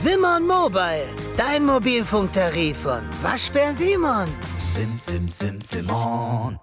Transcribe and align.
Simon 0.00 0.46
Mobile, 0.46 1.08
dein 1.36 1.66
Mobilfunktarif 1.66 2.76
von 2.76 3.00
Waschbär 3.20 3.72
Simon. 3.72 4.28
Sim, 4.72 4.96
sim, 4.96 5.28
sim, 5.28 5.60
Simon. 5.60 6.56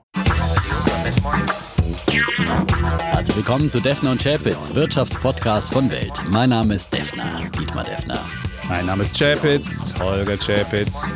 Herzlich 3.12 3.36
willkommen 3.36 3.70
zu 3.70 3.82
Defner 3.82 4.12
und 4.12 4.24
Chapitz, 4.24 4.74
Wirtschaftspodcast 4.74 5.74
von 5.74 5.92
Welt. 5.92 6.14
Mein 6.30 6.52
Name 6.52 6.76
ist 6.76 6.94
Defner, 6.94 7.42
Dietmar 7.60 7.84
Defner. 7.84 8.24
Mein 8.70 8.86
Name 8.86 9.04
ist 9.04 9.20
Chapitz, 9.20 9.94
Holger 10.00 10.38
Chapitz. 10.38 11.14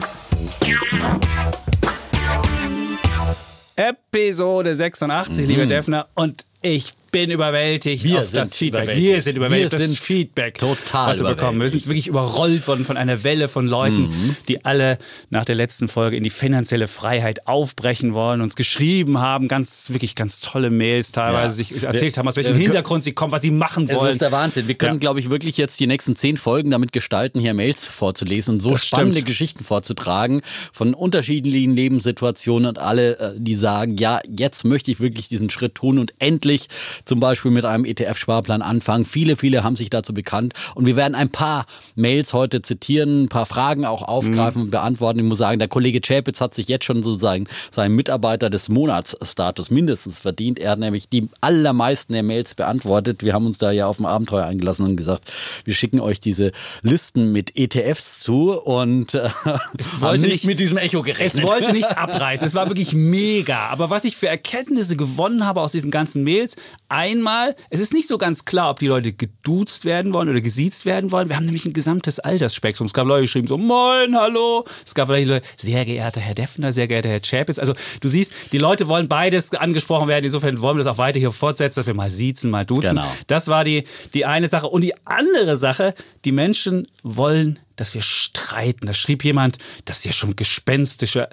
Episode 3.78 4.76
86, 4.76 5.48
lieber 5.48 5.68
Defner. 5.68 6.10
Und 6.16 6.46
ich 6.62 6.92
bin 7.12 7.32
überwältigt 7.32 8.04
Wir 8.04 8.20
auf 8.20 8.28
sind 8.28 8.42
das 8.42 8.56
Feedback. 8.58 8.84
überwältigt. 8.84 9.08
Wir 9.14 9.22
sind 9.22 9.38
überwältigt. 9.38 9.72
Wir 9.72 9.80
das 9.80 9.88
sind 9.88 10.00
Feedback, 10.00 10.58
total 10.58 11.10
was 11.12 11.20
wir 11.20 11.30
bekommen. 11.30 11.62
Wir 11.62 11.70
sind 11.70 11.88
wirklich 11.88 12.08
überrollt 12.08 12.68
worden 12.68 12.86
von 12.86 12.98
einer 12.98 13.24
Welle 13.24 13.48
von 13.48 13.68
Leuten, 13.68 14.02
Mhm. 14.10 14.36
die 14.48 14.64
alle 14.66 14.98
nach 15.30 15.46
der 15.46 15.56
letzten 15.56 15.88
Folge 15.88 16.18
in 16.18 16.24
die 16.24 16.30
finanzielle 16.30 16.88
Freiheit 16.88 17.48
aufbrechen 17.48 18.14
wollen, 18.14 18.42
uns 18.42 18.56
geschrieben 18.56 19.20
haben, 19.20 19.48
ganz 19.48 19.90
wirklich 19.92 20.16
ganz 20.16 20.40
tolle 20.40 20.70
Mails 20.70 21.12
teilweise 21.12 21.48
Ja. 21.62 21.68
sich 21.68 21.84
erzählt 21.84 22.18
haben, 22.18 22.28
aus 22.28 22.36
welchem 22.36 22.54
wir- 22.54 22.62
Hintergrund 22.64 23.04
sie 23.04 23.14
kommen, 23.14 23.32
was 23.32 23.42
sie 23.42 23.52
machen 23.52 23.90
wollen. 23.90 24.12
ist 24.12 24.22
der 24.22 24.32
Wahnsinn. 24.32 24.68
Wir 24.68 24.76
können, 24.76 24.94
Ja. 24.96 25.00
glaube 25.00 25.20
ich, 25.20 25.30
wirklich 25.30 25.58
jetzt 25.58 25.80
die 25.80 25.88
nächsten 25.88 26.16
zehn 26.16 26.38
Folgen 26.38 26.70
damit 26.72 26.92
gestalten, 26.92 27.40
hier 27.40 27.54
Mails 27.54 27.86
vorzulesen 27.86 28.56
und 28.56 28.60
so 28.60 28.72
Das 28.72 28.86
spannende 28.86 29.16
stimmt. 29.16 29.28
Geschichten 29.28 29.64
vorzutragen 29.64 30.42
von 30.74 30.94
unterschiedlichen 30.94 31.76
Lebenssituationen 31.76 32.68
und 32.70 32.80
alle, 32.80 33.20
äh, 33.20 33.32
die 33.38 33.56
sagen, 33.56 33.98
ja, 33.98 34.20
jetzt 34.30 34.64
möchte 34.66 34.92
ich 34.92 35.00
wirklich 35.00 35.28
diesen 35.28 35.50
Schritt 35.50 35.76
tun 35.76 36.00
und 36.00 36.14
endlich 36.20 36.68
zum 37.10 37.20
Beispiel 37.20 37.50
mit 37.52 37.66
einem 37.66 37.86
ETF-Sparplan 37.86 38.62
anfangen. 38.62 39.04
Viele, 39.04 39.36
viele 39.36 39.64
haben 39.64 39.76
sich 39.76 39.90
dazu 39.90 40.14
bekannt 40.14 40.54
und 40.76 40.86
wir 40.86 40.96
werden 40.96 41.16
ein 41.16 41.30
paar 41.30 41.66
Mails 41.96 42.34
heute 42.34 42.62
zitieren, 42.62 43.24
ein 43.24 43.30
paar 43.30 43.48
Fragen 43.48 43.84
auch 43.84 44.04
aufgreifen 44.04 44.62
und 44.62 44.72
beantworten. 44.72 45.20
Ich 45.20 45.26
muss 45.26 45.40
sagen, 45.40 45.58
der 45.60 45.68
Kollege 45.68 46.02
Chapitz 46.02 46.40
hat 46.40 46.54
sich 46.54 46.68
jetzt 46.68 46.86
schon 46.86 47.02
sozusagen 47.02 47.48
seinen 47.72 47.96
Mitarbeiter 47.96 48.50
des 48.52 48.70
Monatsstatus 48.70 49.72
mindestens 49.72 50.20
verdient. 50.20 50.60
Er 50.60 50.72
hat 50.72 50.80
nämlich 50.80 51.10
die 51.10 51.28
allermeisten 51.42 52.14
der 52.14 52.22
Mails 52.24 52.54
beantwortet. 52.54 53.24
Wir 53.24 53.34
haben 53.34 53.48
uns 53.48 53.58
da 53.58 53.72
ja 53.72 53.88
auf 53.88 54.00
ein 54.00 54.06
Abenteuer 54.06 54.46
eingelassen 54.46 54.86
und 54.86 54.96
gesagt, 54.96 55.32
wir 55.66 55.74
schicken 55.74 56.00
euch 56.00 56.20
diese 56.20 56.52
Listen 56.84 57.32
mit 57.32 57.58
ETFs 57.58 58.20
zu 58.20 58.52
und 58.54 59.16
äh, 59.16 59.30
haben 59.30 59.60
wollte 60.00 60.28
nicht 60.28 60.46
mit 60.46 60.60
diesem 60.60 60.78
Echo 60.78 61.00
Es 61.00 61.06
gerechnet. 61.06 61.48
wollte 61.48 61.74
nicht 61.74 61.98
abreißen. 61.98 62.46
Es 62.46 62.54
war 62.54 62.68
wirklich 62.68 62.94
mega. 62.94 63.58
Aber 63.70 63.90
was 63.90 64.04
ich 64.04 64.16
für 64.16 64.28
Erkenntnisse 64.28 64.96
gewonnen 64.96 65.44
habe 65.44 65.62
aus 65.62 65.72
diesen 65.72 65.90
ganzen 65.90 66.24
Mails, 66.24 66.56
einmal, 67.00 67.56
es 67.70 67.80
ist 67.80 67.94
nicht 67.94 68.10
so 68.10 68.18
ganz 68.18 68.44
klar, 68.44 68.70
ob 68.70 68.80
die 68.80 68.88
Leute 68.88 69.14
geduzt 69.14 69.86
werden 69.86 70.14
wollen 70.14 70.28
oder 70.28 70.42
gesiezt 70.42 70.86
werden 70.86 71.12
wollen. 71.12 71.30
Wir 71.30 71.38
haben 71.38 71.46
nämlich 71.46 71.66
ein 71.66 71.72
gesamtes 71.72 72.20
Altersspektrum. 72.20 72.88
Es 72.88 72.94
gab 72.94 73.08
Leute, 73.08 73.22
die 73.22 73.28
geschrieben 73.28 73.48
so, 73.48 73.58
moin, 73.58 74.18
hallo. 74.18 74.66
Es 74.86 74.94
gab 74.96 75.08
Leute, 75.08 75.42
sehr 75.56 75.86
geehrter 75.86 76.20
Herr 76.20 76.36
Defner, 76.36 76.74
sehr 76.74 76.88
geehrter 76.88 77.10
Herr 77.10 77.22
Chapitz. 77.22 77.58
Also 77.58 77.74
du 78.02 78.10
siehst, 78.10 78.34
die 78.52 78.58
Leute 78.58 78.90
wollen 78.90 79.08
beides 79.08 79.54
angesprochen 79.54 80.10
werden. 80.10 80.26
Insofern 80.26 80.60
wollen 80.60 80.78
wir 80.78 80.84
das 80.84 80.94
auch 80.94 80.98
weiter 80.98 81.20
hier 81.20 81.32
fortsetzen, 81.32 81.80
dass 81.80 81.88
wir 81.88 81.94
mal 81.94 82.10
siezen, 82.10 82.52
mal 82.52 82.66
duzen. 82.66 82.90
Genau. 82.90 83.16
Das 83.28 83.48
war 83.48 83.64
die, 83.64 83.86
die 84.14 84.26
eine 84.26 84.50
Sache. 84.50 84.68
Und 84.68 84.82
die 84.82 84.94
andere 85.06 85.56
Sache, 85.56 85.94
die 86.26 86.34
Menschen 86.34 86.88
wollen, 87.04 87.60
dass 87.78 87.94
wir 87.94 88.02
streiten. 88.02 88.88
Da 88.88 88.94
schrieb 88.94 89.24
jemand, 89.24 89.58
das 89.86 90.00
ist 90.00 90.06
ja 90.06 90.12
schon 90.12 90.36
gespenstische 90.36 91.30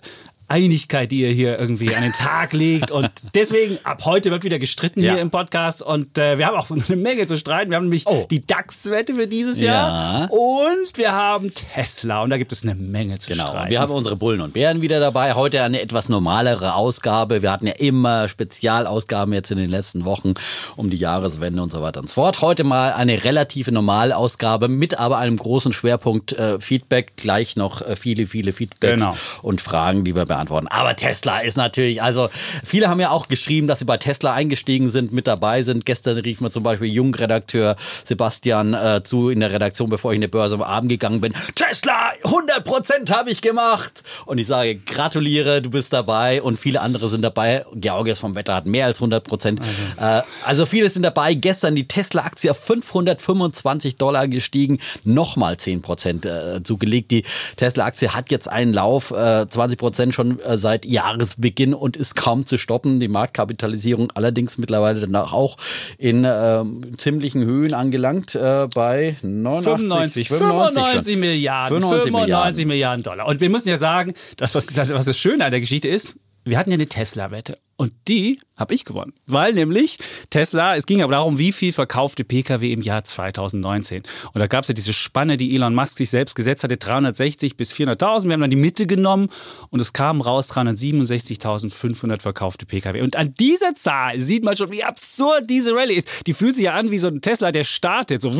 Einigkeit, 0.48 1.10
die 1.10 1.20
ihr 1.20 1.30
hier 1.30 1.58
irgendwie 1.58 1.94
an 1.94 2.02
den 2.02 2.12
Tag 2.12 2.52
legt. 2.52 2.90
Und 2.90 3.10
deswegen, 3.34 3.78
ab 3.84 4.04
heute 4.04 4.30
wird 4.30 4.44
wieder 4.44 4.58
gestritten 4.58 5.02
Ja. 5.02 5.12
hier 5.14 5.20
im 5.22 5.30
Podcast. 5.30 5.82
Und 5.82 6.16
äh, 6.18 6.38
wir 6.38 6.46
haben 6.46 6.56
auch 6.56 6.70
eine 6.70 6.96
Menge 6.96 7.26
zu 7.26 7.36
streiten. 7.36 7.70
Wir 7.70 7.76
haben 7.76 7.84
nämlich 7.84 8.06
Oh. 8.06 8.26
die 8.30 8.46
DAX-Wette 8.46 9.14
für 9.14 9.26
dieses 9.26 9.60
Ja. 9.60 9.66
Jahr. 9.66 10.32
Und 10.32 10.96
wir 10.96 11.12
haben 11.12 11.52
Tesla. 11.54 12.22
Und 12.22 12.30
da 12.30 12.38
gibt 12.38 12.52
es 12.52 12.62
eine 12.62 12.74
Menge 12.74 13.18
zu 13.18 13.30
Genau. 13.32 13.46
streiten. 13.48 13.70
Wir 13.70 13.80
haben 13.80 13.92
unsere 13.92 14.16
Bullen 14.16 14.40
und 14.40 14.52
Bären 14.54 14.80
wieder 14.82 15.00
dabei. 15.00 15.34
Heute 15.34 15.62
eine 15.62 15.80
etwas 15.80 16.08
normalere 16.08 16.74
Ausgabe. 16.74 17.42
Wir 17.42 17.50
hatten 17.50 17.66
ja 17.66 17.74
immer 17.74 18.28
Spezialausgaben 18.28 19.34
jetzt 19.34 19.50
in 19.50 19.58
den 19.58 19.70
letzten 19.70 20.04
Wochen 20.04 20.34
um 20.76 20.90
die 20.90 20.96
Jahreswende 20.96 21.60
und 21.62 21.72
so 21.72 21.82
weiter 21.82 22.00
und 22.00 22.08
so 22.08 22.14
fort. 22.14 22.40
Heute 22.40 22.62
mal 22.64 22.92
eine 22.92 23.24
relative 23.24 23.72
Normalausgabe 23.72 24.68
mit 24.68 24.98
aber 24.98 25.18
einem 25.18 25.36
großen 25.36 25.72
Schwerpunkt 25.72 26.32
äh, 26.32 26.60
Feedback. 26.60 27.16
Gleich 27.16 27.56
noch 27.56 27.82
äh, 27.82 27.96
viele, 27.96 28.26
viele 28.26 28.52
Feedbacks 28.52 29.02
Genau. 29.02 29.16
und 29.42 29.60
Fragen, 29.60 30.04
die 30.04 30.14
wir 30.14 30.24
beantworten. 30.24 30.35
Aber 30.36 30.96
Tesla 30.96 31.40
ist 31.40 31.56
natürlich, 31.56 32.02
also 32.02 32.28
viele 32.64 32.88
haben 32.88 33.00
ja 33.00 33.10
auch 33.10 33.28
geschrieben, 33.28 33.66
dass 33.66 33.78
sie 33.78 33.84
bei 33.84 33.96
Tesla 33.96 34.32
eingestiegen 34.32 34.88
sind, 34.88 35.12
mit 35.12 35.26
dabei 35.26 35.62
sind. 35.62 35.86
Gestern 35.86 36.18
rief 36.18 36.40
mir 36.40 36.50
zum 36.50 36.62
Beispiel 36.62 36.92
Jungredakteur 36.92 37.76
Sebastian 38.04 38.74
äh, 38.74 39.02
zu 39.02 39.30
in 39.30 39.40
der 39.40 39.52
Redaktion, 39.52 39.90
bevor 39.90 40.12
ich 40.12 40.16
in 40.16 40.20
die 40.22 40.28
Börse 40.28 40.54
am 40.54 40.62
Abend 40.62 40.88
gegangen 40.88 41.20
bin. 41.20 41.32
Tesla, 41.54 42.10
100% 42.22 43.10
habe 43.10 43.30
ich 43.30 43.40
gemacht. 43.40 44.02
Und 44.24 44.38
ich 44.38 44.46
sage, 44.46 44.76
gratuliere, 44.76 45.62
du 45.62 45.70
bist 45.70 45.92
dabei. 45.92 46.42
Und 46.42 46.58
viele 46.58 46.80
andere 46.80 47.08
sind 47.08 47.22
dabei. 47.22 47.64
Georgios 47.74 48.18
vom 48.18 48.34
Wetter 48.34 48.54
hat 48.54 48.66
mehr 48.66 48.86
als 48.86 49.00
100%. 49.00 49.58
Also, 49.60 50.20
äh, 50.20 50.22
also 50.44 50.66
viele 50.66 50.90
sind 50.90 51.02
dabei. 51.02 51.34
Gestern 51.34 51.74
die 51.74 51.88
Tesla-Aktie 51.88 52.50
auf 52.50 52.58
525 52.58 53.96
Dollar 53.96 54.28
gestiegen, 54.28 54.78
nochmal 55.04 55.54
10% 55.54 56.26
äh, 56.26 56.62
zugelegt. 56.62 57.10
Die 57.10 57.24
Tesla-Aktie 57.56 58.14
hat 58.14 58.30
jetzt 58.30 58.48
einen 58.48 58.72
Lauf, 58.72 59.10
äh, 59.10 59.14
20% 59.46 60.12
schon 60.12 60.25
äh, 60.40 60.58
seit 60.58 60.84
Jahresbeginn 60.84 61.74
und 61.74 61.96
ist 61.96 62.14
kaum 62.16 62.46
zu 62.46 62.58
stoppen. 62.58 63.00
Die 63.00 63.08
Marktkapitalisierung 63.08 64.10
allerdings 64.14 64.58
mittlerweile 64.58 65.00
danach 65.00 65.32
auch 65.32 65.56
in 65.98 66.24
ähm, 66.26 66.98
ziemlichen 66.98 67.44
Höhen 67.44 67.74
angelangt, 67.74 68.34
äh, 68.34 68.68
bei 68.74 69.16
89, 69.22 70.28
95, 70.28 70.28
95 70.28 71.12
schon. 71.12 71.20
Milliarden, 71.20 71.80
95 71.80 72.12
95 72.12 72.66
Milliarden. 72.66 73.02
Dollar. 73.02 73.26
Und 73.26 73.40
wir 73.40 73.50
müssen 73.50 73.68
ja 73.68 73.76
sagen, 73.76 74.14
das, 74.36 74.54
was, 74.54 74.66
das, 74.66 74.92
was 74.92 75.04
das 75.04 75.18
Schöne 75.18 75.44
an 75.44 75.50
der 75.50 75.60
Geschichte 75.60 75.88
ist, 75.88 76.16
wir 76.44 76.58
hatten 76.58 76.70
ja 76.70 76.74
eine 76.74 76.86
Tesla-Wette. 76.86 77.58
Und 77.78 77.92
die 78.08 78.38
habe 78.56 78.72
ich 78.72 78.86
gewonnen. 78.86 79.12
Weil 79.26 79.52
nämlich 79.52 79.98
Tesla, 80.30 80.76
es 80.76 80.86
ging 80.86 81.02
aber 81.02 81.12
darum, 81.12 81.36
wie 81.36 81.52
viel 81.52 81.72
verkaufte 81.72 82.24
Pkw 82.24 82.72
im 82.72 82.80
Jahr 82.80 83.04
2019. 83.04 84.02
Und 84.32 84.38
da 84.38 84.46
gab 84.46 84.62
es 84.62 84.68
ja 84.68 84.74
diese 84.74 84.94
Spanne, 84.94 85.36
die 85.36 85.54
Elon 85.54 85.74
Musk 85.74 85.98
sich 85.98 86.08
selbst 86.08 86.36
gesetzt 86.36 86.64
hatte, 86.64 86.78
360 86.78 87.58
bis 87.58 87.74
400.000. 87.74 88.24
Wir 88.24 88.32
haben 88.32 88.40
dann 88.40 88.50
die 88.50 88.56
Mitte 88.56 88.86
genommen 88.86 89.28
und 89.68 89.80
es 89.80 89.92
kamen 89.92 90.22
raus 90.22 90.50
367.500 90.52 92.22
verkaufte 92.22 92.64
Pkw. 92.64 93.02
Und 93.02 93.14
an 93.14 93.34
dieser 93.34 93.74
Zahl 93.74 94.20
sieht 94.20 94.42
man 94.42 94.56
schon, 94.56 94.72
wie 94.72 94.82
absurd 94.82 95.50
diese 95.50 95.74
Rallye 95.74 95.96
ist. 95.96 96.26
Die 96.26 96.32
fühlt 96.32 96.56
sich 96.56 96.64
ja 96.64 96.74
an 96.74 96.90
wie 96.90 96.98
so 96.98 97.08
ein 97.08 97.20
Tesla, 97.20 97.52
der 97.52 97.64
startet. 97.64 98.22
So, 98.22 98.32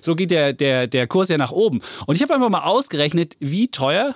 so 0.00 0.14
geht 0.16 0.30
der, 0.30 0.54
der, 0.54 0.86
der 0.86 1.06
Kurs 1.06 1.28
ja 1.28 1.36
nach 1.36 1.52
oben. 1.52 1.82
Und 2.06 2.16
ich 2.16 2.22
habe 2.22 2.32
einfach 2.32 2.48
mal 2.48 2.64
ausgerechnet, 2.64 3.36
wie 3.38 3.68
teuer 3.68 4.14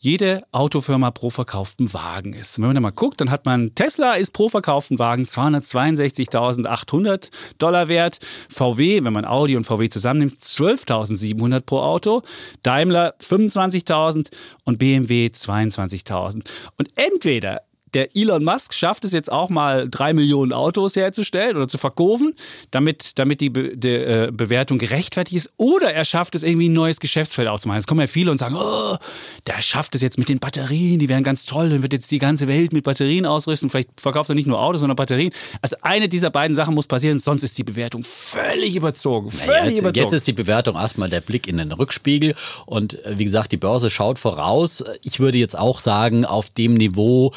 jede 0.00 0.42
Autofirma 0.52 1.10
pro 1.10 1.30
verkauften 1.30 1.92
Wagen 1.92 2.32
ist. 2.32 2.58
Wenn 2.58 2.66
man 2.66 2.74
da 2.76 2.80
mal 2.80 2.90
guckt, 2.90 3.20
dann 3.20 3.30
hat 3.30 3.46
man 3.46 3.74
Tesla 3.74 4.14
ist 4.14 4.32
pro 4.32 4.48
verkauften 4.48 4.98
Wagen 4.98 5.24
262.800 5.24 7.30
Dollar 7.58 7.88
wert. 7.88 8.18
VW, 8.48 9.02
wenn 9.02 9.12
man 9.12 9.24
Audi 9.24 9.56
und 9.56 9.64
VW 9.64 9.88
zusammennimmt, 9.88 10.34
12.700 10.34 11.60
pro 11.60 11.80
Auto. 11.80 12.22
Daimler 12.62 13.14
25.000 13.20 14.30
und 14.64 14.78
BMW 14.78 15.26
22.000. 15.26 16.48
Und 16.76 16.88
entweder 16.96 17.62
der 17.94 18.16
Elon 18.16 18.44
Musk 18.44 18.74
schafft 18.74 19.04
es 19.04 19.12
jetzt 19.12 19.30
auch 19.30 19.48
mal 19.48 19.88
drei 19.88 20.12
Millionen 20.12 20.52
Autos 20.52 20.96
herzustellen 20.96 21.56
oder 21.56 21.68
zu 21.68 21.78
verkaufen, 21.78 22.34
damit, 22.70 23.18
damit 23.18 23.40
die, 23.40 23.50
Be 23.50 23.76
die 23.76 23.88
äh, 23.88 24.30
Bewertung 24.32 24.78
gerechtfertigt 24.78 25.36
ist. 25.36 25.52
Oder 25.56 25.92
er 25.92 26.04
schafft 26.04 26.34
es 26.34 26.42
irgendwie 26.42 26.68
ein 26.68 26.72
neues 26.72 27.00
Geschäftsfeld 27.00 27.48
aufzumachen. 27.48 27.80
Es 27.80 27.86
kommen 27.86 28.00
ja 28.00 28.06
viele 28.06 28.30
und 28.30 28.38
sagen, 28.38 28.56
oh, 28.56 28.96
der 29.46 29.60
schafft 29.62 29.94
es 29.94 30.02
jetzt 30.02 30.18
mit 30.18 30.28
den 30.28 30.38
Batterien, 30.38 30.98
die 30.98 31.08
wären 31.08 31.24
ganz 31.24 31.46
toll, 31.46 31.70
dann 31.70 31.82
wird 31.82 31.92
jetzt 31.92 32.10
die 32.10 32.18
ganze 32.18 32.48
Welt 32.48 32.72
mit 32.72 32.84
Batterien 32.84 33.26
ausrüsten. 33.26 33.70
Vielleicht 33.70 34.00
verkauft 34.00 34.28
er 34.30 34.34
nicht 34.34 34.46
nur 34.46 34.60
Autos, 34.60 34.80
sondern 34.80 34.96
Batterien. 34.96 35.32
Also 35.62 35.76
eine 35.82 36.08
dieser 36.08 36.30
beiden 36.30 36.54
Sachen 36.54 36.74
muss 36.74 36.86
passieren, 36.86 37.18
sonst 37.18 37.42
ist 37.42 37.58
die 37.58 37.64
Bewertung 37.64 38.02
völlig 38.04 38.76
überzogen. 38.76 39.30
Völlig 39.30 39.48
Ja, 39.48 39.64
jetzt, 39.64 39.78
überzogen. 39.80 40.04
jetzt 40.04 40.12
ist 40.12 40.26
die 40.26 40.32
Bewertung 40.32 40.76
erstmal 40.76 41.08
der 41.08 41.20
Blick 41.20 41.46
in 41.48 41.56
den 41.58 41.72
Rückspiegel. 41.72 42.34
Und 42.66 43.04
äh, 43.04 43.18
wie 43.18 43.24
gesagt, 43.24 43.52
die 43.52 43.56
Börse 43.56 43.90
schaut 43.90 44.18
voraus. 44.18 44.84
Ich 45.02 45.20
würde 45.20 45.38
jetzt 45.38 45.58
auch 45.58 45.78
sagen, 45.78 46.24
auf 46.24 46.50
dem 46.50 46.74
Niveau 46.74 47.32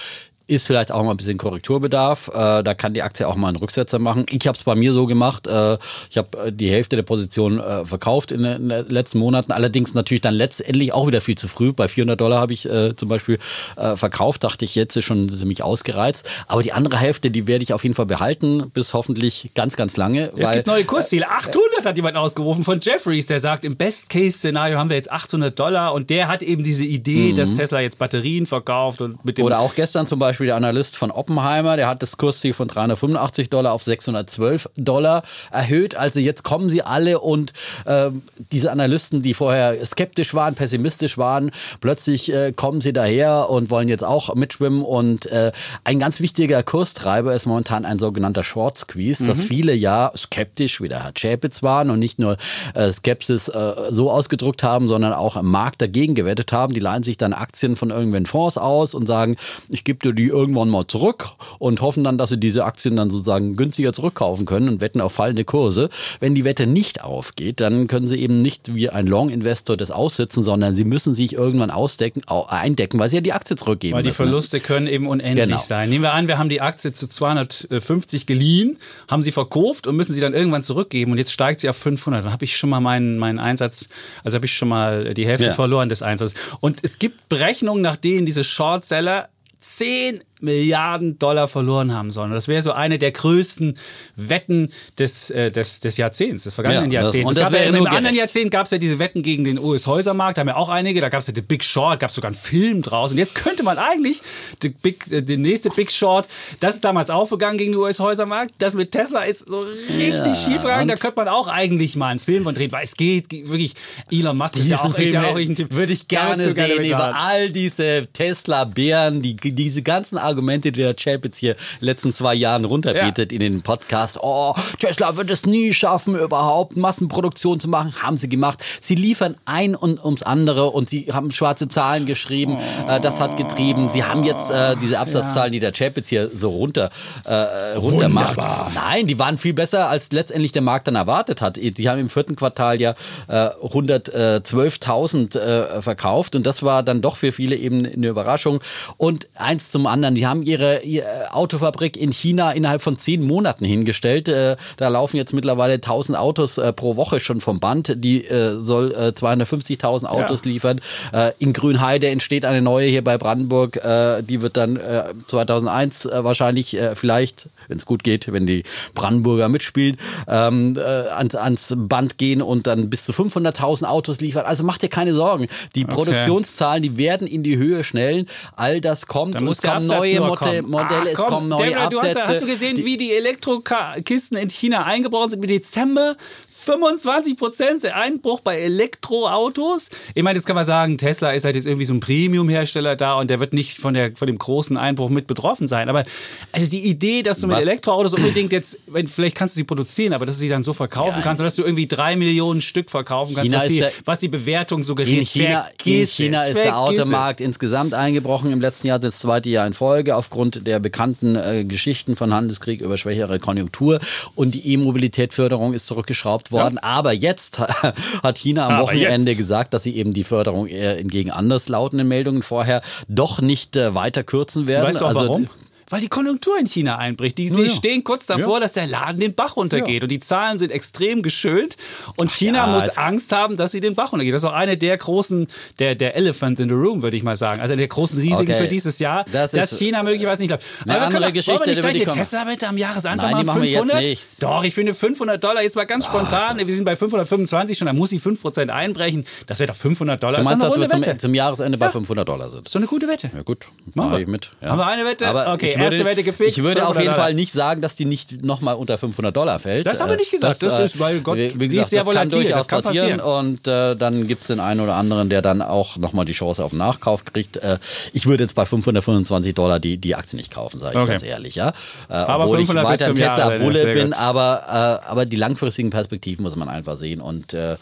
ist 0.47 0.67
vielleicht 0.67 0.91
auch 0.91 1.03
mal 1.03 1.11
ein 1.11 1.17
bisschen 1.17 1.37
Korrekturbedarf. 1.37 2.29
Äh, 2.33 2.63
da 2.63 2.73
kann 2.73 2.93
die 2.93 3.01
Aktie 3.03 3.27
auch 3.27 3.35
mal 3.35 3.47
einen 3.49 3.57
Rücksetzer 3.57 3.99
machen. 3.99 4.25
Ich 4.29 4.47
habe 4.47 4.55
es 4.57 4.63
bei 4.63 4.75
mir 4.75 4.91
so 4.93 5.05
gemacht. 5.05 5.47
Äh, 5.47 5.77
ich 6.09 6.17
habe 6.17 6.47
äh, 6.47 6.51
die 6.51 6.69
Hälfte 6.69 6.95
der 6.95 7.03
Position 7.03 7.59
äh, 7.59 7.85
verkauft 7.85 8.31
in, 8.31 8.43
den- 8.43 8.63
in 8.63 8.69
den 8.69 8.89
letzten 8.89 9.19
Monaten. 9.19 9.51
Allerdings 9.51 9.93
natürlich 9.93 10.21
dann 10.21 10.33
letztendlich 10.33 10.91
auch 10.93 11.07
wieder 11.07 11.21
viel 11.21 11.37
zu 11.37 11.47
früh. 11.47 11.71
Bei 11.73 11.87
400 11.87 12.19
Dollar 12.19 12.39
habe 12.41 12.53
ich 12.53 12.67
äh, 12.69 12.95
zum 12.95 13.07
Beispiel 13.09 13.39
äh, 13.77 13.95
verkauft. 13.95 14.43
Dachte 14.43 14.65
ich, 14.65 14.75
jetzt 14.75 14.95
ist 14.97 15.05
schon 15.05 15.29
ziemlich 15.29 15.63
ausgereizt. 15.63 16.29
Aber 16.47 16.61
die 16.63 16.73
andere 16.73 16.97
Hälfte, 16.97 17.31
die 17.31 17.47
werde 17.47 17.63
ich 17.63 17.73
auf 17.73 17.83
jeden 17.83 17.95
Fall 17.95 18.05
behalten 18.07 18.69
bis 18.73 18.93
hoffentlich 18.93 19.51
ganz, 19.55 19.75
ganz 19.77 19.95
lange. 19.97 20.31
es 20.35 20.45
weil, 20.47 20.55
gibt 20.55 20.67
neue 20.67 20.83
Kursziele. 20.83 21.27
800 21.29 21.51
800 21.51 21.85
hat 21.85 21.95
jemand 21.95 22.17
ausgerufen 22.17 22.63
von 22.63 22.79
Jeffries, 22.81 23.25
der 23.27 23.39
sagt, 23.39 23.63
im 23.65 23.75
Best-Case-Szenario 23.77 24.77
haben 24.77 24.89
wir 24.89 24.95
jetzt 24.97 25.11
800 25.11 25.57
Dollar 25.57 25.93
und 25.93 26.09
der 26.09 26.27
hat 26.27 26.43
eben 26.43 26.63
diese 26.63 26.83
Idee, 26.83 27.33
dass 27.33 27.53
Tesla 27.53 27.79
jetzt 27.81 27.99
Batterien 27.99 28.45
verkauft 28.45 29.01
und 29.01 29.23
mit 29.25 29.37
dem 29.37 29.45
Oder 29.45 29.59
auch 29.59 29.75
gestern 29.75 30.07
zum 30.07 30.19
Beispiel 30.19 30.30
der 30.39 30.55
Analyst 30.55 30.97
von 30.97 31.11
Oppenheimer, 31.11 31.75
der 31.75 31.87
hat 31.87 32.01
das 32.01 32.17
Kursziel 32.17 32.53
von 32.53 32.67
385 32.67 33.49
Dollar 33.49 33.73
auf 33.73 33.83
612 33.83 34.69
Dollar 34.75 35.23
erhöht. 35.51 35.95
Also 35.95 36.19
jetzt 36.19 36.43
kommen 36.43 36.69
sie 36.69 36.81
alle 36.81 37.19
und 37.19 37.53
ähm, 37.85 38.21
diese 38.51 38.71
Analysten, 38.71 39.21
die 39.21 39.33
vorher 39.33 39.85
skeptisch 39.85 40.33
waren, 40.33 40.55
pessimistisch 40.55 41.17
waren, 41.17 41.51
plötzlich 41.79 42.33
äh, 42.33 42.53
kommen 42.53 42.81
sie 42.81 42.93
daher 42.93 43.49
und 43.49 43.69
wollen 43.69 43.87
jetzt 43.87 44.03
auch 44.03 44.33
mitschwimmen. 44.35 44.83
Und 44.83 45.25
äh, 45.27 45.51
ein 45.83 45.99
ganz 45.99 46.19
wichtiger 46.19 46.63
Kurstreiber 46.63 47.33
ist 47.33 47.45
momentan 47.45 47.85
ein 47.85 47.99
sogenannter 47.99 48.43
Short 48.43 48.77
Squeeze, 48.77 49.25
dass 49.25 49.43
viele 49.43 49.73
ja 49.73 50.11
skeptisch, 50.15 50.81
wie 50.81 50.87
der 50.87 51.03
Herr 51.03 51.13
Schäpitz 51.15 51.63
waren 51.63 51.89
und 51.89 51.99
nicht 51.99 52.19
nur 52.19 52.37
äh, 52.73 52.91
Skepsis 52.91 53.47
äh, 53.49 53.73
so 53.89 54.11
ausgedrückt 54.11 54.63
haben, 54.63 54.87
sondern 54.87 55.13
auch 55.13 55.35
am 55.35 55.49
Markt 55.49 55.81
dagegen 55.81 56.15
gewettet 56.15 56.51
haben. 56.51 56.73
Die 56.73 56.79
leihen 56.79 57.03
sich 57.03 57.17
dann 57.17 57.33
Aktien 57.33 57.75
von 57.75 57.89
irgendwelchen 57.89 58.25
Fonds 58.25 58.57
aus 58.57 58.93
und 58.93 59.05
sagen, 59.05 59.35
ich 59.69 59.83
gebe 59.83 59.99
dir 59.99 60.13
die 60.13 60.20
irgendwann 60.27 60.69
mal 60.69 60.87
zurück 60.87 61.29
und 61.59 61.81
hoffen 61.81 62.03
dann, 62.03 62.17
dass 62.17 62.29
sie 62.29 62.37
diese 62.37 62.65
Aktien 62.65 62.95
dann 62.95 63.09
sozusagen 63.09 63.55
günstiger 63.55 63.93
zurückkaufen 63.93 64.45
können 64.45 64.69
und 64.69 64.81
wetten 64.81 65.01
auf 65.01 65.13
fallende 65.13 65.45
Kurse. 65.45 65.89
Wenn 66.19 66.35
die 66.35 66.45
Wette 66.45 66.67
nicht 66.67 67.03
aufgeht, 67.03 67.59
dann 67.59 67.87
können 67.87 68.07
sie 68.07 68.17
eben 68.19 68.41
nicht 68.41 68.75
wie 68.75 68.89
ein 68.89 69.07
Long-Investor 69.07 69.77
das 69.77 69.91
aussitzen, 69.91 70.43
sondern 70.43 70.75
sie 70.75 70.85
müssen 70.85 71.15
sich 71.15 71.33
irgendwann 71.33 71.71
ausdecken, 71.71 72.21
au- 72.27 72.45
eindecken, 72.45 72.99
weil 72.99 73.09
sie 73.09 73.17
ja 73.17 73.21
die 73.21 73.33
Aktie 73.33 73.55
zurückgeben 73.55 73.95
Weil 73.95 74.03
die 74.03 74.09
müssen, 74.09 74.21
ne? 74.23 74.27
Verluste 74.27 74.59
können 74.59 74.87
eben 74.87 75.07
unendlich 75.07 75.45
Genau. 75.45 75.59
sein. 75.59 75.89
Nehmen 75.89 76.03
wir 76.03 76.13
an, 76.13 76.27
wir 76.27 76.37
haben 76.37 76.49
die 76.49 76.61
Aktie 76.61 76.93
zu 76.93 77.07
250 77.07 78.25
geliehen, 78.25 78.77
haben 79.09 79.23
sie 79.23 79.31
verkauft 79.31 79.87
und 79.87 79.95
müssen 79.95 80.13
sie 80.13 80.21
dann 80.21 80.33
irgendwann 80.33 80.63
zurückgeben 80.63 81.11
und 81.11 81.17
jetzt 81.17 81.31
steigt 81.31 81.59
sie 81.61 81.69
auf 81.69 81.77
500. 81.77 82.25
Dann 82.25 82.31
habe 82.33 82.45
ich 82.45 82.55
schon 82.57 82.69
mal 82.69 82.79
meinen, 82.79 83.17
meinen 83.17 83.39
Einsatz, 83.39 83.89
also 84.23 84.35
habe 84.35 84.45
ich 84.45 84.53
schon 84.53 84.67
mal 84.69 85.13
die 85.13 85.25
Hälfte 85.25 85.45
Ja. 85.47 85.53
verloren 85.53 85.89
des 85.89 86.01
Einsatzes. 86.01 86.35
Und 86.59 86.79
es 86.83 86.99
gibt 86.99 87.29
Berechnungen, 87.29 87.81
nach 87.81 87.95
denen 87.95 88.25
diese 88.25 88.43
Shortseller 88.43 89.29
10 89.61 90.21
Milliarden 90.41 91.17
Dollar 91.19 91.47
verloren 91.47 91.93
haben 91.93 92.11
sollen. 92.11 92.31
Und 92.31 92.35
das 92.35 92.47
wäre 92.47 92.61
so 92.61 92.71
eine 92.71 92.97
der 92.99 93.11
größten 93.11 93.77
Wetten 94.15 94.71
des, 94.99 95.29
äh, 95.29 95.51
des, 95.51 95.79
des 95.79 95.97
Jahrzehnts, 95.97 96.43
des 96.43 96.53
vergangenen 96.53 96.91
Ja, 96.91 97.01
das- 97.03 97.13
Jahrzehnts. 97.13 97.29
und 97.29 97.37
das 97.37 97.51
ja 97.53 97.59
Im 97.59 97.75
nur 97.75 97.87
anderen 97.87 98.03
gerecht. 98.05 98.19
Jahrzehnt 98.19 98.51
gab 98.51 98.65
es 98.65 98.71
ja 98.71 98.77
diese 98.77 98.99
Wetten 98.99 99.21
gegen 99.21 99.43
den 99.43 99.59
US-Häusermarkt, 99.59 100.37
da 100.37 100.41
haben 100.41 100.47
ja 100.49 100.55
auch 100.55 100.69
einige, 100.69 101.01
da 101.01 101.09
gab 101.09 101.21
es 101.21 101.27
ja 101.27 101.33
The 101.35 101.41
Big 101.41 101.63
Short, 101.63 101.99
gab 101.99 102.09
es 102.09 102.15
sogar 102.15 102.29
einen 102.29 102.35
Film 102.35 102.81
draus. 102.81 103.11
Und 103.11 103.17
jetzt 103.17 103.35
könnte 103.35 103.63
man 103.63 103.77
eigentlich 103.77 104.21
äh, 104.63 105.21
den 105.21 105.41
nächste 105.41 105.69
Big 105.69 105.91
Short, 105.91 106.27
das 106.59 106.75
ist 106.75 106.83
damals 106.85 107.09
aufgegangen 107.09 107.57
gegen 107.57 107.71
den 107.73 107.81
US-Häusermarkt, 107.81 108.53
das 108.59 108.73
mit 108.75 108.91
Tesla 108.91 109.23
ist 109.23 109.47
so 109.47 109.65
richtig 109.89 110.17
Ja, 110.25 110.35
schief 110.35 110.61
gegangen. 110.61 110.87
Da 110.87 110.95
könnte 110.95 111.17
man 111.17 111.27
auch 111.27 111.47
eigentlich 111.47 111.95
mal 111.95 112.07
einen 112.07 112.19
Film 112.19 112.43
von 112.43 112.55
drehen, 112.55 112.71
weil 112.71 112.83
es 112.83 112.95
geht 112.95 113.29
ge- 113.29 113.47
wirklich, 113.47 113.73
Elon 114.11 114.37
Musk 114.37 114.57
ist 114.57 114.67
ja 114.69 114.79
auch, 114.79 114.97
ist 114.97 115.13
ja 115.13 115.23
auch 115.25 115.35
ein 115.35 115.55
Typ. 115.55 115.71
würde 115.73 115.93
ich 115.93 116.07
gerne 116.07 116.53
geile 116.53 116.75
sehen 116.75 116.85
über 116.85 117.15
all 117.15 117.49
diese 117.51 118.07
Tesla-Bären, 118.13 119.21
die, 119.21 119.35
diese 119.35 119.81
ganzen 119.81 120.17
Argumente, 120.31 120.71
die 120.71 120.81
der 120.81 120.95
Chapitz 120.95 121.37
hier 121.37 121.51
in 121.51 121.57
den 121.79 121.85
letzten 121.85 122.13
zwei 122.13 122.33
Jahren 122.33 122.65
runterbietet 122.65 123.31
in 123.31 123.39
den 123.39 123.61
Podcast. 123.61 124.17
Oh, 124.21 124.55
Tesla 124.79 125.17
wird 125.17 125.29
es 125.29 125.45
nie 125.45 125.73
schaffen, 125.73 126.15
überhaupt 126.15 126.77
Massenproduktion 126.77 127.59
zu 127.59 127.67
machen. 127.67 127.93
Haben 128.01 128.17
sie 128.17 128.29
gemacht. 128.29 128.63
Sie 128.79 128.95
liefern 128.95 129.35
ein 129.45 129.75
und 129.75 130.03
ums 130.03 130.23
andere 130.23 130.69
und 130.69 130.89
sie 130.89 131.07
haben 131.11 131.31
schwarze 131.31 131.67
Zahlen 131.67 132.05
geschrieben. 132.05 132.57
Äh, 132.87 132.99
das 132.99 133.19
hat 133.19 133.37
getrieben. 133.37 133.89
Sie 133.89 134.03
haben 134.03 134.23
jetzt 134.23 134.51
äh, 134.51 134.75
diese 134.81 134.99
Absatzzahlen, 134.99 135.51
die 135.51 135.59
der 135.59 135.73
Chapitz 135.73 136.09
hier 136.09 136.29
so 136.33 136.49
runter, 136.49 136.89
äh, 137.25 137.75
runter 137.75 138.09
macht. 138.09 138.37
Nein, 138.73 139.07
die 139.07 139.19
waren 139.19 139.37
viel 139.37 139.53
besser, 139.53 139.89
als 139.89 140.11
letztendlich 140.11 140.51
der 140.51 140.61
Markt 140.61 140.87
dann 140.87 140.95
erwartet 140.95 141.41
hat. 141.41 141.57
Sie 141.57 141.89
haben 141.89 141.99
im 141.99 142.09
vierten 142.09 142.35
Quartal 142.35 142.79
ja 142.79 142.95
äh, 143.27 143.49
112.000 143.63 145.37
äh, 145.37 145.81
verkauft 145.81 146.35
und 146.35 146.45
das 146.45 146.63
war 146.63 146.83
dann 146.83 147.01
doch 147.01 147.17
für 147.17 147.31
viele 147.31 147.55
eben 147.55 147.85
eine 147.85 148.07
Überraschung. 148.07 148.61
Und 148.97 149.27
eins 149.35 149.71
zum 149.71 149.87
anderen, 149.87 150.15
die 150.15 150.20
haben 150.27 150.43
ihre, 150.43 150.83
ihre 150.83 151.33
Autofabrik 151.33 151.97
in 151.97 152.11
China 152.11 152.51
innerhalb 152.51 152.81
von 152.81 152.97
zehn 152.97 153.21
Monaten 153.21 153.65
hingestellt. 153.65 154.27
Äh, 154.27 154.57
da 154.77 154.87
laufen 154.87 155.17
jetzt 155.17 155.33
mittlerweile 155.33 155.73
1000 155.75 156.17
Autos 156.17 156.57
äh, 156.57 156.73
pro 156.73 156.95
Woche 156.95 157.19
schon 157.19 157.41
vom 157.41 157.59
Band. 157.59 157.93
Die 157.97 158.25
äh, 158.25 158.59
soll 158.59 158.91
äh, 158.91 159.09
250.000 159.09 160.05
Autos 160.05 160.45
liefern. 160.45 160.81
Äh, 161.13 161.31
in 161.39 161.53
Grünheide 161.53 162.07
entsteht 162.07 162.45
eine 162.45 162.61
neue 162.61 162.87
hier 162.87 163.03
bei 163.03 163.17
Brandenburg. 163.17 163.77
Äh, 163.77 164.21
die 164.23 164.41
wird 164.41 164.57
dann 164.57 164.77
äh, 164.77 165.03
2001 165.27 166.05
äh, 166.05 166.23
wahrscheinlich 166.23 166.77
äh, 166.77 166.95
vielleicht, 166.95 167.49
wenn 167.67 167.77
es 167.77 167.85
gut 167.85 168.03
geht, 168.03 168.31
wenn 168.31 168.45
die 168.45 168.63
Brandenburger 168.93 169.49
mitspielen, 169.49 169.97
ähm, 170.27 170.75
äh, 170.77 170.81
ans, 170.81 171.35
ans 171.35 171.73
Band 171.77 172.17
gehen 172.17 172.41
und 172.41 172.67
dann 172.67 172.89
bis 172.89 173.05
zu 173.05 173.11
500.000 173.11 173.85
Autos 173.85 174.21
liefern. 174.21 174.45
Also 174.45 174.63
macht 174.63 174.81
dir 174.81 174.89
keine 174.89 175.13
Sorgen. 175.13 175.47
Die 175.75 175.85
Produktionszahlen, 175.85 176.83
die 176.83 176.97
werden 176.97 177.27
in 177.27 177.43
die 177.43 177.57
Höhe 177.57 177.83
schnellen. 177.83 178.27
All 178.55 178.81
das 178.81 179.07
kommt. 179.07 179.35
Da 179.35 179.39
und 179.39 179.47
es 179.47 179.61
kommen 179.61 179.77
Absatz 179.77 180.10
neue 180.19 180.61
nur 180.61 180.69
Modelle, 180.69 181.01
Ach, 181.01 181.05
es 181.07 181.13
komm, 181.15 181.27
kommen 181.27 181.47
neue 181.49 181.67
Deborah, 181.69 181.89
du 181.89 181.97
hast, 182.01 182.07
Absätze. 182.09 182.27
hast 182.27 182.41
du 182.41 182.45
gesehen, 182.47 182.77
wie 182.85 182.97
die 182.97 183.11
Elektrokisten 183.13 184.37
in 184.37 184.49
China 184.49 184.83
eingebrochen 184.85 185.29
sind? 185.31 185.41
Im 185.43 185.47
Dezember 185.47 186.15
25 186.49 187.37
Prozent 187.37 187.85
Einbruch 187.85 188.41
bei 188.41 188.57
Elektroautos. 188.59 189.89
Ich 190.13 190.23
meine, 190.23 190.37
jetzt 190.37 190.45
kann 190.45 190.55
man 190.55 190.65
sagen, 190.65 190.97
Tesla 190.97 191.31
ist 191.31 191.43
halt 191.45 191.55
jetzt 191.55 191.65
irgendwie 191.65 191.85
so 191.85 191.93
ein 191.93 191.99
Premium-Hersteller 191.99 192.95
da 192.95 193.13
und 193.15 193.29
der 193.29 193.39
wird 193.39 193.53
nicht 193.53 193.77
von, 193.77 193.93
der, 193.93 194.15
von 194.15 194.27
dem 194.27 194.37
großen 194.37 194.77
Einbruch 194.77 195.09
mit 195.09 195.27
betroffen 195.27 195.67
sein. 195.67 195.89
Aber 195.89 196.03
also 196.51 196.69
die 196.69 196.81
Idee, 196.85 197.23
dass 197.23 197.39
du 197.39 197.47
mit 197.47 197.57
Was? 197.57 197.63
Elektroautos 197.63 198.13
unbedingt 198.13 198.51
jetzt, 198.51 198.79
wenn, 198.87 199.07
vielleicht 199.07 199.35
kannst 199.35 199.55
du 199.55 199.59
sie 199.59 199.63
produzieren, 199.63 200.13
aber 200.13 200.25
dass 200.25 200.35
du 200.35 200.41
sie 200.41 200.49
dann 200.49 200.63
so 200.63 200.73
verkaufen 200.73 201.21
kannst, 201.23 201.41
oder 201.41 201.47
dass 201.47 201.55
du 201.55 201.63
irgendwie 201.63 201.87
drei 201.87 202.15
Millionen 202.15 202.61
Stück 202.61 202.89
verkaufen 202.91 203.35
kannst, 203.35 203.53
was 203.53 203.65
die, 203.65 203.79
der- 203.79 203.91
was 204.05 204.19
die 204.19 204.27
Bewertung 204.27 204.83
suggeriert. 204.83 205.19
In 205.19 205.25
China, 205.25 205.67
in 205.83 206.07
China 206.07 206.43
ist 206.45 206.57
der 206.57 206.73
vergiss 206.73 206.97
es. 206.97 207.01
Automarkt 207.01 207.41
insgesamt 207.41 207.93
eingebrochen. 207.93 208.51
Im 208.51 208.61
letzten 208.61 208.87
Jahr 208.87 208.99
das 208.99 209.19
zweite 209.19 209.49
Jahr 209.49 209.65
in 209.67 209.73
Folge 209.73 210.00
aufgrund 210.09 210.65
der 210.65 210.79
bekannten 210.79 211.35
äh, 211.35 211.63
Geschichten 211.63 212.15
von 212.15 212.33
Handelskrieg 212.33 212.81
über 212.81 212.97
schwächere 212.97 213.39
Konjunktur. 213.39 213.99
Und 214.35 214.53
die 214.53 214.73
E-Mobilität-Förderung 214.73 215.73
ist 215.73 215.87
zurückgeschraubt 215.87 216.51
worden. 216.51 216.77
Aber 216.77 217.13
jetzt 217.13 217.59
hat 218.23 218.37
China 218.37 218.65
am 218.67 218.73
Aber 218.73 218.83
Wochenende 218.83 219.31
jetzt. 219.31 219.37
gesagt, 219.37 219.73
dass 219.73 219.83
sie 219.83 219.95
eben 219.95 220.13
die 220.13 220.23
Förderung 220.23 220.67
eher 220.67 220.97
entgegen 220.97 221.31
anders 221.31 221.69
lautenden 221.69 222.07
Meldungen 222.07 222.41
vorher 222.43 222.81
doch 223.07 223.41
nicht 223.41 223.75
äh, 223.75 223.93
weiter 223.95 224.23
kürzen 224.23 224.67
werden. 224.67 224.87
Weißt 224.87 225.01
du 225.01 225.05
auch 225.05 225.09
Also, 225.09 225.19
warum? 225.21 225.49
Weil 225.91 226.01
die 226.01 226.07
Konjunktur 226.09 226.57
in 226.57 226.65
China 226.67 226.97
einbricht. 226.97 227.37
Die, 227.37 227.49
sie 227.49 227.63
ja. 227.63 227.69
stehen 227.69 228.03
kurz 228.03 228.25
davor, 228.25 228.59
dass 228.59 228.73
der 228.73 228.87
Laden 228.87 229.19
den 229.19 229.33
Bach 229.35 229.55
runtergeht. 229.57 230.03
Und 230.03 230.09
die 230.09 230.19
Zahlen 230.19 230.57
sind 230.59 230.71
extrem 230.71 231.21
geschönt. 231.21 231.77
Und 232.15 232.31
China 232.31 232.65
ja, 232.65 232.67
muss 232.67 232.97
Angst 232.97 233.31
haben, 233.31 233.57
dass 233.57 233.71
sie 233.71 233.81
den 233.81 233.95
Bach 233.95 234.11
runtergeht. 234.11 234.33
Das 234.33 234.43
ist 234.43 234.49
auch 234.49 234.53
eine 234.53 234.77
der 234.77 234.97
großen, 234.97 235.47
der, 235.79 235.95
der 235.95 236.15
Elephant 236.15 236.59
in 236.59 236.69
the 236.69 236.75
Room, 236.75 237.01
würde 237.03 237.17
ich 237.17 237.23
mal 237.23 237.35
sagen. 237.35 237.61
Also 237.61 237.75
der 237.75 237.87
großen 237.87 238.17
Risiken 238.19 238.41
Okay. 238.41 238.63
für 238.63 238.67
dieses 238.67 238.97
Jahr, 238.99 239.25
Das 239.31 239.51
dass 239.51 239.77
China 239.77 240.01
möglicherweise 240.03 240.41
nicht 240.41 240.49
läuft. 240.51 240.65
eine 240.85 240.93
wir 240.95 241.01
andere 241.01 241.21
können 241.21 241.33
Geschichte, 241.33 241.59
wollen 241.59 241.67
wir 241.77 241.91
nicht 241.93 242.01
über 242.03 242.11
die. 242.13 242.17
Tesla-Wette 242.19 242.67
am 242.67 242.77
Jahresanfang 242.77 243.31
Nein, 243.31 243.45
machen 243.45 243.61
wir 243.61 243.69
jetzt 243.69 243.79
500? 243.81 244.03
nicht. 244.09 244.27
Doch, 244.43 244.63
ich 244.63 244.73
finde 244.73 244.93
500 244.93 245.43
Dollar 245.43 245.61
jetzt 245.61 245.75
mal 245.75 245.85
ganz 245.85 246.05
spontan. 246.05 246.57
Wir 246.65 246.73
sind 246.75 246.85
bei 246.85 246.95
525 246.95 247.77
schon, 247.77 247.85
da 247.87 247.93
muss 247.93 248.09
sie 248.09 248.19
5% 248.19 248.69
einbrechen. 248.69 249.25
Das 249.47 249.59
wäre 249.59 249.67
doch 249.67 249.75
500 249.75 250.21
Dollar. 250.23 250.39
du 250.41 250.43
meinst, 250.45 250.63
das 250.63 250.73
dass 250.73 250.79
wir 250.79 250.89
zum, 250.89 251.19
zum 251.19 251.33
Jahresende 251.33 251.77
bei 251.77 251.85
Ja. 251.87 251.91
500 251.91 252.27
Dollar 252.27 252.49
sind? 252.49 252.67
so 252.67 252.79
eine 252.79 252.87
gute 252.87 253.07
Wette. 253.07 253.29
Ja 253.35 253.41
gut, 253.43 253.65
Machen 253.93 254.07
mache 254.09 254.11
wir. 254.17 254.19
ich 254.21 254.27
mit. 254.27 254.51
Ja. 254.61 254.69
Haben 254.69 254.77
wir 254.79 254.87
eine 254.87 255.05
Wette? 255.05 255.27
Aber 255.27 255.53
Okay, 255.53 255.73
ich 255.81 255.85
würde, 255.85 255.95
erste 255.97 256.05
Wette 256.09 256.23
gefixt, 256.23 256.57
Ich 256.57 256.63
würde 256.63 256.81
auf 256.87 256.95
500 256.95 257.01
jeden 257.03 257.13
Dollar. 257.13 257.25
Fall 257.25 257.33
nicht 257.33 257.53
sagen, 257.53 257.81
dass 257.81 257.95
die 257.95 258.05
nicht 258.05 258.43
nochmal 258.43 258.75
unter 258.75 258.97
500 258.97 259.35
Dollar 259.35 259.59
fällt. 259.59 259.85
Das 259.85 259.99
haben 259.99 260.09
wir 260.09 260.15
Äh, 260.15 260.17
nicht 260.17 260.31
gesagt. 260.31 260.61
Das 260.63 260.79
äh, 260.79 260.85
ist, 260.85 260.99
weil 260.99 261.19
Gott, 261.21 261.37
wie, 261.37 261.67
gesagt, 261.67 261.89
sehr 261.89 262.03
das 262.03 262.13
kann 262.13 262.29
durchaus 262.29 262.53
das 262.59 262.67
kann 262.67 262.83
passieren. 262.83 263.19
passieren. 263.19 263.47
Und 263.49 263.67
äh, 263.67 263.95
dann 263.95 264.27
gibt 264.27 264.41
es 264.41 264.47
den 264.47 264.59
einen 264.59 264.79
oder 264.79 264.95
anderen, 264.95 265.29
der 265.29 265.41
dann 265.41 265.61
auch 265.61 265.97
nochmal 265.97 266.25
die 266.25 266.33
Chance 266.33 266.63
auf 266.63 266.71
den 266.71 266.79
Nachkauf 266.79 267.25
kriegt. 267.25 267.57
Äh, 267.57 267.77
ich 268.13 268.25
würde 268.25 268.43
jetzt 268.43 268.55
bei 268.55 268.65
525 268.65 269.53
Dollar 269.55 269.79
die, 269.79 269.97
die 269.97 270.15
Aktie 270.15 270.37
nicht 270.37 270.51
kaufen, 270.53 270.79
sage 270.79 270.95
ich 270.97 271.01
Okay. 271.01 271.11
ganz 271.11 271.23
ehrlich. 271.23 271.55
Ja? 271.55 271.69
Äh, 272.09 272.13
Aber 272.13 272.43
obwohl 272.45 272.57
500 272.59 272.83
ich 272.85 272.89
weiter 272.91 273.05
ein 273.07 273.15
Tesla-Bulle 273.15 273.93
bin, 273.93 274.13
aber, 274.13 274.99
äh, 275.05 275.09
aber 275.09 275.25
die 275.25 275.35
langfristigen 275.37 275.89
Perspektiven 275.89 276.43
muss 276.43 276.55
man 276.55 276.69
einfach 276.69 276.95
sehen. 276.95 277.21
Und 277.21 277.53
äh, 277.53 277.75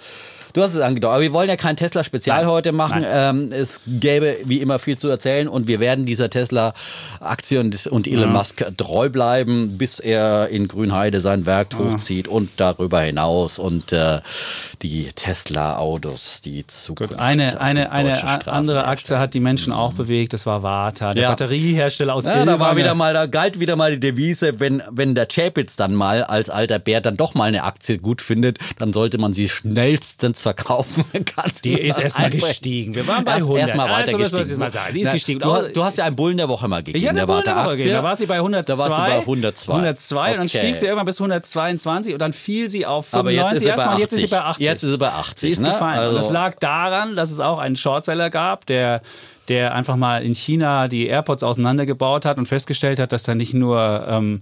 Du 0.54 0.62
hast 0.64 0.74
es 0.74 0.82
angedeutet, 0.82 1.14
aber 1.14 1.22
wir 1.22 1.34
wollen 1.34 1.50
ja 1.50 1.56
kein 1.56 1.78
Tesla-Spezial 1.78 2.46
heute 2.48 2.72
machen. 2.72 3.06
Ähm, 3.08 3.52
es 3.52 3.82
gäbe 3.86 4.36
wie 4.46 4.62
immer 4.62 4.80
viel 4.80 4.98
zu 4.98 5.08
erzählen 5.10 5.48
und 5.48 5.68
wir 5.68 5.80
werden 5.80 6.06
dieser 6.06 6.30
Tesla-Aktie 6.30 7.60
und, 7.60 7.88
und 7.88 8.08
Elon 8.08 8.32
Musk 8.34 8.66
treu 8.78 9.10
bleiben, 9.10 9.78
bis 9.78 10.00
er 10.00 10.50
in 10.50 10.68
Grünheide 10.68 11.22
sein 11.22 11.46
Werk 11.46 11.78
hochzieht 11.78 12.28
und 12.28 12.50
darüber 12.58 13.02
hinaus 13.02 13.60
und 13.60 13.94
äh, 13.94 14.22
die 14.82 15.10
Tesla-Autos, 15.14 16.42
die 16.42 16.66
Zukunft. 16.66 17.14
auf 17.14 17.20
Eine, 17.20 17.62
eine, 17.62 17.92
eine 17.92 18.48
andere. 18.48 18.86
Aktie 18.86 19.20
hat 19.20 19.34
die 19.34 19.40
Menschen 19.40 19.72
auch 19.72 19.94
bewegt, 19.94 20.34
das 20.34 20.46
war 20.46 20.64
Varta, 20.64 21.14
der 21.14 21.24
Ja. 21.24 21.30
Batteriehersteller 21.30 22.16
aus 22.16 22.26
Ja, 22.26 22.44
da 22.46 22.60
war 22.60 22.76
wieder 22.76 22.96
mal, 22.96 23.14
da 23.14 23.26
galt 23.28 23.60
wieder 23.60 23.76
mal 23.76 23.92
die 23.92 24.00
Devise, 24.00 24.60
wenn, 24.60 24.82
wenn 24.92 25.14
der 25.16 25.28
Chapitz 25.28 25.76
dann 25.76 25.94
mal 25.94 26.24
als 26.24 26.50
alter 26.50 26.80
Bär 26.80 27.02
dann 27.02 27.18
doch 27.18 27.34
mal 27.36 27.46
eine 27.46 27.64
Aktie 27.64 27.98
gut 27.98 28.22
findet, 28.22 28.58
dann 28.80 28.94
sollte 28.94 29.18
man 29.18 29.34
sie 29.34 29.48
schnellstens 29.50 30.39
jetzt 30.40 30.44
verkaufen 30.44 31.06
kannst. 31.26 31.64
Die 31.66 31.74
ist 31.74 32.00
erstmal 32.00 32.30
gestiegen. 32.30 32.96
Wir 32.96 33.06
waren 33.08 33.24
bei 33.26 33.34
Erst- 33.34 33.44
100. 33.44 33.62
Erstmal 33.68 33.90
weiter 33.90 34.18
Also, 34.18 34.38
gestiegen. 34.38 34.60
mal 34.60 34.70
sagen. 34.72 34.94
Sie 34.94 35.02
ist 35.02 35.08
Na, 35.08 35.14
gestiegen. 35.14 35.40
Du, 35.40 35.52
hast- 35.54 35.76
du 35.76 35.84
hast 35.84 35.98
ja 35.98 36.06
einen 36.06 36.16
Bullen 36.16 36.38
der 36.38 36.50
Woche 36.50 36.68
mal 36.68 36.78
gegeben. 36.84 36.98
Ich 36.98 37.06
hatte 37.06 37.16
der 37.16 37.24
eine 37.24 37.34
Wunderwoche 37.34 37.56
Warte-Aktie. 37.56 37.78
gegeben. 37.86 37.96
Da 37.98 38.04
war 38.04 38.16
sie 38.16 38.26
bei 38.26 38.36
102. 38.38 38.74
Da 38.74 38.78
warst 38.80 38.98
du 38.98 39.02
bei 39.02 39.20
102. 39.26 39.74
102 39.74 40.32
und 40.32 40.38
dann 40.38 40.48
Okay. 40.48 40.58
stieg 40.58 40.76
sie 40.78 40.86
irgendwann 40.86 41.06
bis 41.06 41.20
122 41.20 42.14
und 42.14 42.20
dann 42.20 42.34
fiel 42.34 42.70
sie 42.70 42.86
auf 42.86 43.06
95 43.08 43.20
Aber 43.20 43.32
jetzt 43.32 43.54
ist 43.58 43.64
sie 43.64 43.70
erstmal 43.70 44.00
jetzt 44.00 44.14
ist 44.14 44.20
sie 44.20 44.26
80. 44.26 44.30
bei 44.32 44.42
80. 44.46 44.66
Jetzt 44.66 44.84
ist 44.84 44.90
sie 44.92 44.98
bei 44.98 45.10
80, 45.12 45.40
Sie 45.42 45.50
ist 45.50 45.62
ne? 45.62 45.70
gefallen. 45.70 46.10
und 46.10 46.16
das 46.16 46.26
Also- 46.26 46.34
lag 46.34 46.56
daran, 46.60 47.16
dass 47.16 47.32
es 47.32 47.40
auch 47.40 47.60
einen 47.60 47.76
Shortseller 47.76 48.30
gab, 48.30 48.66
der 48.66 49.02
der 49.48 49.74
einfach 49.74 49.96
mal 49.96 50.22
in 50.24 50.36
China 50.36 50.88
die 50.88 51.08
AirPods 51.08 51.42
auseinandergebaut 51.42 52.24
hat 52.24 52.38
und 52.38 52.46
festgestellt 52.46 53.00
hat, 53.00 53.12
dass 53.12 53.24
da 53.24 53.34
nicht 53.34 53.56
nur 53.56 54.06
ähm, 54.08 54.42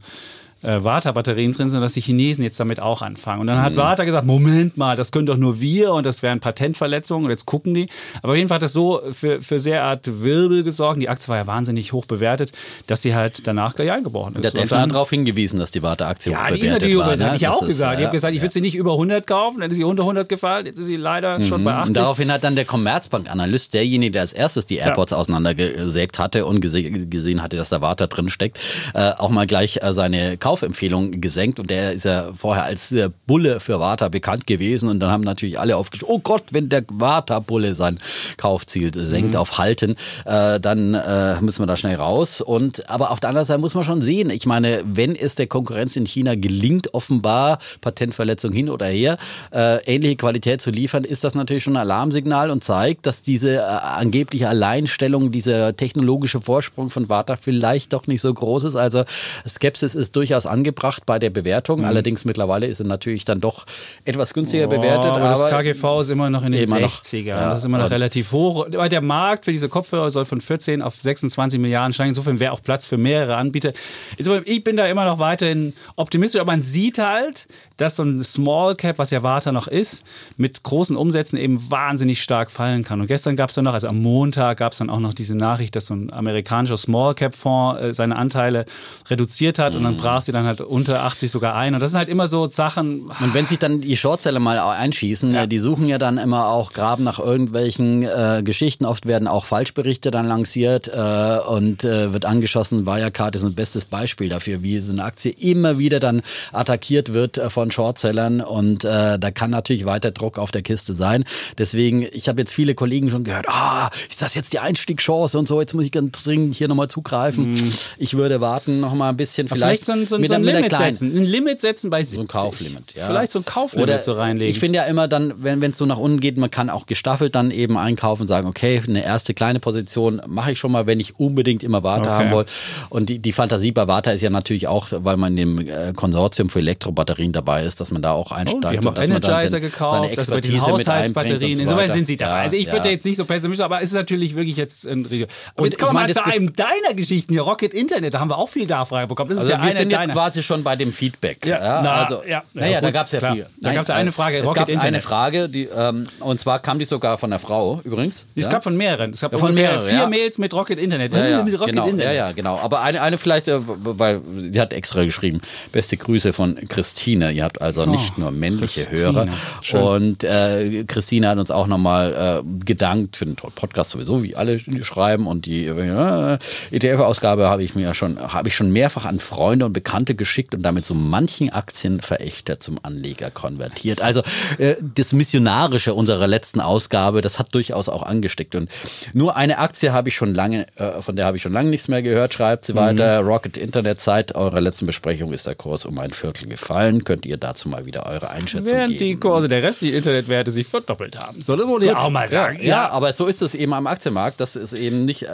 äh, 0.64 0.84
Vata-Batterien 0.84 1.54
drin 1.54 1.70
sind, 1.70 1.82
dass 1.82 1.94
die 1.94 2.02
Chinesen 2.02 2.44
jetzt 2.44 2.60
damit 2.60 2.80
auch 2.80 3.02
anfangen. 3.02 3.42
Und 3.42 3.48
dann 3.48 3.58
Mhm. 3.58 3.62
hat 3.64 3.76
Vata 3.76 4.04
gesagt, 4.04 4.26
Moment 4.26 4.78
mal, 4.78 4.96
das 4.96 5.12
können 5.12 5.26
doch 5.28 5.38
nur 5.38 5.60
wir 5.62 5.94
und 5.94 6.06
das 6.06 6.24
wären 6.24 6.40
Patentverletzungen 6.40 7.26
und 7.26 7.32
jetzt 7.32 7.46
gucken 7.46 7.74
die. 7.74 7.88
Aber 8.22 8.32
auf 8.34 8.38
jeden 8.38 8.48
Fall 8.48 8.56
hat 8.56 8.64
das 8.64 8.74
so 8.74 9.02
für, 9.12 9.42
für 9.42 9.60
sehr 9.60 9.84
Art 9.84 10.24
Wirbel 10.24 10.64
gesorgt. 10.64 11.02
Die 11.02 11.10
Aktie 11.10 11.28
war 11.30 11.38
ja 11.38 11.48
wahnsinnig 11.48 11.94
hoch 11.94 12.06
bewertet, 12.06 12.52
dass 12.88 13.02
sie 13.02 13.14
halt 13.16 13.46
danach 13.48 13.76
gleich 13.76 13.92
eingebrochen 13.92 14.36
ist. 14.36 14.44
Der 14.56 14.66
dann- 14.66 14.82
hat 14.82 14.92
darauf 14.92 15.10
hingewiesen, 15.10 15.60
dass 15.60 15.72
die 15.72 15.82
Warte-Aktie 15.84 16.32
ja, 16.32 16.50
die 16.52 16.60
ist 16.62 16.72
natürlich 16.72 16.98
war. 16.98 17.06
überbewertet. 17.08 17.20
ne? 17.20 17.26
Hätte 17.34 17.38
ich 17.38 17.48
auch 17.48 17.62
ist, 17.62 17.68
gesagt. 17.68 17.94
Ich 17.96 18.02
äh, 18.02 18.06
habe 18.06 18.16
gesagt, 18.16 18.36
ich 18.36 18.42
würde 18.42 18.54
sie 18.54 18.62
nicht 18.62 18.76
über 18.76 18.94
100 18.94 19.28
kaufen, 19.28 19.60
dann 19.62 19.70
ist 19.72 19.78
sie 19.78 19.84
unter 19.84 20.04
100 20.04 20.28
gefallen. 20.30 20.66
Jetzt 20.66 20.80
ist 20.80 20.88
sie 20.88 20.96
leider 20.96 21.42
schon 21.44 21.64
bei 21.64 21.74
80. 21.74 21.88
Und 21.90 21.98
daraufhin 21.98 22.32
hat 22.32 22.44
dann 22.44 22.56
der 22.56 22.66
Commerzbank-Analyst, 22.66 23.74
derjenige, 23.74 24.12
der 24.14 24.22
als 24.22 24.34
erstes 24.34 24.66
die 24.66 24.78
AirPods 24.78 25.14
auseinandergesägt 25.14 26.20
hatte 26.20 26.46
und 26.46 26.62
gese 26.62 26.84
gesehen 26.84 27.42
hatte, 27.44 27.58
dass 27.58 27.70
da 27.70 27.82
Warte 27.82 28.08
drin 28.08 28.30
steckt, 28.30 28.60
äh, 28.94 29.12
auch 29.18 29.30
mal 29.30 29.48
gleich 29.48 29.80
äh, 29.82 29.94
seine 29.94 30.38
Kaufempfehlung 30.48 31.20
gesenkt. 31.20 31.60
Und 31.60 31.70
der 31.70 31.92
ist 31.92 32.06
ja 32.06 32.32
vorher 32.34 32.64
als 32.64 32.94
äh, 32.94 33.10
Bulle 33.26 33.60
für 33.60 33.82
Warta 33.82 34.08
bekannt 34.08 34.48
gewesen. 34.48 34.88
Und 34.88 35.02
dann 35.02 35.12
haben 35.12 35.24
natürlich 35.24 35.60
alle 35.60 35.76
aufgeschrieben, 35.76 36.16
oh 36.16 36.20
Gott, 36.20 36.44
wenn 36.52 36.70
der 36.70 36.86
Warta-Bulle 36.88 37.76
sein 37.76 38.00
Kaufziel 38.38 38.94
senkt 38.94 39.34
Mhm. 39.34 39.40
auf 39.40 39.58
Halten, 39.58 39.96
äh, 40.26 40.60
dann 40.62 40.94
äh, 40.94 41.42
müssen 41.42 41.62
wir 41.64 41.68
da 41.68 41.76
schnell 41.76 41.96
raus. 41.96 42.40
Und 42.40 42.90
aber 42.90 43.12
auf 43.12 43.20
der 43.20 43.30
anderen 43.30 43.46
Seite 43.46 43.60
muss 43.60 43.76
man 43.76 43.84
schon 43.84 44.02
sehen, 44.02 44.30
ich 44.30 44.46
meine, 44.46 44.84
wenn 44.86 45.18
es 45.18 45.36
der 45.36 45.48
Konkurrenz 45.48 45.98
in 45.98 46.06
China 46.06 46.36
gelingt, 46.36 46.94
offenbar 46.94 47.60
Patentverletzung 47.82 48.54
hin 48.54 48.70
oder 48.70 48.86
her, 48.86 49.18
äh, 49.52 49.84
ähnliche 49.84 50.16
Qualität 50.16 50.62
zu 50.62 50.72
liefern, 50.72 51.04
ist 51.04 51.26
das 51.26 51.36
natürlich 51.36 51.66
schon 51.66 51.76
ein 51.76 51.82
Alarmsignal 51.82 52.52
und 52.52 52.64
zeigt, 52.64 53.06
dass 53.06 53.22
diese 53.22 53.56
äh, 53.56 53.60
angebliche 53.60 54.48
Alleinstellung, 54.48 55.32
dieser 55.32 55.76
technologische 55.76 56.40
Vorsprung 56.40 56.90
von 56.90 57.10
Warta 57.10 57.36
vielleicht 57.36 57.92
doch 57.92 58.08
nicht 58.08 58.22
so 58.22 58.34
groß 58.34 58.64
ist. 58.64 58.78
Also 58.78 59.04
Skepsis 59.46 59.94
ist 59.96 60.16
durchaus 60.16 60.37
angebracht 60.46 61.04
bei 61.06 61.20
der 61.20 61.30
Bewertung. 61.30 61.86
Allerdings 61.86 62.26
mittlerweile 62.26 62.68
ist 62.68 62.78
sie 62.78 62.84
natürlich 62.84 63.26
dann 63.26 63.42
doch 63.42 63.66
etwas 64.06 64.34
günstiger 64.34 64.68
bewertet. 64.68 65.12
Oh, 65.12 65.16
aber 65.16 65.30
das 65.30 65.42
aber 65.42 65.50
KGV 65.50 66.02
ist 66.02 66.10
immer 66.10 66.30
noch 66.30 66.44
in 66.44 66.52
den 66.52 66.64
Immer 66.64 66.80
noch. 66.82 66.92
60er. 67.04 67.24
Ja, 67.26 67.44
und 67.44 67.50
das 67.50 67.60
ist 67.60 67.66
immer 67.66 67.78
noch 67.78 67.86
und- 67.86 67.92
relativ 67.92 68.32
hoch. 68.32 68.68
Weil 68.72 68.90
der 68.90 69.02
Markt 69.02 69.46
für 69.46 69.52
diese 69.52 69.70
Kopfhörer 69.70 70.12
soll 70.12 70.26
von 70.26 70.42
14 70.42 70.82
auf 70.82 70.96
26 70.96 71.60
Milliarden 71.60 71.94
steigen. 71.94 72.10
Insofern 72.10 72.40
wäre 72.40 72.52
auch 72.52 72.62
Platz 72.62 72.86
für 72.86 72.98
mehrere 72.98 73.36
Anbieter. 73.38 73.74
Insofern, 74.18 74.44
ich 74.46 74.64
bin 74.64 74.78
da 74.78 74.86
immer 74.88 75.06
noch 75.06 75.20
weiterhin 75.20 75.74
optimistisch. 75.96 76.40
Aber 76.42 76.52
man 76.52 76.62
sieht 76.62 76.98
halt, 77.00 77.48
dass 77.78 77.96
so 77.96 78.04
ein 78.04 78.24
Small 78.24 78.76
Cap, 78.76 78.98
was 79.00 79.12
ja 79.12 79.24
Warta 79.24 79.52
noch 79.52 79.68
ist, 79.68 80.04
mit 80.38 80.64
großen 80.64 80.96
Umsätzen 80.96 81.38
eben 81.38 81.72
wahnsinnig 81.72 82.22
stark 82.22 82.52
fallen 82.52 82.84
kann. 82.84 83.02
Und 83.02 83.08
gestern 83.08 83.36
gab 83.36 83.50
es 83.50 83.56
dann 83.56 83.66
noch, 83.66 83.74
also 83.74 83.88
am 83.88 84.02
Montag 84.02 84.58
gab 84.60 84.72
es 84.74 84.80
dann 84.80 84.90
auch 84.90 85.00
noch 85.00 85.14
diese 85.14 85.36
Nachricht, 85.36 85.76
dass 85.76 85.88
so 85.88 85.94
ein 85.96 86.12
amerikanischer 86.12 86.78
Small 86.78 87.14
Cap 87.16 87.34
Fonds 87.36 87.82
äh, 87.82 87.94
seine 87.94 88.16
Anteile 88.16 88.66
reduziert 89.10 89.60
hat 89.60 89.76
und 89.76 89.82
Mhm. 89.82 89.86
dann 89.86 89.98
brach 89.98 90.22
sie 90.28 90.32
dann 90.32 90.46
halt 90.46 90.62
unter 90.62 91.04
80 91.04 91.32
sogar 91.32 91.56
ein. 91.56 91.74
Und 91.74 91.80
das 91.80 91.92
sind 91.92 91.98
halt 91.98 92.10
immer 92.10 92.28
so 92.28 92.48
Sachen, 92.48 93.06
Und 93.20 93.34
wenn 93.34 93.48
sich 93.48 93.58
dann 93.58 93.82
die 93.82 93.98
Shortseller 93.98 94.40
mal 94.40 94.60
einschießen, 94.60 95.34
äh, 95.34 95.48
die 95.48 95.58
suchen 95.58 95.88
ja 95.88 95.98
dann 95.98 96.20
immer 96.20 96.48
auch, 96.48 96.74
graben 96.74 97.04
nach 97.04 97.18
irgendwelchen 97.20 98.04
äh, 98.04 98.42
Geschichten. 98.44 98.86
Oft 98.86 99.08
werden 99.08 99.28
auch 99.28 99.46
Falschberichte 99.46 100.12
dann 100.12 100.28
lanciert 100.28 100.88
äh, 100.88 101.40
und 101.48 101.84
äh, 101.84 102.14
wird 102.14 102.26
angeschossen. 102.26 102.86
Wirecard 102.86 103.36
ist 103.36 103.44
ein 103.44 103.56
bestes 103.56 103.86
Beispiel 103.86 104.30
dafür, 104.30 104.62
wie 104.62 104.80
so 104.80 104.94
eine 104.94 105.04
Aktie 105.04 105.32
immer 105.32 105.80
wieder 105.80 106.00
dann 106.00 106.22
attackiert 106.54 107.14
wird 107.14 107.38
äh, 107.38 107.50
von 107.50 107.72
Shortsellern. 107.72 108.42
Und 108.42 108.86
äh, 108.86 109.18
da 109.18 109.32
kann 109.32 109.50
natürlich 109.50 109.86
weiter 109.86 110.12
Druck 110.12 110.38
auf 110.38 110.52
der 110.52 110.62
Kiste 110.62 110.94
sein. 110.94 111.24
Deswegen, 111.58 112.06
ich 112.12 112.30
habe 112.30 112.42
jetzt 112.42 112.54
viele 112.54 112.76
Kollegen 112.76 113.10
schon 113.10 113.24
gehört, 113.24 113.48
ah, 113.50 113.90
ist 114.10 114.22
das 114.22 114.36
jetzt 114.36 114.54
die 114.54 114.60
Einstiegschance 114.60 115.40
und 115.40 115.48
so, 115.48 115.60
jetzt 115.62 115.74
muss 115.74 115.86
ich 115.86 115.92
ganz 115.92 116.24
dringend 116.24 116.56
hier 116.56 116.68
nochmal 116.68 116.90
zugreifen. 116.90 117.56
Ich 117.98 118.16
würde 118.16 118.42
warten 118.42 118.80
noch 118.82 118.94
mal 118.94 119.10
ein 119.10 119.18
bisschen. 119.18 119.48
Vielleicht, 119.48 119.86
Vielleicht, 119.86 119.86
so 119.86 119.92
ein, 119.94 120.06
so 120.06 120.17
ein, 120.18 120.22
mit 120.22 120.28
so 120.30 120.36
ein 120.36 120.42
mit 120.42 120.54
Limit 120.56 120.76
setzen. 120.76 121.16
Ein 121.18 121.24
Limit 121.26 121.62
setzen 121.62 121.90
bei 121.90 122.00
70. 122.04 122.16
so 122.16 122.22
ein 122.22 122.28
Kauflimit, 122.28 122.94
ja. 122.96 123.06
Vielleicht 123.08 123.32
so 123.32 123.40
ein 123.40 123.46
Kauflimit 123.46 123.90
Oder 123.90 124.04
so 124.04 124.14
reinlegen. 124.14 124.50
Ich 124.50 124.60
finde 124.60 124.78
ja 124.78 124.84
immer 124.86 125.08
dann, 125.08 125.34
wenn 125.38 125.64
es 125.64 125.78
so 125.78 125.86
nach 125.86 125.98
unten 125.98 126.20
geht, 126.20 126.38
man 126.38 126.52
kann 126.52 126.70
auch 126.70 126.86
gestaffelt 126.86 127.36
dann 127.36 127.52
eben 127.52 127.78
einkaufen 127.78 128.24
und 128.24 128.28
sagen, 128.28 128.48
okay, 128.48 128.82
eine 128.88 129.04
erste 129.04 129.34
kleine 129.34 129.60
Position 129.60 130.22
mache 130.28 130.52
ich 130.52 130.60
schon 130.60 130.72
mal, 130.72 130.88
wenn 130.88 131.00
ich 131.00 131.20
unbedingt 131.20 131.64
immer 131.64 131.84
Warte 131.84 132.10
Okay. 132.10 132.10
haben 132.26 132.32
will. 132.32 132.46
Und 132.90 133.10
die, 133.10 133.20
die 133.20 133.32
Fantasie 133.34 133.72
bei 133.72 133.88
Warte 133.88 134.12
ist 134.12 134.22
ja 134.22 134.30
natürlich 134.30 134.68
auch, 134.68 134.88
weil 134.92 135.18
man 135.18 135.38
in 135.38 135.58
dem 135.58 135.68
äh, 135.68 135.94
Konsortium 135.94 136.50
für 136.50 136.60
Elektrobatterien 136.60 137.32
dabei 137.32 137.64
ist, 137.64 137.80
dass 137.80 137.92
man 137.92 138.02
da 138.02 138.12
auch 138.12 138.32
Oh, 138.32 138.36
einsteigt. 138.36 138.74
die 138.74 138.78
haben 138.78 138.88
auch 138.88 138.94
dass 138.94 139.08
man 139.08 139.18
Energizer 139.22 139.48
seine- 139.50 139.62
gekauft, 139.62 139.94
seine 139.94 140.12
Expertise 140.12 140.54
mit 140.54 140.62
einbringt 140.64 140.88
Haushaltsbatterien. 140.88 141.50
und 141.52 141.56
so 141.56 141.62
Insofern 141.64 141.92
sind 141.94 142.08
sie 142.08 142.18
da. 142.18 142.26
Ja, 142.28 142.36
also 142.44 142.56
ich 142.56 142.68
würde 142.72 142.86
ja. 142.86 142.92
jetzt 142.92 143.06
nicht 143.06 143.18
so 143.18 143.26
pessimistisch, 143.26 143.64
aber 143.64 143.82
es 143.82 143.90
ist 143.90 143.96
natürlich 143.96 144.36
wirklich 144.36 144.58
jetzt 144.58 144.86
ein 144.88 145.06
Regio. 145.06 145.28
Aber 145.56 145.64
Und 145.64 145.70
jetzt 145.70 145.80
kommen 145.80 145.92
ich 146.08 146.16
wir 146.16 146.22
mal 146.24 146.32
zu 146.32 146.36
einem 146.38 146.54
deiner 146.54 146.94
Geschichten 146.96 147.34
hier, 147.34 147.42
Rocket 147.44 147.74
Internet. 147.74 148.14
Da 148.14 148.20
haben 148.20 148.30
wir 148.30 148.38
auch 148.38 148.50
viel 148.50 148.66
Nachfrage 148.68 149.08
bekommen. 149.08 149.30
Das 149.30 149.38
ist 149.40 149.44
Also 149.44 149.54
ja 149.54 149.58
wir 149.60 149.64
eine 149.70 149.80
sind 149.80 149.92
jetzt 149.92 150.00
deiner. 150.08 150.14
quasi 150.14 150.44
schon 150.44 150.64
bei 150.64 150.76
dem 150.76 150.92
Feedback. 150.94 151.46
Ja, 151.46 151.82
na, 151.84 151.94
also, 152.04 152.22
ja, 152.28 152.44
naja, 152.54 152.74
ja, 152.74 152.82
da 152.82 152.92
gab 152.92 153.06
es 153.06 153.12
ja 153.12 153.20
klar. 153.20 153.34
viel. 153.34 153.46
Da 153.62 153.74
gab's 153.74 153.88
ja 153.88 153.96
eine 153.96 154.12
Frage, 154.12 154.38
Es 154.40 154.46
Rocket 154.46 154.56
gab 154.58 154.68
eine 154.68 154.74
Internet. 154.74 155.04
Frage, 155.04 155.50
die, 155.50 155.66
ähm, 155.76 156.08
und 156.20 156.40
zwar 156.40 156.60
kam 156.60 156.80
die 156.80 156.86
sogar 156.86 157.18
von 157.18 157.30
der 157.30 157.40
Frau 157.40 157.82
übrigens. 157.84 158.28
es 158.36 158.46
ja? 158.46 158.52
gab 158.52 158.64
von 158.64 158.76
mehreren. 158.78 159.12
Es 159.12 159.22
gab 159.22 159.32
Ja, 159.32 159.38
von 159.38 159.54
mehreren, 159.54 159.88
vier 159.88 159.98
ja. 160.00 160.08
Mails 160.10 160.38
mit 160.38 160.54
Rocket 160.54 160.80
Internet. 160.80 161.14
Ja, 161.14 161.26
ja, 161.28 161.44
mit 161.44 161.54
Rocket 161.54 161.68
genau, 161.74 161.86
Internet. 161.86 162.06
ja, 162.06 162.12
ja, 162.28 162.32
genau. 162.32 162.58
Aber 162.60 162.82
eine, 162.82 163.02
eine 163.02 163.18
vielleicht, 163.18 163.48
äh, 163.48 163.60
weil 163.66 164.22
sie 164.52 164.60
hat 164.60 164.74
extra 164.74 165.04
geschrieben, 165.04 165.42
beste 165.72 165.98
Grüße 165.98 166.34
von 166.34 166.56
Christine. 166.68 167.32
Ihr 167.32 167.44
habt 167.44 167.62
also 167.62 167.86
nicht 167.86 168.18
nur 168.18 168.32
männliche 168.32 168.82
Oh, 168.82 168.90
Christine. 168.90 169.02
Hörer. 169.14 169.28
Schön. 169.62 169.82
Und 169.82 170.24
äh, 170.24 170.84
Christine 170.86 171.30
hat 171.30 171.38
uns 171.38 171.52
auch 171.52 171.68
nochmal 171.68 172.44
äh, 172.44 172.66
gedankt 172.66 173.18
für 173.18 173.26
den 173.26 173.36
Podcast 173.36 173.92
sowieso, 173.92 174.24
wie 174.24 174.36
alle 174.36 174.60
schreiben. 174.84 175.28
Und 175.28 175.46
die 175.46 175.66
äh, 175.66 176.38
ETF-Ausgabe 176.72 177.48
habe 177.50 177.64
ich 177.64 177.76
mir 177.76 177.84
ja 177.84 177.94
schon, 177.94 178.20
habe 178.34 178.48
ich 178.50 178.56
schon 178.56 178.72
mehrfach 178.72 179.06
an 179.06 179.20
Freunde 179.20 179.66
und 179.66 179.74
Bekannte 179.74 179.97
geschickt 180.06 180.54
und 180.56 180.62
damit 180.64 180.86
so 180.86 180.94
manchen 180.94 181.50
Aktienverächter 181.52 182.60
zum 182.60 182.78
Anleger 182.84 183.32
konvertiert. 183.32 184.02
Also 184.02 184.22
äh, 184.58 184.76
das 184.96 185.14
Missionarische 185.14 185.94
unserer 185.94 186.28
letzten 186.28 186.62
Ausgabe, 186.62 187.22
das 187.22 187.40
hat 187.40 187.54
durchaus 187.56 187.90
auch 187.90 188.04
angesteckt. 188.04 188.56
Und 188.56 188.70
nur 189.14 189.36
eine 189.36 189.58
Aktie 189.58 189.92
habe 189.94 190.10
ich 190.10 190.16
schon 190.16 190.34
lange, 190.34 190.66
äh, 190.76 191.02
von 191.02 191.16
der 191.16 191.26
habe 191.26 191.38
ich 191.38 191.44
schon 191.44 191.54
lange 191.54 191.70
nichts 191.70 191.88
mehr 191.88 192.02
gehört, 192.02 192.34
schreibt 192.34 192.66
sie 192.66 192.76
weiter. 192.76 193.20
Rocket 193.22 193.58
Internet, 193.58 194.02
seit 194.02 194.36
eurer 194.36 194.62
letzten 194.62 194.86
Besprechung 194.86 195.34
ist 195.34 195.48
der 195.48 195.56
Kurs 195.56 195.86
um 195.86 195.98
ein 196.00 196.12
Viertel 196.12 196.48
gefallen. 196.48 197.04
Könnt 197.04 197.26
ihr 197.26 197.38
dazu 197.38 197.70
mal 197.70 197.86
wieder 197.86 198.06
eure 198.06 198.30
Einschätzung 198.30 198.72
Während 198.72 198.94
die 199.00 199.10
geben? 199.10 199.20
Kurse 199.20 199.48
der 199.50 199.64
restlichen 199.64 199.96
Internetwerte 199.98 200.52
sich 200.52 200.68
verdoppelt 200.68 201.18
haben. 201.18 201.42
So, 201.42 201.56
das 201.56 201.68
wollte 201.68 201.86
ich 201.88 201.96
auch 201.96 202.10
mal 202.10 202.26
Ja, 202.32 202.44
sagen. 202.44 202.60
ja, 202.62 202.90
aber 202.90 203.12
so 203.14 203.26
ist 203.28 203.42
es 203.42 203.56
eben 203.56 203.74
am 203.74 203.88
Aktienmarkt, 203.88 204.40
dass 204.40 204.56
es 204.56 204.74
eben 204.74 205.02
nicht 205.02 205.24
äh, 205.24 205.28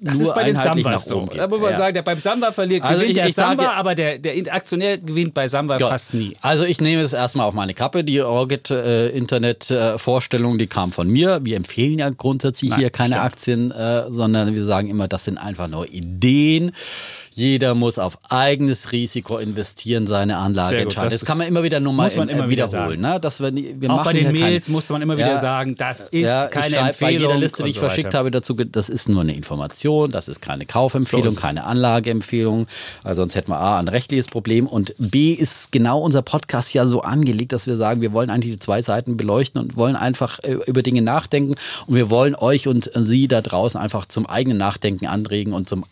Das 0.00 0.18
nur 0.18 0.22
ist 0.28 0.34
bei 0.34 0.44
den 0.44 0.56
Sambas 0.56 1.04
so. 1.04 1.26
Da 1.34 1.46
muss 1.46 1.60
man 1.60 1.72
Ja. 1.72 1.78
sagen, 1.78 1.94
der 1.94 2.02
beim 2.02 2.18
Samba 2.18 2.52
verliert, 2.52 2.82
Also 2.82 2.94
gewinnt 3.00 3.10
ich- 3.10 3.16
der 3.16 3.26
ich 3.28 3.34
sage- 3.34 3.56
Samba, 3.62 3.76
aber 3.84 3.94
der, 3.94 4.18
der 4.18 4.34
Aktionär 4.54 4.96
gewinnt 4.98 5.34
bei 5.34 5.46
Samba 5.46 5.76
Gott. 5.76 5.90
fast 5.90 6.14
nie. 6.14 6.38
Also 6.40 6.64
ich 6.64 6.80
nehme 6.80 7.02
es 7.02 7.12
erstmal 7.12 7.46
auf 7.46 7.52
meine 7.52 7.74
Kappe. 7.74 8.02
Die 8.02 8.18
Rocket-Internet-Vorstellung, 8.18 10.56
die 10.58 10.66
kam 10.66 10.90
von 10.90 11.08
mir. 11.08 11.40
Wir 11.44 11.58
empfehlen 11.58 11.98
ja 11.98 12.08
grundsätzlich 12.08 12.70
Nein, 12.70 12.80
hier 12.80 12.88
keine 12.90 13.14
stimmt. 13.14 13.24
Aktien, 13.24 13.70
äh, 13.70 14.10
sondern 14.10 14.54
wir 14.54 14.64
sagen 14.64 14.88
immer, 14.88 15.06
das 15.06 15.26
sind 15.26 15.36
einfach 15.36 15.68
nur 15.68 15.92
Ideen. 15.92 16.72
Jeder 17.36 17.74
muss 17.74 17.98
auf 17.98 18.18
eigenes 18.28 18.92
Risiko 18.92 19.38
investieren, 19.38 20.06
seine 20.06 20.36
Anlage 20.36 20.78
entscheiden. 20.78 21.10
das 21.10 21.20
Das, 21.20 21.28
kann 21.28 21.38
man 21.38 21.48
immer 21.48 21.62
wieder 21.64 21.80
nur 21.80 21.92
mal 21.92 22.04
muss 22.04 22.16
man 22.16 22.28
in- 22.28 22.38
immer 22.38 22.48
wieder 22.48 22.68
wiederholen. 22.68 23.00
Ne? 23.00 23.18
Dass 23.20 23.40
wir, 23.40 23.52
wir 23.54 23.90
Auch 23.90 24.04
bei 24.04 24.12
den 24.12 24.30
Mails 24.32 24.68
musste 24.68 24.92
man 24.92 25.02
immer 25.02 25.16
wieder 25.16 25.30
Ja, 25.34 25.40
sagen, 25.40 25.74
das 25.76 26.00
ist 26.00 26.12
ja, 26.22 26.46
keine 26.46 26.76
Empfehlung. 26.76 26.94
bei 27.00 27.10
jeder 27.10 27.36
Liste, 27.36 27.62
die 27.64 27.70
ich 27.70 27.76
so 27.76 27.80
verschickt 27.80 28.14
habe, 28.14 28.30
dazu, 28.30 28.54
das 28.54 28.88
ist 28.88 29.08
nur 29.08 29.22
eine 29.22 29.34
Information, 29.34 30.10
das 30.10 30.28
ist 30.28 30.40
keine 30.42 30.64
Kaufempfehlung, 30.64 31.30
So 31.30 31.36
ist 31.36 31.42
keine 31.42 31.64
Anlageempfehlung, 31.64 32.66
also 33.02 33.22
sonst 33.22 33.34
hätten 33.34 33.50
wir 33.50 33.58
A, 33.58 33.78
ein 33.80 33.88
rechtliches 33.88 34.28
Problem 34.28 34.66
und 34.66 34.94
B 34.98 35.32
ist 35.32 35.72
genau 35.72 36.00
unser 36.00 36.22
Podcast 36.22 36.72
ja 36.74 36.86
so 36.86 37.00
angelegt, 37.02 37.52
dass 37.52 37.66
wir 37.66 37.76
sagen, 37.76 38.00
wir 38.00 38.12
wollen 38.12 38.30
eigentlich 38.30 38.52
die 38.54 38.58
zwei 38.60 38.80
Seiten 38.80 39.16
beleuchten 39.16 39.60
und 39.60 39.76
wollen 39.76 39.96
einfach 39.96 40.38
äh, 40.44 40.52
über 40.66 40.82
Dinge 40.82 41.02
nachdenken 41.02 41.54
und 41.86 41.94
wir 41.96 42.10
wollen 42.10 42.34
euch 42.36 42.68
und 42.68 42.90
Sie 42.94 43.26
da 43.28 43.40
draußen 43.42 43.80
einfach 43.80 44.06
zum 44.06 44.26
eigenen 44.26 44.58
Nachdenken 44.58 45.06
anregen 45.06 45.52
und 45.52 45.68
zum 45.68 45.84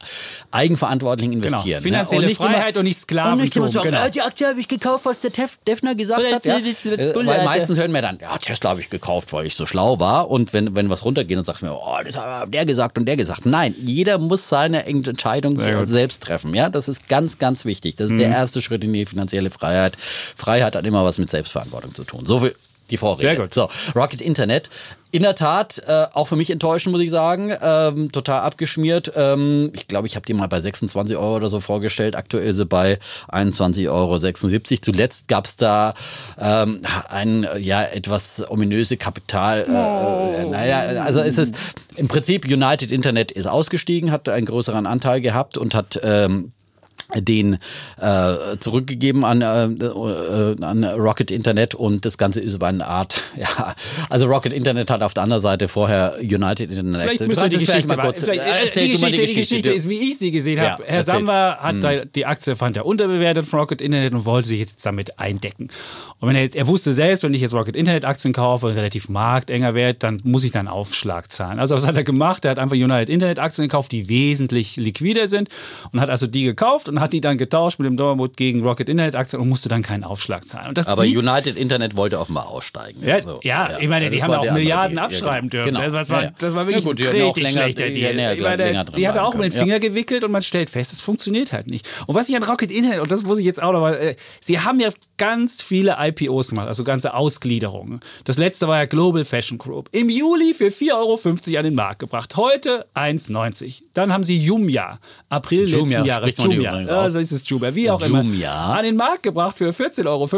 eigenverantwortlichen 0.53 1.32
investieren. 1.33 1.83
Genau. 1.83 1.97
Finanzielle 1.97 2.23
ne? 2.23 2.29
nicht 2.29 2.39
Freiheit 2.39 2.77
und 2.77 2.85
nicht 2.85 2.99
Sklaventum, 2.99 3.39
Und 3.39 3.45
nicht 3.45 3.57
immer 3.57 3.69
sagen, 3.69 3.91
genau. 3.91 4.05
äh, 4.05 4.11
die 4.11 4.23
Aktie 4.23 4.47
habe 4.47 4.61
ich 4.61 4.69
gekauft, 4.69 5.05
was 5.05 5.21
der 5.21 5.33
Tef 5.33 5.59
Defner 5.67 5.95
gesagt 5.95 6.33
hat. 6.33 6.45
Ja? 6.45 6.59
Äh, 6.59 7.15
Weil 7.15 7.45
meistens 7.45 7.79
hören 7.79 7.93
wir 7.93 8.03
dann, 8.03 8.19
ja, 8.21 8.37
Tesla 8.39 8.71
habe 8.71 8.81
ich 8.81 8.91
gekauft, 8.91 9.33
weil 9.33 9.47
ich 9.47 9.55
so 9.55 9.67
schlau 9.67 10.01
war. 10.01 10.31
Und 10.31 10.53
wenn, 10.53 10.75
wenn 10.75 10.91
was 10.91 11.05
runtergeht, 11.05 11.37
dann 11.37 11.45
sagt 11.45 11.63
mir, 11.63 11.73
oh, 11.73 11.97
das 12.05 12.17
hat 12.17 12.53
der 12.53 12.67
gesagt 12.67 12.99
und 12.99 13.07
der 13.07 13.17
gesagt. 13.17 13.47
Nein, 13.47 13.75
jeder 13.79 14.19
muss 14.19 14.49
seine 14.49 14.87
Entscheidung. 14.87 15.55
Mhm. 15.57 15.87
selbst 15.87 16.23
treffen. 16.23 16.55
Ja, 16.55 16.69
das 16.69 16.89
ist 16.89 17.09
ganz, 17.09 17.39
ganz 17.39 17.65
wichtig. 17.65 17.97
Das 17.97 18.11
ist 18.11 18.19
der 18.19 18.29
erste 18.29 18.63
Schritt 18.63 18.85
in 18.85 18.93
die 18.93 19.07
finanzielle 19.07 19.51
Freiheit. 19.51 19.97
Freiheit 19.97 20.75
hat 20.75 20.85
immer 20.85 21.05
was 21.05 21.19
mit 21.19 21.31
Selbstverantwortung 21.31 21.95
zu 21.95 22.05
tun. 22.05 22.27
So 22.27 22.41
viel 22.41 22.55
die 22.93 22.97
Vorrede. 22.99 23.29
Sehr 23.29 23.37
gut. 23.37 23.55
So, 23.55 23.69
Rocket 23.95 24.21
Internet. 24.21 24.71
In 25.15 25.23
der 25.23 25.35
Tat, 25.35 25.83
äh, 25.87 26.07
auch 26.15 26.27
für 26.27 26.37
mich 26.37 26.49
enttäuschend, 26.49 26.93
muss 26.93 27.03
ich 27.03 27.11
sagen. 27.11 27.53
Ähm, 27.63 28.11
total 28.13 28.41
abgeschmiert. 28.41 29.13
Ähm, 29.15 29.71
ich 29.75 29.87
glaube, 29.87 30.07
ich 30.07 30.17
habe 30.17 30.25
die 30.25 30.33
mal 30.33 30.47
bei 30.47 30.59
26 30.59 31.19
Euro 31.19 31.37
oder 31.37 31.51
so 31.51 31.61
vorgestellt. 31.61 32.17
Aktuell 32.17 32.47
ist 32.47 32.57
sie 32.57 32.65
bei 32.65 32.99
21,76 33.31 33.91
Euro. 33.91 34.81
Zuletzt 34.81 35.29
gab 35.29 35.45
es 35.45 35.59
da 35.59 35.93
ähm, 36.41 36.81
ein 37.11 37.47
ja 37.59 37.83
etwas 37.83 38.43
ominöse 38.51 38.97
Kapital. 38.97 39.67
Äh, 39.69 40.43
äh, 40.45 40.47
naja, 40.49 41.03
also 41.03 41.21
es 41.21 41.37
ist 41.37 41.57
im 41.97 42.09
Prinzip 42.09 42.47
United 42.47 42.91
Internet 42.91 43.33
ist 43.33 43.47
ausgestiegen, 43.47 44.13
hat 44.13 44.31
einen 44.31 44.47
größeren 44.47 44.87
Anteil 44.87 45.21
gehabt 45.21 45.59
und 45.59 45.75
hat 45.75 46.01
ähm, 46.03 46.53
den 47.15 47.59
äh, 47.99 48.57
zurückgegeben 48.59 49.25
an, 49.25 49.43
äh, 49.43 49.65
äh, 49.65 50.57
an 50.65 50.85
Rocket 50.85 51.31
Internet 51.31 51.75
und 51.75 52.05
das 52.05 52.19
Ganze 52.19 52.41
ist 52.41 52.55
über 52.55 52.69
eine 52.69 52.87
Art, 52.87 53.21
ja, 53.37 53.75
also 54.09 54.27
Rocket 54.27 54.53
Internet 54.53 54.91
hat 54.91 55.03
auf 55.03 55.15
der 55.15 55.23
anderen 55.23 55.43
Seite 55.43 55.69
vorher 55.69 56.17
United 56.21 56.71
Internet. 56.71 57.01
Vielleicht 57.03 57.27
müssen 57.27 57.43
wir 57.43 57.49
die 57.49 57.65
Geschichte 57.65 57.89
mal 57.89 57.99
kurz, 57.99 58.23
äh, 58.23 58.71
die, 58.75 58.89
Geschichte, 58.91 59.11
die, 59.11 59.27
die 59.27 59.35
Geschichte 59.35 59.71
ist, 59.71 59.89
wie 59.89 60.11
ich 60.11 60.19
sie 60.19 60.31
gesehen 60.31 60.59
Ja, 60.59 60.73
habe. 60.73 60.85
Herr 60.85 60.99
erzähl. 60.99 61.15
Samwer 61.15 61.59
hat 61.61 61.85
da, 61.85 62.05
die 62.05 62.27
Aktie 62.27 62.57
fand 62.57 62.77
er 62.77 62.87
unterbewertet 62.87 63.47
von 63.47 63.61
Rocket 63.61 63.81
Internet 63.81 64.15
und 64.15 64.25
wollte 64.25 64.49
sich 64.49 64.61
jetzt 64.61 64.85
damit 64.85 65.19
eindecken. 65.19 65.69
Und 66.21 66.29
wenn 66.29 66.37
er 66.37 66.43
jetzt, 66.43 66.57
er 66.57 66.67
wusste 66.67 66.93
selbst, 66.93 67.23
wenn 67.23 67.35
ich 67.35 67.41
jetzt 67.41 67.55
Rocket 67.55 67.77
Internet 67.77 68.05
Aktien 68.05 68.33
kaufe 68.33 68.67
und 68.67 68.75
relativ 68.75 69.09
marktenger 69.09 69.75
Wert, 69.75 70.03
dann 70.03 70.19
muss 70.25 70.45
ich 70.45 70.53
dann 70.53 70.69
Aufschlag 70.69 71.31
zahlen. 71.31 71.59
Also 71.59 71.75
was 71.75 71.87
hat 71.87 71.97
er 71.97 72.05
gemacht? 72.05 72.45
Er 72.45 72.53
hat 72.53 72.59
einfach 72.59 72.77
United 72.77 73.09
Internet 73.09 73.39
Aktien 73.39 73.69
gekauft, 73.69 73.93
die 73.93 74.09
wesentlich 74.09 74.77
liquider 74.77 75.29
sind 75.29 75.49
und 75.93 76.01
hat 76.01 76.11
also 76.11 76.27
die 76.27 76.45
gekauft 76.45 76.89
und 76.89 77.01
hat 77.03 77.13
die 77.13 77.21
dann 77.21 77.37
getauscht 77.37 77.79
mit 77.79 77.87
dem 77.87 77.97
Dortmund 77.97 78.37
gegen 78.37 78.63
Rocket 78.63 78.89
Internet 78.89 79.15
Aktien 79.17 79.41
und 79.43 79.49
musste 79.49 79.69
dann 79.69 79.83
keinen 79.83 80.05
Aufschlag 80.05 80.49
zahlen. 80.49 80.75
Aber 80.87 81.03
United 81.03 81.57
Internet 81.57 81.97
wollte 81.97 82.19
offenbar 82.19 82.49
aussteigen. 82.49 82.99
ja, 83.07 83.23
So, 83.23 83.41
ja, 83.43 83.79
ich 83.79 83.89
meine, 83.89 84.09
die 84.11 84.23
haben 84.23 84.31
ja 84.33 84.39
auch 84.39 84.43
andere 84.43 84.55
Milliarden 84.59 84.95
Deal. 84.97 85.05
abschreiben 85.07 85.51
Ja, 85.53 85.63
dürfen. 85.65 85.75
genau. 85.75 85.91
Das, 85.91 86.09
war, 86.09 86.23
Ja, 86.23 86.29
ja. 86.29 86.35
das 86.39 86.55
war 86.55 86.67
wirklich 86.67 86.85
Ja, 86.85 86.91
gut, 86.91 86.99
die 86.99 87.05
hätten 87.07 87.23
auch 87.23 87.37
länger- 87.37 87.63
schlechter 87.63 87.91
Deal. 87.91 88.19
ja 88.19 88.33
Ich 88.33 88.41
meine, 88.41 88.85
die 88.97 89.09
hat 89.09 89.17
er 89.17 89.27
auch 89.27 89.35
mit 89.35 89.53
den. 89.53 89.53
Finger 89.53 89.81
gewickelt 89.81 90.25
und 90.25 90.31
man 90.33 90.43
stellt 90.43 90.71
fest, 90.71 90.93
es 90.93 91.01
funktioniert 91.01 91.53
halt 91.53 91.67
nicht. 91.69 91.87
Und 92.07 92.15
was 92.15 92.29
ich 92.29 92.37
an 92.37 92.43
Rocket 92.43 92.71
Internet, 92.71 93.01
und 93.01 93.11
das 93.13 93.23
muss 93.25 93.39
ich 93.39 93.45
jetzt 93.45 93.63
auch 93.63 93.73
noch 93.73 93.81
mal, 93.81 93.95
äh, 93.95 94.17
sie 94.41 94.61
haben 94.61 94.81
ja 94.81 94.89
ganz 95.19 95.63
viele 95.63 95.97
IPOs 95.99 96.49
gemacht, 96.51 96.69
also 96.69 96.85
ganze 96.85 97.15
Ausgliederungen. 97.15 98.01
Das 98.25 98.39
letzte 98.39 98.69
war 98.69 98.79
ja 98.79 98.85
Global 98.87 99.25
Fashion 99.25 99.59
Group. 99.59 99.89
Im 99.93 100.09
Juli 100.09 100.55
für 100.55 100.71
4,50 100.71 100.93
Euro 100.95 101.59
an 101.59 101.65
den 101.65 101.75
Markt 101.75 101.99
gebracht. 101.99 102.37
Heute 102.37 102.87
1,90. 102.95 103.83
Dann 103.95 104.13
haben 104.13 104.25
sie 104.25 104.39
Jumia, 104.39 104.99
April 105.29 105.69
Jumia, 105.69 105.99
letzten 105.99 106.05
Jahres. 106.07 106.35
Jumia, 106.39 106.85
also 106.97 107.19
aus? 107.19 107.25
ist 107.25 107.33
es 107.33 107.49
Jumia, 107.49 107.75
wie 107.75 107.91
auch 107.91 108.03
immer. 108.03 108.23
Jumia. 108.23 108.73
An 108.75 108.85
den 108.85 108.97
Markt 108.97 109.23
gebracht 109.23 109.57
für 109.59 109.71
14,50 109.71 110.07
Euro, 110.07 110.29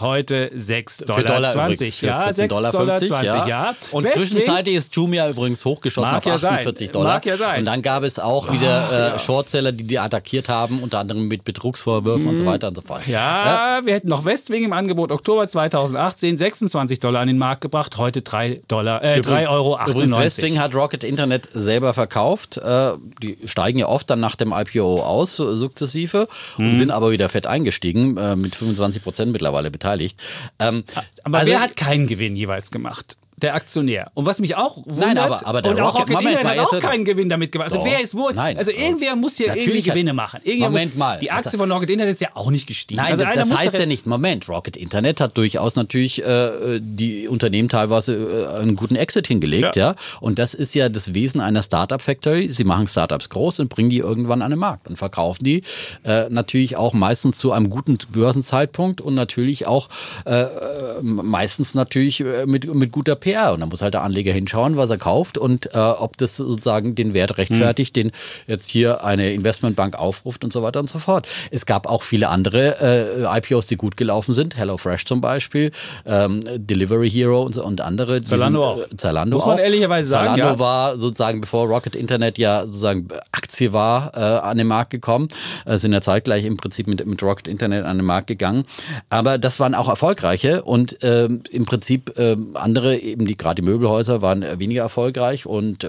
heute 0.00 0.50
6,20 0.56 0.96
Für 0.98 1.04
Dollar 1.22 1.24
Dollar. 1.24 1.54
übrigens, 1.66 1.96
für 1.96 2.06
ja, 2.06 2.26
14,50 2.28 2.48
Dollar, 2.48 2.70
6,20 2.70 3.24
ja. 3.24 3.46
Ja. 3.46 3.74
Und 3.90 4.04
Weswegen- 4.04 4.18
zwischenzeitlich 4.26 4.76
ist 4.76 4.94
Jumia 4.96 5.28
übrigens 5.28 5.64
hochgeschossen 5.64 6.10
Mag 6.12 6.18
auf 6.18 6.26
ja 6.26 6.38
sein. 6.38 6.54
48 6.54 6.90
Dollar. 6.90 7.14
Mag 7.14 7.26
ja 7.26 7.36
sein. 7.36 7.58
Und 7.60 7.64
dann 7.66 7.82
gab 7.82 8.02
es 8.02 8.18
auch 8.18 8.52
wieder 8.52 9.14
äh, 9.14 9.18
Shortseller, 9.18 9.72
die 9.72 9.84
die 9.84 9.98
attackiert 9.98 10.48
haben, 10.48 10.82
unter 10.82 10.98
anderem 10.98 11.28
mit 11.28 11.44
Betrugsvorwürfen 11.44 12.28
und 12.28 12.36
so 12.36 12.46
weiter 12.46 12.68
und 12.68 12.74
so 12.74 12.82
fort. 12.82 13.06
Mhm. 13.06 13.12
Ja, 13.12 13.80
wir 13.84 13.94
hätten 13.94 14.08
noch 14.08 14.24
Westwing 14.24 14.64
im 14.64 14.72
Angebot 14.72 15.12
Oktober 15.12 15.46
2018 15.48 16.36
26 16.38 17.00
Dollar 17.00 17.20
an 17.20 17.28
den 17.28 17.38
Markt 17.38 17.60
gebracht, 17.60 17.96
heute 17.98 18.22
3 18.22 18.62
Dollar, 18.68 19.02
äh, 19.02 19.20
3,98 19.20 19.48
Euro. 19.48 19.78
Übrigens, 19.86 20.16
Westwing 20.16 20.58
hat 20.58 20.74
Rocket 20.74 21.04
Internet 21.04 21.48
selber 21.52 21.94
verkauft. 21.94 22.56
Äh, 22.58 22.92
die 23.22 23.38
steigen 23.44 23.78
ja 23.78 23.86
oft 23.86 24.10
dann 24.10 24.20
nach 24.20 24.36
dem 24.36 24.52
IPO 24.52 25.02
aus, 25.02 25.36
so 25.36 25.68
sukzessive, 25.86 26.28
Mhm. 26.58 26.68
und 26.68 26.76
sind 26.76 26.90
aber 26.90 27.10
wieder 27.10 27.28
fett 27.28 27.46
eingestiegen, 27.46 28.16
äh, 28.16 28.36
mit 28.36 28.54
25 28.54 29.02
Prozent 29.02 29.32
mittlerweile 29.32 29.70
beteiligt. 29.70 30.20
Ähm, 30.58 30.84
Aber 31.24 31.38
also- 31.38 31.50
wer 31.52 31.60
hat 31.60 31.76
keinen 31.76 32.06
Gewinn 32.06 32.36
jeweils 32.36 32.70
gemacht? 32.70 33.16
Der 33.42 33.54
Aktionär. 33.54 34.10
Und 34.14 34.24
was 34.24 34.38
mich 34.38 34.56
auch 34.56 34.78
wundert, 34.78 34.98
Nein, 34.98 35.18
aber- 35.18 35.46
aber 35.46 35.60
der 35.62 35.72
und 35.72 35.80
auch 35.80 35.94
Rocket- 35.94 36.16
Rocket 36.16 36.24
Moment 36.32 36.44
hat 36.48 36.58
auch 36.58 36.78
keinen 36.80 37.04
Gewinn 37.04 37.28
damit 37.28 37.52
gemacht. 37.52 37.66
Also 37.66 37.78
Doch. 37.78 37.84
wer 37.84 38.00
ist 38.00 38.14
wo? 38.14 38.28
Ist, 38.28 38.36
Nein. 38.36 38.56
also 38.56 38.70
irgendwer 38.70 39.14
muss 39.14 39.36
hier 39.36 39.48
Natürlich 39.48 39.66
irgendwie 39.68 39.90
Gewinne 39.90 40.14
machen. 40.14 40.40
Irgendwer 40.42 40.70
Moment 40.70 40.92
muss, 40.92 40.98
mal. 40.98 41.18
Die 41.18 41.30
Aktie 41.30 41.46
Also- 41.46 41.58
von 41.58 41.70
Rocket 41.70 41.90
Internet 41.90 42.14
ist 42.14 42.20
ja 42.22 42.28
auch 42.34 42.50
nicht 42.50 42.66
gestiegen. 42.66 42.96
Nein, 43.00 43.12
also 43.12 43.24
das 43.24 43.48
muss 43.48 43.58
heißt 43.58 43.78
ja 43.78 43.84
nicht, 43.84 44.06
Moment, 44.06 44.48
Rocket 44.48 44.76
Internet 44.76 45.20
hat 45.20 45.36
durchaus 45.36 45.76
natürlich 45.76 46.24
äh, 46.24 46.80
die 46.80 47.28
Unternehmen 47.28 47.68
teilweise 47.68 48.14
äh, 48.56 48.60
einen 48.62 48.74
guten 48.74 48.96
Exit 48.96 49.26
hingelegt, 49.26 49.76
ja. 49.76 49.86
Ja. 49.90 49.94
Und 50.20 50.38
das 50.38 50.54
ist 50.54 50.74
ja 50.74 50.88
das 50.88 51.12
Wesen 51.12 51.40
einer 51.42 51.62
Startup 51.62 52.00
Factory. 52.00 52.48
Sie 52.48 52.64
machen 52.64 52.86
Startups 52.86 53.28
groß 53.28 53.60
und 53.60 53.68
bringen 53.68 53.90
die 53.90 53.98
irgendwann 53.98 54.40
an 54.40 54.50
den 54.50 54.58
Markt 54.58 54.88
und 54.88 54.96
verkaufen 54.96 55.44
die 55.44 55.62
äh, 56.04 56.30
natürlich 56.30 56.76
auch 56.76 56.94
meistens 56.94 57.36
zu 57.36 57.52
einem 57.52 57.68
guten 57.68 57.98
Börsenzeitpunkt 58.10 59.00
und 59.02 59.14
natürlich 59.14 59.66
auch 59.66 59.88
äh, 60.24 60.42
äh, 60.42 61.02
meistens 61.02 61.74
natürlich 61.74 62.20
äh, 62.20 62.46
mit, 62.46 62.72
mit 62.74 62.90
guter 62.92 63.14
PR. 63.26 63.52
Und 63.52 63.60
da 63.60 63.66
muss 63.66 63.82
halt 63.82 63.94
der 63.94 64.02
Anleger 64.02 64.32
hinschauen, 64.32 64.76
was 64.76 64.88
er 64.90 64.98
kauft 64.98 65.36
und 65.36 65.74
äh, 65.74 65.78
ob 65.78 66.16
das 66.16 66.36
sozusagen 66.36 66.94
den 66.94 67.12
Wert 67.12 67.38
rechtfertigt, 67.38 67.96
den 67.96 68.12
jetzt 68.46 68.68
hier 68.68 69.04
eine 69.04 69.32
Investmentbank 69.32 69.96
aufruft 69.96 70.44
und 70.44 70.52
so 70.52 70.62
weiter 70.62 70.78
und 70.78 70.88
so 70.88 70.98
fort. 70.98 71.26
Es 71.50 71.66
gab 71.66 71.88
auch 71.88 72.02
viele 72.02 72.28
andere 72.28 73.26
äh, 73.26 73.38
IPOs, 73.38 73.66
die 73.66 73.76
gut 73.76 73.96
gelaufen 73.96 74.32
sind. 74.32 74.56
HelloFresh 74.56 75.04
zum 75.06 75.20
Beispiel, 75.20 75.72
ähm, 76.04 76.40
Delivery 76.56 77.10
Hero 77.10 77.42
und, 77.42 77.54
so, 77.54 77.64
und 77.64 77.80
andere. 77.80 78.22
Zalando 78.22 78.76
sind, 78.76 78.84
auch. 78.84 78.92
Äh, 78.92 78.96
Zalando 78.96 79.36
Muss 79.38 79.46
man 79.46 79.58
auch. 79.58 79.62
ehrlicherweise 79.62 80.08
sagen, 80.08 80.26
Zalando 80.26 80.46
ja. 80.46 80.58
war 80.58 80.96
sozusagen, 80.96 81.40
bevor 81.40 81.66
Rocket 81.66 81.96
Internet 81.96 82.38
ja 82.38 82.64
sozusagen 82.66 83.08
Aktie 83.32 83.72
war, 83.72 84.12
äh, 84.14 84.20
an 84.20 84.58
den 84.58 84.68
Markt 84.68 84.90
gekommen. 84.90 85.28
Äh, 85.64 85.78
sind 85.78 85.92
ja 85.92 86.00
zeitgleich 86.00 86.44
im 86.44 86.56
Prinzip 86.56 86.86
mit, 86.86 87.04
mit 87.04 87.22
Rocket 87.22 87.48
Internet 87.48 87.84
an 87.84 87.96
den 87.96 88.06
Markt 88.06 88.28
gegangen. 88.28 88.64
Aber 89.10 89.38
das 89.38 89.58
waren 89.58 89.74
auch 89.74 89.88
erfolgreiche 89.88 90.62
und 90.62 90.98
ähm, 91.02 91.42
im 91.50 91.66
Prinzip 91.66 92.12
ähm, 92.18 92.50
andere, 92.54 92.96
eben 93.16 93.26
die 93.26 93.36
gerade 93.36 93.62
die 93.62 93.68
Möbelhäuser, 93.68 94.20
waren 94.22 94.42
äh, 94.42 94.58
weniger 94.58 94.82
erfolgreich 94.82 95.46
und 95.46 95.84
äh, 95.84 95.88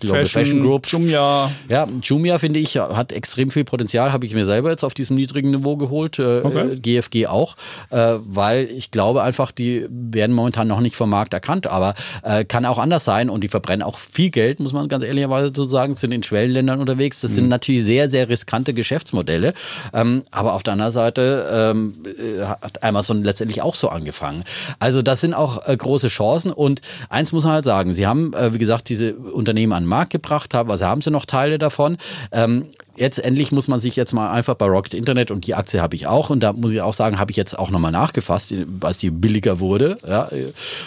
Global 0.00 0.20
Fashion, 0.26 0.44
Fashion, 0.44 0.62
Group. 0.62 0.86
Jumia. 0.86 1.50
Ja, 1.68 1.88
Jumia 2.02 2.38
finde 2.38 2.60
ich 2.60 2.76
hat 2.76 3.12
extrem 3.12 3.50
viel 3.50 3.64
Potenzial, 3.64 4.12
habe 4.12 4.26
ich 4.26 4.34
mir 4.34 4.44
selber 4.44 4.70
jetzt 4.70 4.84
auf 4.84 4.94
diesem 4.94 5.16
niedrigen 5.16 5.50
Niveau 5.50 5.76
geholt, 5.76 6.18
äh, 6.18 6.42
Okay. 6.42 6.72
äh, 6.72 6.76
GFG 6.76 7.26
auch, 7.26 7.56
äh, 7.90 8.14
weil 8.26 8.66
ich 8.70 8.90
glaube 8.90 9.22
einfach, 9.22 9.50
die 9.52 9.86
werden 9.88 10.34
momentan 10.34 10.68
noch 10.68 10.80
nicht 10.80 10.96
vom 10.96 11.08
Markt 11.10 11.32
erkannt, 11.32 11.66
aber 11.66 11.94
äh, 12.22 12.44
kann 12.44 12.66
auch 12.66 12.78
anders 12.78 13.04
sein 13.04 13.30
und 13.30 13.42
die 13.42 13.48
verbrennen 13.48 13.82
auch 13.82 13.96
viel 13.98 14.30
Geld, 14.30 14.60
muss 14.60 14.72
man 14.72 14.88
ganz 14.88 15.04
ehrlicherweise 15.04 15.52
so 15.54 15.64
sagen, 15.64 15.94
sind 15.94 16.12
in 16.12 16.22
Schwellenländern 16.22 16.80
unterwegs. 16.80 17.20
Das 17.22 17.30
Mhm. 17.32 17.34
sind 17.36 17.48
natürlich 17.48 17.84
sehr, 17.84 18.10
sehr 18.10 18.28
riskante 18.28 18.74
Geschäftsmodelle, 18.74 19.54
ähm, 19.94 20.22
aber 20.30 20.52
auf 20.54 20.62
der 20.62 20.74
anderen 20.74 20.92
Seite 20.92 21.48
ähm, 21.52 21.94
äh, 22.04 22.44
hat 22.44 22.82
Amazon 22.82 23.22
letztendlich 23.24 23.62
auch 23.62 23.74
so 23.74 23.88
angefangen. 23.88 24.44
Also 24.78 25.00
das 25.02 25.20
sind 25.22 25.32
auch 25.34 25.62
große 25.64 26.08
Chancen 26.08 26.41
und 26.50 26.80
eins 27.08 27.32
muss 27.32 27.44
man 27.44 27.54
halt 27.54 27.64
sagen, 27.64 27.94
sie 27.94 28.06
haben, 28.06 28.32
äh, 28.34 28.54
wie 28.54 28.58
gesagt, 28.58 28.88
diese 28.88 29.14
Unternehmen 29.14 29.72
an 29.72 29.84
den 29.84 29.88
Markt 29.88 30.10
gebracht, 30.10 30.54
haben, 30.54 30.70
also 30.70 30.84
haben 30.84 31.02
sie 31.02 31.10
noch 31.10 31.26
Teile 31.26 31.58
davon. 31.58 31.96
Ähm, 32.32 32.66
jetzt 32.96 33.18
endlich 33.18 33.52
muss 33.52 33.68
man 33.68 33.80
sich 33.80 33.96
jetzt 33.96 34.12
mal 34.12 34.30
einfach 34.30 34.54
bei 34.54 34.66
Rocket 34.66 34.94
Internet 34.94 35.30
und 35.30 35.46
die 35.46 35.54
Aktie 35.54 35.80
habe 35.80 35.94
ich 35.94 36.06
auch 36.06 36.30
und 36.30 36.40
da 36.40 36.52
muss 36.52 36.72
ich 36.72 36.80
auch 36.80 36.94
sagen, 36.94 37.18
habe 37.18 37.30
ich 37.30 37.36
jetzt 37.36 37.58
auch 37.58 37.70
nochmal 37.70 37.92
nachgefasst, 37.92 38.54
als 38.80 38.98
die 38.98 39.10
billiger 39.10 39.60
wurde. 39.60 39.98
Ja, 40.06 40.28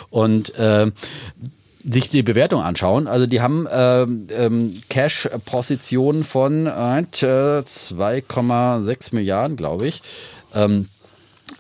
und 0.10 0.54
ähm, 0.58 0.94
sich 1.88 2.10
die 2.10 2.24
Bewertung 2.24 2.62
anschauen. 2.62 3.08
Also 3.08 3.28
die 3.28 3.42
haben 3.42 3.68
ähm, 3.72 4.28
ähm, 4.36 4.74
Cash-Positionen 4.90 6.24
von 6.24 6.66
äh, 6.66 6.70
2,6 6.70 9.16
Milliarden, 9.16 9.56
glaube 9.56 9.88
ich. 9.88 10.02
Ähm, 10.56 10.88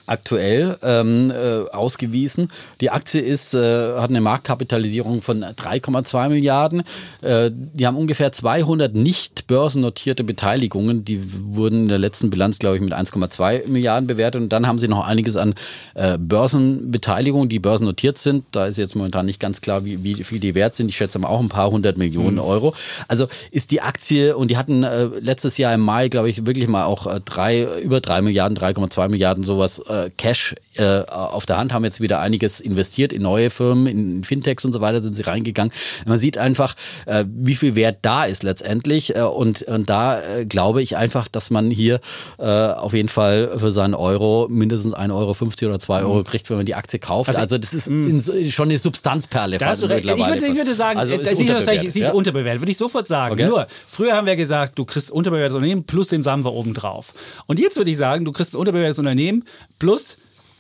aktuell 0.08 0.78
ähm, 0.84 1.32
äh, 1.32 1.70
ausgewiesen. 1.72 2.48
Die 2.82 2.92
Aktie 2.92 3.22
ist, 3.22 3.54
äh, 3.54 3.94
hat 3.98 4.10
eine 4.10 4.22
Marktkapitalisierung 4.22 5.22
von 5.22 5.44
3,2 5.44 6.30
Milliarden. 6.30 6.84
Äh, 7.22 7.52
die 7.52 7.88
haben 7.88 7.98
ungefähr 7.98 8.32
200 8.32 8.94
nicht 8.94 9.48
börsennotierte 9.48 10.24
Beteiligungen. 10.24 11.06
Die 11.06 11.22
wurden 11.56 11.84
in 11.84 11.88
der 11.90 11.98
letzten 11.98 12.30
Bilanz, 12.30 12.60
glaube 12.60 12.78
ich, 12.78 12.82
mit 12.82 12.94
1,2 12.94 13.68
Milliarden 13.68 14.08
bewertet. 14.08 14.42
Und 14.42 14.50
dann 14.50 14.68
haben 14.68 14.78
sie 14.78 14.88
noch 14.88 15.06
einiges 15.06 15.36
an 15.36 15.56
äh, 15.96 16.18
Börsenbeteiligungen, 16.18 17.50
die 17.50 17.60
börsennotiert 17.60 18.18
sind. 18.18 18.46
Da 18.52 18.66
ist 18.66 18.78
jetzt 18.78 18.96
momentan 18.96 19.26
nicht 19.26 19.40
ganz 19.40 19.62
klar, 19.62 19.86
wie, 19.86 20.04
wie 20.04 20.24
viel 20.24 20.40
die 20.40 20.56
wert 20.56 20.76
sind. 20.76 20.90
Ich 20.90 20.98
schätze 20.98 21.20
mal 21.20 21.28
auch 21.28 21.40
ein 21.40 21.50
paar 21.50 21.72
hundert 21.72 21.98
Millionen 21.98 22.40
Euro. 22.40 22.74
Also 23.08 23.28
ist 23.52 23.72
die 23.72 23.82
Aktie, 23.82 24.36
und 24.36 24.52
die 24.52 24.58
hatten 24.58 24.84
äh, 24.84 25.06
letztes 25.20 25.58
Jahr 25.58 25.74
im 25.74 25.82
Mai, 25.82 26.10
glaube 26.10 26.30
ich, 26.30 26.46
wirklich 26.46 26.68
mal 26.68 26.86
auch 26.86 27.08
äh, 27.08 27.20
drei, 27.24 27.68
über 27.82 28.02
drei 28.02 28.22
Milliarden, 28.22 28.58
3,2 28.58 29.10
Milliarden 29.10 29.44
sowas 29.44 29.82
äh, 29.96 30.10
Cash 30.18 30.56
äh, 30.76 31.00
auf 31.08 31.46
der 31.46 31.58
Hand, 31.58 31.74
haben 31.74 31.86
jetzt 31.86 32.02
wieder 32.02 32.20
einiges 32.20 32.60
investiert 32.60 33.14
in 33.14 33.22
neue 33.22 33.50
Firmen, 33.50 33.88
in 33.88 34.24
Fintechs 34.24 34.66
und 34.66 34.74
so 34.74 34.82
weiter 34.82 35.02
sind 35.02 35.16
sie 35.16 35.24
reingegangen. 35.24 35.72
Man 36.06 36.18
sieht 36.18 36.38
einfach, 36.38 36.76
äh, 37.06 37.24
wie 37.28 37.56
viel 37.56 37.76
Wert 37.76 38.00
da 38.02 38.26
ist 38.26 38.44
letztendlich. 38.44 39.16
Äh, 39.16 39.22
und, 39.22 39.64
und 39.64 39.90
da 39.90 40.22
äh, 40.22 40.46
glaube 40.46 40.82
ich 40.82 40.98
einfach, 40.98 41.28
dass 41.28 41.50
man 41.50 41.72
hier 41.72 42.00
äh, 42.38 42.46
auf 42.46 42.94
jeden 42.94 43.10
Fall 43.10 43.58
für 43.58 43.72
seinen 43.72 43.94
Euro 43.94 44.48
mindestens 44.50 44.94
1,50 44.94 45.12
Euro 45.12 45.72
oder 45.72 45.80
2 45.80 46.02
Euro 46.02 46.24
kriegt, 46.24 46.50
wenn 46.50 46.58
man 46.58 46.66
die 46.66 46.76
Aktie 46.76 47.00
kauft. 47.00 47.30
Also, 47.30 47.42
Also, 47.42 47.58
das 47.58 47.74
ist 47.74 47.88
in, 47.88 48.22
schon 48.52 48.70
eine 48.70 48.80
Substanzperle 48.80 49.58
Da 49.58 49.68
hast 49.68 49.84
du 49.84 49.88
recht. 49.88 50.06
Ich 50.06 50.18
würde, 50.18 50.46
ich 50.46 50.56
würde 50.56 50.74
sagen, 50.74 51.00
also 51.00 51.14
ist 51.14 51.38
sie, 51.38 51.46
ist, 51.46 51.96
ja? 51.96 52.12
unterbewertet, 52.12 52.62
würde 52.62 52.72
ich 52.72 52.78
sofort 52.78 53.08
sagen. 53.08 53.34
Okay. 53.34 53.48
Nur, 53.48 53.68
früher 53.88 54.14
haben 54.14 54.28
wir 54.28 54.36
gesagt, 54.36 54.78
du 54.78 54.86
kriegst 54.86 55.12
ein 55.12 55.14
unterbewertetes 55.14 55.56
Unternehmen 55.56 55.84
plus 55.84 56.10
den 56.10 56.24
Samba 56.24 56.50
obendrauf. 56.50 57.14
Und 57.48 57.60
jetzt 57.60 57.78
würde 57.78 57.92
ich 57.92 57.98
sagen, 57.98 58.26
du 58.26 58.32
kriegst 58.32 58.54
ein 58.54 58.58
unterbewertetes 58.58 59.00
Unternehmen 59.00 59.44
plus 59.80 59.85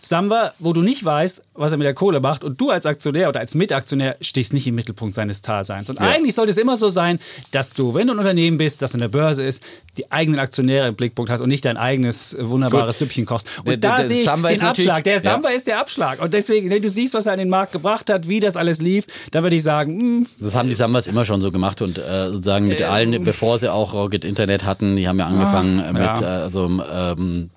Samba, 0.01 0.53
wo 0.59 0.71
du 0.71 0.83
nicht 0.83 1.03
weißt, 1.03 1.41
was 1.55 1.71
er 1.71 1.79
mit 1.79 1.85
der 1.85 1.95
Kohle 1.95 2.19
macht 2.19 2.43
und 2.43 2.61
du 2.61 2.69
als 2.69 2.85
Aktionär 2.85 3.27
oder 3.27 3.39
als 3.39 3.55
Mitaktionär 3.55 4.15
stehst 4.21 4.53
nicht 4.53 4.67
im 4.67 4.75
Mittelpunkt 4.75 5.15
seines 5.15 5.41
Daseins. 5.41 5.89
Und 5.89 5.99
eigentlich 5.99 6.35
sollte 6.35 6.51
es 6.51 6.57
immer 6.57 6.77
so 6.77 6.89
sein, 6.89 7.17
dass 7.49 7.73
du, 7.73 7.95
wenn 7.95 8.05
du 8.05 8.13
ein 8.13 8.19
Unternehmen 8.19 8.59
bist, 8.59 8.83
das 8.83 8.93
in 8.93 8.99
der 8.99 9.07
Börse 9.07 9.43
ist, 9.43 9.63
die 9.97 10.11
eigenen 10.11 10.39
Aktionäre 10.39 10.87
im 10.89 10.93
Blickpunkt 10.95 11.31
hast 11.31 11.41
und 11.41 11.49
nicht 11.49 11.65
dein 11.65 11.75
eigenes 11.77 12.35
äh, 12.35 12.47
wunderbares 12.47 12.99
Süppchen 12.99 13.25
kochst. 13.25 13.47
Und 13.57 13.67
Der- 13.67 13.77
da 13.77 13.95
der- 13.97 14.07
sehe 14.07 14.17
ich 14.19 14.25
Samba 14.25 14.49
den 14.49 14.61
Abschlag. 14.61 15.03
Der 15.05 15.13
ja. 15.15 15.19
Samba 15.21 15.49
ist 15.49 15.65
der 15.65 15.79
Abschlag. 15.79 16.21
Und 16.21 16.35
deswegen, 16.35 16.69
wenn 16.69 16.83
du 16.83 16.89
siehst, 16.91 17.15
was 17.15 17.25
er 17.25 17.31
an 17.33 17.39
den 17.39 17.49
Markt 17.49 17.71
gebracht 17.71 18.11
hat, 18.11 18.29
wie 18.29 18.39
das 18.39 18.57
alles 18.57 18.79
lief, 18.83 19.07
da 19.31 19.41
würde 19.41 19.55
ich 19.55 19.63
sagen, 19.63 19.99
hm, 19.99 20.27
Das 20.39 20.53
haben 20.55 20.69
die 20.69 20.75
Sambas 20.75 21.07
immer 21.07 21.25
schon 21.25 21.41
so 21.41 21.51
gemacht 21.51 21.81
und 21.81 21.97
äh, 21.97 22.27
sozusagen 22.27 22.67
mit 22.67 22.79
allen, 22.83 23.23
bevor 23.23 23.57
sie 23.57 23.73
auch 23.73 23.95
Rocket 23.95 24.23
Internet 24.23 24.65
hatten, 24.65 24.95
die 24.97 25.07
haben 25.07 25.17
ja 25.17 25.25
angefangen 25.25 25.79
äh, 25.79 25.93
mit 25.93 26.01
Ah, 26.03 26.15
ja. 26.21 26.39
äh, 26.41 26.43
also, 26.43 26.69
ähm, 26.93 27.49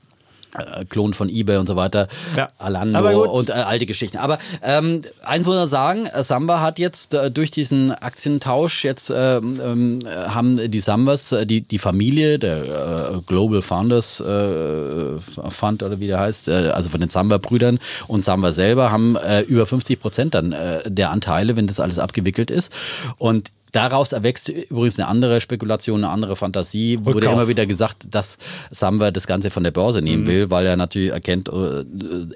äh, 0.58 0.84
Klon 0.84 1.14
von 1.14 1.28
eBay 1.28 1.56
und 1.58 1.66
so 1.66 1.76
weiter, 1.76 2.08
Ja. 2.36 2.48
Alando 2.58 3.24
und 3.32 3.50
äh, 3.50 3.52
alte 3.52 3.86
Geschichten. 3.86 4.18
Aber 4.18 4.38
ähm, 4.62 5.02
eins 5.24 5.46
muss 5.46 5.56
man 5.56 5.68
sagen, 5.68 6.06
äh, 6.06 6.22
Samba 6.22 6.60
hat 6.60 6.78
jetzt 6.78 7.14
äh, 7.14 7.30
durch 7.30 7.50
diesen 7.50 7.92
Aktientausch 7.92 8.84
jetzt 8.84 9.12
ähm, 9.14 9.60
ähm, 9.64 10.00
äh, 10.06 10.28
haben 10.28 10.70
die 10.70 10.78
Sambas, 10.78 11.32
äh, 11.32 11.46
die, 11.46 11.60
die 11.60 11.78
Familie, 11.78 12.38
der 12.38 12.58
äh, 12.58 13.20
Global 13.26 13.62
Founders 13.62 14.20
äh, 14.20 15.18
Fund 15.48 15.82
oder 15.82 16.00
wie 16.00 16.06
der 16.06 16.20
heißt, 16.20 16.48
äh, 16.48 16.70
also 16.74 16.88
von 16.88 17.00
den 17.00 17.10
Samba-Brüdern 17.10 17.78
und 18.06 18.24
Samba 18.24 18.52
selber 18.52 18.90
haben 18.90 19.16
äh, 19.16 19.40
über 19.42 19.66
50 19.66 20.00
Prozent 20.00 20.34
dann 20.34 20.52
äh, 20.52 20.90
der 20.90 21.10
Anteile, 21.10 21.56
wenn 21.56 21.66
das 21.66 21.80
alles 21.80 21.98
abgewickelt 21.98 22.50
ist. 22.50 22.72
Und 23.18 23.50
Daraus 23.72 24.12
erwächst 24.12 24.48
übrigens 24.48 24.98
eine 24.98 25.08
andere 25.08 25.40
Spekulation, 25.40 26.04
eine 26.04 26.12
andere 26.12 26.36
Fantasie. 26.36 26.98
Wurde 27.00 27.16
Rückkauf. 27.16 27.32
immer 27.32 27.48
wieder 27.48 27.66
gesagt, 27.66 28.14
dass 28.14 28.38
Samba 28.70 29.10
das 29.10 29.26
Ganze 29.26 29.50
von 29.50 29.62
der 29.62 29.70
Börse 29.70 30.02
nehmen 30.02 30.26
will, 30.26 30.50
weil 30.50 30.66
er 30.66 30.76
natürlich 30.76 31.10
erkennt, 31.10 31.48
äh, 31.48 31.84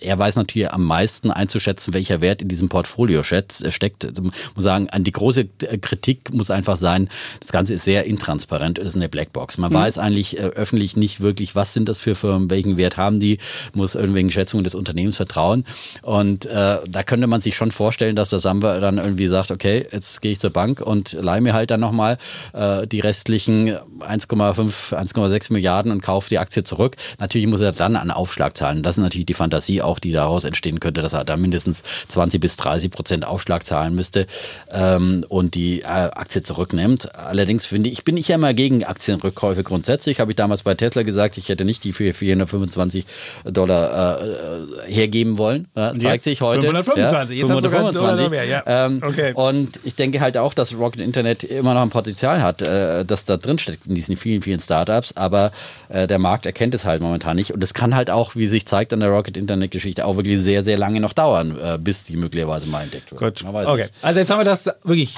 er 0.01 0.18
weiß 0.18 0.37
natürlich 0.37 0.71
am 0.71 0.85
meisten 0.85 1.31
einzuschätzen, 1.31 1.95
welcher 1.95 2.21
Wert 2.21 2.42
in 2.42 2.49
diesem 2.49 2.68
Portfolio 2.68 3.21
äh, 3.21 3.71
steckt. 3.71 4.05
Ich 4.05 4.21
muss 4.21 4.35
sagen, 4.57 4.88
die 4.99 5.12
große 5.12 5.49
äh, 5.62 5.79
Kritik 5.79 6.33
muss 6.33 6.51
einfach 6.51 6.77
sein, 6.77 7.09
das 7.40 7.53
Ganze 7.53 7.75
ist 7.75 7.85
sehr 7.85 8.05
intransparent, 8.05 8.79
ist 8.79 8.97
eine 8.97 9.09
Blackbox. 9.09 9.59
Man 9.59 9.73
weiß 9.73 9.99
eigentlich 9.99 10.38
öffentlich 10.38 10.97
nicht 10.97 11.21
wirklich, 11.21 11.55
was 11.55 11.75
sind 11.75 11.88
das 11.88 12.01
für 12.01 12.14
Firmen, 12.14 12.51
welchen 12.51 12.77
Wert 12.77 12.97
haben 12.97 13.21
die, 13.21 13.38
muss 13.75 13.95
irgendwelchen 13.95 14.31
Schätzungen 14.31 14.64
des 14.64 14.75
Unternehmens 14.75 15.16
vertrauen. 15.16 15.64
Und 16.03 16.47
äh, 16.47 16.79
da 16.87 17.03
könnte 17.05 17.27
man 17.27 17.40
sich 17.40 17.57
schon 17.57 17.73
vorstellen, 17.73 18.16
dass 18.16 18.31
der 18.31 18.38
Samba 18.38 18.81
dann 18.81 18.99
irgendwie 18.99 19.27
sagt, 19.27 19.51
okay, 19.51 19.87
jetzt 19.90 20.21
gehe 20.21 20.33
ich 20.33 20.40
zur 20.40 20.51
Bank 20.51 20.81
und 20.81 21.16
leih 21.22 21.40
mir 21.40 21.52
halt 21.52 21.70
dann 21.70 21.80
nochmal 21.80 22.18
äh, 22.52 22.87
die 22.87 23.00
restlichen 23.00 23.76
1,5, 24.00 24.94
1,6 24.94 25.52
Milliarden 25.52 25.92
und 25.92 26.02
kaufe 26.02 26.28
die 26.28 26.38
Aktie 26.38 26.64
zurück. 26.64 26.96
Natürlich 27.18 27.46
muss 27.46 27.61
er 27.61 27.72
dann 27.72 27.96
einen 27.96 28.11
Aufschlag 28.11 28.56
zahlen. 28.56 28.82
Das 28.82 28.96
ist 28.98 29.02
natürlich 29.02 29.26
die 29.26 29.35
Fantasie 29.35 29.82
auch, 29.82 29.98
die 29.98 30.12
daraus 30.12 30.44
entstehen 30.44 30.80
könnte, 30.80 31.02
dass 31.02 31.12
er 31.12 31.24
da 31.24 31.37
mindestens 31.37 31.82
20 32.08 32.40
bis 32.40 32.56
30 32.56 32.90
Prozent 32.90 33.26
Aufschlag 33.26 33.64
zahlen 33.64 33.94
müsste 33.94 34.26
ähm, 34.70 35.24
und 35.28 35.54
die 35.54 35.82
äh, 35.82 35.85
Aktie 35.87 36.42
zurücknimmt. 36.42 37.14
Allerdings 37.14 37.64
finde 37.64 37.90
ich, 37.90 38.04
bin 38.04 38.16
ich 38.16 38.28
ja 38.28 38.37
immer 38.37 38.54
gegen 38.54 38.85
Aktienrückkäufe 38.85 39.62
grundsätzlich. 39.62 40.20
Habe 40.20 40.32
ich 40.32 40.37
damals 40.37 40.62
bei 40.62 40.74
Tesla 40.74 41.02
gesagt, 41.02 41.37
ich 41.38 41.48
hätte 41.48 41.64
nicht 41.64 41.85
die 41.85 41.92
für 41.92 42.12
425 42.12 43.04
Dollar 43.44 44.20
äh, 44.20 44.26
äh, 44.26 44.92
hergeben 44.92 45.38
wollen. 45.38 45.68
Äh, 45.74 45.96
zeigt 45.98 46.24
sich 46.24 46.40
heute. 46.40 46.66
525. 46.66 47.37
Ja, 47.37 47.42
Jetzt 47.42 47.50
hast 47.50 47.64
du 47.64 47.70
525. 47.70 48.30
Mehr, 48.30 48.44
ja. 48.44 48.62
Ähm, 48.66 49.00
Okay. 49.12 49.32
Und 49.35 49.80
ich 49.85 49.94
denke 49.94 50.20
halt 50.20 50.37
auch, 50.37 50.54
dass 50.54 50.74
Rocket 50.76 51.00
Internet 51.12 51.44
immer 51.44 51.75
noch 51.75 51.83
ein 51.83 51.90
Potenzial 51.90 52.42
hat, 52.42 52.62
äh, 52.62 53.05
das 53.05 53.25
da 53.25 53.37
drin 53.37 53.59
steckt 53.59 53.87
in 53.87 53.94
diesen 53.94 54.16
vielen, 54.16 54.40
vielen 54.42 54.61
Startups. 54.61 55.16
Aber 55.16 55.53
äh, 55.88 56.07
der 56.07 56.18
Markt 56.18 56.46
erkennt 56.46 56.75
es 56.75 56.85
halt 56.85 57.03
momentan 57.03 57.37
nicht. 57.37 57.53
Und 57.53 57.62
es 57.62 57.75
kann 57.75 57.94
halt 57.94 58.09
auch, 58.11 58.35
wie 58.35 58.46
sich 58.46 58.66
zeigt 58.66 58.92
an 58.92 59.01
der 59.01 59.11
Rocket 59.11 59.37
Internet 59.37 59.70
Geschichte, 59.70 60.05
auch 60.07 60.16
wirklich 60.16 60.40
sehr, 60.40 60.62
sehr 60.62 60.79
lange 60.79 61.01
noch 61.01 61.12
dauern, 61.12 61.59
äh, 61.59 61.79
bis 61.79 62.05
die 62.05 62.16
möglicherweise 62.16 62.66
mal 62.66 62.83
entdeckt 62.83 63.12
wird. 63.12 63.20
Gut. 63.42 63.44
Okay. 63.53 63.83
nicht. 63.83 63.92
Also 64.03 64.20
jetzt 64.20 64.31
haben 64.31 64.40
wir 64.40 64.44
das 64.44 64.70
wirklich 64.85 65.16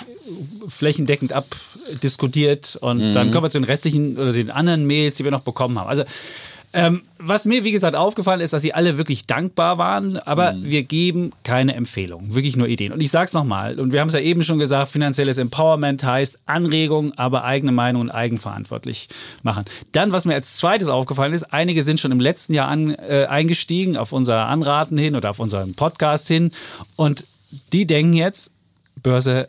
flächendeckend 0.69 1.33
abdiskutiert 1.33 2.77
und 2.81 2.99
Mhm. 2.99 3.13
dann 3.13 3.31
kommen 3.31 3.45
wir 3.45 3.51
zu 3.51 3.59
den 3.59 3.65
restlichen 3.65 4.17
oder 4.19 4.33
den 4.33 4.51
anderen 4.51 4.87
Mails, 4.87 5.15
die 5.17 5.25
wir 5.25 5.31
noch 5.31 5.41
bekommen 5.41 5.79
haben. 5.79 5.89
Also 5.89 6.05
ähm, 6.75 7.03
was 7.19 7.45
mir, 7.45 7.65
wie 7.65 7.73
gesagt, 7.73 7.97
aufgefallen 7.97 8.41
ist, 8.41 8.53
dass 8.53 8.61
sie 8.63 8.75
alle 8.75 8.99
wirklich 8.99 9.27
dankbar 9.27 9.79
waren, 9.79 10.17
aber 10.19 10.53
Mhm. 10.53 10.65
wir 10.65 10.83
geben 10.83 11.33
keine 11.45 11.75
Empfehlungen, 11.75 12.35
wirklich 12.35 12.57
nur 12.57 12.69
Ideen. 12.69 12.93
Und 12.93 13.01
ich 13.01 13.11
sage 13.11 13.27
es 13.27 13.33
nochmal, 13.33 13.79
und 13.81 13.93
wir 13.93 14.01
haben 14.01 14.09
es 14.09 14.15
ja 14.15 14.21
eben 14.21 14.43
schon 14.43 14.59
gesagt, 14.59 14.89
finanzielles 14.91 15.39
Empowerment 15.39 16.03
heißt 16.05 16.39
Anregung, 16.47 17.13
aber 17.17 17.45
eigene 17.45 17.73
Meinung 17.73 18.03
und 18.03 18.11
eigenverantwortlich 18.11 19.09
machen. 19.43 19.65
Dann, 19.93 20.13
was 20.13 20.25
mir 20.25 20.35
als 20.35 20.57
zweites 20.57 20.89
aufgefallen 20.89 21.33
ist, 21.33 21.45
einige 21.53 21.83
sind 21.83 22.01
schon 22.01 22.13
im 22.13 22.21
letzten 22.21 22.53
Jahr 22.55 22.69
an, 22.69 22.91
äh, 22.91 23.27
eingestiegen 23.29 23.97
auf 23.97 24.13
unser 24.13 24.47
Anraten 24.49 24.99
hin 24.99 25.17
oder 25.17 25.31
auf 25.31 25.39
unseren 25.39 25.75
Podcast 25.75 26.29
hin 26.29 26.51
und 26.97 27.25
die 27.73 27.87
denken 27.87 28.15
jetzt, 28.15 28.51
Börse 29.03 29.49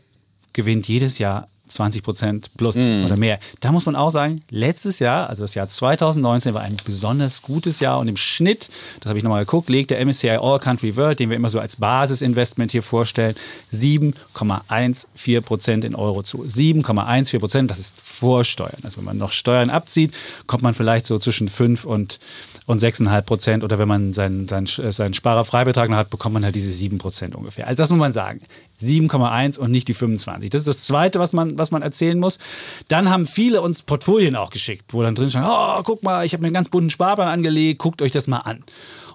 gewinnt 0.54 0.88
jedes 0.88 1.18
Jahr 1.18 1.48
20 1.76 2.04
Prozent 2.04 2.52
plus 2.58 2.76
oder 2.76 3.18
mehr. 3.18 3.40
Da 3.60 3.72
muss 3.72 3.86
man 3.86 3.96
auch 3.96 4.10
sagen, 4.10 4.42
letztes 4.50 5.00
Jahr, 5.00 5.30
also 5.30 5.44
das 5.44 5.56
Jahr 5.56 5.70
2019, 5.70 6.54
war 6.54 6.62
ein 6.62 6.78
besonders 6.86 7.42
gutes 7.42 7.80
Jahr 7.80 8.00
und 8.00 8.08
im 8.08 8.18
Schnitt, 8.18 8.70
das 9.00 9.10
habe 9.10 9.18
ich 9.18 9.24
nochmal 9.24 9.46
geguckt, 9.46 9.70
legt 9.70 9.92
der 9.92 10.04
MSCI 10.04 10.38
All 10.42 10.60
Country 10.60 10.96
World, 10.96 11.20
den 11.20 11.30
wir 11.30 11.38
immer 11.38 11.50
so 11.50 11.60
als 11.60 11.76
Basisinvestment 11.76 12.72
hier 12.72 12.84
vorstellen, 12.84 13.36
7,14 13.74 15.42
Prozent 15.42 15.86
in 15.86 15.96
Euro 15.96 16.24
zu. 16.24 16.44
7,14 16.44 17.40
Prozent, 17.40 17.72
das 17.72 17.80
ist 17.80 18.02
Vorsteuern. 18.02 18.80
Also 18.84 18.98
wenn 18.98 19.06
man 19.06 19.18
noch 19.18 19.32
Steuern 19.32 19.70
abzieht, 19.70 20.14
kommt 20.48 20.64
man 20.64 20.74
vielleicht 20.74 21.06
so 21.06 21.20
zwischen 21.20 21.50
5 21.50 21.86
und 21.86 22.20
und 22.66 22.82
6,5 22.82 23.22
Prozent 23.22 23.64
oder 23.64 23.78
wenn 23.78 23.88
man 23.88 24.14
seinen, 24.14 24.48
seinen, 24.48 24.66
seinen 24.66 25.14
Sparerfreibetrag 25.14 25.90
noch 25.90 25.98
hat, 25.98 26.10
bekommt 26.10 26.34
man 26.34 26.44
halt 26.44 26.56
diese 26.56 26.72
7 26.72 26.98
Prozent 26.98 27.36
ungefähr. 27.36 27.68
Also 27.68 27.78
das 27.78 27.90
muss 27.92 28.00
man 28.00 28.14
sagen. 28.14 28.42
7,1 28.82 29.58
und 29.60 29.72
nicht 29.72 29.88
die 29.88 29.94
25. 29.94 30.50
Das 30.50 30.62
ist 30.62 30.68
das 30.68 30.82
Zweite, 30.84 31.20
was 31.20 31.34
man, 31.34 31.58
was 31.58 31.72
man 31.72 31.82
erzählen 31.82 32.20
muss. 32.20 32.40
Dann 32.88 33.10
haben 33.10 33.26
viele 33.26 33.62
uns 33.62 33.84
Portfolien 33.84 34.36
auch 34.36 34.50
geschickt, 34.50 34.94
wo 34.94 35.02
dann 35.02 35.16
drin 35.16 35.30
stand, 35.30 35.48
oh, 35.50 35.82
guck 35.84 36.04
mal, 36.04 36.26
ich 36.26 36.34
habe 36.34 36.42
mir 36.42 36.48
einen 36.48 36.54
ganz 36.54 36.70
bunten 36.70 36.90
Sparplan 36.90 37.28
angelegt, 37.28 37.80
guckt 37.80 38.02
euch 38.02 38.12
das 38.12 38.28
mal 38.28 38.40
an. 38.40 38.64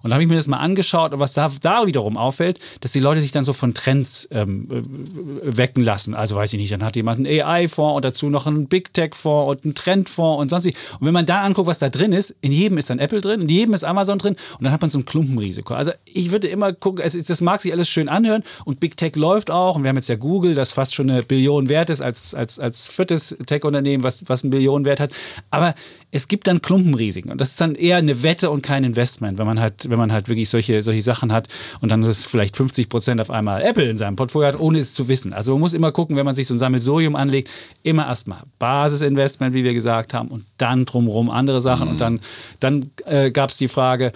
Und 0.03 0.11
dann 0.11 0.15
habe 0.15 0.23
ich 0.23 0.29
mir 0.29 0.37
das 0.37 0.47
mal 0.47 0.59
angeschaut 0.59 1.13
und 1.13 1.21
was 1.21 1.35
da, 1.35 1.51
da 1.61 1.87
wiederum 1.87 2.17
auffällt, 2.17 2.59
dass 2.81 2.93
die 2.93 3.01
Leute 3.01 3.21
sich 3.21 3.33
dann 3.33 3.45
so 3.45 3.53
von 3.53 3.75
Trends 3.75 4.29
ähm, 4.31 4.69
äh, 4.71 5.57
wecken 5.57 5.85
lassen. 5.85 6.15
Also 6.15 6.37
weiß 6.37 6.53
ich 6.53 6.59
nicht, 6.59 6.73
dann 6.73 6.85
hat 6.85 6.97
jemand 6.97 7.19
einen 7.19 7.27
AI-Fonds 7.27 7.97
und 7.97 8.05
dazu 8.05 8.31
noch 8.31 8.47
einen 8.47 8.69
Big 8.69 8.95
Tech-Fonds 8.95 9.51
und 9.51 9.65
einen 9.65 9.75
Trendfonds 9.75 10.41
und 10.41 10.49
sonst 10.51 10.65
wie. 10.65 10.75
Und 10.99 11.07
wenn 11.07 11.15
man 11.15 11.27
da 11.27 11.43
anguckt, 11.43 11.69
was 11.69 11.79
da 11.79 11.89
drin 11.89 12.13
ist, 12.13 12.37
in 12.41 12.53
jedem 12.53 12.79
ist 12.79 12.91
dann 12.91 12.99
Apple 12.99 13.21
drin, 13.21 13.43
in 13.43 13.49
jedem 13.49 13.75
ist 13.75 13.85
Amazon 13.85 14.19
drin 14.19 14.37
und 14.59 14.65
dann 14.65 14.73
hat 14.73 14.81
man 14.81 14.91
so 14.91 14.99
ein 14.99 15.05
Klumpenrisiko. 15.05 15.75
Also 15.75 15.93
ich 16.05 16.31
würde 16.31 16.49
immer 16.49 16.73
gucken, 16.73 17.05
es, 17.05 17.23
das 17.23 17.41
mag 17.41 17.61
sich 17.61 17.73
alles 17.73 17.89
schön 17.89 18.09
anhören 18.09 18.43
und 18.65 18.81
Big 18.81 18.97
Tech 18.97 19.17
läuft 19.17 19.51
auch 19.51 19.77
und 19.77 19.83
wir 19.83 19.89
haben 19.89 19.97
jetzt 19.97 20.09
ja 20.09 20.17
Google, 20.17 20.55
das 20.55 20.73
fast 20.73 20.95
schon 20.95 21.11
eine 21.11 21.23
Billion 21.23 21.69
wert 21.69 21.91
ist 21.91 22.01
als, 22.01 22.35
als, 22.35 22.59
als 22.59 22.89
viertes 22.89 23.37
Tech-Unternehmen, 23.47 24.03
was, 24.03 24.29
was 24.29 24.43
einen 24.43 24.51
Billion 24.51 24.85
wert 24.85 25.01
hat. 25.01 25.13
Aber 25.51 25.75
es 26.13 26.27
gibt 26.29 26.47
dann 26.47 26.61
Klumpenrisiken 26.61 27.31
und 27.31 27.41
das 27.41 27.51
ist 27.51 27.61
dann 27.61 27.75
eher 27.75 27.97
eine 27.99 28.23
Wette 28.23 28.51
und 28.51 28.63
kein 28.63 28.83
Investment, 28.85 29.39
wenn 29.39 29.47
man 29.47 29.61
halt, 29.61 29.89
wenn 29.89 29.99
man 29.99 30.11
halt 30.13 30.29
wirklich 30.29 30.49
solche, 30.51 30.83
solche 30.83 31.03
Sachen 31.03 31.33
hat 31.33 31.49
und 31.81 31.91
dann 31.91 32.03
ist 32.03 32.27
vielleicht 32.27 32.57
50 32.57 32.89
Prozent 32.89 33.21
auf 33.21 33.31
einmal 33.31 33.63
Apple 33.63 33.89
in 33.89 33.97
seinem 33.99 34.17
Portfolio 34.17 34.49
hat, 34.49 34.59
ohne 34.61 34.79
es 34.81 34.95
zu 34.95 35.07
wissen. 35.09 35.33
Also 35.33 35.53
man 35.53 35.61
muss 35.61 35.73
immer 35.73 35.93
gucken, 35.93 36.17
wenn 36.17 36.25
man 36.25 36.35
sich 36.35 36.47
so 36.47 36.55
ein 36.55 36.59
Sammelsurium 36.59 37.15
anlegt, 37.17 37.49
immer 37.83 38.07
erstmal 38.07 38.41
Basisinvestment, 38.59 39.55
wie 39.55 39.63
wir 39.65 39.73
gesagt 39.75 40.15
haben, 40.15 40.29
und 40.29 40.45
dann 40.59 40.85
drumherum 40.85 41.31
andere 41.31 41.61
Sachen 41.61 41.89
und 41.89 42.01
dann, 42.01 42.21
dann 42.61 42.91
äh, 43.07 43.31
gab 43.31 43.51
es 43.51 43.57
die 43.59 43.69
Frage, 43.69 44.13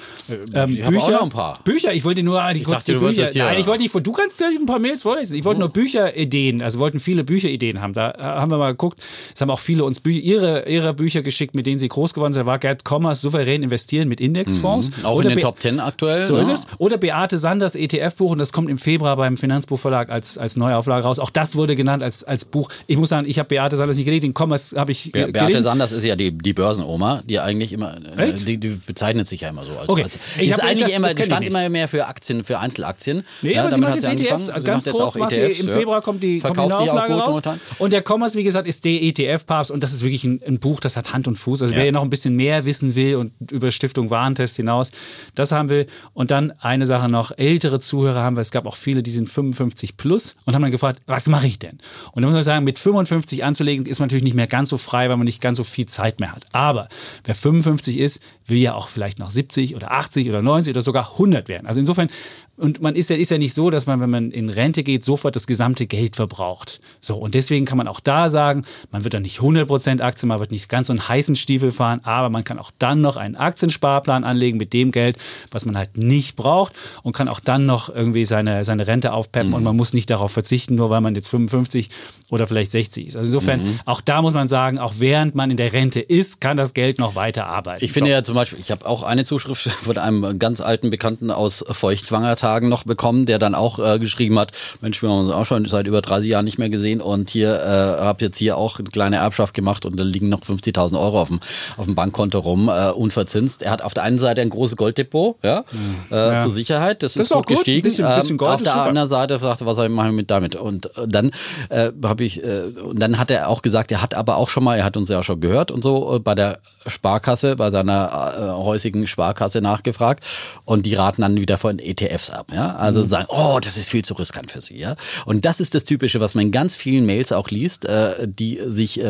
ähm, 0.53 0.71
Mhm. 0.71 0.77
ich 0.79 0.85
habe 0.85 0.99
auch 1.01 1.11
noch 1.11 1.23
ein 1.23 1.29
paar. 1.31 1.61
Bücher, 1.65 1.93
ich 1.93 2.05
wollte 2.05 2.23
nur 2.23 2.43
Ich 2.53 2.65
kurz 2.65 2.79
dachte, 2.85 2.95
die 2.95 2.99
Bücher. 2.99 3.27
hier- 3.27 3.45
Nein, 3.45 3.61
ich 3.61 3.67
wollte 3.67 3.83
nicht, 3.83 3.95
du 3.95 4.13
kannst 4.13 4.41
ja 4.41 4.49
ein 4.49 4.67
paar 4.67 4.79
Mails 4.79 5.03
vorlesen. 5.03 5.37
Ich 5.37 5.45
wollte 5.45 5.61
nur 5.61 5.69
Bücherideen, 5.69 6.63
also 6.63 6.79
wollten 6.79 7.01
viele 7.01 7.25
Bücherideen 7.25 7.81
haben. 7.81 7.93
Da 7.93 8.11
äh, 8.13 8.23
haben 8.23 8.51
wir 8.51 8.59
mal 8.59 8.73
geguckt, 8.73 9.01
es 9.35 9.41
haben 9.41 9.51
auch 9.51 9.59
viele 9.61 9.85
uns 9.85 10.01
Bücher, 10.01 10.21
ihre, 10.21 10.69
ihre 10.69 10.95
Bücher 10.95 11.23
geschickt, 11.23 11.55
mit 11.55 11.67
denen 11.67 11.79
sie 11.79 11.84
groß 11.89 12.15
geworden 12.15 12.33
sind. 12.33 12.47
War 12.47 12.59
Gerd 12.59 12.85
Kommers 12.85 13.21
souverän 13.21 13.63
investieren 13.63 14.09
mit 14.09 14.21
Indexfonds. 14.21 14.91
Mhm. 14.99 15.05
Auch 15.07 15.21
in 15.21 15.29
den 15.29 15.35
Be- 15.37 15.41
Top 15.41 15.61
10 15.61 15.81
aktuell. 15.81 16.23
so 16.25 16.35
ne? 16.35 16.43
ist 16.43 16.49
es. 16.49 16.67
Oder 16.79 16.99
Beate 16.99 17.39
Sanders 17.39 17.75
ETF-Buch 17.75 18.33
und 18.33 18.39
das 18.39 18.53
kommt 18.53 18.69
im 18.71 18.79
Februar 18.79 19.17
beim 19.17 19.37
Finanzbuchverlag 19.37 20.11
als, 20.11 20.39
als 20.39 20.57
Neuauflage 20.57 21.05
raus. 21.05 21.19
Auch 21.19 21.31
das 21.31 21.57
wurde 21.57 21.77
genannt 21.77 22.03
als, 22.03 22.25
als 22.25 22.45
Buch. 22.45 22.69
Ich 22.87 22.97
muss 22.97 23.09
sagen, 23.09 23.29
ich 23.29 23.39
habe 23.39 23.49
Beate 23.49 23.77
Sanders 23.77 23.97
nicht 23.97 24.05
gelesen, 24.07 24.23
den 24.23 24.35
Kommers 24.35 24.75
habe 24.77 24.93
ich 24.93 25.13
Be 25.13 25.27
Beate 25.27 25.47
gelesen. 25.47 25.63
Sanders 25.65 25.93
ist 25.93 26.05
ja 26.05 26.17
die, 26.17 26.33
die 26.33 26.53
Börsenoma, 26.53 27.23
die 27.29 27.39
eigentlich 27.41 27.73
immer, 27.73 27.97
äh, 28.17 28.33
die, 28.33 28.59
die 28.59 28.69
bezeichnet 28.87 29.27
sich 29.29 29.43
ja 29.43 29.49
immer 29.51 29.65
so 29.65 29.73
als. 29.79 29.89
Okay. 29.89 30.03
als 30.03 30.15
Ich 30.17 30.21
die 30.39 30.47
ist 30.47 30.61
eigentlich 30.63 30.83
das- 30.89 30.93
immer, 30.93 31.07
das 31.09 31.17
die 31.17 31.23
stand 31.25 31.47
immer 31.47 31.69
mehr 31.69 31.89
für 31.89 32.07
Aktien, 32.07 32.45
für 32.45 32.59
Einzelaktien. 32.59 33.25
Nee, 33.43 33.55
Ja, 33.55 33.63
aber 33.63 33.71
sie 33.73 33.81
damit 33.81 33.95
macht 33.97 34.05
hat 34.07 34.19
jetzt 34.19 34.31
ETFs. 34.31 34.49
Also 34.49 34.61
Sie 34.65 34.67
ganz 34.71 34.87
macht 34.87 34.97
groß 34.97 35.15
macht 35.17 35.33
ETFs, 35.33 35.57
sie, 35.57 35.63
im 35.63 35.69
ja. 35.69 35.75
Februar 35.75 36.03
kommt 36.03 36.23
die, 36.23 36.39
kommt 36.41 36.55
die 36.57 36.57
Verkauft 36.61 36.73
die 36.85 36.91
auch 36.91 36.95
Neuauflage 36.95 37.13
gut 37.13 37.21
raus. 37.23 37.29
momentan. 37.29 37.61
Und 37.79 37.93
der 37.93 38.03
Kommers, 38.03 38.35
wie 38.35 38.45
gesagt, 38.45 38.67
ist 38.69 38.85
der 38.85 39.03
ETF-Papst 39.03 39.71
und 39.71 39.83
das 39.83 39.93
ist 39.93 40.03
wirklich 40.03 40.25
ein, 40.25 40.41
ein 40.47 40.59
Buch, 40.59 40.81
das 40.81 40.97
hat 40.97 41.13
Hand 41.13 41.27
und 41.29 41.37
Fuß. 41.37 41.63
Also 41.63 41.74
Also 41.75 41.85
wer 41.85 41.93
noch 41.93 42.03
ein 42.03 42.11
bisschen 42.11 42.37
mehr 42.37 42.65
wissen 42.65 42.95
will 42.95 43.17
und 43.17 43.33
über 43.51 43.71
Stiftung 43.71 44.11
Warentest 44.11 44.57
hinaus, 44.57 44.91
das 45.35 45.53
haben 45.53 45.69
wir. 45.69 45.87
Und 46.13 46.31
dann 46.31 46.53
eine 46.61 46.87
Sache 46.87 47.09
noch, 47.09 47.33
ältere 47.37 47.81
Zuhörer 47.81 48.23
haben 48.23 48.37
wir, 48.37 48.41
es 48.41 48.51
gab 48.51 48.67
auch 48.67 48.77
viele, 48.77 49.03
die 49.03 49.11
sind 49.11 49.29
55 49.29 49.97
plus 49.97 50.37
und 50.45 50.55
haben 50.55 50.63
dann 50.63 50.71
gefragt, 50.71 51.03
was 51.07 51.29
mache 51.29 51.47
ich 51.47 51.59
denn? 51.59 51.79
Und 52.13 52.23
da 52.23 52.29
muss 52.29 52.35
man 52.35 52.45
sagen, 52.45 52.65
mit 52.65 52.79
55 52.79 53.45
anzulegen, 53.45 53.87
ist 53.87 53.99
man 53.99 54.09
natürlich 54.09 54.25
nicht 54.25 54.37
mehr 54.37 54.47
ganz 54.47 54.69
so 54.69 54.79
frei, 54.79 55.09
weil 55.09 55.17
man 55.17 55.25
nicht 55.27 55.41
ganz 55.41 55.59
so 55.59 55.65
viel 55.65 55.87
Zeit 55.87 56.21
mehr 56.21 56.33
hat. 56.33 56.45
Aber 56.53 56.89
wer 57.25 57.35
55 57.35 57.99
ist, 57.99 58.21
will 58.47 58.59
ja 58.59 58.75
auch 58.75 58.89
vielleicht 58.89 59.19
noch 59.19 59.31
70 59.31 59.75
oder 59.75 59.93
80 59.93 60.29
oder 60.29 60.43
90 60.43 60.73
oder 60.73 60.83
sogar 60.83 61.13
100 61.13 61.49
werden. 61.49 61.67
Also 61.67 61.81
insofern 61.81 62.09
und 62.57 62.81
man 62.81 62.95
ist 62.95 63.11
ja, 63.11 63.17
ist 63.17 63.31
ja 63.31 63.39
nicht 63.39 63.53
so, 63.53 63.71
dass 63.71 63.87
man, 63.87 64.01
wenn 64.01 64.11
man 64.11 64.31
in 64.31 64.49
Rente 64.49 64.85
geht, 64.85 65.05
sofort 65.05 65.35
das 65.35 65.47
gesamte 65.47 65.87
Geld 65.87 66.15
verbraucht. 66.15 66.81
So, 67.01 67.17
und 67.17 67.35
deswegen 67.35 67.67
kann 67.67 67.79
man 67.79 67.89
auch 67.89 68.01
da 68.01 68.31
sagen, 68.31 68.65
man 68.93 69.03
wird 69.03 69.15
dann 69.15 69.23
nicht 69.23 69.41
100% 69.41 70.01
Aktien, 70.01 70.29
man 70.29 70.39
wird 70.39 70.53
nicht 70.53 70.69
ganz 70.69 70.87
so 70.87 70.93
einen 70.93 71.09
heißen 71.09 71.35
Stiefel 71.35 71.73
fahren, 71.73 72.01
aber 72.05 72.31
man 72.31 72.45
kann 72.45 72.59
auch 72.59 72.71
dann 72.79 73.01
noch 73.01 73.17
einen 73.17 73.35
Aktiensparplan 73.35 74.23
anlegen 74.23 74.57
mit 74.57 74.73
dem 74.73 74.93
Geld, 74.93 75.17
was 75.51 75.65
man 75.65 75.77
halt 75.77 75.97
nicht 75.97 76.37
braucht 76.37 76.75
und 77.03 77.13
kann 77.13 77.29
auch 77.29 77.41
dann 77.41 77.67
noch 77.67 77.93
irgendwie 77.93 78.25
seine, 78.25 78.65
seine 78.65 78.87
Rente 78.87 79.13
aufpeppen 79.13 79.49
mhm. 79.49 79.55
und 79.55 79.63
man 79.65 79.77
muss 79.77 79.93
nicht 79.93 80.09
darauf 80.11 80.31
verzichten, 80.31 80.77
nur 80.77 80.91
weil 80.91 81.01
man 81.01 81.17
jetzt 81.17 81.29
55 81.29 81.91
oder 82.31 82.47
vielleicht 82.47 82.71
60 82.71 83.09
ist. 83.09 83.17
Also 83.17 83.29
insofern, 83.29 83.63
mhm. 83.63 83.81
auch 83.85 84.01
da 84.01 84.23
muss 84.23 84.35
man 84.35 84.49
sagen, 84.49 84.79
auch 84.79 84.95
während 84.99 85.35
man 85.35 85.51
in 85.51 85.57
der 85.57 85.73
Rente 85.73 86.01
ist, 86.01 86.41
kann 86.41 86.57
das 86.57 86.73
Geld 86.73 86.99
noch 86.99 87.17
weiter 87.17 87.47
arbeiten. 87.47 87.85
Ich 87.85 87.93
finde 87.93 88.11
so. 88.11 88.13
ja 88.13 88.23
zum 88.23 88.35
Beispiel, 88.37 88.59
ich 88.61 88.71
habe 88.71 88.87
auch 88.87 89.03
eine 89.03 89.25
Zuschrift 89.25 89.63
von 89.83 89.99
einem 89.99 90.39
ganz 90.39 90.61
alten 90.61 90.91
Bekannten 90.91 91.31
aus 91.31 91.65
Feuchtwanger 91.69 92.37
Tagen 92.45 92.69
noch 92.69 92.85
bekommen, 92.85 93.25
der 93.25 93.39
dann 93.39 93.55
auch 93.55 93.79
äh, 93.79 93.99
geschrieben 93.99 94.39
hat, 94.39 94.53
Mensch, 94.83 95.01
wir 95.01 95.09
haben 95.09 95.21
uns 95.21 95.31
auch 95.31 95.47
schon 95.47 95.65
seit 95.65 95.87
über 95.87 96.03
30 96.03 96.29
Jahren 96.29 96.45
nicht 96.45 96.59
mehr 96.59 96.69
gesehen 96.69 97.01
und 97.01 97.31
hier 97.31 97.55
äh, 97.55 98.03
habe 98.03 98.23
jetzt 98.23 98.37
hier 98.37 98.59
auch 98.59 98.79
eine 98.79 98.89
kleine 98.91 99.17
Erbschaft 99.17 99.55
gemacht 99.55 99.87
und 99.87 99.99
da 99.99 100.03
liegen 100.03 100.29
noch 100.29 100.43
50.000 100.43 101.01
Euro 101.01 101.23
auf 101.23 101.29
dem, 101.29 101.41
auf 101.79 101.87
dem 101.87 101.95
Bankkonto 101.95 102.39
rum, 102.39 102.69
äh, 102.69 102.91
unverzinst. 102.91 103.63
Er 103.63 103.71
hat 103.71 103.83
auf 103.83 103.95
der 103.95 104.03
einen 104.03 104.19
Seite 104.19 104.43
ein 104.43 104.51
großes 104.51 104.77
Golddepot, 104.77 105.37
ja, 105.43 105.65
äh, 106.11 106.15
ja. 106.15 106.39
zur 106.39 106.51
Sicherheit, 106.51 107.03
das, 107.03 107.15
das 107.15 107.25
ist, 107.25 107.33
gut, 107.33 107.47
gut 107.47 107.57
gestiegen. 107.57 107.83
Bisschen, 107.83 108.07
bisschen 108.15 108.31
ähm, 108.33 108.37
Gold 108.37 108.53
auf 108.53 108.63
der 108.63 108.77
anderen 108.77 109.09
Seite 109.09 109.39
sagte, 109.39 109.65
was 109.65 109.79
machen 109.89 110.15
mit 110.15 110.31
damit? 110.31 110.55
Und 110.55 110.85
äh, 110.99 111.09
dann 111.09 111.31
äh, 111.71 111.93
habe 112.05 112.25
ich, 112.25 112.45
äh, 112.45 112.65
und 112.83 113.01
dann 113.01 113.19
hat 113.19 113.31
er 113.31 113.49
auch 113.49 113.63
gesagt, 113.63 113.91
er 113.91 114.03
hat 114.03 114.13
aber 114.13 114.37
auch 114.37 114.51
schon 114.51 114.65
mal, 114.65 114.77
er 114.77 114.85
hat 114.85 114.99
uns 114.99 115.09
ja 115.09 115.23
schon 115.23 115.41
gehört 115.41 115.71
und 115.71 115.83
so, 115.83 116.17
äh, 116.17 116.19
bei 116.19 116.35
der 116.35 116.59
Sparkasse, 116.87 117.57
bei 117.57 117.71
seiner 117.71 118.35
äh, 118.37 118.63
häusigen 118.63 119.07
Sparkasse 119.07 119.63
nachgefragt 119.63 120.23
und 120.67 120.85
die 120.85 120.95
raten 120.95 121.23
dann 121.23 121.37
wieder 121.39 121.57
von 121.57 121.79
ETFs 121.79 122.34
ab. 122.35 122.53
Ja? 122.53 122.77
Also 122.77 123.01
mhm. 123.01 123.09
sagen, 123.09 123.27
oh, 123.29 123.59
das 123.63 123.77
ist 123.77 123.89
viel 123.89 124.05
zu 124.05 124.15
riskant 124.15 124.51
für 124.51 124.61
sie. 124.61 124.79
Ja? 124.79 124.97
Und 125.27 125.45
das 125.45 125.61
ist 125.61 125.75
das 125.75 125.85
Typische, 125.85 126.21
was 126.21 126.35
man 126.35 126.47
in 126.47 126.53
ganz 126.53 126.75
vielen 126.75 127.07
Mails 127.07 127.33
auch 127.33 127.51
liest, 127.51 127.85
äh, 127.85 128.27
die 128.27 128.61
sich 128.65 129.01
äh, 129.01 129.05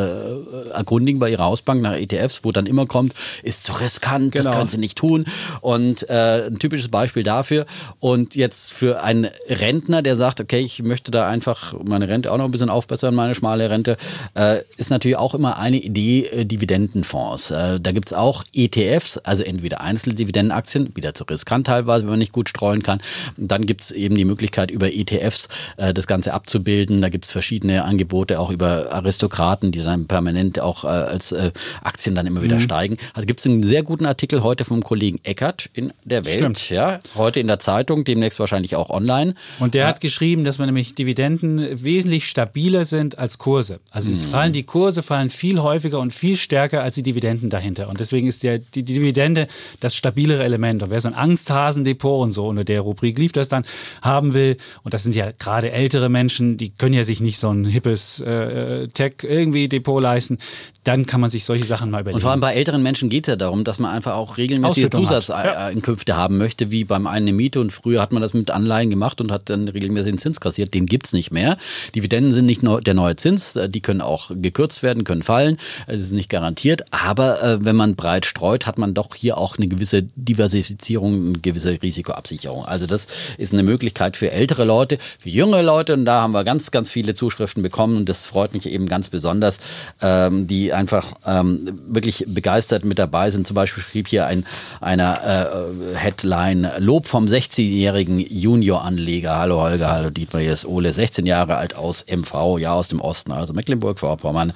erkundigen 0.73 1.21
bei 1.21 1.31
ihrer 1.31 1.45
Hausbank 1.45 1.83
nach 1.83 1.95
ETFs, 1.95 2.41
wo 2.45 2.53
dann 2.53 2.67
immer 2.67 2.87
kommt, 2.87 3.15
ist 3.43 3.65
zu 3.65 3.73
riskant, 3.73 4.33
genau. 4.33 4.49
das 4.49 4.57
können 4.57 4.69
sie 4.69 4.79
nicht 4.79 4.99
tun. 4.99 5.27
Und 5.61 6.09
äh, 6.09 6.47
ein 6.47 6.59
typisches 6.59 6.89
Beispiel 6.89 7.23
dafür. 7.23 7.67
Und 8.01 8.35
jetzt 8.35 8.73
für 8.73 9.03
einen 9.03 9.29
Rentner, 9.49 10.03
der 10.03 10.17
sagt, 10.17 10.41
okay, 10.41 10.61
ich 10.61 10.83
möchte 10.83 11.11
da 11.11 11.29
einfach 11.29 11.75
meine 11.85 12.09
Rente 12.09 12.33
auch 12.33 12.39
noch 12.39 12.45
ein 12.45 12.51
bisschen 12.51 12.71
aufbessern, 12.71 13.15
meine 13.15 13.35
schmale 13.35 13.71
Rente, 13.71 13.97
äh, 14.35 14.61
ist 14.77 14.91
natürlich 14.91 15.17
auch 15.17 15.35
immer 15.35 15.59
eine 15.59 15.79
Idee 15.79 16.27
äh, 16.27 16.45
Dividendenfonds. 16.45 17.51
Äh, 17.51 17.81
da 17.81 17.93
gibt 17.93 18.09
es 18.09 18.13
auch 18.13 18.45
ETFs, 18.53 19.19
also 19.19 19.43
entweder 19.43 19.81
Einzeldividendenaktien, 19.81 20.95
wieder 20.95 21.15
zu 21.15 21.25
riskant 21.25 21.67
teilweise, 21.67 22.05
wenn 22.05 22.11
man 22.11 22.19
nicht 22.19 22.33
gut 22.33 22.49
streuen 22.49 22.83
kann. 22.83 23.01
Dann 23.37 23.67
gibt 23.67 23.83
es 23.83 23.91
eben 23.93 24.15
die 24.17 24.25
Möglichkeit, 24.25 24.71
über 24.71 24.93
ETFs 24.93 25.49
äh, 25.77 25.95
das 25.95 26.07
Ganze 26.07 26.35
abzubilden. 26.35 27.01
Da 27.01 27.09
gibt 27.09 27.25
es 27.25 27.31
verschiedene 27.31 27.85
Angebote 27.85 28.41
auch 28.41 28.51
über 28.51 28.93
Aristokraten, 28.93 29.73
die 29.73 29.83
dann 29.83 30.07
permanent 30.07 30.61
auch 30.61 30.85
äh, 30.85 30.89
als 30.89 31.33
äh, 31.33 31.53
Aktien 31.83 32.15
dann 32.15 32.27
immer 32.27 32.43
wieder 32.43 32.57
mhm. 32.57 32.61
steigen. 32.61 32.97
Also 33.13 33.27
gibt 33.27 33.41
es 33.41 33.47
einen 33.47 33.63
sehr 33.63 33.83
guten 33.83 34.07
Artikel 34.07 34.43
heute 34.43 34.65
vom 34.65 34.83
Kollegen 34.83 35.19
Eckert 35.23 35.71
in 35.75 35.93
der 36.05 36.25
Welt. 36.25 36.37
Stimmt. 36.37 36.71
Ja, 36.71 37.01
heute 37.15 37.41
in 37.41 37.47
der 37.47 37.59
Zeitung, 37.59 38.05
demnächst 38.05 38.39
wahrscheinlich 38.39 38.77
auch 38.77 38.91
online. 38.91 39.35
Und 39.59 39.75
der 39.75 39.83
ja. 39.83 39.89
hat 39.89 40.01
geschrieben, 40.01 40.45
dass 40.45 40.59
man 40.59 40.67
nämlich 40.67 40.95
Dividenden 40.95 41.85
wesentlich 41.85 42.27
stabiler 42.27 42.85
sind 42.85 43.19
als 43.19 43.39
Kurse. 43.39 43.81
Also 43.91 44.11
es 44.11 44.27
mhm. 44.27 44.31
fallen 44.31 44.53
die 44.53 44.63
Kurse 44.65 45.03
fallen 45.03 45.31
viel 45.31 45.61
häufiger 45.61 46.01
und 46.01 46.13
viel 46.13 46.37
stärker 46.37 46.83
als 46.83 46.95
die 46.95 47.03
Dividenden 47.03 47.51
dahinter. 47.51 47.89
Und 47.89 48.01
deswegen 48.01 48.27
ist 48.27 48.43
der, 48.43 48.59
die 48.59 48.83
Dividende 48.83 49.47
das 49.81 49.95
stabilere 49.95 50.43
Element. 50.43 50.83
Und 50.83 50.91
wer 50.91 51.01
so 51.01 51.09
ein 51.09 51.15
Angsthasendepot 51.15 52.23
und 52.23 52.33
so 52.33 52.49
unter 52.49 52.65
der 52.65 52.81
Rubrik 52.81 53.04
lief 53.13 53.33
das 53.33 53.49
dann 53.49 53.65
haben 54.03 54.35
will, 54.35 54.57
und 54.85 54.95
das 54.95 55.03
sind 55.03 55.15
ja 55.15 55.31
gerade 55.39 55.73
ältere 55.73 56.09
Menschen, 56.09 56.57
die 56.57 56.71
können 56.71 56.95
ja 56.95 57.05
sich 57.05 57.21
nicht 57.21 57.39
so 57.39 57.51
ein 57.51 57.65
hippes 57.65 58.21
äh, 58.21 58.89
Tech 58.89 59.15
irgendwie 59.23 59.69
Depot 59.69 60.01
leisten, 60.01 60.39
dann 60.85 61.07
kann 61.07 61.21
man 61.21 61.31
sich 61.31 61.45
solche 61.45 61.65
Sachen 61.65 61.91
mal 61.91 62.03
überlegen. 62.03 62.17
Und 62.17 62.21
vor 62.21 62.31
allem 62.31 62.41
bei 62.41 62.55
älteren 62.55 62.83
Menschen 62.83 63.09
geht 63.09 63.27
es 63.27 63.33
ja 63.33 63.37
darum, 63.37 63.65
dass 63.65 63.79
man 63.79 63.91
einfach 63.91 64.15
auch 64.15 64.37
regelmäßige 64.37 64.91
Zusatzinkünfte 64.91 66.13
ja. 66.13 66.17
haben 66.17 66.37
möchte, 66.37 66.71
wie 66.71 66.85
beim 66.85 67.07
einen 67.07 67.25
eine 67.25 67.33
Miete. 67.33 67.61
Und 67.61 67.73
früher 67.73 68.01
hat 68.01 68.13
man 68.13 68.23
das 68.23 68.35
mit 68.35 68.51
Anleihen 68.51 68.91
gemacht 68.91 69.21
und 69.21 69.33
hat 69.33 69.51
dann 69.51 69.69
regelmäßig 69.69 70.13
den 70.13 70.19
Zins 70.19 70.41
kassiert. 70.41 70.75
Den 70.75 70.87
gibt 70.87 71.07
es 71.07 71.13
nicht 71.13 71.31
mehr. 71.31 71.57
Dividenden 71.95 72.33
sind 72.33 72.47
nicht 72.47 72.63
nur 72.63 72.81
der 72.81 72.95
neue 72.95 73.17
Zins, 73.17 73.59
die 73.69 73.81
können 73.81 74.01
auch 74.01 74.31
gekürzt 74.35 74.83
werden, 74.83 75.05
können 75.05 75.23
fallen. 75.23 75.59
Es 75.87 76.01
ist 76.01 76.13
nicht 76.13 76.31
garantiert. 76.31 76.85
Aber 76.93 77.43
äh, 77.43 77.65
wenn 77.65 77.77
man 77.77 77.97
breit 77.97 78.27
streut, 78.27 78.67
hat 78.67 78.79
man 78.79 78.95
doch 78.95 79.15
hier 79.15 79.39
auch 79.39 79.57
eine 79.57 79.69
gewisse 79.69 80.03
Diversifizierung, 80.17 81.29
eine 81.29 81.39
gewisse 81.39 81.83
Risikoabsicherung. 81.83 82.65
Also 82.65 82.87
das 82.87 82.94
ist 83.39 83.53
eine 83.53 83.63
Möglichkeit 83.63 84.17
für 84.17 84.31
ältere 84.31 84.65
Leute, 84.65 84.99
für 85.19 85.29
junge 85.29 85.63
Leute. 85.63 85.95
Und 85.95 86.05
da 86.05 86.23
haben 86.23 86.33
wir 86.33 86.45
ganz, 86.45 86.71
ganz 86.71 86.91
viele 86.91 87.15
Zuschriften 87.15 87.63
bekommen. 87.63 87.97
Und 87.97 88.09
das 88.09 88.27
freut 88.27 88.55
mich 88.55 88.67
eben 88.67 88.87
ganz 88.87 89.09
besonders, 89.09 89.59
ähm, 90.01 90.47
die 90.47 90.73
einfach 90.73 91.15
ähm, 91.27 91.81
wirklich 91.89 92.25
begeistert 92.29 92.85
mit 92.85 92.99
dabei 92.99 93.31
sind. 93.31 93.47
Zum 93.47 93.55
Beispiel 93.55 93.83
schrieb 93.83 94.09
hier 94.09 94.27
ein 94.27 94.45
einer 94.81 95.21
äh, 95.25 95.97
Headline 95.97 96.71
Lob 96.79 97.07
vom 97.07 97.27
16-jährigen 97.27 98.19
Junior-Anleger. 98.19 99.37
Hallo 99.37 99.61
Holger, 99.61 99.91
hallo 99.91 100.11
Dietmar, 100.11 100.43
hier 100.43 100.53
ist 100.53 100.67
Ole, 100.67 100.93
16 100.93 101.27
Jahre 101.27 101.57
alt 101.57 101.75
aus 101.75 102.05
MV, 102.07 102.59
ja 102.59 102.73
aus 102.73 102.89
dem 102.89 103.01
Osten, 103.01 103.33
also 103.33 103.53
Mecklenburg-Vorpommern. 103.55 104.53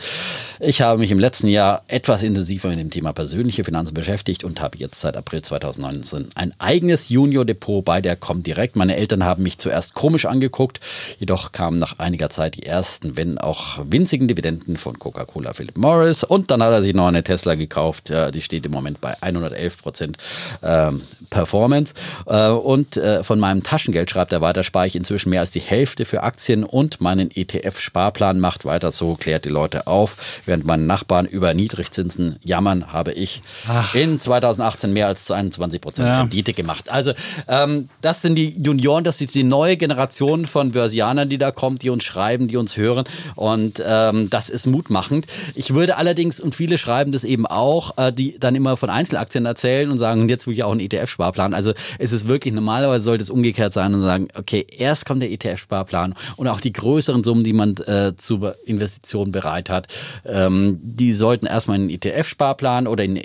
Ich 0.61 0.81
habe 0.83 0.99
mich 0.99 1.11
im 1.11 1.19
letzten 1.19 1.49
Jahr 1.49 1.83
etwas 1.89 2.23
intensiver 2.23 2.69
mit 2.69 2.79
dem 2.79 2.91
Thema 2.91 3.13
persönliche 3.13 3.65
Finanzen 3.65 3.95
beschäftigt 3.95 4.45
und 4.45 4.61
habe 4.61 4.77
jetzt 4.79 5.01
seit 5.01 5.17
April 5.17 5.43
2019 5.43 6.29
ein 6.35 6.53
eigenes 6.59 7.09
Junior-Depot 7.09 7.85
bei 7.85 8.01
der 8.01 8.17
Comdirect. 8.29 8.77
Meine 8.77 8.95
Eltern 8.97 9.25
haben 9.25 9.43
mich 9.43 9.57
zuerst 9.57 9.95
komisch 9.95 10.27
angeguckt, 10.27 10.81
jedoch 11.19 11.53
kamen 11.53 11.79
nach 11.79 11.99
einiger 11.99 12.29
Zeit 12.29 12.57
die 12.57 12.67
ersten, 12.67 13.17
wenn 13.17 13.39
auch 13.39 13.79
winzigen 13.89 14.29
Dividenden 14.29 14.77
von 14.77 14.99
Coca-Cola 14.99 15.55
Philip 15.55 15.79
Morris 15.79 16.25
und 16.25 16.51
dann 16.51 16.63
hat 16.63 16.73
er 16.73 16.83
sich 16.83 16.95
noch 16.95 17.07
eine 17.07 17.23
Tesla 17.23 17.55
gekauft. 17.55 18.13
Die 18.35 18.43
steht 18.43 18.67
im 18.67 18.73
Moment 18.73 19.01
bei 19.01 19.15
111 19.23 19.83
Prozent 19.83 20.19
ähm, 20.63 21.01
Performance. 21.31 21.95
Äh, 22.27 22.49
und 22.49 22.97
äh, 22.97 23.23
von 23.23 23.39
meinem 23.39 23.63
Taschengeld, 23.63 24.11
schreibt 24.11 24.33
er 24.33 24.41
weiter, 24.41 24.65
spare 24.65 24.87
ich 24.87 24.97
inzwischen 24.97 25.31
mehr 25.31 25.41
als 25.41 25.51
die 25.51 25.61
Hälfte 25.61 26.05
für 26.05 26.23
Aktien 26.23 26.65
und 26.65 27.01
meinen 27.01 27.31
ETF-Sparplan 27.31 28.41
macht 28.41 28.65
weiter 28.65 28.91
so, 28.91 29.15
klärt 29.15 29.45
die 29.45 29.51
Leute 29.51 29.87
auf. 29.87 30.17
Während 30.47 30.65
meine 30.65 30.85
Nachbarn 30.85 31.27
über 31.27 31.55
Niedrigzinsen 31.55 32.37
jammern, 32.43 32.93
habe 32.93 33.13
ich 33.13 33.43
Ach. 33.69 33.95
in 33.95 34.19
2018 34.21 34.93
mehr 34.93 35.07
als 35.07 35.31
21 35.31 35.81
Prozent 35.81 36.09
ja. 36.09 36.21
Rendite 36.21 36.53
gemacht. 36.53 36.91
Also 36.91 37.13
ähm, 37.47 37.89
das 38.01 38.08
sind 38.15 38.35
die 38.35 38.55
Junioren, 38.61 39.05
das 39.05 39.21
ist 39.21 39.35
die 39.35 39.45
neue 39.45 39.77
Generation 39.77 40.47
von 40.47 40.73
Börsianern, 40.73 41.29
die 41.29 41.37
da 41.37 41.51
kommt, 41.51 41.83
die 41.83 41.91
uns 41.91 42.05
schreiben, 42.05 42.49
die 42.49 42.57
uns 42.57 42.77
hören. 42.77 43.05
Und 43.37 43.83
ähm, 43.87 44.31
das 44.31 44.49
ist 44.49 44.67
mutmachend. 44.67 45.27
Ich 45.55 45.75
würde 45.75 45.97
allerdings, 45.97 46.41
und 46.41 46.55
viele 46.55 46.79
schreiben 46.79 47.13
das 47.13 47.25
eben 47.25 47.47
auch, 47.47 47.99
äh, 47.99 48.13
die 48.13 48.39
dann 48.39 48.55
immer 48.55 48.79
von 48.79 48.89
Einzelaktien 48.89 49.45
erzählen 49.45 49.91
und 49.91 49.99
sagen, 49.99 50.29
jetzt 50.29 50.47
will 50.47 50.55
ich 50.55 50.65
auch 50.65 50.73
einen 50.73 50.81
ETF-Sparplan. 50.81 51.53
Also 51.53 51.75
es 51.99 52.13
ist 52.13 52.27
wirklich, 52.27 52.55
normalerweise 52.55 53.05
sollte 53.05 53.25
es 53.25 53.31
umgekehrt 53.31 53.75
sein 53.75 53.95
und 53.95 54.01
sagen, 54.01 54.29
okay, 54.39 54.67
erst 54.71 55.05
kommt 55.05 55.23
der 55.23 55.31
ETF-Sparplan 55.31 56.15
und 56.37 56.49
auch 56.49 56.61
die 56.61 56.73
größeren 56.73 57.23
Summen, 57.25 57.45
die 57.45 57.53
man 57.53 57.77
äh, 57.77 58.15
zur 58.17 58.57
Investition 58.65 59.33
bereit 59.33 59.69
hat, 59.69 59.89
ähm, 60.25 60.81
die 60.83 61.13
sollten 61.13 61.45
erstmal 61.47 61.77
in 61.77 61.89
den 61.89 61.97
ETF-Sparplan 61.97 62.87
oder 62.87 63.05
in 63.05 63.17
äh, 63.19 63.23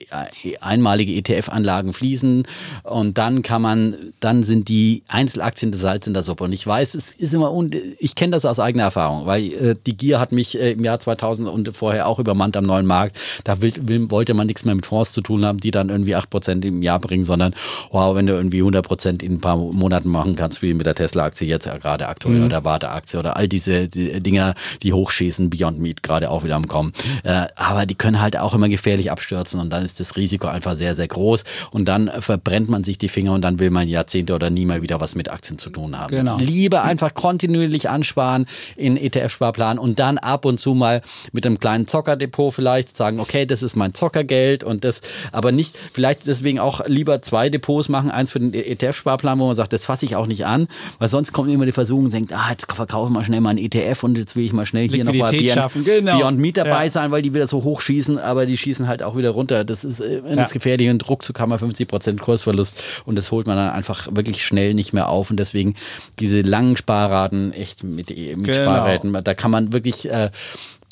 einmalige 0.59 1.13
ETF-Anlagen 1.13 1.93
fließen 1.93 2.43
und 2.83 3.17
dann 3.17 3.43
kann 3.43 3.61
man, 3.61 3.95
dann 4.19 4.43
sind 4.43 4.67
die 4.67 4.72
Einzelaktien 5.07 5.71
das 5.71 5.81
Salz 5.81 6.07
in 6.07 6.13
der 6.13 6.23
Suppe. 6.23 6.43
Und 6.43 6.53
ich 6.53 6.65
weiß, 6.65 6.95
es 6.95 7.11
ist 7.11 7.33
immer, 7.33 7.53
ich 7.99 8.15
kenne 8.15 8.31
das 8.31 8.45
aus 8.45 8.59
eigener 8.59 8.83
Erfahrung, 8.83 9.25
weil 9.25 9.53
äh, 9.53 9.75
die 9.85 9.97
Gier 9.97 10.19
hat 10.19 10.31
mich 10.31 10.59
äh, 10.59 10.71
im 10.71 10.83
Jahr 10.83 10.99
2000 10.99 11.47
und 11.49 11.75
vorher 11.75 12.07
auch 12.07 12.19
übermannt 12.19 12.57
am 12.57 12.65
neuen 12.65 12.85
Markt. 12.85 13.19
Da 13.43 13.61
will, 13.61 13.73
will, 13.81 14.09
wollte 14.11 14.33
man 14.33 14.47
nichts 14.47 14.65
mehr 14.65 14.75
mit 14.75 14.85
Fonds 14.85 15.11
zu 15.11 15.21
tun 15.21 15.45
haben, 15.45 15.59
die 15.59 15.71
dann 15.71 15.89
irgendwie 15.89 16.15
8% 16.15 16.65
im 16.65 16.81
Jahr 16.81 16.99
bringen, 16.99 17.23
sondern 17.23 17.53
wow, 17.91 18.15
wenn 18.15 18.25
du 18.25 18.33
irgendwie 18.33 18.61
100% 18.61 19.23
in 19.23 19.33
ein 19.33 19.41
paar 19.41 19.57
Monaten 19.57 20.09
machen 20.09 20.35
kannst, 20.35 20.61
wie 20.61 20.73
mit 20.73 20.85
der 20.85 20.95
Tesla-Aktie 20.95 21.47
jetzt 21.47 21.69
gerade 21.81 22.07
aktuell 22.07 22.39
mhm. 22.39 22.45
oder 22.45 22.63
Warte-Aktie 22.63 23.19
oder 23.19 23.37
all 23.37 23.47
diese 23.47 23.87
die 23.87 24.21
Dinger, 24.21 24.55
die 24.81 24.93
hochschießen, 24.93 25.49
Beyond 25.49 25.79
Meat 25.79 26.03
gerade 26.03 26.29
auch 26.29 26.43
wieder 26.43 26.55
am 26.55 26.67
Kommen. 26.67 26.93
Äh, 27.23 27.47
aber 27.55 27.85
die 27.85 27.95
können 27.95 28.21
halt 28.21 28.37
auch 28.37 28.53
immer 28.53 28.69
gefährlich 28.69 29.11
abstürzen 29.11 29.59
und 29.59 29.69
dann 29.69 29.83
ist 29.83 29.99
das 29.99 30.15
Risiko 30.15 30.47
einfach 30.47 30.75
sehr, 30.75 30.95
sehr 30.95 31.07
groß 31.07 31.43
und 31.71 31.85
dann 31.85 32.09
verbrennt 32.19 32.69
man 32.69 32.83
sich 32.83 32.97
die 32.97 33.09
Finger 33.09 33.33
und 33.33 33.41
dann 33.41 33.59
will 33.59 33.69
man 33.69 33.87
Jahrzehnte 33.87 34.33
oder 34.33 34.49
nie 34.49 34.62
nie 34.63 34.67
mal 34.67 34.81
wieder 34.81 34.99
was 35.01 35.15
mit 35.15 35.29
Aktien 35.29 35.57
zu 35.59 35.69
tun 35.69 35.99
haben. 35.99 36.15
Genau. 36.15 36.37
Lieber 36.37 36.83
einfach 36.83 37.13
kontinuierlich 37.13 37.89
ansparen 37.89 38.45
in 38.75 38.97
ETF-Sparplan 38.97 39.77
und 39.77 39.99
dann 39.99 40.17
ab 40.17 40.45
und 40.45 40.59
zu 40.59 40.73
mal 40.73 41.01
mit 41.31 41.45
einem 41.45 41.59
kleinen 41.59 41.87
Zockerdepot 41.87 42.53
vielleicht 42.53 42.95
sagen, 42.95 43.19
okay, 43.19 43.45
das 43.45 43.61
ist 43.63 43.75
mein 43.75 43.93
Zockergeld 43.93 44.63
und 44.63 44.83
das, 44.83 45.01
aber 45.31 45.51
nicht, 45.51 45.77
vielleicht 45.77 46.27
deswegen 46.27 46.59
auch 46.59 46.81
lieber 46.87 47.21
zwei 47.21 47.49
Depots 47.49 47.89
machen, 47.89 48.09
eins 48.11 48.31
für 48.31 48.39
den 48.39 48.53
ETF-Sparplan, 48.53 49.37
wo 49.39 49.47
man 49.47 49.55
sagt, 49.55 49.73
das 49.73 49.85
fasse 49.85 50.05
ich 50.05 50.15
auch 50.15 50.27
nicht 50.27 50.45
an, 50.45 50.67
weil 50.99 51.09
sonst 51.09 51.33
kommt 51.33 51.51
immer 51.51 51.65
die 51.65 51.71
Versuchung, 51.71 52.09
denkt, 52.09 52.31
ah, 52.33 52.49
jetzt 52.51 52.71
verkaufen 52.71 53.13
wir 53.13 53.23
schnell 53.23 53.41
mal 53.41 53.51
einen 53.51 53.59
ETF 53.59 54.03
und 54.03 54.17
jetzt 54.17 54.35
will 54.35 54.45
ich 54.45 54.53
mal 54.53 54.65
schnell 54.65 54.87
hier 54.87 55.03
noch 55.03 55.13
mal 55.13 55.25
Liquidität 55.31 55.41
Beyond, 55.55 55.63
schaffen, 55.63 55.83
genau. 55.83 56.19
Beyond 56.19 56.37
Meat 56.39 56.57
dabei 56.57 56.85
Ja. 56.85 56.89
sein, 56.91 57.11
weil 57.11 57.21
die 57.21 57.33
wieder 57.33 57.47
so 57.47 57.63
hoch 57.63 57.81
schießen, 57.81 58.17
aber 58.19 58.45
die 58.45 58.57
schießen 58.57 58.87
halt 58.87 59.03
auch 59.03 59.17
wieder 59.17 59.31
runter. 59.31 59.63
Das 59.65 59.83
ist 59.83 59.99
äh, 59.99 60.21
Ja. 60.33 60.45
gefährlich 60.45 60.89
und 60.89 61.07
ruckzuck 61.09 61.39
haben 61.39 61.51
wir 61.51 61.59
50% 61.59 62.19
Kursverlust 62.19 62.81
und 63.05 63.17
das 63.17 63.31
holt 63.31 63.47
man 63.47 63.57
dann 63.57 63.69
einfach 63.69 64.07
wirklich 64.11 64.43
schnell 64.45 64.52
nicht 64.53 64.93
mehr 64.93 65.09
auf 65.09 65.29
und 65.29 65.37
deswegen 65.37 65.75
diese 66.19 66.41
langen 66.41 66.77
Sparraten 66.77 67.53
echt 67.53 67.83
mit, 67.83 68.09
mit 68.09 68.43
Genau. 68.45 68.53
Sparräten, 68.53 69.17
da 69.23 69.33
kann 69.33 69.51
man 69.51 69.73
wirklich 69.73 70.09
äh, 70.09 70.29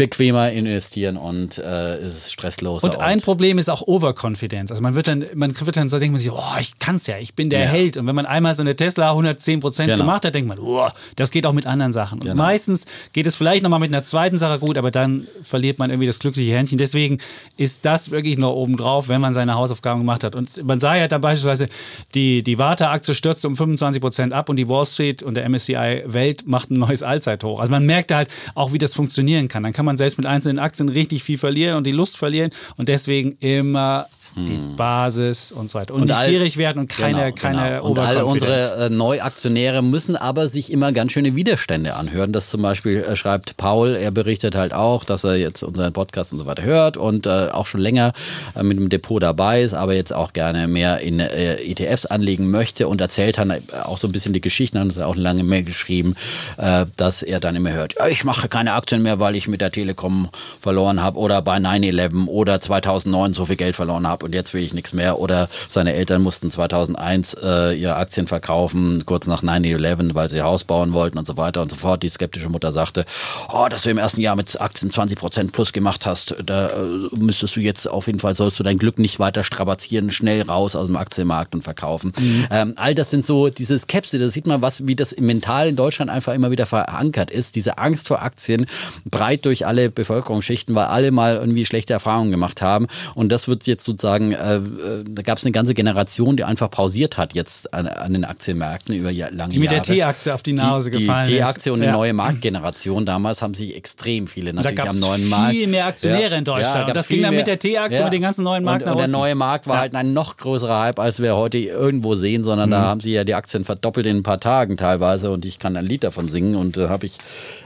bequemer 0.02 0.52
investieren 0.52 1.16
und 1.16 1.60
äh, 1.60 1.96
es 1.98 2.16
ist 2.18 2.34
stressloser. 2.34 2.90
Und 2.90 3.00
ein 3.00 3.22
Problem 3.22 3.60
ist 3.60 3.70
auch 3.70 3.84
Overconfidence. 3.88 4.72
Also 4.72 4.82
man 4.82 4.96
wird 4.96 5.08
dann, 5.08 5.26
man 5.36 5.54
wird 5.60 5.78
dann 5.78 5.90
so 5.90 6.00
denkt 6.00 6.14
man 6.14 6.20
sich, 6.22 6.32
oh, 6.32 6.58
ich 6.60 6.80
kann's 6.80 7.06
ja, 7.06 7.18
ich 7.20 7.36
bin 7.36 7.50
der 7.52 7.62
Ja. 7.62 7.66
Held. 7.68 7.98
Und 7.98 8.08
wenn 8.08 8.16
man 8.16 8.26
einmal 8.26 8.56
so 8.56 8.62
eine 8.64 8.76
Tesla 8.76 9.12
110 9.12 9.60
Prozent 9.60 9.90
Genau. 9.90 10.04
gemacht 10.04 10.26
hat, 10.26 10.34
denkt 10.34 10.48
man, 10.50 10.58
oh, 10.60 10.88
das 11.16 11.30
geht 11.32 11.46
auch 11.46 11.54
mit 11.54 11.68
anderen 11.68 11.94
Sachen. 11.94 12.20
Und 12.22 12.36
meistens 12.36 12.86
geht 13.14 13.28
es 13.28 13.36
vielleicht 13.36 13.62
nochmal 13.64 13.80
mit 13.80 13.92
einer 13.94 14.04
zweiten 14.04 14.38
Sache 14.40 14.58
gut, 14.60 14.78
aber 14.78 14.90
dann 14.90 15.28
verliert 15.44 15.78
man 15.80 15.90
irgendwie 15.92 16.08
das 16.08 16.20
glückliche 16.20 16.54
Händchen. 16.56 16.78
Deswegen 16.80 17.20
ist 17.58 17.86
das 17.86 18.10
wirklich 18.10 18.38
noch 18.40 18.54
oben 18.54 18.78
drauf, 18.78 19.08
wenn 19.08 19.22
man 19.22 19.34
seine 19.36 19.54
Hausaufgaben 19.56 20.00
gemacht 20.02 20.24
hat. 20.24 20.34
Und 20.36 20.64
man 20.66 20.80
sah 20.80 20.96
ja 20.96 21.08
dann 21.08 21.22
beispielsweise, 21.22 21.68
die, 22.16 22.42
die 22.44 22.58
Warta-Aktie 22.58 23.14
stürzte 23.14 23.48
um 23.48 23.56
25 23.56 24.02
Prozent 24.02 24.34
ab 24.34 24.50
und 24.50 24.56
die 24.56 24.68
Wall 24.68 24.86
Street 24.86 25.22
und 25.22 25.36
der 25.36 25.48
MSCI 25.48 26.04
Welt 26.06 26.48
macht 26.48 26.72
ein 26.72 26.80
neues 26.80 27.04
Allzeithoch. 27.04 27.60
Also 27.60 27.70
man 27.72 27.86
merkt 27.86 28.12
halt 28.12 28.30
auch, 28.56 28.74
wie 28.74 28.78
das 28.78 28.94
funktionieren 28.94 29.48
kann. 29.48 29.64
Dann 29.64 29.74
kann 29.74 29.86
man 29.86 29.91
selbst 29.98 30.18
mit 30.18 30.26
einzelnen 30.26 30.60
Aktien 30.60 30.90
richtig 30.90 31.24
viel 31.24 31.38
verlieren 31.38 31.78
und 31.78 31.86
die 31.86 31.92
Lust 31.92 32.18
verlieren 32.18 32.52
und 32.78 32.90
deswegen 32.90 33.34
immer 33.40 34.08
die 34.36 34.76
Basis 34.78 35.52
und 35.52 35.70
so 35.70 35.80
weiter. 35.80 35.94
Und, 35.94 36.06
nicht 36.06 36.16
all- 36.16 36.30
gierig 36.30 36.58
werden 36.58 36.80
und 36.80 36.88
keine, 36.88 37.18
Genau, 37.26 37.36
keine 37.36 37.70
genau. 37.72 37.86
Und 37.90 38.00
all 38.00 38.18
unsere 38.24 38.86
äh, 38.86 38.90
Neuaktionäre 38.90 39.82
müssen 39.82 40.16
aber 40.16 40.48
sich 40.48 40.72
immer 40.72 40.92
ganz 40.92 41.12
schöne 41.12 41.36
Widerstände 41.36 41.96
anhören. 41.96 42.32
Das 42.34 42.50
zum 42.50 42.62
Beispiel 42.62 42.98
äh, 43.04 43.16
schreibt 43.16 43.58
Paul, 43.58 43.96
er 43.96 44.12
berichtet 44.12 44.56
halt 44.56 44.74
auch, 44.74 45.04
dass 45.04 45.24
er 45.24 45.36
jetzt 45.36 45.64
unseren 45.64 45.94
Podcast 45.94 46.32
und 46.34 46.40
so 46.40 46.46
weiter 46.46 46.64
hört 46.64 46.98
und 46.98 47.28
äh, 47.28 47.50
auch 47.52 47.66
schon 47.68 47.82
länger 47.82 48.14
äh, 48.56 48.64
mit 48.64 48.78
dem 48.78 48.90
Depot 48.90 49.22
dabei 49.22 49.62
ist, 49.62 49.74
aber 49.74 49.94
jetzt 49.94 50.14
auch 50.14 50.34
gerne 50.34 50.68
mehr 50.68 51.00
in 51.00 51.20
äh, 51.20 51.56
ETFs 51.56 52.06
anlegen 52.06 52.50
möchte 52.52 52.88
und 52.88 53.02
erzählt 53.02 53.38
dann 53.38 53.54
auch 53.84 53.98
so 53.98 54.08
ein 54.08 54.12
bisschen 54.12 54.34
die 54.34 54.42
Geschichten, 54.42 54.78
hat 54.80 54.86
uns 54.86 54.98
auch 54.98 55.14
eine 55.14 55.22
lange 55.24 55.44
Mail 55.44 55.64
geschrieben, 55.64 56.16
äh, 56.58 56.86
dass 56.98 57.22
er 57.24 57.40
dann 57.40 57.56
immer 57.56 57.72
hört, 57.72 57.96
ja, 58.00 58.08
ich 58.08 58.24
mache 58.24 58.48
keine 58.48 58.74
Aktien 58.74 59.02
mehr, 59.02 59.20
weil 59.20 59.36
ich 59.36 59.48
mit 59.48 59.62
der 59.62 59.72
Telekom 59.72 60.30
verloren 60.60 61.02
habe 61.02 61.18
oder 61.20 61.42
bei 61.42 61.58
9-11 61.58 62.28
oder 62.28 62.60
2009 62.62 63.34
so 63.34 63.46
viel 63.46 63.56
Geld 63.56 63.76
verloren 63.76 64.08
habe 64.08 64.21
und 64.24 64.34
jetzt 64.34 64.54
will 64.54 64.64
ich 64.64 64.74
nichts 64.74 64.94
mehr. 64.94 65.20
Oder 65.20 65.50
seine 65.68 65.94
Eltern 65.94 66.22
mussten 66.22 66.52
2001 66.52 67.36
äh, 67.42 67.74
ihre 67.74 67.96
Aktien 67.96 68.28
verkaufen, 68.28 69.04
kurz 69.06 69.28
nach 69.28 69.44
9-11, 69.44 70.14
weil 70.14 70.30
sie 70.30 70.38
ihr 70.38 70.44
Haus 70.44 70.64
bauen 70.64 70.94
wollten 70.94 71.18
und 71.18 71.28
so 71.28 71.38
weiter 71.38 71.62
und 71.62 71.70
so 71.70 71.78
fort. 71.78 72.04
Die 72.04 72.10
skeptische 72.10 72.50
Mutter 72.50 72.72
sagte, 72.72 73.06
oh, 73.52 73.68
dass 73.70 73.84
du 73.84 73.90
im 73.90 73.98
ersten 73.98 74.22
Jahr 74.22 74.36
mit 74.36 74.60
Aktien 74.60 74.92
20% 74.92 75.52
plus 75.52 75.74
gemacht 75.74 76.06
hast, 76.06 76.36
da 76.46 76.68
äh, 76.68 76.72
müsstest 77.16 77.56
du 77.56 77.60
jetzt 77.60 77.88
auf 77.88 78.08
jeden 78.08 78.20
Fall, 78.20 78.36
sollst 78.36 78.60
du 78.60 78.64
dein 78.64 78.78
Glück 78.78 79.00
nicht 79.00 79.20
weiter 79.20 79.44
strapazieren, 79.44 80.12
schnell 80.12 80.42
raus 80.42 80.76
aus 80.76 80.88
dem 80.88 80.96
Aktienmarkt 80.96 81.56
und 81.56 81.62
verkaufen. 81.64 82.14
Ähm, 82.52 82.74
all 82.78 82.96
das 82.96 83.12
sind 83.12 83.26
so 83.26 83.50
diese 83.50 83.78
Skepsis, 83.78 84.20
da 84.20 84.30
sieht 84.30 84.48
man, 84.48 84.62
was, 84.62 84.88
wie 84.88 84.96
das 84.96 85.16
Mental 85.20 85.68
in 85.68 85.76
Deutschland 85.76 86.12
einfach 86.12 86.34
immer 86.34 86.52
wieder 86.52 86.66
verankert 86.66 87.32
ist. 87.32 87.56
Diese 87.56 87.78
Angst 87.78 88.08
vor 88.08 88.22
Aktien 88.22 88.66
breit 89.06 89.46
durch 89.46 89.66
alle 89.66 89.90
Bevölkerungsschichten, 89.90 90.76
weil 90.76 90.86
alle 90.86 91.12
mal 91.12 91.36
irgendwie 91.36 91.66
schlechte 91.66 91.94
Erfahrungen 91.94 92.32
gemacht 92.32 92.62
haben. 92.62 92.88
Und 93.16 93.30
das 93.30 93.48
wird 93.48 93.68
jetzt 93.68 93.86
sozusagen, 93.86 94.11
äh, 94.20 94.56
äh, 94.58 94.62
da 95.08 95.22
gab 95.22 95.38
es 95.38 95.46
eine 95.46 95.52
ganze 95.52 95.74
Generation, 95.74 96.38
die 96.38 96.44
einfach 96.44 96.70
pausiert 96.70 97.18
hat 97.18 97.34
jetzt 97.34 97.74
an, 97.74 97.88
an 97.88 98.14
den 98.14 98.26
Aktienmärkten 98.26 98.96
über 98.96 99.10
ja, 99.12 99.28
lange 99.30 99.52
Die 99.54 99.60
mit 99.60 99.72
der 99.72 99.78
Jahre. 99.78 99.88
T-Aktie 99.94 100.34
auf 100.34 100.44
die 100.44 100.54
Nase 100.54 100.92
die, 100.92 101.00
gefallen 101.00 101.28
Die 101.28 101.36
ist. 101.36 101.40
T-Aktie 101.46 101.74
und 101.74 101.80
Ja. 101.82 101.90
eine 101.90 101.98
neue 101.98 102.14
Marktgeneration 102.14 103.06
damals 103.06 103.42
haben 103.42 103.54
sich 103.54 103.76
extrem 103.76 104.28
viele 104.28 104.54
natürlich 104.54 104.82
am 104.82 105.00
neuen 105.00 105.30
Markt. 105.30 105.52
viel 105.56 105.68
mehr 105.68 105.86
Aktionäre 105.86 106.36
in 106.36 106.44
Deutschland. 106.44 106.76
und 106.82 106.88
gab's 106.88 106.94
das 107.00 107.08
ging 107.08 107.22
dann 107.24 107.36
mit 107.36 107.48
der 107.48 107.60
T-Aktie 107.60 108.04
und 108.04 108.12
den 108.14 108.22
ganzen 108.22 108.44
neuen 108.44 108.64
Markt 108.64 108.82
und, 108.84 108.88
nach 108.88 108.94
und 108.96 109.00
der 109.00 109.08
neue 109.08 109.36
Markt 109.36 109.68
war 109.68 109.76
Ja. 109.76 109.82
halt 109.82 109.96
ein 109.96 110.14
noch 110.14 110.38
größerer 110.38 110.82
Hype, 110.82 111.00
als 111.00 111.22
wir 111.22 111.36
heute 111.36 111.58
irgendwo 111.58 112.16
sehen, 112.16 112.44
sondern 112.44 112.70
Mhm. 112.70 112.74
da 112.74 112.82
haben 112.82 113.00
sie 113.00 113.12
ja 113.14 113.24
die 113.24 113.36
Aktien 113.36 113.66
verdoppelt 113.66 114.06
in 114.06 114.18
ein 114.18 114.24
paar 114.24 114.40
Tagen 114.40 114.78
teilweise 114.78 115.32
und 115.32 115.46
ich 115.46 115.60
kann 115.60 115.78
ein 115.78 115.86
Lied 115.86 116.04
davon 116.04 116.28
singen 116.28 116.56
und 116.56 116.78
da 116.78 116.90
habe 116.90 117.06
ich 117.06 117.18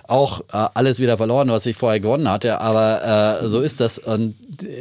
auch 0.07 0.41
äh, 0.53 0.67
alles 0.73 0.99
wieder 0.99 1.17
verloren, 1.17 1.49
was 1.49 1.65
ich 1.65 1.75
vorher 1.75 1.99
gewonnen 1.99 2.29
hatte, 2.29 2.59
aber 2.61 3.41
äh, 3.41 3.49
so 3.49 3.61
ist 3.61 3.79
das 3.79 3.99
und 3.99 4.35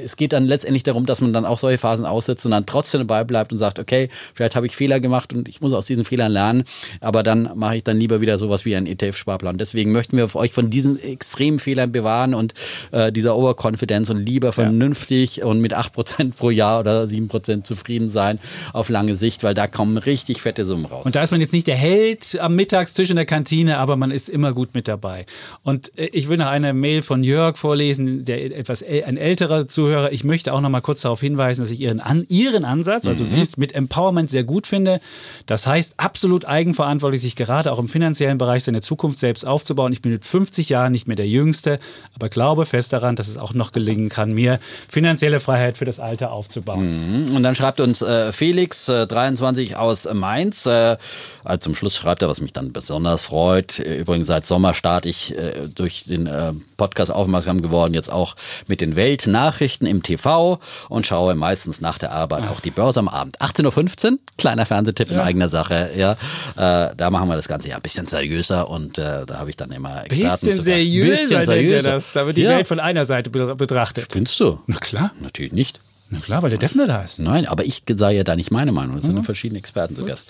es 0.04 0.16
geht 0.16 0.32
dann 0.32 0.46
letztendlich 0.46 0.82
darum, 0.82 1.06
dass 1.06 1.20
man 1.20 1.32
dann 1.32 1.46
auch 1.46 1.58
solche 1.58 1.78
Phasen 1.78 2.06
aussetzt 2.06 2.44
und 2.44 2.52
dann 2.52 2.66
trotzdem 2.66 3.00
dabei 3.00 3.24
bleibt 3.24 3.52
und 3.52 3.58
sagt, 3.58 3.78
okay, 3.78 4.08
vielleicht 4.34 4.56
habe 4.56 4.66
ich 4.66 4.76
Fehler 4.76 5.00
gemacht 5.00 5.32
und 5.32 5.48
ich 5.48 5.60
muss 5.60 5.72
aus 5.72 5.86
diesen 5.86 6.04
Fehlern 6.04 6.32
lernen, 6.32 6.64
aber 7.00 7.22
dann 7.22 7.50
mache 7.54 7.76
ich 7.76 7.84
dann 7.84 7.98
lieber 7.98 8.20
wieder 8.20 8.38
sowas 8.38 8.64
wie 8.64 8.76
einen 8.76 8.86
ETF-Sparplan. 8.86 9.58
Deswegen 9.58 9.92
möchten 9.92 10.16
wir 10.16 10.34
euch 10.36 10.52
von 10.52 10.70
diesen 10.70 10.98
extremen 11.00 11.58
Fehlern 11.58 11.92
bewahren 11.92 12.34
und 12.34 12.54
äh, 12.92 13.12
dieser 13.12 13.36
Overconfidence 13.36 14.10
und 14.10 14.18
lieber 14.18 14.52
vernünftig 14.52 15.42
und 15.42 15.60
mit 15.60 15.74
8% 15.74 16.36
pro 16.36 16.50
Jahr 16.50 16.80
oder 16.80 17.04
7% 17.04 17.64
zufrieden 17.64 18.08
sein 18.08 18.38
auf 18.72 18.88
lange 18.88 19.14
Sicht, 19.14 19.42
weil 19.42 19.54
da 19.54 19.66
kommen 19.66 19.96
richtig 19.96 20.42
fette 20.42 20.64
Summen 20.64 20.86
raus. 20.86 21.04
Und 21.04 21.16
da 21.16 21.22
ist 21.22 21.30
man 21.30 21.40
jetzt 21.40 21.52
nicht 21.52 21.66
der 21.66 21.76
Held 21.76 22.38
am 22.40 22.56
Mittagstisch 22.56 23.10
in 23.10 23.16
der 23.16 23.26
Kantine, 23.26 23.78
aber 23.78 23.96
man 23.96 24.10
ist 24.10 24.28
immer 24.28 24.52
gut 24.52 24.74
mit 24.74 24.88
dabei. 24.88 25.13
Und 25.62 25.96
äh, 25.98 26.06
ich 26.06 26.28
will 26.28 26.36
noch 26.36 26.46
eine 26.46 26.74
Mail 26.74 27.02
von 27.02 27.24
Jörg 27.24 27.56
vorlesen, 27.56 28.24
der 28.24 28.56
etwas 28.56 28.82
ein 28.82 29.16
älterer 29.16 29.66
Zuhörer. 29.68 30.12
Ich 30.12 30.24
möchte 30.24 30.52
auch 30.52 30.60
noch 30.60 30.70
mal 30.70 30.80
kurz 30.80 31.02
darauf 31.02 31.20
hinweisen, 31.20 31.60
dass 31.62 31.70
ich 31.70 31.80
ihren, 31.80 32.00
an, 32.00 32.26
ihren 32.28 32.64
Ansatz, 32.64 33.06
also 33.06 33.18
du 33.18 33.24
siehst, 33.24 33.58
mit 33.58 33.74
Empowerment 33.74 34.30
sehr 34.30 34.44
gut 34.44 34.66
finde. 34.66 35.00
Das 35.46 35.66
heißt, 35.66 35.94
absolut 35.98 36.44
eigenverantwortlich, 36.44 37.22
sich 37.22 37.36
gerade 37.36 37.72
auch 37.72 37.78
im 37.78 37.88
finanziellen 37.88 38.38
Bereich 38.38 38.64
seine 38.64 38.80
Zukunft 38.80 39.18
selbst 39.18 39.46
aufzubauen. 39.46 39.92
Ich 39.92 40.02
bin 40.02 40.12
mit 40.12 40.24
50 40.24 40.68
Jahren 40.68 40.92
nicht 40.92 41.06
mehr 41.06 41.16
der 41.16 41.28
Jüngste, 41.28 41.78
aber 42.14 42.28
glaube 42.28 42.66
fest 42.66 42.92
daran, 42.92 43.16
dass 43.16 43.28
es 43.28 43.36
auch 43.36 43.54
noch 43.54 43.72
gelingen 43.72 44.08
kann, 44.08 44.32
mir 44.32 44.58
finanzielle 44.88 45.40
Freiheit 45.40 45.78
für 45.78 45.84
das 45.84 46.00
Alter 46.00 46.32
aufzubauen. 46.32 47.32
Und 47.34 47.42
dann 47.42 47.54
schreibt 47.54 47.80
uns 47.80 48.02
äh, 48.02 48.32
Felix, 48.32 48.88
äh, 48.88 49.06
23 49.06 49.76
aus 49.76 50.08
Mainz. 50.12 50.66
Äh, 50.66 50.96
also 51.44 51.58
zum 51.58 51.74
Schluss 51.74 51.96
schreibt 51.96 52.22
er, 52.22 52.28
was 52.28 52.40
mich 52.40 52.52
dann 52.52 52.72
besonders 52.72 53.22
freut. 53.22 53.78
Übrigens 53.78 54.26
seit 54.26 54.46
Sommer 54.46 54.74
ich 55.08 55.36
äh, 55.36 55.68
durch 55.74 56.04
den 56.04 56.26
äh, 56.26 56.52
Podcast 56.76 57.10
aufmerksam 57.10 57.62
geworden, 57.62 57.94
jetzt 57.94 58.10
auch 58.10 58.36
mit 58.66 58.80
den 58.80 58.96
Weltnachrichten 58.96 59.86
im 59.86 60.02
TV 60.02 60.58
und 60.88 61.06
schaue 61.06 61.34
meistens 61.34 61.80
nach 61.80 61.98
der 61.98 62.12
Arbeit 62.12 62.48
auch 62.48 62.60
die 62.60 62.70
Börse 62.70 63.00
am 63.00 63.08
Abend. 63.08 63.40
18.15 63.40 64.12
Uhr, 64.12 64.18
kleiner 64.38 64.66
Fernsehtipp 64.66 65.10
in 65.10 65.18
eigener 65.18 65.48
Sache. 65.48 65.90
Ja, 65.96 66.12
äh, 66.56 66.94
da 66.96 67.10
machen 67.10 67.28
wir 67.28 67.36
das 67.36 67.48
Ganze 67.48 67.68
ja 67.68 67.76
ein 67.76 67.82
bisschen 67.82 68.06
seriöser 68.06 68.68
und 68.70 68.98
äh, 68.98 69.24
da 69.26 69.38
habe 69.38 69.50
ich 69.50 69.56
dann 69.56 69.70
immer 69.72 70.04
Experten 70.04 70.30
Bisschen 70.46 70.52
zu 70.52 70.62
seriöser, 70.62 71.10
Bisschen 71.10 71.28
nennt 71.38 71.48
er 71.48 71.54
seriöser. 71.54 71.90
das. 71.92 72.12
Da 72.12 72.26
wird 72.26 72.36
die 72.36 72.42
ja. 72.42 72.50
Welt 72.50 72.68
von 72.68 72.80
einer 72.80 73.04
Seite 73.04 73.30
be- 73.30 73.54
betrachtet. 73.54 74.06
Findest 74.10 74.38
du? 74.40 74.58
Na 74.66 74.76
klar. 74.76 75.12
Natürlich 75.20 75.52
nicht. 75.52 75.78
Na 76.14 76.20
klar, 76.20 76.42
weil 76.42 76.50
der 76.50 76.58
Defner 76.58 76.86
da 76.86 77.02
ist. 77.02 77.18
Nein, 77.18 77.46
aber 77.46 77.64
ich 77.66 77.82
sage 77.94 78.16
ja 78.16 78.24
da 78.24 78.36
nicht 78.36 78.50
meine 78.50 78.70
Meinung. 78.72 78.96
Es 78.96 79.04
sind 79.04 79.16
Mhm. 79.16 79.24
verschiedene 79.24 79.58
Experten 79.58 79.96
zu 79.96 80.04
Gast. 80.04 80.28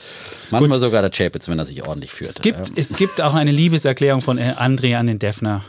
Manchmal 0.51 0.81
sogar 0.81 1.03
der 1.03 1.11
Chapitz, 1.11 1.49
wenn 1.49 1.59
er 1.59 1.65
sich 1.67 1.87
ordentlich 1.87 2.11
führt. 2.11 2.31
Es 2.31 2.41
gibt, 2.41 2.59
Ähm, 2.69 2.73
es 2.77 2.97
gibt 2.97 3.21
auch 3.21 3.35
eine 3.35 3.51
Liebeserklärung 3.53 4.23
von 4.23 4.39
André 4.39 4.97
an 4.97 5.07
den 5.07 5.19
Defner. 5.19 5.63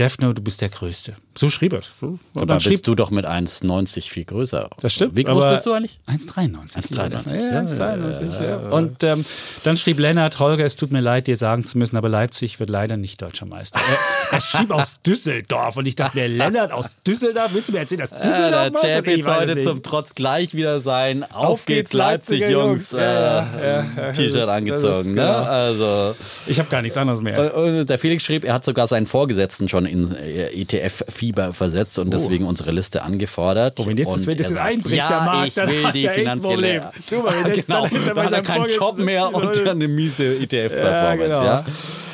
Defner, 0.00 0.32
du 0.34 0.40
bist 0.42 0.60
der 0.62 0.70
Größte. 0.70 1.12
So 1.36 1.50
schrieb 1.50 1.74
er. 1.74 1.82
So. 1.82 2.06
Und 2.06 2.20
Dabei 2.34 2.58
schrieb, 2.58 2.72
bist 2.72 2.86
du 2.86 2.94
doch 2.94 3.10
mit 3.10 3.26
1,90 3.26 4.08
viel 4.10 4.24
größer. 4.24 4.70
das 4.80 4.94
stimmt. 4.94 5.14
Wie 5.14 5.24
groß 5.24 5.44
bist 5.44 5.66
du 5.66 5.72
eigentlich? 5.72 6.00
1,93. 6.08 6.76
1,93, 6.92 7.36
Ja, 7.36 7.52
ja, 7.52 7.60
1,93. 7.60 8.42
Ja, 8.42 8.56
Und 8.70 9.02
ähm, 9.04 9.24
dann 9.62 9.76
schrieb 9.76 9.98
Lennart, 9.98 10.38
Holger, 10.38 10.64
es 10.64 10.76
tut 10.76 10.90
mir 10.90 11.00
leid, 11.00 11.26
dir 11.26 11.36
sagen 11.36 11.64
zu 11.66 11.76
müssen, 11.78 11.96
aber 11.98 12.08
Leipzig 12.08 12.58
wird 12.60 12.70
leider 12.70 12.96
nicht 12.96 13.20
deutscher 13.20 13.44
Meister. 13.46 13.78
er, 13.78 14.36
er 14.36 14.40
schrieb 14.40 14.70
aus 14.70 14.96
Düsseldorf 15.06 15.76
und 15.76 15.84
ich 15.84 15.96
dachte, 15.96 16.16
der 16.18 16.28
Lennart 16.28 16.72
aus 16.72 16.96
Düsseldorf, 17.06 17.50
willst 17.52 17.68
du 17.68 17.72
mir 17.72 17.80
erzählen, 17.80 18.00
dass 18.00 18.10
Düsseldorf 18.10 18.70
der? 18.80 18.90
Ich 18.90 19.04
Chapitz 19.04 19.26
weiß 19.26 19.36
heute 19.40 19.50
es 19.50 19.56
nicht. 19.56 19.68
zum 19.68 19.82
Trotz 19.82 20.14
gleich 20.14 20.54
wieder 20.54 20.80
sein 20.80 21.24
Auf, 21.24 21.34
Auf 21.34 21.66
geht's 21.66 21.92
Leipzig, 21.92 22.40
Jungs, 22.40 22.92
Jungs. 22.92 22.94
äh, 22.94 24.12
T-Shirt 24.14 24.48
angezogen. 24.48 24.92
ist 25.00 25.06
ne? 25.08 25.14
genau. 25.14 25.42
Also 25.42 26.14
Ich 26.46 26.58
habe 26.58 26.70
gar 26.70 26.80
nichts 26.80 26.96
anderes 26.96 27.20
mehr. 27.20 27.54
Und 27.54 27.88
der 27.90 27.98
Felix 27.98 28.24
schrieb, 28.24 28.44
er 28.44 28.54
hat 28.54 28.64
sogar 28.64 28.88
seinen 28.88 29.06
Vorgesetzten 29.06 29.68
schon 29.68 29.89
in 29.90 30.10
äh, 30.14 30.46
ETF-Fieber 30.62 31.52
versetzt 31.52 31.98
und 31.98 32.12
deswegen 32.12 32.46
unsere 32.46 32.70
Liste 32.72 33.02
angefordert. 33.02 33.78
Oh, 33.80 33.86
wenn 33.86 33.96
jetzt 33.96 34.08
das- 34.10 34.20
Und 34.20 34.26
wenn 34.28 34.38
das 34.38 34.48
sagt, 34.48 34.60
einbricht, 34.66 34.96
ja, 34.96 35.08
der 35.08 35.20
Markt, 35.22 35.48
ich 35.48 35.54
dann 35.54 35.68
will 35.68 35.92
die 35.92 36.08
finanzielle... 36.08 36.80
Super, 37.08 37.34
wenn 37.44 37.54
jetzt 37.54 37.66
genau, 37.66 37.86
dann 37.86 37.96
ist 37.96 38.06
er 38.06 38.14
bei 38.14 38.20
da 38.22 38.26
hat 38.26 38.32
er 38.32 38.42
keinen 38.42 38.68
Job 38.70 38.98
mehr 38.98 39.34
und 39.34 39.66
eine 39.68 39.88
miese 39.88 40.24
ETF-Performance. 40.36 40.84
Ja, 40.84 41.14
genau. 41.16 41.44
Ja, 41.44 41.64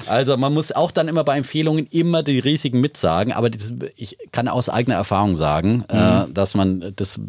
Also 0.08 0.36
man 0.36 0.52
muss 0.54 0.72
auch 0.72 0.90
dann 0.90 1.08
immer 1.08 1.24
bei 1.24 1.36
Empfehlungen 1.36 1.86
immer 1.90 2.22
die 2.22 2.38
Risiken 2.38 2.80
mitsagen, 2.80 3.32
aber 3.32 3.50
das, 3.50 3.72
ich 3.96 4.16
kann 4.32 4.48
aus 4.48 4.68
eigener 4.68 4.96
Erfahrung 4.96 5.36
sagen, 5.36 5.84
Mhm. 5.92 5.98
äh, 5.98 6.24
dass 6.32 6.54
man, 6.54 6.92
das 6.96 7.20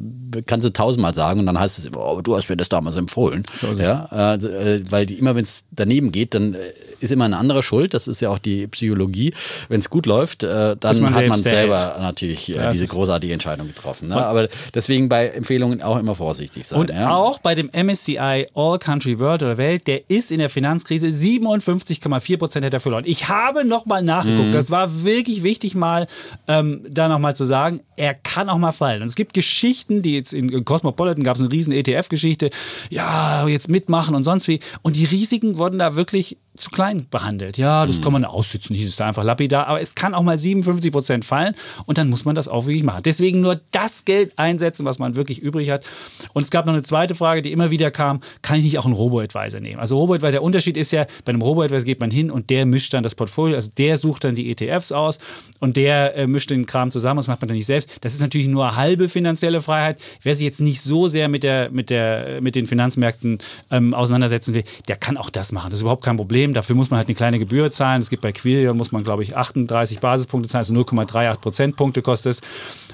kannst 0.45 0.65
du 0.65 0.71
tausendmal 0.73 1.13
sagen 1.13 1.39
und 1.39 1.45
dann 1.45 1.59
heißt 1.59 1.79
es 1.79 1.85
immer, 1.85 1.99
oh, 1.99 2.21
du 2.21 2.35
hast 2.35 2.49
mir 2.49 2.57
das 2.57 2.69
damals 2.69 2.95
empfohlen. 2.95 3.43
So 3.53 3.67
ja, 3.73 4.05
äh, 4.35 4.79
weil 4.89 5.05
die, 5.05 5.15
immer 5.15 5.35
wenn 5.35 5.43
es 5.43 5.67
daneben 5.71 6.11
geht, 6.11 6.33
dann 6.33 6.53
äh, 6.53 6.57
ist 6.99 7.11
immer 7.11 7.25
ein 7.25 7.33
anderer 7.33 7.61
schuld, 7.61 7.93
das 7.93 8.07
ist 8.07 8.21
ja 8.21 8.29
auch 8.29 8.39
die 8.39 8.67
Psychologie. 8.67 9.33
Wenn 9.69 9.79
es 9.79 9.89
gut 9.89 10.05
läuft, 10.05 10.43
äh, 10.43 10.75
dann 10.79 10.99
man 11.01 11.13
hat 11.13 11.27
man 11.27 11.41
selber 11.41 11.97
natürlich 11.99 12.49
äh, 12.49 12.55
Ja, 12.57 12.69
diese 12.69 12.87
großartige 12.87 13.33
Entscheidung 13.33 13.67
getroffen. 13.67 14.07
Ne? 14.09 14.15
Aber 14.25 14.47
deswegen 14.73 15.07
bei 15.09 15.27
Empfehlungen 15.27 15.81
auch 15.81 15.97
immer 15.97 16.15
vorsichtig 16.15 16.65
sein. 16.67 16.79
Und 16.79 16.89
ja? 16.89 17.11
auch 17.13 17.39
bei 17.39 17.53
dem 17.55 17.69
MSCI 17.71 18.47
All 18.55 18.79
Country 18.79 19.19
World 19.19 19.43
oder 19.43 19.57
Welt, 19.57 19.87
der 19.87 20.09
ist 20.09 20.31
in 20.31 20.39
der 20.39 20.49
Finanzkrise 20.49 21.07
57,4 21.07 22.37
Prozent 22.37 22.65
hat 22.67 22.73
er 22.73 22.79
verloren. 22.79 23.03
Ich 23.07 23.27
habe 23.29 23.65
nochmal 23.65 24.01
Mhm. 24.01 24.07
nachgeguckt. 24.07 24.53
Das 24.53 24.71
war 24.71 25.03
wirklich 25.03 25.43
wichtig, 25.43 25.75
mal 25.75 26.07
ähm, 26.47 26.81
da 26.89 27.07
nochmal 27.07 27.35
zu 27.35 27.43
sagen, 27.45 27.81
er 27.95 28.13
kann 28.13 28.49
auch 28.49 28.57
mal 28.57 28.71
fallen. 28.71 29.01
Und 29.01 29.07
es 29.07 29.15
gibt 29.15 29.33
Geschichten, 29.33 30.01
die 30.01 30.13
jetzt 30.15 30.33
in 30.33 30.63
Cosmopolitan 30.65 31.23
gab 31.23 31.35
es 31.35 31.41
eine 31.41 31.51
riesen 31.51 31.73
ETF-Geschichte, 31.73 32.49
ja, 32.89 33.47
jetzt 33.47 33.69
mitmachen 33.69 34.15
und 34.15 34.23
sonst 34.23 34.47
wie. 34.47 34.59
Und 34.81 34.95
die 34.95 35.05
Risiken 35.05 35.57
wurden 35.57 35.79
da 35.79 35.95
wirklich 35.95 36.37
zu 36.57 36.69
klein 36.69 37.05
behandelt. 37.09 37.57
Ja, 37.57 37.83
Mhm. 37.83 37.87
das 37.89 38.01
kann 38.01 38.13
man 38.13 38.25
aussitzen, 38.25 38.75
hieß 38.75 38.89
es 38.89 38.95
da 38.95 39.07
einfach 39.07 39.23
lapidar. 39.23 39.67
Aber 39.67 39.81
es 39.81 39.95
kann 39.95 40.13
auch 40.13 40.23
mal 40.23 40.37
57 40.37 40.91
Prozent 40.91 41.25
fallen 41.25 41.53
und 41.85 41.97
dann 41.97 42.09
muss 42.09 42.25
man 42.25 42.35
das 42.35 42.47
auch 42.47 42.65
wirklich 42.65 42.83
machen. 42.83 43.03
Deswegen 43.03 43.41
nur 43.41 43.59
das 43.71 44.05
Geld 44.05 44.33
einsetzen, 44.37 44.85
was 44.85 44.99
man 44.99 45.15
wirklich 45.15 45.39
übrig 45.39 45.69
hat. 45.69 45.85
Und 46.33 46.43
es 46.43 46.51
gab 46.51 46.65
noch 46.65 46.73
eine 46.73 46.81
zweite 46.83 47.15
Frage, 47.15 47.41
die 47.41 47.51
immer 47.51 47.71
wieder 47.71 47.91
kam: 47.91 48.21
Kann 48.41 48.57
ich 48.57 48.63
nicht 48.65 48.77
auch 48.79 48.85
einen 48.85 48.93
Robo-Advisor 48.95 49.59
nehmen? 49.59 49.79
Also 49.79 49.97
Robo-Advisor, 49.97 50.31
der 50.31 50.43
Unterschied 50.43 50.77
ist 50.77 50.91
ja, 50.91 51.05
bei 51.25 51.31
einem 51.31 51.41
Robo-Advisor 51.41 51.85
geht 51.85 51.99
man 51.99 52.11
hin 52.11 52.31
und 52.31 52.49
der 52.49 52.65
mischt 52.65 52.93
dann 52.93 53.03
das 53.03 53.15
Portfolio, 53.15 53.55
also 53.55 53.71
der 53.77 53.97
sucht 53.97 54.23
dann 54.23 54.35
die 54.35 54.49
ETFs 54.51 54.91
aus 54.91 55.19
und 55.59 55.77
der 55.77 56.15
äh, 56.15 56.27
mischt 56.27 56.49
den 56.49 56.65
Kram 56.65 56.89
zusammen. 56.91 57.17
Das 57.17 57.27
macht 57.27 57.41
man 57.41 57.47
dann 57.49 57.57
nicht 57.57 57.65
selbst. 57.65 57.89
Das 58.01 58.13
ist 58.13 58.21
natürlich 58.21 58.47
nur 58.47 58.75
halbe 58.75 59.09
finanzielle 59.09 59.61
Freiheit. 59.61 59.99
Wer 60.21 60.35
sich 60.35 60.45
jetzt 60.45 60.61
nicht 60.61 60.81
so 60.81 61.07
sehr 61.07 61.27
mit 61.29 61.43
der 61.43 61.69
mit 61.71 61.89
der 61.89 62.41
mit 62.41 62.55
den 62.55 62.65
Finanzmärkten 62.67 63.39
ähm, 63.71 63.93
auseinandersetzen 63.93 64.53
will, 64.53 64.63
der 64.87 64.95
kann 64.95 65.17
auch 65.17 65.29
das 65.29 65.51
machen. 65.51 65.69
Das 65.69 65.79
ist 65.79 65.81
überhaupt 65.81 66.03
kein 66.03 66.17
Problem. 66.17 66.46
Dafür 66.53 66.75
muss 66.75 66.89
man 66.89 66.97
halt 66.97 67.07
eine 67.07 67.15
kleine 67.15 67.39
Gebühr 67.39 67.71
zahlen. 67.71 68.01
Es 68.01 68.09
gibt 68.09 68.21
bei 68.21 68.31
Quillion 68.31 68.75
muss 68.77 68.91
man 68.91 69.03
glaube 69.03 69.23
ich 69.23 69.35
38 69.35 69.99
Basispunkte 69.99 70.49
zahlen, 70.49 70.61
also 70.61 70.73
0,38 70.73 71.35
Prozentpunkte 71.39 72.01
kostet 72.01 72.31
es. 72.31 72.41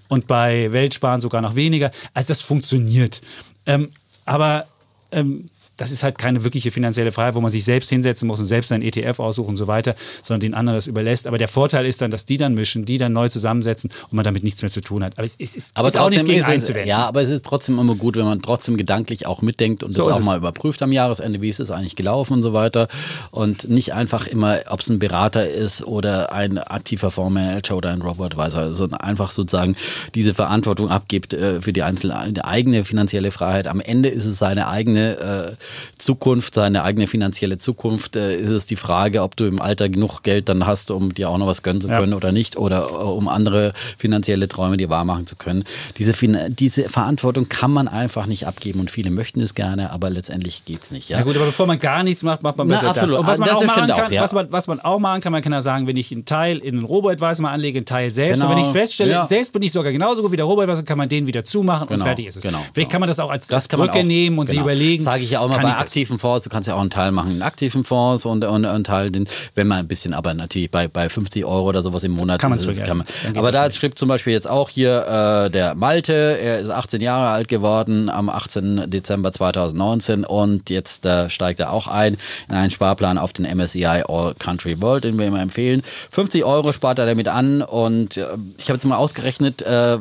Und 0.07 0.27
bei 0.27 0.71
Weltsparen 0.71 1.21
sogar 1.21 1.41
noch 1.41 1.55
weniger. 1.55 1.91
Also 2.13 2.29
das 2.29 2.41
funktioniert. 2.41 3.21
Ähm, 3.65 3.89
aber 4.25 4.65
ähm, 5.11 5.49
das 5.77 5.91
ist 5.91 6.03
halt 6.03 6.17
keine 6.17 6.43
wirkliche 6.43 6.71
finanzielle 6.71 7.11
Freiheit, 7.11 7.35
wo 7.35 7.41
man 7.41 7.51
sich 7.51 7.63
selbst 7.63 7.89
hinsetzen 7.89 8.27
muss 8.27 8.39
und 8.39 8.45
selbst 8.45 8.69
seinen 8.69 8.83
ETF 8.83 9.19
aussuchen 9.19 9.49
und 9.49 9.57
so 9.57 9.67
weiter, 9.67 9.95
sondern 10.21 10.41
den 10.41 10.53
anderen 10.53 10.77
das 10.77 10.87
überlässt. 10.87 11.25
Aber 11.27 11.37
der 11.37 11.47
Vorteil 11.47 11.85
ist 11.85 12.01
dann, 12.01 12.11
dass 12.11 12.25
die 12.25 12.37
dann 12.37 12.53
mischen, 12.53 12.85
die 12.85 12.97
dann 12.97 13.13
neu 13.13 13.29
zusammensetzen 13.29 13.89
und 14.03 14.13
man 14.13 14.23
damit 14.23 14.43
nichts 14.43 14.61
mehr 14.61 14.71
zu 14.71 14.81
tun 14.81 15.03
hat. 15.03 15.13
Aber 15.17 15.25
es 15.25 15.35
ist, 15.35 15.55
ist, 15.55 15.75
Aber 15.77 15.87
ist 15.87 15.97
auch 15.97 16.09
nicht 16.09 16.25
gegen 16.25 16.39
es, 16.41 16.45
einzuwenden. 16.47 16.87
ja, 16.87 17.05
aber 17.07 17.21
es 17.21 17.29
ist 17.29 17.45
trotzdem 17.45 17.79
immer 17.79 17.95
gut, 17.95 18.15
wenn 18.15 18.25
man 18.25 18.41
trotzdem 18.41 18.77
gedanklich 18.77 19.25
auch 19.25 19.41
mitdenkt 19.41 19.83
und 19.83 19.93
So 19.93 20.05
das 20.05 20.15
auch 20.15 20.19
es. 20.19 20.25
mal 20.25 20.37
überprüft 20.37 20.81
am 20.83 20.91
Jahresende, 20.91 21.41
wie 21.41 21.49
ist 21.49 21.59
es 21.59 21.71
eigentlich 21.71 21.95
gelaufen 21.95 22.33
und 22.33 22.41
so 22.43 22.53
weiter. 22.53 22.87
Und 23.31 23.69
nicht 23.69 23.93
einfach 23.93 24.27
immer, 24.27 24.59
ob 24.69 24.81
es 24.81 24.89
ein 24.89 24.99
Berater 24.99 25.49
ist 25.49 25.83
oder 25.83 26.31
ein 26.31 26.57
aktiver 26.59 27.09
Fondsmanager 27.11 27.75
oder 27.77 27.91
ein 27.91 28.01
Robot-Advisor, 28.01 28.71
sondern 28.71 28.99
einfach 29.01 29.31
sozusagen 29.31 29.75
diese 30.13 30.33
Verantwortung 30.33 30.89
abgibt 30.89 31.33
äh, 31.33 31.61
für 31.61 31.73
die 31.73 31.83
einzelne 31.83 32.31
die 32.31 32.43
eigene 32.43 32.85
finanzielle 32.85 33.31
Freiheit. 33.31 33.67
Am 33.67 33.79
Ende 33.79 34.09
ist 34.09 34.25
es 34.25 34.37
seine 34.37 34.67
eigene 34.67 35.17
äh, 35.17 35.62
Zukunft, 35.97 36.53
seine 36.55 36.83
eigene 36.83 37.07
finanzielle 37.07 37.57
Zukunft. 37.57 38.15
Äh, 38.15 38.35
ist 38.35 38.49
es 38.49 38.65
die 38.65 38.75
Frage, 38.75 39.21
ob 39.21 39.35
du 39.35 39.45
im 39.45 39.61
Alter 39.61 39.89
genug 39.89 40.21
Geld 40.23 40.49
dann 40.49 40.65
hast, 40.65 40.91
um 40.91 41.13
dir 41.13 41.29
auch 41.29 41.37
noch 41.37 41.47
was 41.47 41.63
gönnen 41.63 41.81
zu 41.81 41.87
Ja. 41.87 41.99
können 41.99 42.13
oder 42.13 42.31
nicht 42.31 42.57
oder 42.57 42.87
äh, 42.89 42.93
um 42.95 43.27
andere 43.27 43.73
finanzielle 43.97 44.47
Träume 44.47 44.77
dir 44.77 44.89
wahrmachen 44.89 45.27
zu 45.27 45.35
können. 45.35 45.63
Diese, 45.97 46.13
fin- 46.13 46.37
diese 46.49 46.89
Verantwortung 46.89 47.49
kann 47.49 47.71
man 47.71 47.87
einfach 47.87 48.25
nicht 48.25 48.47
abgeben 48.47 48.79
und 48.79 48.91
viele 48.91 49.11
möchten 49.11 49.41
es 49.41 49.55
gerne, 49.55 49.91
aber 49.91 50.09
letztendlich 50.09 50.65
geht 50.65 50.83
es 50.83 50.91
nicht. 50.91 51.09
Ja? 51.09 51.19
Ja 51.19 51.23
gut, 51.23 51.35
aber 51.35 51.45
bevor 51.45 51.67
man 51.67 51.79
gar 51.79 52.03
nichts 52.03 52.23
macht, 52.23 52.43
macht 52.43 52.57
man 52.57 52.67
Na, 52.67 52.75
besser 52.75 52.87
das. 52.87 52.97
absolut. 52.99 53.19
Und 53.21 53.27
was 53.27 53.37
man, 53.37 53.49
Das 53.49 53.57
auch 53.57 53.63
machen 53.65 53.87
kann, 53.87 53.91
auch, 53.91 54.11
ja. 54.11 54.21
was, 54.21 54.33
man, 54.33 54.51
was 54.51 54.67
man 54.67 54.79
auch 54.79 54.99
machen 54.99 55.21
kann, 55.21 55.31
man 55.31 55.41
kann 55.41 55.53
ja 55.53 55.61
sagen, 55.61 55.87
wenn 55.87 55.95
ich 55.97 56.11
einen 56.11 56.25
Teil 56.25 56.57
in 56.57 56.75
einen 56.77 56.85
Robo-Advisor 56.85 57.43
mal 57.43 57.51
anlege, 57.51 57.79
einen 57.79 57.85
Teil 57.85 58.09
selbst. 58.11 58.41
Genau. 58.41 58.51
Und 58.51 58.57
wenn 58.57 58.63
ich 58.65 58.71
feststelle, 58.71 59.11
Ja. 59.11 59.25
selbst 59.27 59.53
bin 59.53 59.61
ich 59.61 59.71
sogar 59.71 59.91
genauso 59.91 60.21
gut 60.21 60.31
wie 60.31 60.35
der 60.37 60.45
Robo-Advisor, 60.45 60.83
kann 60.83 60.97
man 60.97 61.09
den 61.09 61.27
wieder 61.27 61.43
zumachen 61.43 61.87
Genau, 61.87 62.01
und 62.01 62.07
fertig 62.07 62.27
ist 62.27 62.37
es. 62.37 62.43
genau, 62.43 62.57
Vielleicht 62.59 62.75
genau. 62.75 62.89
kann 62.89 62.99
man 63.01 63.07
das 63.07 63.19
auch 63.19 63.29
als 63.29 63.47
Das 63.47 63.69
man 63.71 63.81
Brücke 63.81 64.03
nehmen 64.03 64.37
und 64.39 64.47
sich 64.47 64.55
genau. 64.57 64.65
überlegen. 64.67 65.03
Sage 65.03 65.23
ich 65.23 65.31
ja 65.31 65.39
auch 65.39 65.49
kann 65.55 65.63
bei 65.63 65.69
ich 65.69 65.75
das? 65.75 65.83
aktiven 65.83 66.19
Fonds. 66.19 66.43
Du 66.43 66.49
kannst 66.49 66.67
ja 66.67 66.75
auch 66.75 66.81
einen 66.81 66.89
Teil 66.89 67.11
machen 67.11 67.31
in 67.35 67.41
aktiven 67.41 67.83
Fonds 67.83 68.25
und, 68.25 68.43
und 68.43 68.65
einen 68.65 68.83
Teil, 68.83 69.11
den, 69.11 69.25
wenn 69.55 69.67
man 69.67 69.79
ein 69.79 69.87
bisschen, 69.87 70.13
aber 70.13 70.33
natürlich 70.33 70.69
bei, 70.71 70.87
bei 70.87 71.09
50 71.09 71.45
Euro 71.45 71.69
oder 71.69 71.81
sowas 71.81 72.03
im 72.03 72.11
Monat. 72.11 72.39
Kann 72.41 72.51
ist 72.53 72.65
es- 72.65 72.75
vergessen. 72.75 72.97
man- 73.23 73.37
aber 73.37 73.51
da 73.51 73.67
nicht. 73.67 73.77
schrieb 73.77 73.97
zum 73.97 74.09
Beispiel 74.09 74.33
jetzt 74.33 74.47
auch 74.49 74.69
hier 74.69 75.45
äh, 75.45 75.49
der 75.49 75.75
Malte, 75.75 76.13
er 76.13 76.59
ist 76.59 76.69
18 76.69 77.01
Jahre 77.01 77.29
alt 77.29 77.47
geworden 77.47 78.09
am 78.09 78.29
18. 78.29 78.89
Dezember 78.89 79.31
2019 79.31 80.23
und 80.25 80.69
jetzt 80.69 81.05
äh, 81.05 81.29
steigt 81.29 81.59
er 81.59 81.71
auch 81.71 81.87
ein 81.87 82.17
in 82.49 82.55
einen 82.55 82.71
Sparplan 82.71 83.17
auf 83.17 83.33
den 83.33 83.45
MSCI 83.45 83.85
All 84.07 84.33
Country 84.39 84.81
World, 84.81 85.03
den 85.03 85.17
wir 85.17 85.25
immer 85.27 85.41
empfehlen. 85.41 85.81
50 86.11 86.43
Euro 86.43 86.73
spart 86.73 86.99
er 86.99 87.05
damit 87.05 87.27
an 87.27 87.61
und 87.61 88.17
äh, 88.17 88.25
ich 88.57 88.65
habe 88.69 88.73
jetzt 88.75 88.85
mal 88.85 88.97
ausgerechnet, 88.97 89.61
äh, 89.61 89.97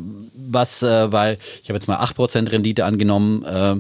was 0.51 0.83
äh, 0.83 1.09
bei, 1.11 1.39
ich 1.63 1.69
habe 1.69 1.77
jetzt 1.77 1.89
mal 1.89 1.99
8% 2.03 2.51
Rendite 2.51 2.85
angenommen, 2.85 3.45
äh, 3.45 3.75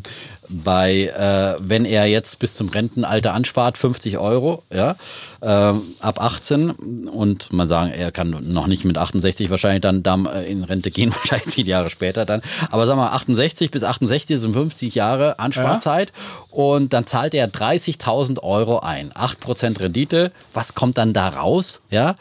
bei, 0.52 1.06
äh, 1.06 1.56
wenn 1.58 1.84
er 1.84 2.06
jetzt 2.06 2.38
bis 2.38 2.54
zum 2.54 2.68
Rentenalter 2.68 3.32
anspart, 3.34 3.78
50 3.78 4.18
Euro, 4.18 4.62
ja, 4.72 4.96
ähm, 5.42 5.82
ab 6.00 6.20
18 6.20 6.70
und 6.70 7.52
man 7.52 7.66
sagen, 7.66 7.90
er 7.90 8.12
kann 8.12 8.30
noch 8.30 8.66
nicht 8.66 8.84
mit 8.84 8.98
68 8.98 9.50
wahrscheinlich 9.50 9.82
dann, 9.82 10.02
dann 10.02 10.26
äh, 10.26 10.44
in 10.44 10.64
Rente 10.64 10.90
gehen, 10.90 11.14
wahrscheinlich 11.14 11.48
zehn 11.48 11.66
Jahre 11.66 11.90
später 11.90 12.24
dann, 12.24 12.42
aber 12.70 12.86
sagen 12.86 12.98
wir 12.98 13.04
mal 13.06 13.12
68 13.12 13.70
bis 13.70 13.82
68 13.82 14.40
sind 14.40 14.52
50 14.52 14.94
Jahre 14.94 15.38
Ansparzeit. 15.38 16.12
Und 16.50 16.92
dann 16.92 17.06
zahlt 17.06 17.34
er 17.34 17.48
30.000 17.48 18.42
Euro 18.42 18.80
ein, 18.80 19.12
8% 19.12 19.80
Rendite, 19.80 20.32
was 20.52 20.74
kommt 20.74 20.98
dann 20.98 21.12
da 21.12 21.28
raus, 21.28 21.82
ja, 21.90 22.14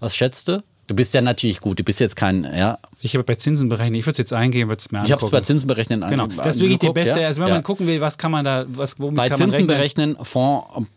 was 0.00 0.14
schätzt 0.14 0.48
du? 0.48 0.62
Du 0.86 0.94
bist 0.94 1.14
ja 1.14 1.20
natürlich 1.20 1.60
gut, 1.60 1.78
du 1.78 1.84
bist 1.84 2.00
jetzt 2.00 2.16
kein, 2.16 2.44
ja, 2.44 2.78
Ich 3.02 3.14
habe 3.14 3.24
bei 3.24 3.34
Zinsen 3.34 3.68
berechnet. 3.68 3.96
Ich 3.98 4.04
würde 4.06 4.12
es 4.12 4.18
jetzt 4.18 4.32
eingehen, 4.34 4.68
würde 4.68 4.80
es 4.80 4.92
mir 4.92 4.98
ich 4.98 5.04
habe 5.04 5.14
es 5.20 5.24
angucken. 5.24 5.30
bei 5.32 5.40
Zinsen 5.40 5.66
berechnen 5.66 6.04
Genau, 6.08 6.26
das 6.26 6.56
ist 6.56 6.60
wirklich 6.60 6.78
die 6.80 6.88
angeguckt, 6.88 6.94
beste. 7.06 7.20
ja. 7.22 7.26
Also 7.28 7.40
wenn 7.40 7.48
Ja. 7.48 7.54
man 7.54 7.62
gucken 7.62 7.86
will, 7.86 8.00
was 8.00 8.18
kann 8.18 8.30
man 8.30 8.44
da, 8.44 8.64
was, 8.68 9.00
womit 9.00 9.16
Bei 9.16 9.28
kann 9.28 9.38
man 9.40 9.50
Zinsen 9.50 9.70
rechnen? 9.70 10.16
berechnen, 10.16 10.24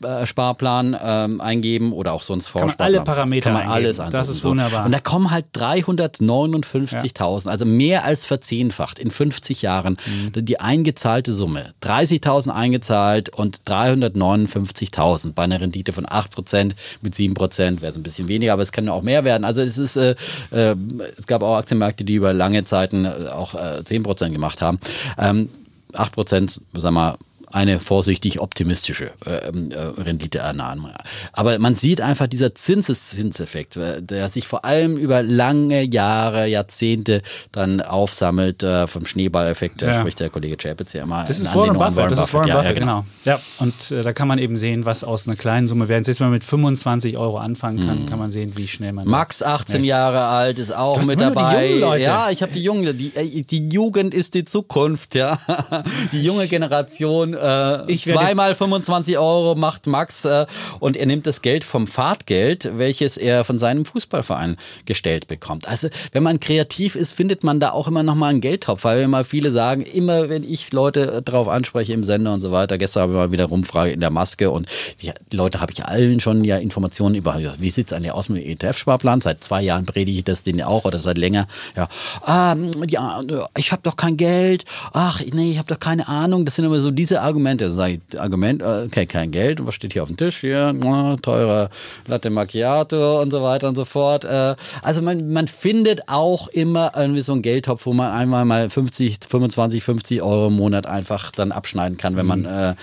Fondssparplan 0.02 0.98
ähm, 1.02 1.40
eingeben 1.42 1.94
oder 1.94 2.12
auch 2.14 2.22
sonst 2.22 2.54
man 2.54 2.62
Fondssparplan. 2.62 2.96
alle 2.96 3.04
Parameter 3.06 3.42
Kann 3.44 3.54
man 3.54 3.62
eingeben. 3.64 3.74
alles 3.86 3.98
Das 3.98 4.06
ansetzen. 4.08 4.32
ist 4.32 4.44
wunderbar. 4.44 4.86
Und 4.86 4.92
da 4.92 5.00
kommen 5.00 5.32
halt 5.32 5.46
359.000, 5.56 7.48
also 7.50 7.66
mehr 7.66 8.04
als 8.04 8.26
verzehnfacht 8.26 9.00
in 9.00 9.12
50 9.12 9.62
Jahren 9.62 9.98
Mhm. 10.06 10.46
die 10.46 10.60
eingezahlte 10.60 11.32
Summe. 11.34 11.74
30.000 11.82 12.52
eingezahlt 12.52 13.30
und 13.30 13.62
359.000 13.66 15.34
bei 15.34 15.44
einer 15.44 15.62
Rendite 15.62 15.94
von 15.94 16.06
8% 16.06 16.76
mit 17.02 17.16
7% 17.16 17.82
wäre 17.82 17.92
es 17.92 17.98
ein 17.98 18.04
bisschen 18.04 18.28
weniger, 18.28 18.54
aber 18.54 18.62
es 18.62 18.72
kann 18.72 18.90
auch 18.90 19.02
mehr 19.04 19.24
werden. 19.24 19.44
Also 19.46 19.62
es 19.62 19.78
ist, 19.78 19.96
äh, 19.96 20.16
äh, 20.52 20.76
es 21.18 21.28
gab 21.28 21.44
auch 21.44 21.56
Aktienmärkte, 21.58 21.93
die 21.98 22.16
über 22.16 22.34
lange 22.34 22.66
Zeiten 22.66 23.06
äh, 23.06 23.30
auch 23.32 23.56
äh, 23.56 23.82
10% 23.84 24.32
gemacht 24.32 24.62
haben. 24.62 24.80
Ähm, 25.18 25.50
8%, 25.94 26.50
sagen 26.50 26.62
wir 26.82 26.92
mal, 26.92 27.18
eine 27.54 27.80
vorsichtig 27.80 28.40
optimistische 28.40 29.12
äh, 29.26 29.48
ähm, 29.48 29.72
äh, 29.72 29.78
Renditeannahme. 30.02 30.94
Aber 31.34 31.60
man 31.60 31.76
sieht 31.76 32.02
einfach 32.02 32.28
dieser 32.28 32.56
Zinseszinseffekt, 32.56 33.78
äh, 33.78 34.02
der 34.02 34.30
sich 34.30 34.48
vor 34.48 34.66
allem 34.66 34.98
über 34.98 35.22
lange 35.24 35.84
Jahre, 35.84 36.48
Jahrzehnte 36.48 37.22
dann 37.52 37.82
aufsammelt 37.82 38.64
äh, 38.64 38.88
vom 38.88 39.06
Schneeballeffekt, 39.06 39.82
da 39.82 39.88
Ja. 39.88 40.00
spricht 40.00 40.20
der 40.20 40.30
Kollege 40.30 40.58
Chapitz 40.58 40.94
ja 40.94 41.04
immer. 41.04 41.24
Das 41.28 41.40
ist 41.40 41.54
Warren 41.54 41.78
Buffett, 41.78 42.12
das 42.12 42.26
ist 42.26 42.34
Warren 42.34 42.48
Ja, 42.48 42.56
Buffett, 42.58 42.76
ja, 42.76 42.80
genau. 42.80 43.06
Ja, 43.26 43.40
und 43.60 43.92
äh, 43.92 44.02
da 44.02 44.14
kann 44.14 44.28
man 44.28 44.40
eben 44.40 44.58
sehen, 44.58 44.86
was 44.86 45.04
aus 45.04 45.28
einer 45.28 45.36
kleinen 45.36 45.68
Summe, 45.68 45.88
während 45.90 46.08
jetzt 46.08 46.20
mal 46.20 46.30
mit 46.30 46.44
25 46.44 47.18
Euro 47.18 47.38
anfangen 47.38 47.86
kann, 47.86 48.06
kann 48.08 48.20
man 48.20 48.32
sehen, 48.32 48.54
wie 48.58 48.68
schnell 48.68 48.94
man. 48.94 49.06
Mhm. 49.06 49.12
Max, 49.12 49.44
18 49.44 49.84
Jahre 49.84 50.26
alt, 50.26 50.60
ist 50.60 50.74
auch 50.76 50.98
mit 51.04 51.12
die 51.20 51.24
dabei. 51.24 51.68
jungen 51.70 51.82
Leute. 51.82 52.04
Ja, 52.04 52.30
ich 52.32 52.42
habe 52.42 52.52
die 52.52 52.64
Jungen. 52.64 52.98
Die, 52.98 53.44
die 53.44 53.70
Jugend 53.70 54.14
ist 54.14 54.34
die 54.34 54.44
Zukunft, 54.44 55.16
ja. 55.16 55.38
Die 56.12 56.24
junge 56.24 56.48
Generation. 56.48 57.34
Äh, 57.44 57.92
Ich 57.92 58.06
zweimal 58.06 58.56
25 58.56 59.18
Euro 59.18 59.56
macht 59.56 59.88
Max 59.88 60.26
äh, 60.26 60.46
und 60.80 60.96
er 60.96 61.06
nimmt 61.06 61.28
das 61.28 61.42
Geld 61.42 61.64
vom 61.64 61.88
Fahrtgeld, 61.88 62.72
welches 62.78 63.18
er 63.18 63.44
von 63.44 63.60
seinem 63.60 63.86
Fußballverein 63.86 64.58
gestellt 64.86 65.28
bekommt. 65.28 65.68
Also, 65.68 65.90
wenn 66.12 66.24
man 66.24 66.40
kreativ 66.40 66.96
ist, 66.96 67.12
findet 67.12 67.44
man 67.44 67.60
da 67.60 67.72
auch 67.72 67.88
immer 67.88 68.04
noch 68.04 68.16
mal 68.16 68.30
einen 68.30 68.42
Geldtopf, 68.42 68.84
weil 68.86 69.02
immer 69.02 69.24
viele 69.26 69.52
sagen, 69.52 69.82
immer 69.82 70.30
wenn 70.30 70.44
ich 70.44 70.72
Leute 70.72 71.22
drauf 71.22 71.48
anspreche 71.48 71.94
im 71.94 72.04
Sender 72.04 72.34
und 72.34 72.42
so 72.42 72.52
weiter, 72.52 72.78
gestern 72.78 73.04
haben 73.04 73.14
wir 73.14 73.20
mal 73.20 73.32
wieder 73.32 73.46
Rumfrage 73.46 73.92
in 73.92 74.00
der 74.00 74.10
Maske 74.10 74.50
und 74.50 74.68
die, 75.02 75.12
Leute 75.36 75.60
habe 75.60 75.74
ich 75.74 75.86
allen 75.86 76.20
schon 76.20 76.44
ja 76.44 76.58
Informationen 76.58 77.16
über, 77.16 77.38
wie 77.60 77.70
sieht 77.70 77.88
es 77.88 77.94
eigentlich 77.94 78.12
aus 78.12 78.30
mit 78.30 78.44
dem 78.44 78.52
ETF-Sparplan? 78.52 79.22
Seit 79.22 79.44
zwei 79.44 79.62
Jahren 79.62 79.86
predige 79.86 80.18
ich 80.18 80.24
das 80.24 80.44
denen 80.44 80.62
auch 80.62 80.86
oder 80.86 81.00
seit 81.00 81.18
länger. 81.18 81.48
Ja, 81.76 81.90
ähm, 82.28 82.72
ja 82.88 83.22
ich 83.58 83.72
habe 83.72 83.82
doch 83.84 83.98
kein 83.98 84.18
Geld. 84.18 84.66
Ach, 84.94 85.22
nee, 85.34 85.52
ich 85.52 85.58
habe 85.58 85.68
doch 85.68 85.80
keine 85.80 86.08
Ahnung. 86.08 86.46
Das 86.46 86.56
sind 86.56 86.66
immer 86.66 86.80
so 86.80 86.92
diese 86.92 87.22
Argumente. 87.22 87.33
Dann 87.34 87.74
sage 87.74 88.00
ich, 88.10 88.20
Argument, 88.20 88.62
äh, 88.62 88.86
okay, 88.86 89.06
kein 89.06 89.32
Geld. 89.32 89.60
Und 89.60 89.68
was 89.68 89.76
steht 89.76 89.94
hier 89.94 90.04
auf 90.04 90.10
dem 90.10 90.18
Tisch? 90.18 90.38
Hier, 90.42 90.76
teurer 91.22 91.70
Latte 92.08 92.30
Macchiato 92.30 93.22
und 93.22 93.32
so 93.32 93.44
weiter 93.44 93.68
und 93.70 93.76
so 93.76 93.86
fort. 93.86 94.26
Äh, 94.26 94.56
also 94.82 95.02
man, 95.02 95.32
man 95.32 95.48
findet 95.48 96.10
auch 96.10 96.48
immer 96.48 96.92
irgendwie 96.96 97.22
so 97.22 97.34
einen 97.34 97.42
Geldtopf, 97.42 97.86
wo 97.86 97.94
man 97.94 98.12
einmal 98.12 98.46
mal 98.46 98.70
50, 98.70 99.20
25, 99.28 99.84
50 99.84 100.22
Euro 100.22 100.48
im 100.48 100.54
Monat 100.54 100.86
einfach 100.86 101.32
dann 101.32 101.52
abschneiden 101.52 101.98
kann, 101.98 102.16
wenn 102.16 102.26
man 102.26 102.46
äh, 102.46 102.76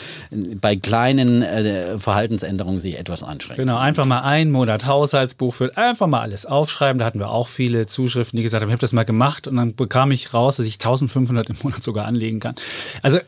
bei 0.61 0.77
kleinen 0.77 1.43
äh, 1.43 1.99
Verhaltensänderungen 1.99 2.79
sich 2.79 2.99
etwas 2.99 3.23
anschränkt. 3.23 3.59
Genau, 3.59 3.77
einfach 3.77 4.07
mal 4.07 4.21
einen 4.21 4.51
Monat 4.51 4.87
Haushaltsbuch 4.87 5.55
führen, 5.55 5.77
einfach 5.77 6.07
mal 6.07 6.21
alles 6.21 6.47
aufschreiben. 6.47 6.99
Da 6.99 7.07
hatten 7.07 7.19
wir 7.19 7.31
auch 7.31 7.49
viele 7.49 7.87
Zuschriften, 7.87 8.37
die 8.37 8.43
gesagt 8.43 8.63
haben, 8.63 8.69
ich 8.69 8.73
habe 8.73 8.81
das 8.81 8.93
mal 8.93 9.05
gemacht 9.05 9.47
und 9.47 9.57
dann 9.57 9.75
bekam 9.75 10.11
ich 10.11 10.33
raus, 10.35 10.57
dass 10.57 10.67
ich 10.67 10.75
1500 10.75 11.51
im 11.51 11.57
Monat 11.63 11.83
sogar 11.83 12.07
anlegen 12.07 12.41
kann. 12.41 12.55
Also 13.03 13.19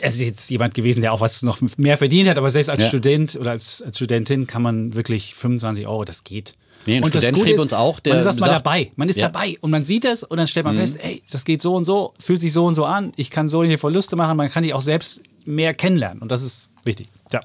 es 0.00 0.14
ist 0.14 0.20
jetzt 0.20 0.50
jemand 0.60 0.74
gewesen, 0.74 1.00
der 1.00 1.12
auch 1.12 1.20
was 1.20 1.42
noch 1.42 1.58
mehr 1.76 1.96
verdient 1.96 2.28
hat, 2.28 2.38
aber 2.38 2.50
selbst 2.50 2.68
als 2.70 2.82
Ja. 2.82 2.88
Student 2.88 3.36
oder 3.40 3.50
als, 3.52 3.82
als 3.82 3.96
Studentin 3.96 4.46
kann 4.46 4.62
man 4.62 4.94
wirklich 4.94 5.34
25 5.34 5.86
Euro, 5.86 6.04
das 6.04 6.22
geht. 6.24 6.52
Nee, 6.86 6.96
ein 6.96 7.02
und 7.04 7.14
das 7.14 7.22
Student 7.22 7.36
Gute 7.36 7.46
schrieb 7.48 7.56
ist, 7.56 7.62
uns 7.62 7.72
auch, 7.74 8.00
der 8.00 8.12
man 8.14 8.20
ist 8.20 8.26
erstmal 8.26 8.50
sagt- 8.50 8.64
dabei. 8.66 8.90
Man 8.96 9.08
ist 9.08 9.16
Ja. 9.16 9.28
Mhm. 9.28 9.32
dabei 9.32 9.56
und 9.60 9.70
man 9.70 9.84
sieht 9.84 10.04
es 10.06 10.22
und 10.22 10.36
dann 10.38 10.46
stellt 10.46 10.64
man 10.64 10.74
fest, 10.74 10.98
ey, 11.02 11.22
das 11.30 11.44
geht 11.44 11.60
so 11.60 11.74
und 11.74 11.84
so, 11.84 12.14
fühlt 12.18 12.40
sich 12.40 12.52
so 12.52 12.64
und 12.64 12.74
so 12.74 12.84
an, 12.86 13.12
ich 13.16 13.30
kann 13.30 13.48
so 13.48 13.62
hier 13.64 13.78
Verluste 13.78 14.16
machen, 14.16 14.36
man 14.36 14.48
kann 14.48 14.62
die 14.62 14.72
auch 14.72 14.80
selbst 14.82 15.20
mehr 15.44 15.74
kennenlernen 15.74 16.22
und 16.22 16.30
das 16.32 16.42
ist 16.42 16.68
wichtig. 16.84 17.08
Ja. 17.32 17.40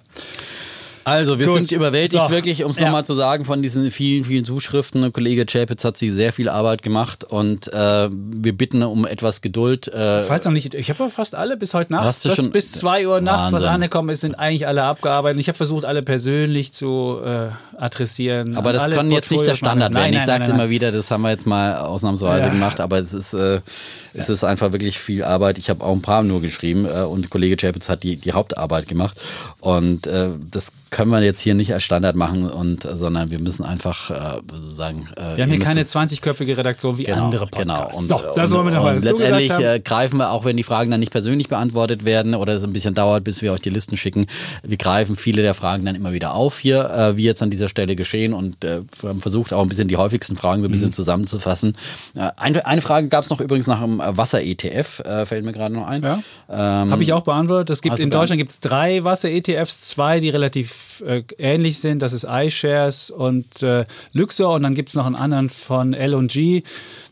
Also, 1.05 1.37
wir 1.37 1.45
Gut. 1.45 1.55
sind 1.57 1.71
überwältigt, 1.71 2.23
So. 2.23 2.29
wirklich, 2.31 2.63
um 2.63 2.71
es 2.71 2.79
Ja. 2.79 2.85
nochmal 2.85 3.05
zu 3.05 3.13
sagen, 3.13 3.45
von 3.45 3.61
diesen 3.61 3.91
vielen, 3.91 4.23
vielen 4.25 4.43
Zuschriften. 4.43 5.13
Kollege 5.13 5.45
Chapitz 5.45 5.85
hat 5.85 5.97
sich 5.97 6.11
sehr 6.11 6.33
viel 6.33 6.49
Arbeit 6.49 6.81
gemacht 6.81 7.23
und 7.23 7.71
äh, 7.71 8.09
wir 8.11 8.57
bitten 8.57 8.81
um 8.81 9.05
etwas 9.05 9.41
Geduld. 9.41 9.87
Äh, 9.87 10.21
Falls 10.21 10.45
noch 10.45 10.51
nicht, 10.51 10.73
ich 10.73 10.89
habe 10.89 11.03
ja 11.03 11.09
fast 11.09 11.35
alle 11.35 11.57
bis 11.57 11.75
heute 11.75 11.93
Nacht, 11.93 12.05
Hast 12.05 12.25
du 12.25 12.29
was 12.29 12.37
schon- 12.37 12.49
bis 12.51 12.71
2 12.71 13.07
Uhr 13.07 13.21
nachts 13.21 13.43
was 13.51 13.61
Wahnsinn. 13.61 13.69
angekommen 13.69 14.09
ist, 14.09 14.21
sind 14.21 14.33
eigentlich 14.33 14.65
alle 14.65 14.81
abgearbeitet. 14.83 15.39
Ich 15.39 15.47
habe 15.47 15.55
versucht, 15.57 15.85
alle 15.85 16.01
persönlich 16.01 16.73
zu 16.73 17.19
äh, 17.23 17.49
adressieren. 17.77 18.57
aber 18.57 18.73
das 18.73 18.89
kann 18.89 19.11
jetzt 19.11 19.29
nicht 19.29 19.45
der 19.45 19.53
Standard 19.55 19.93
machen. 19.93 20.03
werden. 20.03 20.11
Nein, 20.11 20.13
ich 20.13 20.17
nein, 20.19 20.25
sage 20.25 20.41
es 20.41 20.47
nein, 20.47 20.55
immer 20.55 20.63
nein. 20.63 20.69
wieder, 20.71 20.91
das 20.91 21.11
haben 21.11 21.21
wir 21.21 21.29
jetzt 21.29 21.45
mal 21.45 21.75
ausnahmsweise 21.77 22.47
Ja. 22.47 22.49
gemacht, 22.51 22.79
aber 22.79 22.97
es 22.97 23.13
ist, 23.13 23.33
äh, 23.35 23.59
es 24.15 24.29
ist 24.29 24.43
einfach 24.43 24.71
wirklich 24.71 24.97
viel 24.97 25.23
Arbeit. 25.23 25.59
Ich 25.59 25.69
habe 25.69 25.83
auch 25.83 25.91
ein 25.93 26.01
paar 26.01 26.23
nur 26.23 26.41
geschrieben 26.41 26.85
äh, 26.85 27.01
und 27.03 27.29
Kollege 27.29 27.57
Chapitz 27.57 27.89
hat 27.89 28.01
die, 28.01 28.15
die 28.15 28.31
Hauptarbeit 28.33 28.87
gemacht 28.87 29.21
und 29.59 30.07
äh, 30.07 30.29
das 30.49 30.71
können 30.95 31.11
wir 31.11 31.21
jetzt 31.21 31.41
hier 31.41 31.55
nicht 31.55 31.73
als 31.73 31.83
Standard 31.83 32.15
machen, 32.15 32.49
und, 32.49 32.85
äh, 32.85 32.95
sondern 32.95 33.29
wir 33.29 33.39
müssen 33.39 33.65
einfach 33.65 34.09
äh, 34.11 34.39
sozusagen. 34.49 35.09
Äh, 35.17 35.35
Wir 35.35 35.43
haben 35.43 35.49
hier 35.51 35.59
keine 35.59 35.79
jetzt- 35.81 35.93
20-köpfige 35.93 36.57
Redaktion 36.57 36.97
wie 36.97 37.03
Genau, 37.03 37.25
andere 37.25 37.47
genau. 37.51 37.73
Podcasts. 37.81 38.01
Und, 38.01 38.07
so, 38.07 38.21
das 38.33 38.49
und, 38.51 38.57
wollen 38.57 38.67
wir 38.67 38.73
nochmal 38.75 38.95
und 38.95 39.03
letztendlich 39.03 39.51
haben. 39.51 39.63
äh, 39.63 39.79
greifen 39.81 40.17
wir, 40.19 40.31
auch 40.31 40.45
wenn 40.45 40.55
die 40.55 40.63
Fragen 40.63 40.91
dann 40.91 41.01
nicht 41.01 41.11
persönlich 41.11 41.49
beantwortet 41.49 42.05
werden 42.05 42.33
oder 42.33 42.53
es 42.53 42.63
ein 42.63 42.71
bisschen 42.71 42.93
dauert, 42.93 43.25
bis 43.25 43.41
wir 43.41 43.51
euch 43.51 43.59
die 43.59 43.69
Listen 43.71 43.97
schicken, 43.97 44.25
wir 44.63 44.77
greifen 44.77 45.17
viele 45.17 45.41
der 45.41 45.53
Fragen 45.53 45.83
dann 45.83 45.95
immer 45.95 46.13
wieder 46.13 46.33
auf 46.33 46.59
hier, 46.59 46.89
äh, 46.89 47.17
wie 47.17 47.23
jetzt 47.23 47.41
an 47.43 47.49
dieser 47.49 47.67
Stelle 47.67 47.97
geschehen 47.97 48.33
und 48.33 48.63
äh, 48.63 48.79
wir 49.01 49.09
haben 49.09 49.21
versucht 49.21 49.51
auch 49.51 49.63
ein 49.63 49.67
bisschen 49.67 49.89
die 49.89 49.97
häufigsten 49.97 50.37
Fragen 50.37 50.61
so 50.61 50.67
ein 50.69 50.71
Mhm. 50.71 50.75
bisschen 50.75 50.93
zusammenzufassen. 50.93 51.73
Äh, 52.15 52.29
eine, 52.37 52.65
eine 52.65 52.81
Frage 52.81 53.09
gab 53.09 53.25
es 53.25 53.29
noch 53.29 53.41
übrigens 53.41 53.67
nach 53.67 53.81
dem 53.81 53.99
Wasser-ETF, 53.99 54.99
äh, 55.01 55.25
fällt 55.25 55.43
mir 55.43 55.51
gerade 55.51 55.75
noch 55.75 55.87
ein. 55.87 56.03
Ja. 56.03 56.19
Ähm, 56.49 56.91
Habe 56.91 57.03
ich 57.03 57.11
auch 57.11 57.23
beantwortet. 57.23 57.69
Es 57.71 57.81
gibt 57.81 57.99
in 57.99 58.09
Deutschland 58.09 58.37
gibt 58.37 58.51
es 58.51 58.61
drei 58.61 59.03
Wasser-ETFs, 59.03 59.89
zwei, 59.89 60.21
die 60.21 60.29
relativ 60.29 60.84
äh, 61.05 61.23
ähnlich 61.37 61.79
sind. 61.79 62.01
Das 62.01 62.13
ist 62.13 62.25
iShares 62.29 63.09
und 63.09 63.61
äh, 63.63 63.85
Luxor 64.13 64.55
und 64.55 64.63
dann 64.63 64.75
gibt 64.75 64.89
es 64.89 64.95
noch 64.95 65.05
einen 65.05 65.15
anderen 65.15 65.49
von 65.49 65.93
L&G. 65.93 66.63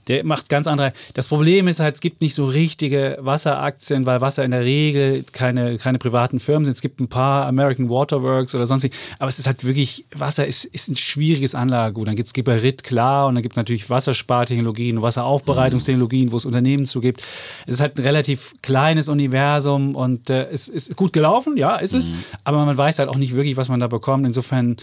Der 0.07 0.23
macht 0.25 0.49
ganz 0.49 0.67
andere. 0.67 0.93
Das 1.13 1.27
Problem 1.27 1.67
ist 1.67 1.79
halt, 1.79 1.95
es 1.95 2.01
gibt 2.01 2.21
nicht 2.21 2.35
so 2.35 2.45
richtige 2.45 3.17
Wasseraktien, 3.21 4.05
weil 4.05 4.21
Wasser 4.21 4.43
in 4.43 4.51
der 4.51 4.61
Regel 4.61 5.23
keine, 5.31 5.77
keine 5.77 5.97
privaten 5.97 6.39
Firmen 6.39 6.65
sind. 6.65 6.75
Es 6.75 6.81
gibt 6.81 6.99
ein 6.99 7.07
paar 7.07 7.45
American 7.47 7.89
Waterworks 7.89 8.53
oder 8.55 8.67
sonst 8.67 8.83
wie. 8.83 8.91
Aber 9.19 9.29
es 9.29 9.39
ist 9.39 9.47
halt 9.47 9.63
wirklich, 9.63 10.05
Wasser 10.15 10.45
ist, 10.45 10.65
ist 10.65 10.89
ein 10.89 10.95
schwieriges 10.95 11.55
Anlagegut. 11.55 12.07
Dann 12.07 12.15
gibt 12.15 12.27
es 12.27 12.33
Geberit, 12.33 12.83
klar, 12.83 13.27
und 13.27 13.35
dann 13.35 13.41
gibt 13.41 13.53
es 13.53 13.57
natürlich 13.57 13.89
Wasserspartechnologien, 13.89 15.01
Wasseraufbereitungstechnologien, 15.01 16.31
wo 16.31 16.37
es 16.37 16.45
Unternehmen 16.45 16.85
zu 16.85 16.99
gibt. 17.01 17.21
Es 17.65 17.75
ist 17.75 17.79
halt 17.79 17.97
ein 17.97 18.03
relativ 18.03 18.53
kleines 18.61 19.07
Universum 19.09 19.95
und 19.95 20.29
äh, 20.29 20.49
es 20.49 20.67
ist 20.67 20.95
gut 20.95 21.13
gelaufen, 21.13 21.57
ja, 21.57 21.77
ist 21.77 21.93
es. 21.93 22.11
Aber 22.43 22.65
man 22.65 22.77
weiß 22.77 22.99
halt 22.99 23.09
auch 23.09 23.17
nicht 23.17 23.35
wirklich, 23.35 23.57
was 23.57 23.69
man 23.69 23.79
da 23.79 23.87
bekommt. 23.87 24.25
Insofern 24.25 24.77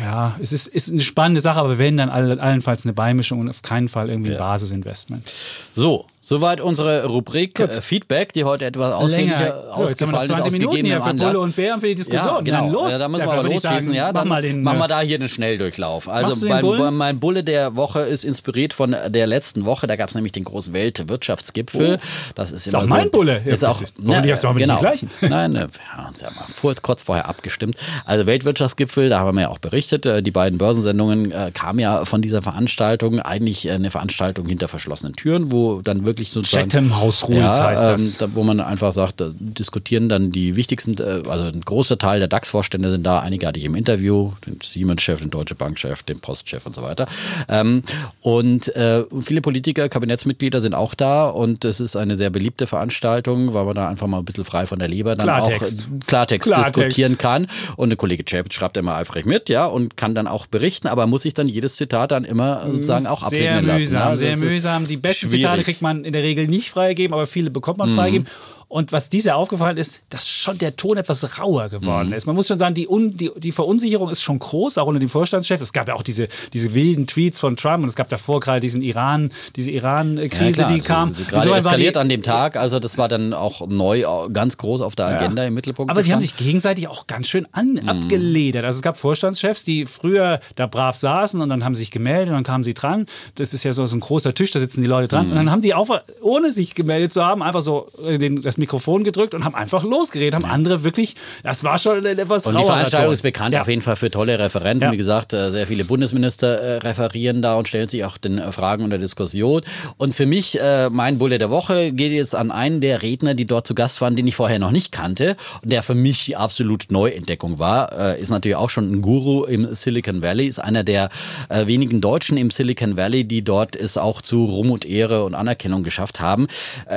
ja, 0.00 0.36
es 0.40 0.52
ist, 0.52 0.66
ist 0.66 0.90
eine 0.90 1.00
spannende 1.00 1.40
Sache, 1.40 1.60
aber 1.60 1.78
wenn, 1.78 1.96
dann 1.96 2.10
all, 2.10 2.38
allenfalls 2.38 2.84
eine 2.84 2.92
Beimischung 2.92 3.40
und 3.40 3.48
auf 3.48 3.62
keinen 3.62 3.88
Fall 3.88 4.10
irgendwie 4.10 4.32
ein 4.32 4.38
Basisinvestment. 4.38 5.26
So, 5.72 6.06
soweit 6.26 6.60
unsere 6.60 7.04
Rubrik 7.06 7.58
äh, 7.60 7.68
Feedback, 7.80 8.32
die 8.32 8.44
heute 8.44 8.64
etwas 8.64 8.92
ausführlicher 8.94 9.36
So, 9.36 9.44
wir 9.44 9.54
noch 9.68 9.76
ausgefallen 9.76 10.22
ist 10.24 10.28
20 10.34 10.46
aus 10.46 10.52
Minuten 10.52 10.84
hier 10.86 10.96
für 10.96 11.02
Anlass. 11.04 11.26
Bulle 11.28 11.40
und 11.40 11.56
Bären 11.56 11.80
für 11.80 11.88
die 11.88 11.94
Diskussion. 11.96 12.46
Ja, 12.46 12.58
genau. 12.60 12.70
Los. 12.70 12.92
Ja, 12.92 12.98
da 12.98 13.08
müssen 13.08 13.22
wir 13.22 13.26
Ja, 13.26 13.32
aber 13.32 13.42
würde 13.44 13.54
ich 13.56 13.62
losschießen. 13.62 13.84
sagen, 13.86 13.94
ja, 13.94 14.06
mach 14.06 14.12
dann 14.20 14.28
mal 14.28 14.42
den, 14.42 14.62
machen 14.62 14.78
wir 14.78 14.84
äh, 14.86 14.88
da 14.88 15.00
hier 15.00 15.16
einen 15.18 15.28
Schnelldurchlauf. 15.28 16.08
Also 16.08 16.46
mein, 16.46 16.94
mein 16.94 17.20
Bulle 17.20 17.44
der 17.44 17.76
Woche 17.76 18.00
ist 18.00 18.24
inspiriert 18.24 18.72
von 18.72 18.96
der 19.08 19.26
letzten 19.26 19.64
Woche. 19.66 19.86
Da 19.86 19.96
gab 19.96 20.08
es 20.08 20.14
nämlich 20.14 20.32
den 20.32 20.44
großen 20.44 20.72
Weltwirtschaftsgipfel. 20.72 21.98
Das 22.34 22.52
ist, 22.52 22.66
immer 22.68 22.78
auch 22.78 22.82
so, 22.82 22.88
mein 22.88 23.10
Bulle. 23.10 23.42
Ja, 23.44 23.52
Ist 23.52 23.64
auch, 23.64 23.80
das 23.80 23.90
ist- 23.90 23.96
hoffentlich 24.06 24.32
hast 24.32 24.44
du 24.44 24.54
genau. 24.54 24.78
gleichen. 24.78 25.10
Nein, 25.20 25.52
ne, 25.52 25.66
wir 25.70 25.92
haben 25.96 26.08
uns 26.08 26.20
ja 26.20 26.28
mal 26.30 26.74
kurz 26.82 27.02
vorher 27.02 27.28
abgestimmt. 27.28 27.76
Also 28.04 28.26
Weltwirtschaftsgipfel, 28.26 29.08
da 29.10 29.18
haben 29.20 29.34
wir 29.36 29.42
ja 29.42 29.48
auch 29.48 29.58
berichtet. 29.58 30.06
äh, 30.06 30.22
Die 30.22 30.30
beiden 30.30 30.58
Börsensendungen 30.58 31.32
äh, 31.32 31.50
kamen 31.52 31.78
ja 31.80 32.04
von 32.04 32.22
dieser 32.22 32.40
Veranstaltung. 32.42 33.20
Eigentlich 33.20 33.70
eine 33.70 33.90
Veranstaltung 33.90 34.46
hinter 34.46 34.68
verschlossenen 34.68 35.14
Türen, 35.14 35.52
wo 35.52 35.80
dann 35.82 36.04
wirklich 36.06 36.13
sozusagen 36.22 36.68
Chatham 36.68 36.96
House 36.96 37.28
Rules 37.28 37.38
ja, 37.38 37.64
heißt 37.64 37.82
das. 37.82 38.12
Ähm, 38.12 38.16
da, 38.18 38.36
wo 38.36 38.42
man 38.42 38.60
einfach 38.60 38.92
sagt, 38.92 39.20
da 39.20 39.30
diskutieren 39.38 40.08
dann 40.08 40.30
die 40.30 40.56
wichtigsten, 40.56 40.96
äh, 40.98 41.28
also 41.28 41.44
ein 41.44 41.60
großer 41.60 41.98
Teil 41.98 42.18
der 42.20 42.28
DAX-Vorstände 42.28 42.90
sind 42.90 43.04
da, 43.04 43.20
einige 43.20 43.46
hatte 43.46 43.58
ich 43.58 43.64
im 43.64 43.74
Interview, 43.74 44.32
den 44.46 44.58
Siemens-Chef, 44.62 45.20
den 45.20 45.30
Deutsche 45.30 45.54
Bank-Chef, 45.54 46.02
den 46.02 46.20
Post-Chef 46.20 46.64
und 46.66 46.74
so 46.74 46.82
weiter. 46.82 47.06
Ähm, 47.48 47.82
und 48.20 48.74
äh, 48.76 49.04
viele 49.22 49.40
Politiker, 49.40 49.88
Kabinettsmitglieder 49.88 50.60
sind 50.60 50.74
auch 50.74 50.94
da 50.94 51.26
und 51.28 51.64
es 51.64 51.80
ist 51.80 51.96
eine 51.96 52.16
sehr 52.16 52.30
beliebte 52.30 52.66
Veranstaltung, 52.66 53.54
weil 53.54 53.64
man 53.64 53.74
da 53.74 53.88
einfach 53.88 54.06
mal 54.06 54.18
ein 54.18 54.24
bisschen 54.24 54.44
frei 54.44 54.66
von 54.66 54.78
der 54.78 54.88
Leber 54.88 55.16
dann 55.16 55.26
Klartext. 55.26 55.88
auch 55.90 56.06
Klartext, 56.06 56.48
Klartext. 56.48 56.76
diskutieren 56.76 57.18
kann. 57.18 57.46
Und 57.76 57.90
der 57.90 57.96
Kollege 57.96 58.24
Chapitz 58.24 58.54
schreibt 58.54 58.76
immer 58.76 58.94
eifrig 58.94 59.26
mit, 59.26 59.48
ja, 59.48 59.66
und 59.66 59.96
kann 59.96 60.14
dann 60.14 60.26
auch 60.26 60.46
berichten, 60.46 60.88
aber 60.88 61.06
muss 61.06 61.22
sich 61.22 61.34
dann 61.34 61.48
jedes 61.48 61.76
Zitat 61.76 62.10
dann 62.10 62.24
immer 62.24 62.66
sozusagen 62.70 63.06
auch. 63.06 63.28
Sehr 63.28 63.54
absegnen 63.54 63.66
lassen. 63.66 63.84
mühsam, 63.84 64.00
ja. 64.00 64.06
Also 64.06 64.20
sehr 64.20 64.32
es 64.32 64.42
ist 64.42 64.52
mühsam. 64.52 64.86
Die 64.86 64.96
besten 64.96 65.28
schwierig. 65.28 65.42
Zitate 65.42 65.62
kriegt 65.62 65.82
man 65.82 66.03
in 66.04 66.12
der 66.12 66.22
Regel 66.22 66.46
nicht 66.48 66.70
freigegeben, 66.70 67.14
aber 67.14 67.26
viele 67.26 67.50
bekommt 67.50 67.78
man 67.78 67.94
freigegeben. 67.94 68.28
Und 68.74 68.90
was 68.90 69.08
dieser 69.08 69.36
aufgefallen 69.36 69.76
ist, 69.76 70.02
dass 70.10 70.28
schon 70.28 70.58
der 70.58 70.74
Ton 70.74 70.96
etwas 70.96 71.38
rauer 71.38 71.68
geworden 71.68 72.12
ist. 72.12 72.26
Man 72.26 72.34
muss 72.34 72.48
schon 72.48 72.58
sagen, 72.58 72.74
die, 72.74 72.88
Un 72.88 73.16
die, 73.16 73.30
die 73.36 73.52
Verunsicherung 73.52 74.10
ist 74.10 74.20
schon 74.20 74.40
groß, 74.40 74.78
auch 74.78 74.88
unter 74.88 74.98
dem 74.98 75.08
Vorstandschef. 75.08 75.60
Es 75.60 75.72
gab 75.72 75.86
ja 75.86 75.94
auch 75.94 76.02
diese, 76.02 76.26
diese 76.52 76.74
wilden 76.74 77.06
Tweets 77.06 77.38
von 77.38 77.54
Trump 77.56 77.84
und 77.84 77.88
es 77.88 77.94
gab 77.94 78.08
davor 78.08 78.40
gerade 78.40 78.58
diesen 78.58 78.82
Iran, 78.82 79.30
diese 79.54 79.70
Iran-Krise, 79.70 80.62
Ja, 80.62 80.68
die 80.72 80.80
kam. 80.80 81.10
Und 81.10 81.28
Gerade 81.28 81.54
eskaliert 81.54 81.94
die- 81.94 82.00
an 82.00 82.08
dem 82.08 82.22
Tag, 82.24 82.56
also 82.56 82.80
das 82.80 82.98
war 82.98 83.06
dann 83.06 83.32
auch 83.32 83.64
neu 83.68 84.00
äh, 84.00 84.28
ganz 84.32 84.56
groß 84.56 84.80
auf 84.80 84.96
der 84.96 85.06
Agenda 85.06 85.44
im 85.44 85.54
Mittelpunkt. 85.54 85.92
Aber 85.92 86.02
die 86.02 86.12
haben 86.12 86.20
sich 86.20 86.36
gegenseitig 86.36 86.88
auch 86.88 87.06
ganz 87.06 87.28
schön 87.28 87.46
an, 87.52 87.74
Mhm. 87.80 87.88
abgeledert. 87.88 88.64
Also 88.64 88.78
es 88.78 88.82
gab 88.82 88.96
Vorstandschefs, 88.98 89.62
die 89.62 89.86
früher 89.86 90.40
da 90.56 90.66
brav 90.66 90.96
saßen 90.96 91.40
und 91.40 91.48
dann 91.48 91.64
haben 91.64 91.76
sie 91.76 91.80
sich 91.82 91.92
gemeldet 91.92 92.30
und 92.30 92.34
dann 92.34 92.42
kamen 92.44 92.64
sie 92.64 92.74
dran. 92.74 93.06
Das 93.36 93.54
ist 93.54 93.62
ja 93.62 93.72
so, 93.72 93.86
so 93.86 93.94
ein 93.96 94.00
großer 94.00 94.34
Tisch, 94.34 94.50
da 94.50 94.58
sitzen 94.58 94.80
die 94.82 94.88
Leute 94.88 95.04
Mhm. 95.04 95.18
dran. 95.20 95.30
Und 95.30 95.36
dann 95.36 95.50
haben 95.52 95.60
die 95.60 95.74
auch, 95.74 95.88
ohne 96.22 96.50
sich 96.50 96.74
gemeldet 96.74 97.12
zu 97.12 97.24
haben, 97.24 97.40
einfach 97.40 97.62
so 97.62 97.86
äh, 98.04 98.18
den, 98.18 98.42
das 98.42 98.58
Mikrofon 98.64 99.04
gedrückt 99.04 99.34
und 99.34 99.44
haben 99.44 99.54
einfach 99.54 99.84
losgeredet. 99.84 100.34
Haben 100.34 100.50
andere 100.50 100.84
wirklich, 100.84 101.16
das 101.42 101.64
war 101.64 101.78
schon 101.78 102.04
etwas 102.06 102.46
Und 102.46 102.56
die 102.58 102.64
Veranstaltung 102.64 103.12
ist 103.12 103.22
bekannt 103.22 103.52
Ja. 103.54 103.60
auf 103.60 103.68
jeden 103.68 103.82
Fall 103.82 103.96
für 103.96 104.10
tolle 104.10 104.38
Referenten. 104.38 104.84
Ja. 104.86 104.92
Wie 104.92 104.96
gesagt, 104.96 105.32
äh, 105.32 105.50
sehr 105.50 105.66
viele 105.66 105.84
Bundesminister 105.84 106.48
äh, 106.60 106.76
referieren 106.78 107.42
da 107.42 107.54
und 107.54 107.68
stellen 107.68 107.88
sich 107.88 108.04
auch 108.04 108.16
den 108.16 108.38
äh, 108.38 108.52
Fragen 108.52 108.84
und 108.84 108.90
der 108.90 108.98
Diskussion. 108.98 109.60
Und 109.98 110.14
für 110.14 110.26
mich, 110.26 110.58
mein 110.90 111.18
Bulle 111.18 111.38
der 111.38 111.50
Woche 111.50 111.92
geht 111.92 112.12
jetzt 112.12 112.34
an 112.34 112.50
einen 112.50 112.80
der 112.80 113.02
Redner, 113.02 113.34
die 113.34 113.44
dort 113.46 113.66
zu 113.66 113.74
Gast 113.74 114.00
waren, 114.00 114.16
den 114.16 114.26
ich 114.26 114.34
vorher 114.34 114.58
noch 114.58 114.70
nicht 114.70 114.92
kannte 114.92 115.36
und 115.62 115.70
der 115.70 115.82
für 115.82 115.94
mich 115.94 116.24
die 116.24 116.36
absolute 116.36 116.92
Neuentdeckung 116.92 117.58
war. 117.58 118.16
Ist 118.16 118.30
natürlich 118.30 118.56
auch 118.56 118.70
schon 118.70 118.90
ein 118.90 119.02
Guru 119.02 119.44
im 119.44 119.74
Silicon 119.74 120.22
Valley, 120.22 120.46
ist 120.46 120.58
einer 120.60 120.84
der 120.84 121.10
wenigen 121.50 122.00
Deutschen 122.00 122.36
im 122.36 122.50
Silicon 122.50 122.96
Valley, 122.96 123.24
die 123.24 123.42
dort 123.42 123.76
es 123.76 123.96
auch 123.98 124.22
zu 124.22 124.44
Ruhm 124.44 124.70
und 124.70 124.84
Ehre 124.84 125.24
und 125.24 125.34
Anerkennung 125.34 125.82
geschafft 125.82 126.20
haben. 126.20 126.46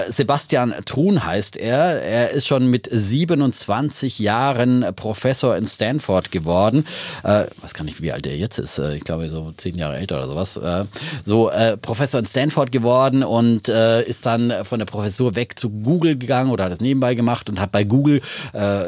Sebastian 0.10 0.74
Truhn 0.86 1.26
heißt 1.26 1.47
er. 1.56 2.02
Er 2.02 2.32
ist 2.32 2.48
schon 2.48 2.68
mit 2.68 2.90
27 2.92 4.20
Jahren 4.20 4.86
Professor 4.96 5.56
in 5.56 5.66
Stanford 5.66 6.32
geworden. 6.32 6.86
Äh, 7.24 7.46
weiß 7.62 7.74
gar 7.74 7.86
nicht, 7.86 8.02
wie 8.02 8.12
alt 8.12 8.26
er 8.28 8.36
jetzt 8.36 8.58
ist. 8.58 8.80
Äh, 8.80 8.96
ich 8.98 9.06
glaube, 9.06 9.30
so 9.30 9.54
zehn 9.56 9.78
Jahre 9.78 9.98
älter 9.98 10.18
oder 10.18 10.28
sowas. 10.28 10.58
Äh, 10.58 10.86
so 11.26 11.50
äh, 11.50 11.78
Professor 11.78 12.20
in 12.20 12.26
Stanford 12.26 12.72
geworden 12.72 13.24
und 13.24 13.70
äh, 13.70 14.04
ist 14.04 14.26
dann 14.26 14.54
von 14.64 14.80
der 14.80 14.86
Professur 14.86 15.36
weg 15.36 15.58
zu 15.58 15.70
Google 15.70 16.18
gegangen 16.18 16.52
oder 16.52 16.66
hat 16.66 16.74
es 16.74 16.82
nebenbei 16.82 17.16
gemacht 17.16 17.50
und 17.50 17.60
hat 17.62 17.72
bei 17.72 17.86
Google 17.86 18.22
äh, 18.52 18.84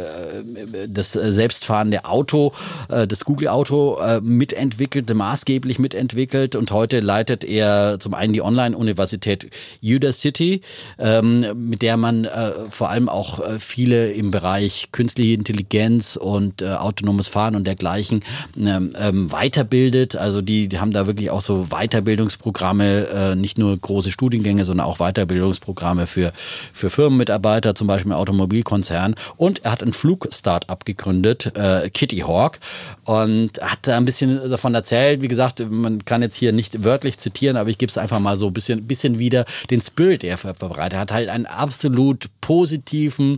das 0.88 1.14
selbstfahrende 1.14 2.04
Auto, 2.04 2.52
äh, 2.90 3.08
das 3.08 3.24
Google-Auto 3.24 4.00
mitentwickelt, 4.22 5.14
maßgeblich 5.14 5.80
mitentwickelt 5.80 6.56
und 6.56 6.72
heute 6.72 7.00
leitet 7.00 7.44
er 7.44 8.00
zum 8.00 8.14
einen 8.14 8.34
die 8.34 8.42
Online-Universität 8.42 9.50
Udacity, 9.84 10.62
ähm, 10.98 11.70
mit 11.70 11.82
der 11.82 11.98
man 11.98 12.26
äh, 12.26 12.49
vor 12.70 12.90
allem 12.90 13.10
auch 13.10 13.40
äh, 13.40 13.60
viele 13.60 14.12
im 14.12 14.32
Bereich 14.32 14.90
künstliche 14.92 15.34
Intelligenz 15.34 16.16
und 16.16 16.62
äh, 16.62 16.74
autonomes 16.74 17.28
Fahren 17.28 17.56
und 17.56 17.66
dergleichen 17.66 18.22
ähm, 18.58 18.96
ähm, 19.00 19.32
weiterbildet. 19.32 20.16
Also 20.16 20.42
die, 20.42 20.68
die 20.68 20.80
haben 20.80 20.92
da 20.92 21.08
wirklich 21.08 21.30
auch 21.30 21.42
so 21.42 21.68
Weiterbildungsprogramme, 21.70 23.08
äh, 23.08 23.36
nicht 23.36 23.58
nur 23.58 23.78
große 23.78 24.12
Studiengänge, 24.12 24.66
sondern 24.66 24.86
auch 24.86 24.98
Weiterbildungsprogramme 24.98 26.08
für, 26.08 26.34
für 26.74 26.90
Firmenmitarbeiter, 26.90 27.76
zum 27.76 27.88
Beispiel 27.88 28.12
im 28.12 28.18
Automobilkonzern. 28.18 29.16
Und 29.38 29.66
er 29.66 29.72
hat 29.72 29.84
ein 29.84 29.94
Flug-Startup 29.94 30.84
gegründet, 30.86 31.56
äh, 31.56 31.90
Kitty 31.90 32.20
Hawk, 32.20 32.60
und 33.06 33.62
hat 33.62 33.80
da 33.84 33.98
ein 33.98 34.06
bisschen 34.06 34.50
davon 34.50 34.74
erzählt. 34.74 35.22
Wie 35.22 35.28
gesagt, 35.28 35.64
man 35.70 36.06
kann 36.06 36.22
jetzt 36.22 36.36
hier 36.36 36.52
nicht 36.52 36.84
wörtlich 36.84 37.18
zitieren, 37.18 37.58
aber 37.58 37.70
ich 37.70 37.78
gebe 37.78 37.90
es 37.90 37.98
einfach 37.98 38.20
mal 38.20 38.38
so 38.38 38.48
ein 38.48 38.54
bisschen, 38.54 38.88
bisschen 38.88 39.20
wieder, 39.20 39.46
den 39.70 39.82
Spirit, 39.82 40.24
der 40.24 40.32
er 40.32 40.38
verbreitet. 40.38 40.94
Er 40.94 41.00
hat 41.00 41.12
halt 41.12 41.30
einen 41.30 41.46
absolut 41.46 42.30
positiven, 42.40 43.38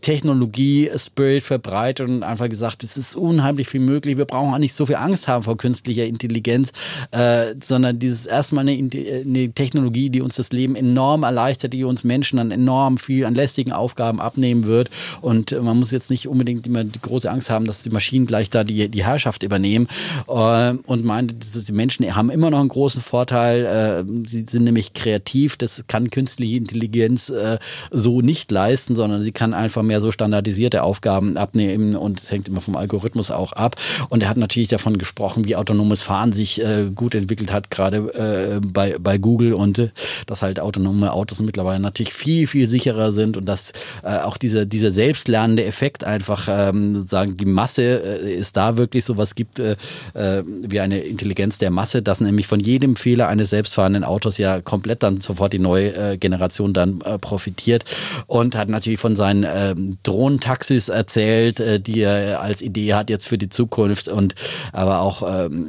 Technologie-Spirit 0.00 1.42
verbreitet 1.42 2.08
und 2.08 2.22
einfach 2.22 2.48
gesagt, 2.48 2.82
es 2.82 2.96
ist 2.96 3.16
unheimlich 3.16 3.68
viel 3.68 3.80
möglich. 3.80 4.16
Wir 4.16 4.24
brauchen 4.24 4.54
auch 4.54 4.58
nicht 4.58 4.74
so 4.74 4.86
viel 4.86 4.96
Angst 4.96 5.28
haben 5.28 5.42
vor 5.42 5.56
künstlicher 5.56 6.04
Intelligenz, 6.04 6.72
äh, 7.10 7.54
sondern 7.62 7.98
dieses 7.98 8.26
erstmal 8.26 8.68
eine, 8.68 8.72
eine, 8.72 9.52
Technologie, 9.52 10.10
die 10.10 10.20
uns 10.20 10.36
das 10.36 10.52
Leben 10.52 10.76
enorm 10.76 11.22
erleichtert, 11.22 11.72
die 11.72 11.84
uns 11.84 12.04
Menschen 12.04 12.38
dann 12.38 12.50
enorm 12.50 12.98
viel 12.98 13.24
an 13.24 13.34
lästigen 13.34 13.72
Aufgaben 13.72 14.20
abnehmen 14.20 14.64
wird. 14.64 14.90
Und 15.20 15.52
man 15.62 15.78
muss 15.78 15.90
jetzt 15.90 16.10
nicht 16.10 16.28
unbedingt 16.28 16.66
immer 16.66 16.84
die 16.84 17.00
große 17.00 17.30
Angst 17.30 17.50
haben, 17.50 17.66
dass 17.66 17.82
die 17.82 17.90
Maschinen 17.90 18.26
gleich 18.26 18.50
da 18.50 18.64
die, 18.64 18.88
die 18.88 19.04
Herrschaft 19.04 19.42
übernehmen. 19.42 19.88
Äh, 20.28 20.74
und 20.86 21.04
meinte, 21.04 21.34
die 21.34 21.72
Menschen 21.72 22.14
haben 22.14 22.30
immer 22.30 22.50
noch 22.50 22.60
einen 22.60 22.68
großen 22.68 23.02
Vorteil. 23.02 23.66
Äh, 23.66 24.28
sie 24.28 24.44
sind 24.46 24.64
nämlich 24.64 24.94
kreativ. 24.94 25.56
Das 25.56 25.84
kann 25.86 26.10
künstliche 26.10 26.56
Intelligenz 26.56 27.30
äh, 27.30 27.58
so 27.90 28.20
nicht 28.20 28.50
leisten, 28.50 28.96
sondern 28.96 29.22
sie 29.22 29.32
kann 29.32 29.54
einfach 29.54 29.82
mehr 29.90 30.00
so 30.00 30.12
standardisierte 30.12 30.84
Aufgaben 30.84 31.36
abnehmen 31.36 31.96
und 31.96 32.20
es 32.20 32.30
hängt 32.30 32.46
immer 32.46 32.60
vom 32.60 32.76
Algorithmus 32.76 33.32
auch 33.32 33.52
ab. 33.52 33.74
Und 34.08 34.22
er 34.22 34.28
hat 34.28 34.36
natürlich 34.36 34.68
davon 34.68 34.98
gesprochen, 34.98 35.46
wie 35.46 35.56
autonomes 35.56 36.02
Fahren 36.02 36.32
sich 36.32 36.62
äh, 36.62 36.86
gut 36.94 37.16
entwickelt 37.16 37.52
hat, 37.52 37.72
gerade 37.72 37.96
äh, 37.96 38.60
bei, 38.64 38.94
bei 39.00 39.18
Google 39.18 39.52
und 39.52 39.80
äh, 39.80 39.88
dass 40.26 40.42
halt 40.42 40.60
autonome 40.60 41.12
Autos 41.12 41.40
mittlerweile 41.40 41.80
natürlich 41.80 42.12
viel, 42.12 42.46
viel 42.46 42.66
sicherer 42.66 43.10
sind 43.10 43.36
und 43.36 43.46
dass 43.46 43.72
äh, 44.04 44.18
auch 44.18 44.36
dieser, 44.36 44.64
dieser 44.64 44.92
selbstlernende 44.92 45.64
Effekt 45.64 46.04
einfach 46.04 46.46
ähm, 46.48 46.94
sozusagen 46.94 47.36
die 47.36 47.46
Masse 47.46 47.82
äh, 48.22 48.32
ist 48.32 48.56
da 48.56 48.76
wirklich 48.76 49.04
sowas 49.04 49.34
gibt 49.34 49.58
äh, 49.58 49.74
wie 50.14 50.78
eine 50.78 51.00
Intelligenz 51.00 51.58
der 51.58 51.72
Masse, 51.72 52.00
dass 52.00 52.20
nämlich 52.20 52.46
von 52.46 52.60
jedem 52.60 52.94
Fehler 52.94 53.26
eines 53.26 53.50
selbstfahrenden 53.50 54.04
Autos 54.04 54.38
ja 54.38 54.60
komplett 54.60 55.02
dann 55.02 55.20
sofort 55.20 55.52
die 55.52 55.58
neue 55.58 56.16
Generation 56.18 56.72
dann 56.72 57.00
profitiert 57.20 57.84
und 58.28 58.54
hat 58.54 58.68
natürlich 58.68 59.00
von 59.00 59.16
seinen 59.16 59.44
äh, 59.44 59.74
Drohnentaxis 60.02 60.88
erzählt, 60.88 61.60
äh, 61.60 61.80
die 61.80 62.02
er 62.02 62.40
als 62.40 62.62
Idee 62.62 62.94
hat 62.94 63.10
jetzt 63.10 63.28
für 63.28 63.38
die 63.38 63.48
Zukunft 63.48 64.08
und 64.08 64.34
aber 64.72 65.00
auch 65.00 65.46
ähm, 65.46 65.68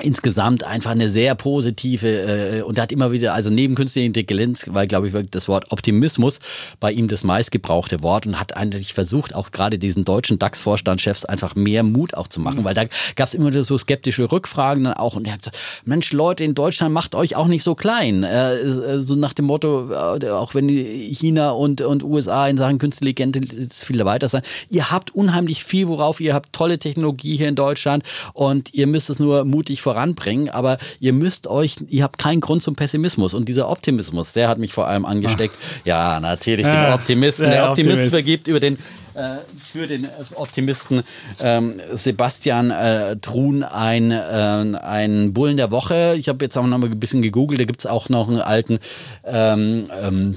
insgesamt 0.00 0.64
einfach 0.64 0.90
eine 0.90 1.08
sehr 1.08 1.34
positive 1.34 2.08
äh, 2.08 2.62
und 2.62 2.78
er 2.78 2.82
hat 2.82 2.92
immer 2.92 3.12
wieder, 3.12 3.34
also 3.34 3.50
neben 3.50 3.74
künstlicher 3.74 4.06
Intelligenz, 4.06 4.66
weil 4.68 4.86
glaube 4.86 5.08
ich 5.08 5.12
wirklich 5.12 5.30
das 5.30 5.48
Wort 5.48 5.70
Optimismus 5.70 6.40
bei 6.80 6.92
ihm 6.92 7.08
das 7.08 7.24
meistgebrauchte 7.24 8.02
Wort 8.02 8.26
und 8.26 8.40
hat 8.40 8.56
eigentlich 8.56 8.94
versucht, 8.94 9.34
auch 9.34 9.50
gerade 9.50 9.78
diesen 9.78 10.04
deutschen 10.04 10.38
DAX-Vorstandschefs 10.38 11.24
einfach 11.24 11.54
mehr 11.54 11.82
Mut 11.82 12.14
auch 12.14 12.28
zu 12.28 12.40
machen, 12.40 12.60
mhm. 12.60 12.64
weil 12.64 12.74
da 12.74 12.84
gab 13.16 13.28
es 13.28 13.34
immer 13.34 13.48
wieder 13.48 13.62
so 13.62 13.78
skeptische 13.78 14.30
Rückfragen 14.30 14.84
dann 14.84 14.94
auch 14.94 15.16
und 15.16 15.26
er 15.26 15.34
hat 15.34 15.40
gesagt, 15.40 15.58
Mensch 15.84 16.12
Leute 16.12 16.44
in 16.44 16.54
Deutschland 16.54 16.92
macht 16.92 17.14
euch 17.14 17.36
auch 17.36 17.46
nicht 17.46 17.62
so 17.62 17.74
klein, 17.74 18.24
äh, 18.24 19.00
so 19.00 19.14
nach 19.14 19.32
dem 19.32 19.46
Motto, 19.46 19.90
äh, 19.90 20.28
auch 20.30 20.54
wenn 20.54 20.68
China 20.68 21.50
und, 21.50 21.80
und 21.80 22.02
USA 22.04 22.48
in 22.48 22.56
Sachen 22.56 22.78
künstliche 22.78 23.22
Intelligenz 23.22 23.82
viel 23.82 24.04
weiter 24.04 24.28
sein, 24.28 24.42
ihr 24.70 24.90
habt 24.90 25.14
unheimlich 25.14 25.64
viel, 25.64 25.88
worauf 25.88 26.20
ihr 26.20 26.34
habt 26.34 26.52
tolle 26.52 26.78
Technologie 26.78 27.36
hier 27.36 27.48
in 27.48 27.54
Deutschland 27.54 28.04
und 28.32 28.74
ihr 28.74 28.86
müsst 28.86 29.10
es 29.10 29.18
nur 29.18 29.44
mutig 29.44 29.82
voranbringen, 29.88 30.50
aber 30.50 30.76
ihr 31.00 31.14
müsst 31.14 31.46
euch, 31.46 31.76
ihr 31.88 32.02
habt 32.02 32.18
keinen 32.18 32.42
Grund 32.42 32.62
zum 32.62 32.76
Pessimismus. 32.76 33.32
Und 33.32 33.48
dieser 33.48 33.70
Optimismus, 33.70 34.34
der 34.34 34.48
hat 34.48 34.58
mich 34.58 34.74
vor 34.74 34.86
allem 34.86 35.06
angesteckt. 35.06 35.54
Ach. 35.58 35.86
Ja, 35.86 36.20
natürlich, 36.20 36.66
den 36.66 36.74
ja, 36.74 36.94
Optimisten. 36.94 37.46
Der, 37.46 37.54
der 37.54 37.70
Optimist, 37.70 37.92
Optimist 37.92 38.12
vergibt 38.12 38.48
über 38.48 38.60
den 38.60 38.76
äh, 39.14 39.38
für 39.64 39.86
den 39.86 40.06
Optimisten 40.34 41.02
ähm, 41.40 41.80
Sebastian 41.92 42.70
äh, 42.70 43.16
Truhn 43.16 43.62
ein, 43.62 44.10
äh, 44.10 44.14
ein 44.16 45.32
Bullen 45.32 45.56
der 45.56 45.70
Woche. 45.70 46.16
Ich 46.18 46.28
habe 46.28 46.44
jetzt 46.44 46.58
auch 46.58 46.66
noch 46.66 46.76
mal 46.76 46.90
ein 46.90 47.00
bisschen 47.00 47.22
gegoogelt, 47.22 47.60
da 47.60 47.64
gibt 47.64 47.80
es 47.80 47.86
auch 47.86 48.10
noch 48.10 48.28
einen 48.28 48.42
alten 48.42 48.78
ähm, 49.24 49.86
ähm, 50.02 50.36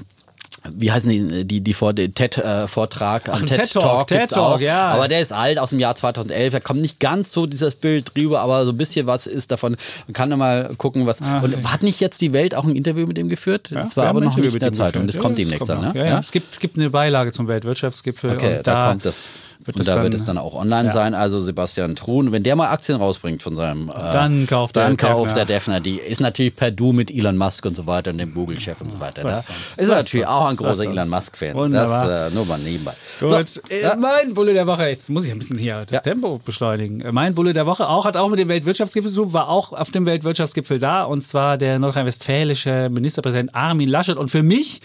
wie 0.70 0.92
heißen 0.92 1.10
die, 1.10 1.44
die, 1.44 1.60
die 1.60 1.74
vor 1.74 1.94
TED-Vortrag, 1.94 3.28
äh, 3.28 3.32
TED, 3.32 3.48
TED 3.48 3.72
Talk, 3.72 4.06
TED 4.06 4.30
Talk, 4.30 4.60
ja. 4.60 4.90
Aber 4.90 5.08
der 5.08 5.20
ist 5.20 5.32
alt, 5.32 5.58
aus 5.58 5.70
dem 5.70 5.80
Jahr 5.80 5.94
2011. 5.94 6.52
Da 6.52 6.60
kommt 6.60 6.80
nicht 6.80 7.00
ganz 7.00 7.32
so 7.32 7.46
dieses 7.46 7.74
Bild 7.74 8.14
drüber, 8.14 8.40
aber 8.40 8.64
so 8.64 8.70
ein 8.72 8.76
bisschen 8.76 9.06
was 9.06 9.26
ist 9.26 9.50
davon. 9.50 9.76
Man 10.06 10.14
kann 10.14 10.30
ja 10.30 10.36
mal 10.36 10.70
gucken, 10.78 11.06
was. 11.06 11.20
Ach, 11.22 11.42
und 11.42 11.70
hat 11.70 11.82
nicht 11.82 12.00
jetzt 12.00 12.20
die 12.20 12.32
Welt 12.32 12.54
auch 12.54 12.64
ein 12.64 12.76
Interview 12.76 13.06
mit 13.06 13.16
dem 13.16 13.28
geführt? 13.28 13.70
Ja, 13.70 13.80
das 13.80 13.96
war 13.96 14.06
aber 14.06 14.20
noch 14.20 14.36
nicht 14.36 14.52
in 14.54 14.60
der 14.60 14.72
Zeitung. 14.72 15.06
Das 15.06 15.18
kommt 15.18 15.38
demnächst 15.38 15.68
dann, 15.68 15.80
ne? 15.80 15.92
Ja, 15.94 16.04
ja. 16.04 16.18
Es, 16.18 16.30
gibt, 16.30 16.54
es 16.54 16.60
gibt 16.60 16.76
eine 16.76 16.90
Beilage 16.90 17.32
zum 17.32 17.48
Weltwirtschaftsgipfel. 17.48 18.36
Okay, 18.36 18.60
da, 18.62 18.74
da 18.74 18.88
kommt 18.88 19.04
das 19.04 19.28
wird 19.64 19.76
und 19.76 19.86
da 19.86 20.02
wird 20.02 20.14
es 20.14 20.24
dann 20.24 20.38
auch 20.38 20.54
online 20.54 20.88
ja. 20.88 20.90
sein. 20.90 21.14
Also 21.14 21.40
Sebastian 21.40 21.96
Truhn, 21.96 22.32
wenn 22.32 22.42
der 22.42 22.56
mal 22.56 22.68
Aktien 22.68 22.98
rausbringt 22.98 23.42
von 23.42 23.54
seinem, 23.54 23.88
äh, 23.88 23.92
dann 24.12 24.46
kauft, 24.46 24.76
dann 24.76 24.96
der, 24.96 25.08
kauft 25.08 25.36
der 25.36 25.44
Defner. 25.44 25.80
Die 25.80 25.96
ist 25.96 26.20
natürlich 26.20 26.56
per 26.56 26.70
Du 26.70 26.92
mit 26.92 27.10
Elon 27.10 27.36
Musk 27.36 27.64
und 27.64 27.76
so 27.76 27.86
weiter 27.86 28.10
und 28.10 28.18
dem 28.18 28.34
Google-Chef 28.34 28.80
und 28.80 28.90
so 28.90 29.00
weiter. 29.00 29.22
Da 29.22 29.30
ist 29.30 29.48
er 29.76 29.86
natürlich 29.86 30.26
auch 30.26 30.50
ein 30.50 30.56
großer 30.56 30.84
Elon 30.84 31.08
Musk-Fan. 31.08 31.72
Das 31.72 32.30
äh, 32.30 32.34
nur 32.34 32.46
mal 32.46 32.58
nebenbei. 32.58 32.94
Gut, 33.20 33.48
so, 33.48 33.60
äh, 33.68 33.96
mein 33.96 34.34
Bulle 34.34 34.54
der 34.54 34.66
Woche. 34.66 34.88
Jetzt 34.88 35.10
muss 35.10 35.24
ich 35.24 35.32
ein 35.32 35.38
bisschen 35.38 35.58
hier 35.58 35.84
das. 35.86 36.02
Tempo 36.02 36.40
beschleunigen. 36.44 37.00
Äh, 37.00 37.12
mein 37.12 37.34
Bulle 37.34 37.52
der 37.52 37.66
Woche 37.66 37.88
auch 37.88 38.04
hat 38.04 38.16
auch 38.16 38.28
mit 38.28 38.38
dem 38.38 38.48
Weltwirtschaftsgipfel 38.48 39.12
zu 39.12 39.22
tun, 39.22 39.32
war 39.32 39.48
auch 39.48 39.72
auf 39.72 39.90
dem 39.90 40.06
Weltwirtschaftsgipfel 40.06 40.78
da 40.78 41.04
und 41.04 41.22
zwar 41.24 41.58
der 41.58 41.78
nordrhein-westfälische 41.78 42.88
Ministerpräsident 42.90 43.54
Armin 43.54 43.88
Laschet. 43.88 44.16
Und 44.16 44.28
für 44.28 44.42
mich 44.42 44.80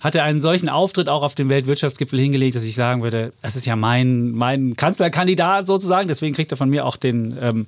hat 0.00 0.14
er 0.14 0.24
einen 0.24 0.40
solchen 0.40 0.68
Auftritt 0.68 1.08
auch 1.08 1.22
auf 1.22 1.34
dem 1.34 1.48
Weltwirtschaftsgipfel 1.48 2.18
hingelegt, 2.18 2.56
dass 2.56 2.64
ich 2.64 2.74
sagen 2.74 3.02
würde, 3.02 3.32
das 3.42 3.56
ist 3.56 3.66
ja 3.66 3.76
mein, 3.76 4.30
mein 4.32 4.76
Kanzlerkandidat 4.76 5.66
sozusagen, 5.66 6.08
deswegen 6.08 6.34
kriegt 6.34 6.52
er 6.52 6.56
von 6.56 6.70
mir 6.70 6.86
auch 6.86 6.96
den 6.96 7.36
ähm, 7.40 7.66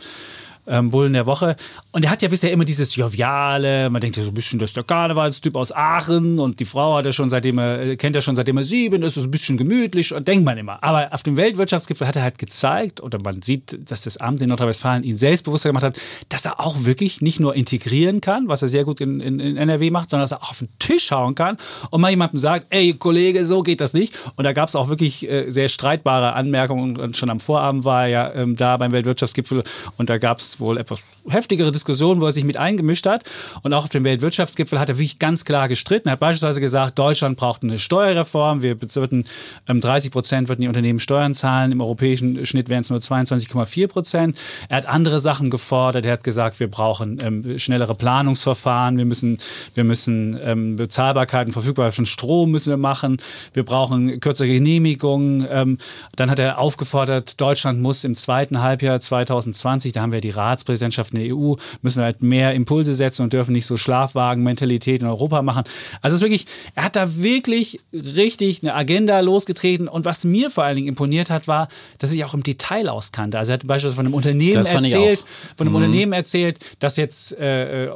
ähm, 0.71 0.91
Bullen 0.91 1.13
der 1.13 1.27
Woche. 1.27 1.57
Und 1.93 2.05
er 2.05 2.11
hat 2.11 2.23
ja 2.23 2.29
bisher 2.29 2.53
immer 2.53 2.65
dieses 2.65 2.95
Joviale, 2.95 3.91
man 3.91 4.01
denkt 4.01 4.17
ja 4.17 4.23
so 4.23 4.31
ein 4.31 4.35
bisschen, 4.35 4.59
das 4.59 4.71
ist 4.71 4.77
der 4.77 4.85
Karnevalstyp 4.85 5.57
aus 5.57 5.73
Aachen 5.73 6.39
und 6.39 6.61
die 6.61 6.65
Frau 6.65 6.97
hat 6.97 7.07
er 7.07 7.13
schon 7.13 7.29
seitdem 7.29 7.59
er, 7.59 7.83
äh, 7.83 7.97
kennt 7.97 8.17
er 8.17 8.23
schon 8.23 8.37
seitdem 8.37 8.57
er 8.57 8.65
sieben 8.65 9.03
ist, 9.03 9.17
ist 9.17 9.25
ein 9.25 9.31
bisschen 9.31 9.57
gemütlich 9.57 10.15
und 10.15 10.27
denkt 10.27 10.45
man 10.45 10.57
immer. 10.57 10.83
Aber 10.83 11.13
auf 11.13 11.23
dem 11.23 11.37
Weltwirtschaftsgipfel 11.37 12.07
hat 12.07 12.17
er 12.17 12.23
halt 12.23 12.39
gezeigt, 12.39 13.03
oder 13.03 13.19
man 13.19 13.43
sieht, 13.43 13.91
dass 13.91 14.03
das 14.03 14.17
Amt 14.17 14.41
in 14.41 14.49
Nordrhein-Westfalen 14.49 15.03
ihn 15.03 15.17
selbstbewusster 15.17 15.71
gemacht 15.71 15.85
hat, 15.85 16.01
dass 16.29 16.45
er 16.45 16.61
auch 16.61 16.85
wirklich 16.85 17.21
nicht 17.21 17.41
nur 17.41 17.55
integrieren 17.55 18.21
kann, 18.21 18.49
was 18.49 18.63
er 18.63 18.69
sehr 18.69 18.85
gut 18.85 19.01
in, 19.01 19.21
in, 19.21 19.41
in 19.41 19.57
NRW 19.57 19.91
macht, 19.91 20.11
sondern 20.11 20.25
dass 20.25 20.33
er 20.33 20.43
auch 20.43 20.51
auf 20.51 20.59
den 20.59 20.69
Tisch 20.79 21.11
hauen 21.11 21.35
kann 21.35 21.57
und 21.91 22.01
mal 22.01 22.11
jemandem 22.11 22.39
sagt, 22.39 22.67
ey 22.71 22.95
Kollege, 22.95 23.45
so 23.47 23.63
geht 23.63 23.81
das 23.81 23.95
nicht. 23.95 24.17
Und 24.37 24.45
da 24.45 24.53
gab 24.53 24.69
es 24.69 24.77
auch 24.77 24.89
wirklich 24.89 25.29
äh, 25.29 25.51
sehr 25.51 25.69
streitbare 25.69 26.35
Anmerkungen 26.35 26.97
und 26.97 27.17
schon 27.17 27.31
am 27.31 27.41
Vorabend 27.41 27.85
war 27.85 28.05
er 28.05 28.09
ja 28.09 28.35
ähm, 28.35 28.57
da 28.57 28.77
beim 28.77 28.93
Weltwirtschaftsgipfel 28.93 29.65
und 29.97 30.11
da 30.11 30.19
gab 30.19 30.39
es 30.39 30.60
wohl 30.61 30.79
etwas 30.79 31.01
heftigere 31.29 31.73
Diskussionen, 31.73 32.21
wo 32.21 32.27
er 32.27 32.33
sich 32.33 32.45
mit 32.45 32.57
eingemischt 32.57 33.07
hat. 33.07 33.25
Und 33.63 33.75
auch 33.75 33.85
auf 33.85 33.91
dem 33.91 34.05
Weltwirtschaftsgipfel 34.05 34.79
hat 34.79 34.89
er 34.89 34.97
wirklich 34.97 35.19
ganz 35.19 35.45
klar 35.45 35.69
gestritten. 35.69 36.09
Er 36.09 36.13
hat 36.13 36.21
beispielsweise 36.21 36.61
gesagt, 36.61 36.99
Deutschland 36.99 37.37
braucht 37.37 37.63
eine 37.63 37.79
Steuerreform. 37.79 38.63
Wir 38.63 38.77
würden, 38.81 39.25
ähm, 39.69 39.81
30 39.81 40.11
Prozent 40.11 40.49
würden 40.49 40.63
die 40.63 40.69
Unternehmen 40.69 40.99
Steuern 40.99 41.35
zahlen. 41.35 41.73
Im 41.73 41.81
europäischen 41.81 42.47
Schnitt 42.47 42.69
wären 42.69 42.81
es 42.81 42.91
nur 42.91 43.01
22,4 43.01 43.89
Prozent. 43.89 44.39
Er 44.69 44.79
hat 44.79 44.87
andere 44.87 45.21
Sachen 45.21 45.51
gefordert. 45.51 46.07
Er 46.07 46.13
hat 46.13 46.25
gesagt, 46.25 46.61
wir 46.61 46.69
brauchen 46.69 47.19
ähm, 47.23 47.59
schnellere 47.59 47.95
Planungsverfahren. 47.95 48.99
Wir 48.99 49.05
müssen, 49.05 49.39
wir 49.75 49.85
müssen 49.85 50.39
ähm, 50.43 50.77
Bezahlbarkeit 50.77 51.47
und 51.47 51.53
Verfügbarkeit 51.53 51.95
von 51.95 52.07
Strom 52.07 52.51
müssen 52.51 52.71
wir 52.71 52.77
machen. 52.77 53.19
Wir 53.53 53.65
brauchen 53.65 54.21
kürzere 54.21 54.49
Genehmigungen. 54.49 55.47
Ähm, 55.51 55.79
dann 56.17 56.31
hat 56.31 56.39
er 56.39 56.59
aufgefordert, 56.59 57.41
Deutschland 57.41 57.81
muss 57.81 58.05
im 58.05 58.15
zweiten 58.15 58.61
Halbjahr 58.61 59.01
2020, 59.01 59.93
da 59.93 60.03
haben 60.03 60.13
wir 60.13 60.21
die 60.21 60.31
Ratspräsidentschaft 60.51 61.15
in 61.15 61.21
der 61.21 61.37
EU, 61.37 61.55
müssen 61.83 61.99
wir 61.99 62.05
halt 62.05 62.23
mehr 62.23 62.55
Impulse 62.55 62.95
setzen 62.95 63.23
und 63.23 63.33
dürfen 63.33 63.53
nicht 63.53 63.67
so 63.67 63.77
Schlafwagen-Mentalität 63.77 65.01
in 65.01 65.07
Europa 65.07 65.43
machen. 65.43 65.65
Also 66.03 66.15
es 66.15 66.23
ist 66.23 66.25
wirklich, 66.25 66.47
er 66.75 66.85
hat 66.85 66.97
da 66.97 67.17
wirklich 67.17 67.81
richtig 67.93 68.63
eine 68.63 68.75
Agenda 68.75 69.21
losgetreten 69.21 69.89
und 69.89 70.05
was 70.05 70.25
mir 70.25 70.51
vor 70.51 70.65
allen 70.65 70.77
Dingen 70.77 70.89
imponiert 70.89 71.31
hat, 71.31 71.49
war, 71.49 71.69
dass 71.99 72.13
ich 72.13 72.25
auch 72.25 72.35
im 72.35 72.43
Detail 72.43 72.89
auskannte. 72.89 73.39
Also 73.39 73.53
er 73.53 73.55
hat 73.55 73.67
beispielsweise 73.67 73.97
von 73.97 74.07
einem 74.07 74.15
Unternehmen 74.15 74.65
erzählt, 74.65 75.25
von 75.57 75.67
einem 75.67 75.77
mhm. 75.77 75.77
Unternehmen 75.77 76.13
erzählt, 76.13 76.59
das 76.79 76.97
jetzt 76.97 77.39
äh, 77.39 77.87
äh 77.87 77.91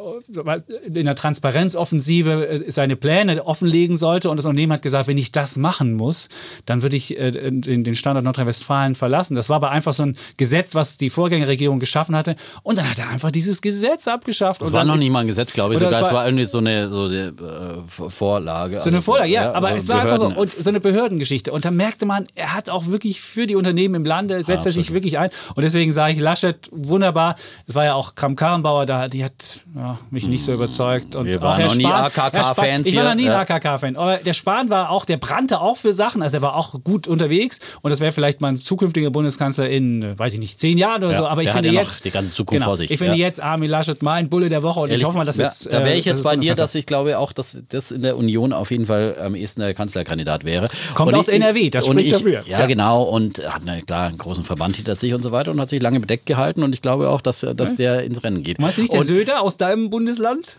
in 0.95 1.07
der 1.07 1.15
Transparenzoffensive 1.15 2.47
äh, 2.47 2.71
seine 2.71 2.97
Pläne 2.97 3.45
offenlegen 3.47 3.97
sollte 3.97 4.31
und 4.31 4.37
das 4.37 4.47
Unternehmen 4.47 4.73
hat 4.73 4.83
gesagt, 4.83 5.09
wenn 5.09 5.19
ich 5.19 5.33
das 5.33 5.57
machen 5.57 5.95
muss, 5.95 6.29
dann 6.67 6.83
würde 6.83 6.97
ich 6.97 7.19
äh, 7.19 7.31
den 7.31 7.95
Standort 7.97 8.25
Nordrhein-Westfalen 8.25 8.95
verlassen. 8.95 9.35
Das 9.35 9.49
war 9.49 9.57
aber 9.57 9.71
einfach 9.71 9.93
so 9.93 10.05
ein 10.05 10.17
Gesetz, 10.37 10.75
was 10.75 10.97
die 10.97 11.11
Vorgängerregierung 11.11 11.79
geschaffen 11.79 12.17
hatte, 12.17 12.34
Sterne. 12.35 12.61
Und 12.63 12.79
dann 12.79 12.91
hat 12.91 12.99
er 12.99 13.09
einfach 13.11 13.31
dieses 13.31 13.61
Gesetz 13.61 14.09
abgeschafft. 14.09 14.63
Und 14.63 14.73
war 14.73 14.85
noch 14.85 14.97
nicht 14.97 15.11
mal 15.11 15.21
ein 15.21 15.27
Gesetz, 15.27 15.53
glaube 15.53 15.75
ich. 15.75 15.81
Sogar 15.81 16.01
es 16.01 16.07
es 16.09 16.13
war- 16.13 16.25
irgendwie 16.27 16.45
so 16.45 16.59
eine, 16.59 16.89
so 16.89 17.05
eine 17.05 17.29
äh, 17.29 18.11
Vorlage. 18.11 18.81
So 18.81 18.89
eine 18.91 19.03
Vorlage, 19.03 19.31
ja, 19.31 19.53
aber 19.53 19.69
also 19.69 19.79
es 19.79 19.89
war 19.89 20.01
einfach 20.01 20.19
so, 20.19 20.25
Behörden- 20.29 20.37
und 20.39 20.53
so 20.53 20.69
eine 20.71 20.81
Behördengeschichte. 20.81 21.53
Und 21.53 21.65
da 21.65 21.71
merkte 21.71 22.07
man, 22.07 22.27
er 22.35 22.55
hat 22.55 22.69
auch 22.71 22.87
wirklich 22.87 23.21
für 23.21 23.47
die 23.47 23.57
Unternehmen 23.57 23.95
im 23.97 24.05
Lande, 24.05 24.43
setzt 24.43 24.67
er 24.67 24.73
sich 24.73 24.93
wirklich 24.93 25.19
ein. 25.19 25.31
Und 25.55 25.63
deswegen 25.63 25.93
sage 25.93 26.13
ich, 26.15 26.21
Laschet, 26.21 26.69
wunderbar. 26.73 27.37
Es 27.67 27.75
war 27.75 27.85
ja 27.85 27.95
auch 27.95 28.15
Kram-Karrenbauer 28.15 28.87
da, 28.87 29.09
die 29.09 29.25
hat 29.25 29.61
ja, 29.75 29.99
mich 30.11 30.27
nicht 30.29 30.45
so 30.45 30.53
überzeugt. 30.53 31.17
Und 31.17 31.27
Wir 31.27 31.39
auch 31.39 31.43
waren 31.43 31.59
Herr 31.61 31.67
noch 31.69 31.75
nie 31.77 31.85
Spahn- 31.85 32.05
AKK 32.05 32.33
Herr 32.33 32.43
Spahn- 32.45 32.55
Fans 32.55 32.87
Ich 32.87 32.97
war 32.97 33.05
noch 33.05 33.15
nie 33.15 33.25
ja. 33.25 33.35
ein 33.41 33.47
AKK-Fan. 33.51 33.97
Aber 33.97 34.17
der 34.19 34.33
Spahn 34.33 34.71
war 34.71 34.91
auch, 34.91 35.05
der 35.05 35.17
brannte 35.17 35.61
auch 35.61 35.77
für 35.77 35.93
Sachen. 35.93 36.23
Also 36.23 36.39
er 36.39 36.43
war 36.43 36.57
auch 36.57 36.83
gut 36.85 37.07
unterwegs. 37.07 37.61
Und 37.83 37.91
das 37.91 38.01
wäre 38.01 38.13
vielleicht 38.13 38.41
mal 38.41 38.49
ein 38.49 38.57
zukünftiger 38.57 39.11
Bundeskanzler 39.11 39.69
in, 39.69 40.19
weiß 40.19 40.35
ich 40.35 40.41
nicht, 40.41 40.59
zehn 40.59 40.79
Jahren 40.79 41.03
oder 41.05 41.13
Ja, 41.13 41.19
so. 41.19 41.27
Aber 41.27 41.43
ich 41.43 41.51
finde 41.51 41.69
jetzt. 41.71 42.03
Ganze 42.25 42.37
Zukunft 42.37 42.65
vor 42.65 42.77
sich, 42.77 42.91
Ich 42.91 42.99
finde 42.99 43.15
ja. 43.17 43.27
jetzt 43.27 43.43
Armin 43.43 43.71
Laschet 43.71 44.03
mein 44.03 44.29
Bulle 44.29 44.49
der 44.49 44.63
Woche. 44.63 44.81
Und 44.81 44.87
ich 44.87 44.93
Ehrlich, 44.93 45.07
hoffe 45.07 45.19
mal, 45.19 45.25
dass 45.25 45.37
ja, 45.37 45.47
es. 45.47 45.61
Da 45.61 45.81
wäre 45.81 45.95
äh, 45.95 45.99
ich 45.99 46.05
jetzt 46.05 46.23
bei 46.23 46.37
dir, 46.37 46.55
dass 46.55 46.75
ich 46.75 46.87
glaube 46.87 47.19
auch, 47.19 47.33
dass 47.33 47.63
das 47.69 47.91
in 47.91 48.03
der 48.03 48.17
Union 48.17 48.53
auf 48.53 48.71
jeden 48.71 48.87
Fall 48.87 49.17
am 49.21 49.35
ehesten 49.35 49.61
der 49.61 49.75
Kanzlerkandidat 49.75 50.45
wäre. 50.45 50.69
Kommt 50.95 51.13
Und 51.13 51.19
aus 51.19 51.29
NRW, 51.29 51.71
das 51.71 51.87
spricht 51.87 52.07
ich, 52.07 52.13
dafür. 52.13 52.43
Ja, 52.47 52.61
Ja. 52.61 52.67
genau. 52.67 53.03
Und 53.05 53.47
hat 53.49 53.67
einen, 53.67 53.85
klar 53.87 54.09
einen 54.09 54.19
großen 54.19 54.45
Verband 54.45 54.77
hinter 54.77 54.95
sich 54.95 55.15
und 55.15 55.23
so 55.23 55.33
weiter 55.33 55.51
und 55.51 55.61
hat 55.61 55.71
sich 55.71 55.83
lange 55.83 56.01
bedeckt 56.01 56.27
gehalten. 56.27 56.63
Und 56.63 56.75
ich 56.75 56.83
glaube 56.83 57.09
auch, 57.09 57.21
dass, 57.21 57.47
dass 57.55 57.77
der 57.77 58.05
ins 58.05 58.23
Rennen 58.25 58.43
geht. 58.43 58.59
Meinst 58.59 58.79
du 58.79 58.83
nicht 58.83 58.93
der 58.93 59.01
und, 59.01 59.07
Söder 59.07 59.43
aus 59.43 59.57
deinem 59.57 59.91
Bundesland? 59.91 60.57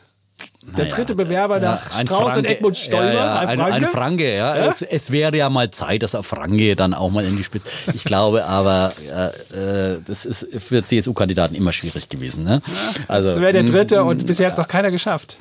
Der 0.77 0.85
dritte 0.85 1.15
Bewerber 1.15 1.61
ja, 1.61 1.71
nach 1.71 1.95
ein 1.95 2.07
Strauß 2.07 2.21
und 2.23 2.29
Franke- 2.31 2.49
Edmund 2.49 2.77
Stoiber? 2.77 3.13
Ja, 3.13 3.13
ja, 3.13 3.39
ein 3.39 3.47
ein, 3.49 3.57
Franke? 3.59 3.73
ein 3.75 3.85
Franke, 3.87 4.35
ja. 4.35 4.55
Es, 4.71 4.81
es 4.81 5.11
wäre 5.11 5.35
ja 5.37 5.49
mal 5.49 5.69
Zeit, 5.71 6.03
dass 6.03 6.15
auch 6.15 6.25
Franke 6.25 6.75
dann 6.75 6.93
auch 6.93 7.11
mal 7.11 7.23
in 7.23 7.37
die 7.37 7.43
Spitze. 7.43 7.69
Ich 7.93 8.03
glaube 8.03 8.45
aber, 8.45 8.91
äh, 9.53 9.97
das 10.05 10.25
ist 10.25 10.47
für 10.57 10.83
CSU-Kandidaten 10.83 11.55
immer 11.55 11.71
schwierig 11.71 12.09
gewesen. 12.09 12.43
Ne? 12.43 12.61
Also, 13.07 13.33
Das 13.33 13.41
wäre 13.41 13.53
der 13.53 13.63
mh, 13.63 13.69
dritte 13.71 14.03
und 14.03 14.25
bisher 14.25 14.47
hat 14.47 14.53
es 14.53 14.57
noch 14.59 14.67
keiner 14.67 14.91
geschafft. 14.91 15.37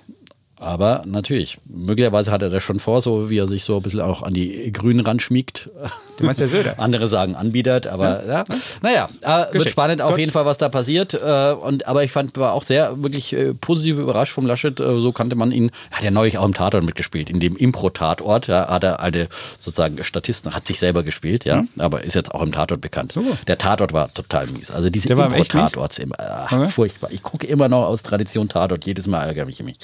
Aber 0.65 1.03
natürlich, 1.07 1.59
möglicherweise 1.67 2.33
hat 2.33 2.41
er 2.41 2.49
das 2.49 2.63
schon 2.63 2.81
vor, 2.81 3.03
so 3.03 3.29
wie 3.29 3.39
er 3.39 3.47
sich 3.47 3.65
so 3.65 3.77
ein 3.77 3.83
bisschen 3.83 4.01
auch 4.01 4.23
an 4.23 4.33
die 4.33 4.73
Grünen 4.73 5.01
ranschmiegt. 5.01 5.71
Du 6.17 6.25
meinst 6.25 6.41
der 6.41 6.49
Söder? 6.49 6.75
Andere 6.79 7.07
sagen 7.07 7.35
anbietet, 7.35 7.87
aber 7.87 8.25
ja. 8.27 8.45
Naja, 8.83 9.09
äh, 9.21 9.53
wird 9.53 9.69
spannend 9.69 10.01
auf 10.01 10.13
Gut. 10.13 10.21
jeden 10.21 10.33
Fall, 10.33 10.47
was 10.47 10.59
da 10.59 10.69
passiert. 10.69 11.15
Äh, 11.15 11.53
und, 11.53 11.87
aber 11.87 12.03
ich 12.03 12.13
fand, 12.13 12.37
war 12.39 12.55
auch 12.55 12.63
sehr 12.63 13.03
wirklich 13.03 13.33
äh, 13.35 13.53
positiv 13.53 13.99
überrascht 13.99 14.33
vom 14.33 14.47
Laschet. 14.47 14.81
Äh, 14.81 14.99
so 15.01 15.13
kannte 15.13 15.37
man 15.37 15.53
ihn. 15.53 15.71
Hat 15.91 16.03
ja 16.03 16.11
neulich 16.11 16.39
auch 16.39 16.45
im 16.45 16.55
Tatort 16.55 16.85
mitgespielt. 16.85 17.29
In 17.29 17.41
dem 17.41 17.57
Impro-Tatort 17.57 18.47
ja, 18.47 18.69
hat 18.69 18.85
er 18.85 19.01
eine 19.01 19.29
sozusagen 19.59 20.03
Statisten, 20.03 20.55
hat 20.55 20.67
sich 20.67 20.79
selber 20.79 21.03
gespielt, 21.03 21.45
ja, 21.45 21.65
aber 21.79 22.05
ist 22.05 22.15
jetzt 22.15 22.35
auch 22.35 22.43
im 22.43 22.53
Tatort 22.53 22.81
bekannt. 22.81 23.19
Der 23.47 23.59
Tatort 23.59 23.93
war 23.93 24.13
total 24.13 24.47
mies. 24.47 24.71
Also 24.71 24.89
diese? 24.89 25.11
Impro-Tatorts, 25.11 25.99
immer, 25.99 26.17
äh, 26.19 26.69
furchtbar. 26.69 27.11
Ich 27.13 27.23
gucke 27.23 27.47
immer 27.47 27.69
noch 27.69 27.87
aus 27.87 28.03
Tradition 28.03 28.49
Tatort. 28.49 28.87
Jedes 28.87 29.07
Mal 29.07 29.25
ärgere 29.27 29.49
ich 29.49 29.63
mich. 29.63 29.77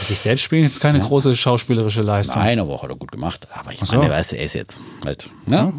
Sich 0.00 0.18
selbst 0.18 0.42
spielen 0.42 0.64
ist 0.66 0.80
keine 0.80 0.98
große 1.00 1.36
schauspielerische 1.36 2.02
Leistung. 2.02 2.40
Eine 2.40 2.66
Woche 2.66 2.84
hat 2.84 2.90
er 2.90 2.96
gut 2.96 3.12
gemacht, 3.12 3.46
aber 3.54 3.72
ich 3.72 3.80
so. 3.80 3.96
meine, 3.98 4.10
weißt 4.10 4.32
du, 4.32 4.36
er 4.36 4.44
ist 4.44 4.54
jetzt 4.54 4.80
halt. 5.04 5.30
Ne? 5.46 5.72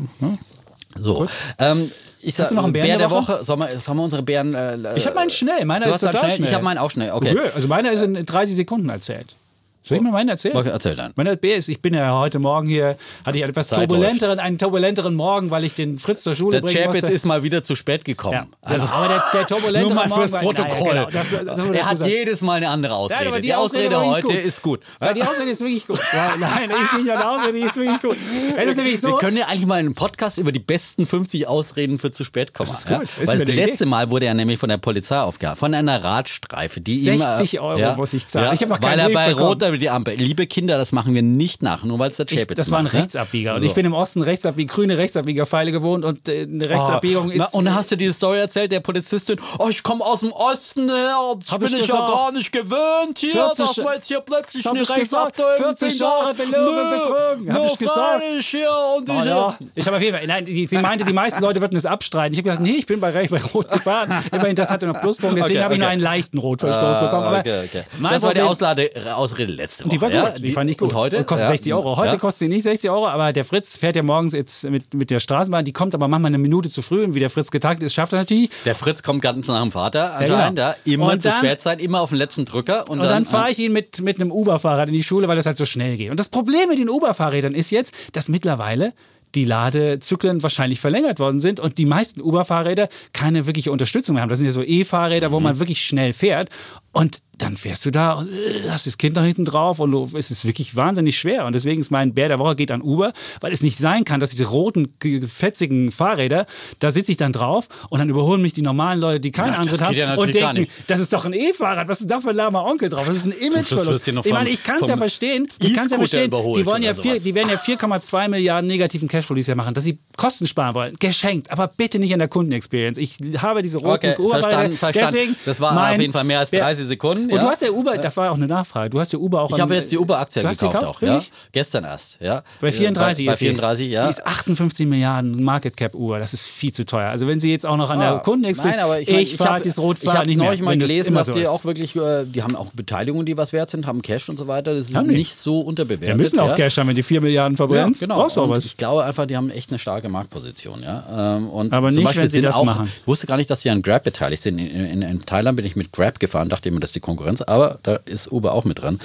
So. 0.95 1.27
Ähm, 1.57 1.91
ich 2.21 2.35
sag, 2.35 2.43
Hast 2.45 2.51
du 2.51 2.55
noch 2.55 2.65
einen 2.65 2.73
Bären 2.73 2.87
Bär 2.87 2.97
der 2.97 3.07
der 3.07 3.17
Woche? 3.17 3.33
Woche? 3.33 3.43
Sollen 3.43 3.59
wir, 3.61 3.79
sollen 3.79 3.97
wir 3.97 4.03
unsere 4.03 4.21
Bären. 4.23 4.53
Äh, 4.53 4.95
Ich 4.95 5.05
habe 5.07 5.15
meinen 5.15 5.31
schnell. 5.31 5.65
Meiner 5.65 5.87
ist 5.87 5.99
total 5.99 6.17
schnell? 6.19 6.35
schnell. 6.35 6.49
Ich 6.49 6.53
habe 6.53 6.63
meinen 6.63 6.77
auch 6.77 6.91
schnell. 6.91 7.11
Okay. 7.11 7.31
Okay, 7.37 7.49
also 7.55 7.67
meiner 7.67 7.91
ist 7.91 8.01
in 8.01 8.25
30 8.25 8.55
Sekunden 8.55 8.89
erzählt. 8.89 9.35
Soll 9.83 9.97
ich 9.97 10.03
mal 10.03 10.11
meinen 10.11 10.29
erzählen? 10.29 10.55
Okay, 10.55 10.69
erzähl 10.69 10.95
dann. 10.95 11.11
Meiner 11.15 11.35
B 11.35 11.55
ist, 11.55 11.67
ich 11.67 11.81
bin 11.81 11.95
ja 11.95 12.13
heute 12.13 12.37
Morgen 12.37 12.67
hier, 12.67 12.97
hatte 13.25 13.37
ich 13.37 13.43
einen 13.43 13.49
etwas 13.49 13.69
Zeit 13.69 13.79
turbulenteren, 13.89 14.39
einen 14.39 14.59
turbulenteren 14.59 15.15
Morgen, 15.15 15.49
weil 15.49 15.63
ich 15.63 15.73
den 15.73 15.97
Fritz 15.97 16.21
zur 16.21 16.35
Schule 16.35 16.61
Der 16.61 16.67
bringen 16.67 16.83
Chapitz 16.83 17.01
musste. 17.01 17.13
ist 17.15 17.25
mal 17.25 17.41
wieder 17.41 17.63
zu 17.63 17.75
spät 17.75 18.05
gekommen. 18.05 18.33
ja. 18.33 18.45
also, 18.61 18.85
aber 18.87 19.07
der, 19.07 19.23
der 19.33 19.47
turbulentere 19.47 19.83
Nur 19.83 19.95
mal 19.95 20.07
Morgen 20.07 20.21
fürs 20.21 20.31
war- 20.33 20.41
Protokoll. 20.41 20.93
Naja, 20.93 21.05
genau, 21.05 21.09
das, 21.09 21.57
das, 21.57 21.69
er 21.75 21.89
hat 21.89 21.97
sagen. 21.97 22.11
jedes 22.11 22.41
Mal 22.41 22.53
eine 22.57 22.69
andere 22.69 22.93
Ausrede. 22.93 23.23
Nein, 23.31 23.41
die, 23.41 23.47
die 23.47 23.53
Ausrede, 23.55 23.95
war 23.95 24.05
heute 24.05 24.27
wirklich 24.27 24.45
ist 24.45 24.61
gut. 24.61 24.81
Ja, 25.01 25.13
die 25.13 25.23
Ausrede 25.23 25.49
ist 25.49 25.61
wirklich 25.61 25.87
gut. 25.87 25.99
Ja, 26.13 26.35
nein, 26.39 26.69
die 26.69 26.83
ist 26.83 26.93
nicht 26.93 27.05
nur 27.05 27.15
eine 27.15 27.29
Ausrede, 27.29 27.53
die 27.53 27.65
ist 27.65 27.75
wirklich 27.75 28.01
gut. 28.01 28.17
Es 28.57 28.69
ist 28.69 28.75
nämlich 28.75 29.01
so. 29.01 29.07
Wir 29.07 29.17
können 29.17 29.37
ja 29.37 29.47
eigentlich 29.47 29.65
mal 29.65 29.79
einen 29.79 29.95
Podcast 29.95 30.37
über 30.37 30.51
die 30.51 30.59
besten 30.59 31.07
50 31.07 31.47
Ausreden 31.47 31.97
für 31.97 32.11
zu 32.11 32.23
spät 32.23 32.53
kommen. 32.53 32.69
Das 32.69 32.81
ist 32.81 32.87
gut. 32.87 33.27
Weil 33.27 33.37
mir 33.39 33.45
das 33.45 33.55
letzte 33.55 33.85
Mal 33.87 34.11
wurde 34.11 34.27
er 34.27 34.35
nämlich 34.35 34.59
von 34.59 34.69
der 34.69 34.77
Polizei 34.77 35.19
aufgehalten, 35.19 35.57
von 35.59 35.73
einer 35.73 36.03
Radstreife, 36.03 36.81
die 36.81 36.99
ihm, 36.99 37.17
60 37.17 37.55
äh, 37.55 37.59
Euro 37.59 37.95
muss 37.95 38.13
ich 38.13 38.27
zahlen. 38.27 38.53
Ich 38.53 38.61
hab 38.61 38.69
noch 38.69 38.81
Weil 38.81 38.89
keinen 38.89 38.99
er 38.99 39.05
Brief 39.05 39.15
bei 39.15 39.27
bekommen. 39.29 39.71
Die 39.81 39.89
Ampel. 39.89 40.13
Liebe 40.15 40.45
Kinder, 40.47 40.77
das 40.77 40.91
machen 40.91 41.13
wir 41.15 41.21
nicht 41.23 41.63
nach, 41.63 41.83
nur 41.83 41.97
weil 41.99 42.11
es 42.11 42.17
der 42.17 42.27
Ich, 42.31 42.37
Chapitz 42.39 42.57
das 42.57 42.71
war 42.71 42.79
ein 42.79 42.83
macht. 42.85 42.93
ne? 42.93 42.99
Rechtsabbieger. 43.01 43.53
Und 43.55 43.61
So. 43.61 43.65
ich 43.65 43.73
bin 43.73 43.85
im 43.85 43.93
Osten 43.93 44.21
Rechtsabbieger, 44.21 44.73
grüne 44.73 44.97
Rechtsabbiegerpfeile 44.97 45.71
gewohnt 45.71 46.05
und 46.05 46.29
äh, 46.29 46.43
eine 46.43 46.69
Rechtsabbiegung 46.69 47.31
Na, 47.35 47.45
ist. 47.45 47.53
und 47.55 47.65
dann 47.65 47.75
hast 47.75 47.91
du 47.91 47.97
diese 47.97 48.13
Story 48.13 48.39
erzählt, 48.39 48.71
der 48.71 48.79
Polizistin, 48.79 49.39
oh, 49.59 49.67
ich 49.69 49.81
komme 49.83 50.05
aus 50.05 50.19
dem 50.21 50.31
Osten 50.31 50.87
her, 50.89 51.15
das 51.49 51.59
bin 51.59 51.67
ich 51.69 51.83
ich, 51.83 51.87
ja 51.87 51.95
gar 51.95 52.31
nicht 52.31 52.51
gewöhnt 52.51 53.17
hier, 53.17 53.31
40 53.33 53.57
dass 53.57 53.77
man 53.77 53.93
jetzt 53.95 54.05
hier 54.07 54.19
plötzlich 54.21 54.67
eine 54.69 54.81
ich. 54.81 54.89
Rechtsabteilung 54.89 55.57
40 55.77 55.99
Jahre 55.99 56.33
belogen 56.35 56.57
und 56.67 56.89
betrogen, 56.91 57.53
hab 57.53 57.65
ich 57.65 57.77
gesagt. 57.79 58.23
hier 58.41 58.69
und 58.97 59.09
Oh, 59.09 59.13
ich, 59.19 59.25
ja. 59.25 59.57
Ich 59.75 59.87
habe 59.87 59.97
auf 59.97 60.03
jeden 60.03 60.15
Fall, 60.17 60.27
nein, 60.27 60.45
sie 60.45 60.77
meinte, 60.77 61.05
die 61.05 61.13
meisten 61.13 61.41
Leute 61.41 61.59
würden 61.59 61.75
es 61.75 61.85
abstreiten. 61.85 62.33
Ich 62.33 62.37
habe 62.39 62.49
gesagt, 62.49 62.61
nee, 62.63 62.75
ich 62.77 62.85
bin 62.85 62.99
bei 62.99 63.09
Recht 63.09 63.31
bei 63.31 63.41
Rot 63.41 63.69
gefahren. 63.71 64.23
Immerhin, 64.31 64.55
das 64.55 64.69
hatte 64.69 64.85
noch 64.85 65.01
Pluspunkt, 65.01 65.37
deswegen 65.37 65.55
Okay, 65.57 65.63
habe 65.63 65.73
ich 65.73 65.79
nur 65.79 65.87
okay. 65.87 65.93
einen 65.93 66.01
leichten 66.03 66.37
Rotverstoß 66.37 66.99
bekommen. 66.99 67.23
Aber 67.23 67.39
okay, 67.39 67.63
okay. 67.65 67.83
Das 68.01 68.21
war 68.21 68.33
die 68.33 68.41
Auslade, 68.41 68.89
Ausrede 69.15 69.53
letzte 69.61 69.85
Woche. 69.85 69.89
Die 69.95 70.01
war 70.01 70.09
gut, 70.09 70.17
ja? 70.17 70.29
die, 70.39 70.51
fand 70.51 70.69
ich 70.69 70.77
gut. 70.77 70.89
Und 70.89 70.95
heute? 70.95 71.17
Und 71.17 71.27
kostet 71.27 71.45
Ja. 71.45 71.51
60 71.51 71.73
Euro. 71.73 71.97
Heute 71.97 72.13
Ja. 72.13 72.17
kostet 72.19 72.39
sie 72.39 72.47
nicht 72.47 72.63
60 72.63 72.89
Euro, 72.89 73.07
aber 73.07 73.31
der 73.33 73.45
Fritz 73.45 73.77
fährt 73.77 73.95
ja 73.95 74.03
morgens 74.03 74.33
jetzt 74.33 74.63
mit, 74.69 74.93
mit 74.93 75.09
der 75.09 75.19
Straßenbahn. 75.19 75.63
Die 75.65 75.73
kommt 75.73 75.93
aber 75.95 76.07
manchmal 76.07 76.29
eine 76.29 76.37
Minute 76.37 76.69
zu 76.69 76.81
früh 76.81 77.03
und 77.03 77.15
wie 77.15 77.19
der 77.19 77.29
Fritz 77.29 77.51
getaktet 77.51 77.85
ist, 77.85 77.93
schafft 77.93 78.13
er 78.13 78.19
natürlich. 78.19 78.49
Der 78.65 78.75
Fritz 78.75 79.03
kommt 79.03 79.21
ganz 79.21 79.47
nach 79.47 79.61
dem 79.61 79.71
Vater 79.71 80.15
genau. 80.19 80.33
anscheinend, 80.35 80.59
ja, 80.59 80.75
immer 80.85 81.11
Und 81.13 81.21
zu 81.21 81.29
dann- 81.29 81.37
spät 81.37 81.61
sein, 81.61 81.79
immer 81.79 82.01
auf 82.01 82.09
den 82.09 82.17
letzten 82.17 82.45
Drücker. 82.45 82.89
Und, 82.89 82.99
Und 82.99 83.05
dann 83.07 83.23
äh, 83.23 83.25
fahre 83.25 83.51
ich 83.51 83.59
ihn 83.59 83.71
mit, 83.73 84.01
mit 84.01 84.19
einem 84.19 84.31
Uber-Fahrrad 84.31 84.87
in 84.87 84.93
die 84.93 85.03
Schule, 85.03 85.27
weil 85.27 85.35
das 85.37 85.45
halt 85.45 85.57
so 85.57 85.65
schnell 85.65 85.97
geht. 85.97 86.11
Und 86.11 86.19
das 86.19 86.29
Problem 86.29 86.69
mit 86.69 86.79
den 86.79 86.89
Uber-Fahrrädern 86.89 87.53
ist 87.53 87.71
jetzt, 87.71 87.93
dass 88.13 88.29
mittlerweile 88.29 88.93
die 89.33 89.45
Ladezyklen 89.45 90.43
wahrscheinlich 90.43 90.81
verlängert 90.81 91.19
worden 91.19 91.39
sind 91.39 91.61
und 91.61 91.77
die 91.77 91.85
meisten 91.85 92.19
Uber-Fahrräder 92.21 92.89
keine 93.13 93.45
wirkliche 93.47 93.71
Unterstützung 93.71 94.15
mehr 94.15 94.21
haben. 94.23 94.29
Das 94.29 94.39
sind 94.39 94.45
ja 94.47 94.51
so 94.51 94.61
E-Fahrräder, 94.63 95.31
wo 95.31 95.37
Mhm. 95.39 95.43
man 95.43 95.59
wirklich 95.59 95.81
schnell 95.85 96.11
fährt. 96.11 96.49
Und 96.91 97.21
dann 97.41 97.57
fährst 97.57 97.85
du 97.85 97.91
da 97.91 98.13
und 98.13 98.29
äh, 98.31 98.69
hast 98.69 98.85
das 98.87 98.97
Kind 98.97 99.17
da 99.17 99.23
hinten 99.23 99.45
drauf 99.45 99.79
und 99.79 99.91
du, 99.91 100.09
es 100.15 100.31
ist 100.31 100.45
wirklich 100.45 100.75
wahnsinnig 100.75 101.17
schwer. 101.17 101.45
Und 101.45 101.53
deswegen 101.53 101.81
ist 101.81 101.91
mein 101.91 102.13
Bär 102.13 102.27
der 102.27 102.39
Woche 102.39 102.55
geht 102.55 102.71
an 102.71 102.81
Uber, 102.81 103.13
weil 103.41 103.51
es 103.51 103.61
nicht 103.61 103.77
sein 103.77 104.05
kann, 104.05 104.19
dass 104.19 104.29
diese 104.31 104.45
roten, 104.45 104.91
ge- 104.99 105.21
fetzigen 105.27 105.91
Fahrräder, 105.91 106.45
da 106.79 106.91
sitze 106.91 107.11
ich 107.11 107.17
dann 107.17 107.33
drauf 107.33 107.67
und 107.89 107.99
dann 107.99 108.09
überholen 108.09 108.41
mich 108.41 108.53
die 108.53 108.61
normalen 108.61 108.99
Leute, 108.99 109.19
die 109.19 109.31
keinen 109.31 109.53
Ja, 109.53 109.59
Antritt 109.59 109.81
haben 109.81 109.95
ja 109.95 110.13
und 110.15 110.33
denken, 110.33 110.67
das 110.87 110.99
ist 110.99 111.11
doch 111.13 111.25
ein 111.25 111.33
E-Fahrrad, 111.33 111.87
was 111.87 112.01
ist 112.01 112.09
da 112.11 112.21
für 112.21 112.29
ein 112.29 112.35
lahmer 112.35 112.65
Onkel 112.65 112.89
drauf? 112.89 113.05
Das 113.07 113.17
ist 113.17 113.25
ein 113.25 113.31
Imageverlust. 113.33 114.07
Ich 114.07 114.31
meine, 114.33 114.49
ich 114.49 114.63
kann 114.63 114.77
es 114.81 114.87
ja 114.87 114.97
verstehen, 114.97 115.47
ich 115.59 115.73
kann's 115.73 115.91
ja 115.91 115.97
E-Scooter 116.01 116.29
verstehen. 116.31 116.55
Die 116.57 116.65
wollen 116.65 116.83
ja 116.83 116.93
vier, 116.93 117.19
die 117.19 117.33
werden 117.35 117.49
ja 117.49 117.55
4,2 117.57 118.27
Milliarden 118.27 118.67
negativen 118.67 119.07
Cashflow 119.07 119.35
dieses 119.35 119.47
Jahr 119.47 119.57
machen, 119.57 119.73
dass 119.73 119.83
sie 119.83 119.97
Kosten 120.17 120.47
sparen 120.47 120.75
wollen. 120.75 120.95
Geschenkt, 120.99 121.51
aber 121.51 121.67
bitte 121.67 121.99
nicht 121.99 122.13
an 122.13 122.19
der 122.19 122.27
Kundenexperience. 122.27 122.97
Ich 122.97 123.17
habe 123.37 123.61
diese 123.61 123.79
roten 123.79 123.91
Okay, 124.11 124.15
Uber-Fahrräder. 124.19 124.49
verstanden, 124.75 124.77
verstanden. 124.77 125.11
Deswegen 125.13 125.35
Das 125.45 125.59
war 125.61 125.91
auf 125.91 125.99
jeden 125.99 126.13
Fall 126.13 126.23
mehr 126.23 126.39
als 126.39 126.51
Bär- 126.51 126.59
30 126.59 126.87
Sekunden. 126.87 127.30
Und 127.31 127.37
ja. 127.37 127.43
du 127.43 127.49
hast 127.49 127.61
ja 127.61 127.69
Uber, 127.71 127.97
da 127.97 128.15
war 128.15 128.31
auch 128.31 128.35
eine 128.35 128.47
Nachfrage. 128.47 128.89
Du 128.89 128.99
hast 128.99 129.13
ja 129.13 129.19
Uber 129.19 129.41
auch. 129.41 129.51
Ich 129.51 129.59
habe 129.59 129.75
jetzt 129.75 129.91
die 129.91 129.97
Uber-Aktie 129.97 130.41
die 130.41 130.47
gekauft 130.47 130.73
gekauft? 130.73 130.97
auch, 130.97 131.01
ja. 131.01 131.21
Gestern 131.51 131.83
erst, 131.85 132.19
ja. 132.21 132.43
Bei 132.59 132.71
34 132.71 133.25
bei, 133.25 133.29
bei 133.29 133.33
ist 133.33 133.39
sie. 133.39 133.45
34, 133.45 133.89
ja. 133.89 134.03
Die 134.03 134.09
ist 134.09 134.25
58 134.25 134.87
Milliarden 134.87 135.43
Market 135.43 135.75
Cap 135.77 135.93
Uber. 135.93 136.19
Das 136.19 136.33
ist 136.33 136.45
viel 136.45 136.73
zu 136.73 136.85
teuer. 136.85 137.09
Also 137.09 137.27
wenn 137.27 137.39
sie 137.39 137.51
jetzt 137.51 137.65
auch 137.65 137.77
noch 137.77 137.89
an 137.89 138.01
Ah, 138.01 138.11
der 138.11 138.19
Kundenexperience. 138.19 138.77
Nein, 138.77 138.85
aber 138.85 138.99
ich, 139.01 139.09
ich, 139.09 139.35
fahre 139.37 139.59
das 139.61 139.77
Ich 139.77 139.79
Rotfahren 139.83 140.17
habe 140.19 140.27
nicht 140.27 140.37
mehr. 140.37 140.47
neulich 140.47 140.61
mal 140.61 140.71
wenn 140.71 140.79
das 140.79 140.89
gelesen, 140.89 141.13
dass 141.15 141.27
so 141.27 141.33
die 141.33 141.41
ist. 141.41 141.49
auch 141.49 141.63
wirklich, 141.65 141.95
äh, 141.95 142.25
die 142.25 142.43
haben 142.43 142.55
auch 142.55 142.71
Beteiligungen, 142.73 143.25
die 143.25 143.37
was 143.37 143.53
wert 143.53 143.69
sind, 143.69 143.87
haben 143.87 144.01
Cash 144.01 144.29
und 144.29 144.37
so 144.37 144.47
weiter. 144.47 144.73
Das 144.75 144.89
ist 144.89 144.95
Haben 144.95 145.09
die? 145.09 145.15
nicht 145.15 145.35
so 145.35 145.59
unterbewertet. 145.61 146.07
Wir 146.07 146.15
müssen 146.15 146.39
auch. 146.39 146.55
Cash 146.55 146.77
haben, 146.77 146.87
wenn 146.87 146.95
die 146.95 147.03
4 147.03 147.21
Milliarden 147.21 147.53
Ja, 147.53 147.57
verbrennst. 147.57 148.01
genau. 148.01 148.21
Auch 148.25 148.37
Und 148.37 148.49
was. 148.49 148.65
ich 148.65 148.77
glaube 148.77 149.03
einfach, 149.03 149.25
die 149.25 149.37
haben 149.37 149.49
echt 149.51 149.69
eine 149.69 149.79
starke 149.79 150.09
Marktposition. 150.09 150.81
Ja? 150.83 151.37
Ähm, 151.37 151.47
Und 151.49 151.73
Aber 151.73 151.89
zum 151.89 151.97
nicht, 151.97 152.05
Beispiel 152.05 152.21
wenn 152.23 152.29
sie 152.29 152.33
sind 152.33 152.43
das 152.43 152.55
auch, 152.55 152.63
machen. 152.65 152.91
Ich 153.01 153.07
wusste 153.07 153.27
gar 153.27 153.37
nicht, 153.37 153.49
dass 153.49 153.61
sie 153.61 153.69
an 153.69 153.81
Grab 153.81 154.03
beteiligt 154.03 154.41
sind. 154.43 154.57
In, 154.59 154.85
in, 154.85 155.01
in 155.01 155.25
Thailand 155.25 155.55
bin 155.55 155.65
ich 155.65 155.75
mit 155.75 155.91
Grab 155.91 156.19
gefahren, 156.19 156.49
dachte 156.49 156.69
immer, 156.69 156.79
das 156.79 156.89
ist 156.89 156.95
die 156.95 156.99
Konkurrenz, 156.99 157.20
aber 157.47 157.79
da 157.83 157.95
ist 158.05 158.31
Uber 158.31 158.53
auch 158.53 158.65
mit 158.65 158.81
dran. 158.81 158.99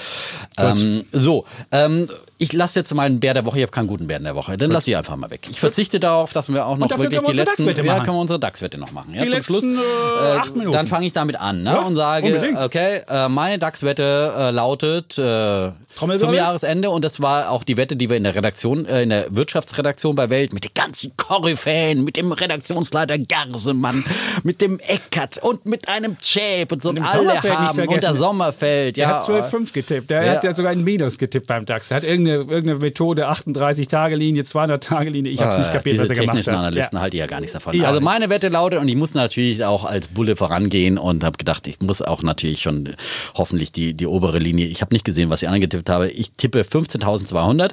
Ähm, 0.59 1.05
so, 1.13 1.45
ähm, 1.73 2.09
ich 2.39 2.53
lasse 2.53 2.79
jetzt 2.79 2.93
mal 2.95 3.05
einen 3.05 3.21
Bär 3.21 3.33
der 3.35 3.45
Woche, 3.47 3.59
ich 3.59 3.63
habe 3.63 3.73
keinen 3.73 3.87
guten 3.87 4.07
Bär 4.07 4.19
der 4.19 4.35
Woche, 4.35 4.59
dann 4.59 4.71
lasse 4.71 4.91
ich 4.91 4.97
einfach 4.97 5.17
mal 5.17 5.31
weg. 5.31 5.47
Ich 5.49 5.59
verzichte 5.59 5.99
darauf, 5.99 6.33
dass 6.33 6.53
wir 6.53 6.67
auch 6.67 6.77
noch 6.77 6.91
wirklich 6.91 7.11
wir 7.13 7.23
die 7.23 7.33
letzten, 7.33 7.67
ja, 7.67 7.73
können 7.75 8.07
wir 8.07 8.21
unsere 8.21 8.39
DAX-Wette 8.39 8.77
noch 8.77 8.93
machen. 8.93 9.15
Ja, 9.15 9.23
Die 9.23 9.29
zum 9.31 9.39
letzten, 9.39 9.53
Schluss, 9.53 9.65
äh, 9.65 10.37
acht 10.37 10.55
Minuten. 10.55 10.73
dann 10.73 10.87
fange 10.87 11.07
ich 11.07 11.15
damit 11.15 11.41
an 11.41 11.63
ne, 11.63 11.71
Ja, 11.71 11.81
und 11.81 11.97
sage, 11.97 12.27
unbedingt. 12.27 12.59
okay, 12.59 13.01
äh, 13.09 13.29
meine 13.29 13.59
DAX-Wette 13.59 14.35
äh, 14.37 14.51
lautet 14.51 15.17
äh, 15.19 15.71
zum 15.95 16.35
Jahresende 16.35 16.91
und 16.91 17.05
das 17.05 17.23
war 17.23 17.51
auch 17.51 17.65
die 17.65 17.79
Wette, 17.79 17.97
die 17.97 18.11
wir 18.11 18.19
in 18.19 18.25
der 18.25 18.35
Redaktion, 18.35 18.85
äh, 18.85 19.03
in 19.03 19.09
der 19.09 19.35
Wirtschaftsredaktion 19.35 20.15
bei 20.15 20.29
Welt 20.29 20.53
mit 20.53 20.65
den 20.65 20.75
ganzen 20.75 21.17
Koryphäen, 21.17 22.05
mit 22.05 22.17
dem 22.17 22.33
Redaktionsleiter 22.33 23.17
Gersemann, 23.17 24.05
mit 24.43 24.61
dem 24.61 24.79
Eckert 24.81 25.39
und 25.39 25.65
mit 25.65 25.89
einem 25.89 26.19
Chap 26.19 26.73
und 26.73 26.83
so 26.83 26.91
und 26.91 27.01
alle 27.01 27.43
haben 27.43 27.81
und 27.81 28.03
der. 28.03 28.13
Sommerfeld. 28.15 28.97
Der 28.97 29.09
ja, 29.09 29.15
hat 29.15 29.29
12,5 29.29 29.73
getippt. 29.73 30.11
Der 30.11 30.33
hat 30.33 30.45
ja 30.45 30.55
sogar 30.55 30.73
ein 30.73 30.85
Minus 30.85 31.19
getippt 31.19 31.47
beim 31.47 31.65
DAX. 31.65 31.91
Er 31.91 31.99
hat 31.99 32.05
irgendwie 32.05 32.26
irgendeine, 32.27 32.55
irgendeine 32.57 32.79
Methode, 32.81 33.29
38-Tage-Linie, 33.29 34.43
200-Tage-Linie. 34.43 35.31
Ich 35.33 35.41
habe 35.41 35.53
es 35.53 35.59
nicht 35.59 35.73
kapiert, 35.73 35.95
Diese 35.95 36.03
was 36.03 36.11
er 36.11 36.15
gemacht 36.17 36.37
technischen 36.37 36.53
hat. 36.59 36.67
Analysten 36.67 36.97
Ja. 36.97 37.03
halte 37.03 37.17
ich 37.17 37.21
ja 37.21 37.27
gar 37.27 37.41
nichts 37.41 37.53
davon. 37.53 37.81
Auch 37.81 37.87
also 37.87 38.01
meine 38.01 38.29
Wette 38.31 38.49
lautet, 38.49 38.81
und 38.81 38.89
ich 38.89 38.97
muss 38.97 39.15
natürlich 39.15 39.65
auch 39.65 39.85
als 39.85 40.09
Bulle 40.09 40.37
vorangehen 40.37 40.99
und 40.99 41.25
habe 41.25 41.37
gedacht, 41.39 41.67
ich 41.67 41.81
muss 41.81 42.03
auch 42.03 42.23
natürlich 42.23 42.61
schon 42.63 42.87
äh, 42.87 42.93
hoffentlich 43.35 43.73
die, 43.73 43.95
die 43.95 44.07
obere 44.07 44.39
Linie. 44.39 44.67
Ich 44.67 44.81
habe 44.83 44.95
nicht 44.95 45.05
gesehen, 45.05 45.31
was 45.31 45.43
ich 45.43 45.49
angetippt 45.49 45.89
habe. 45.91 46.09
Ich 46.11 46.33
tippe 46.33 46.63
15.200 46.63 47.71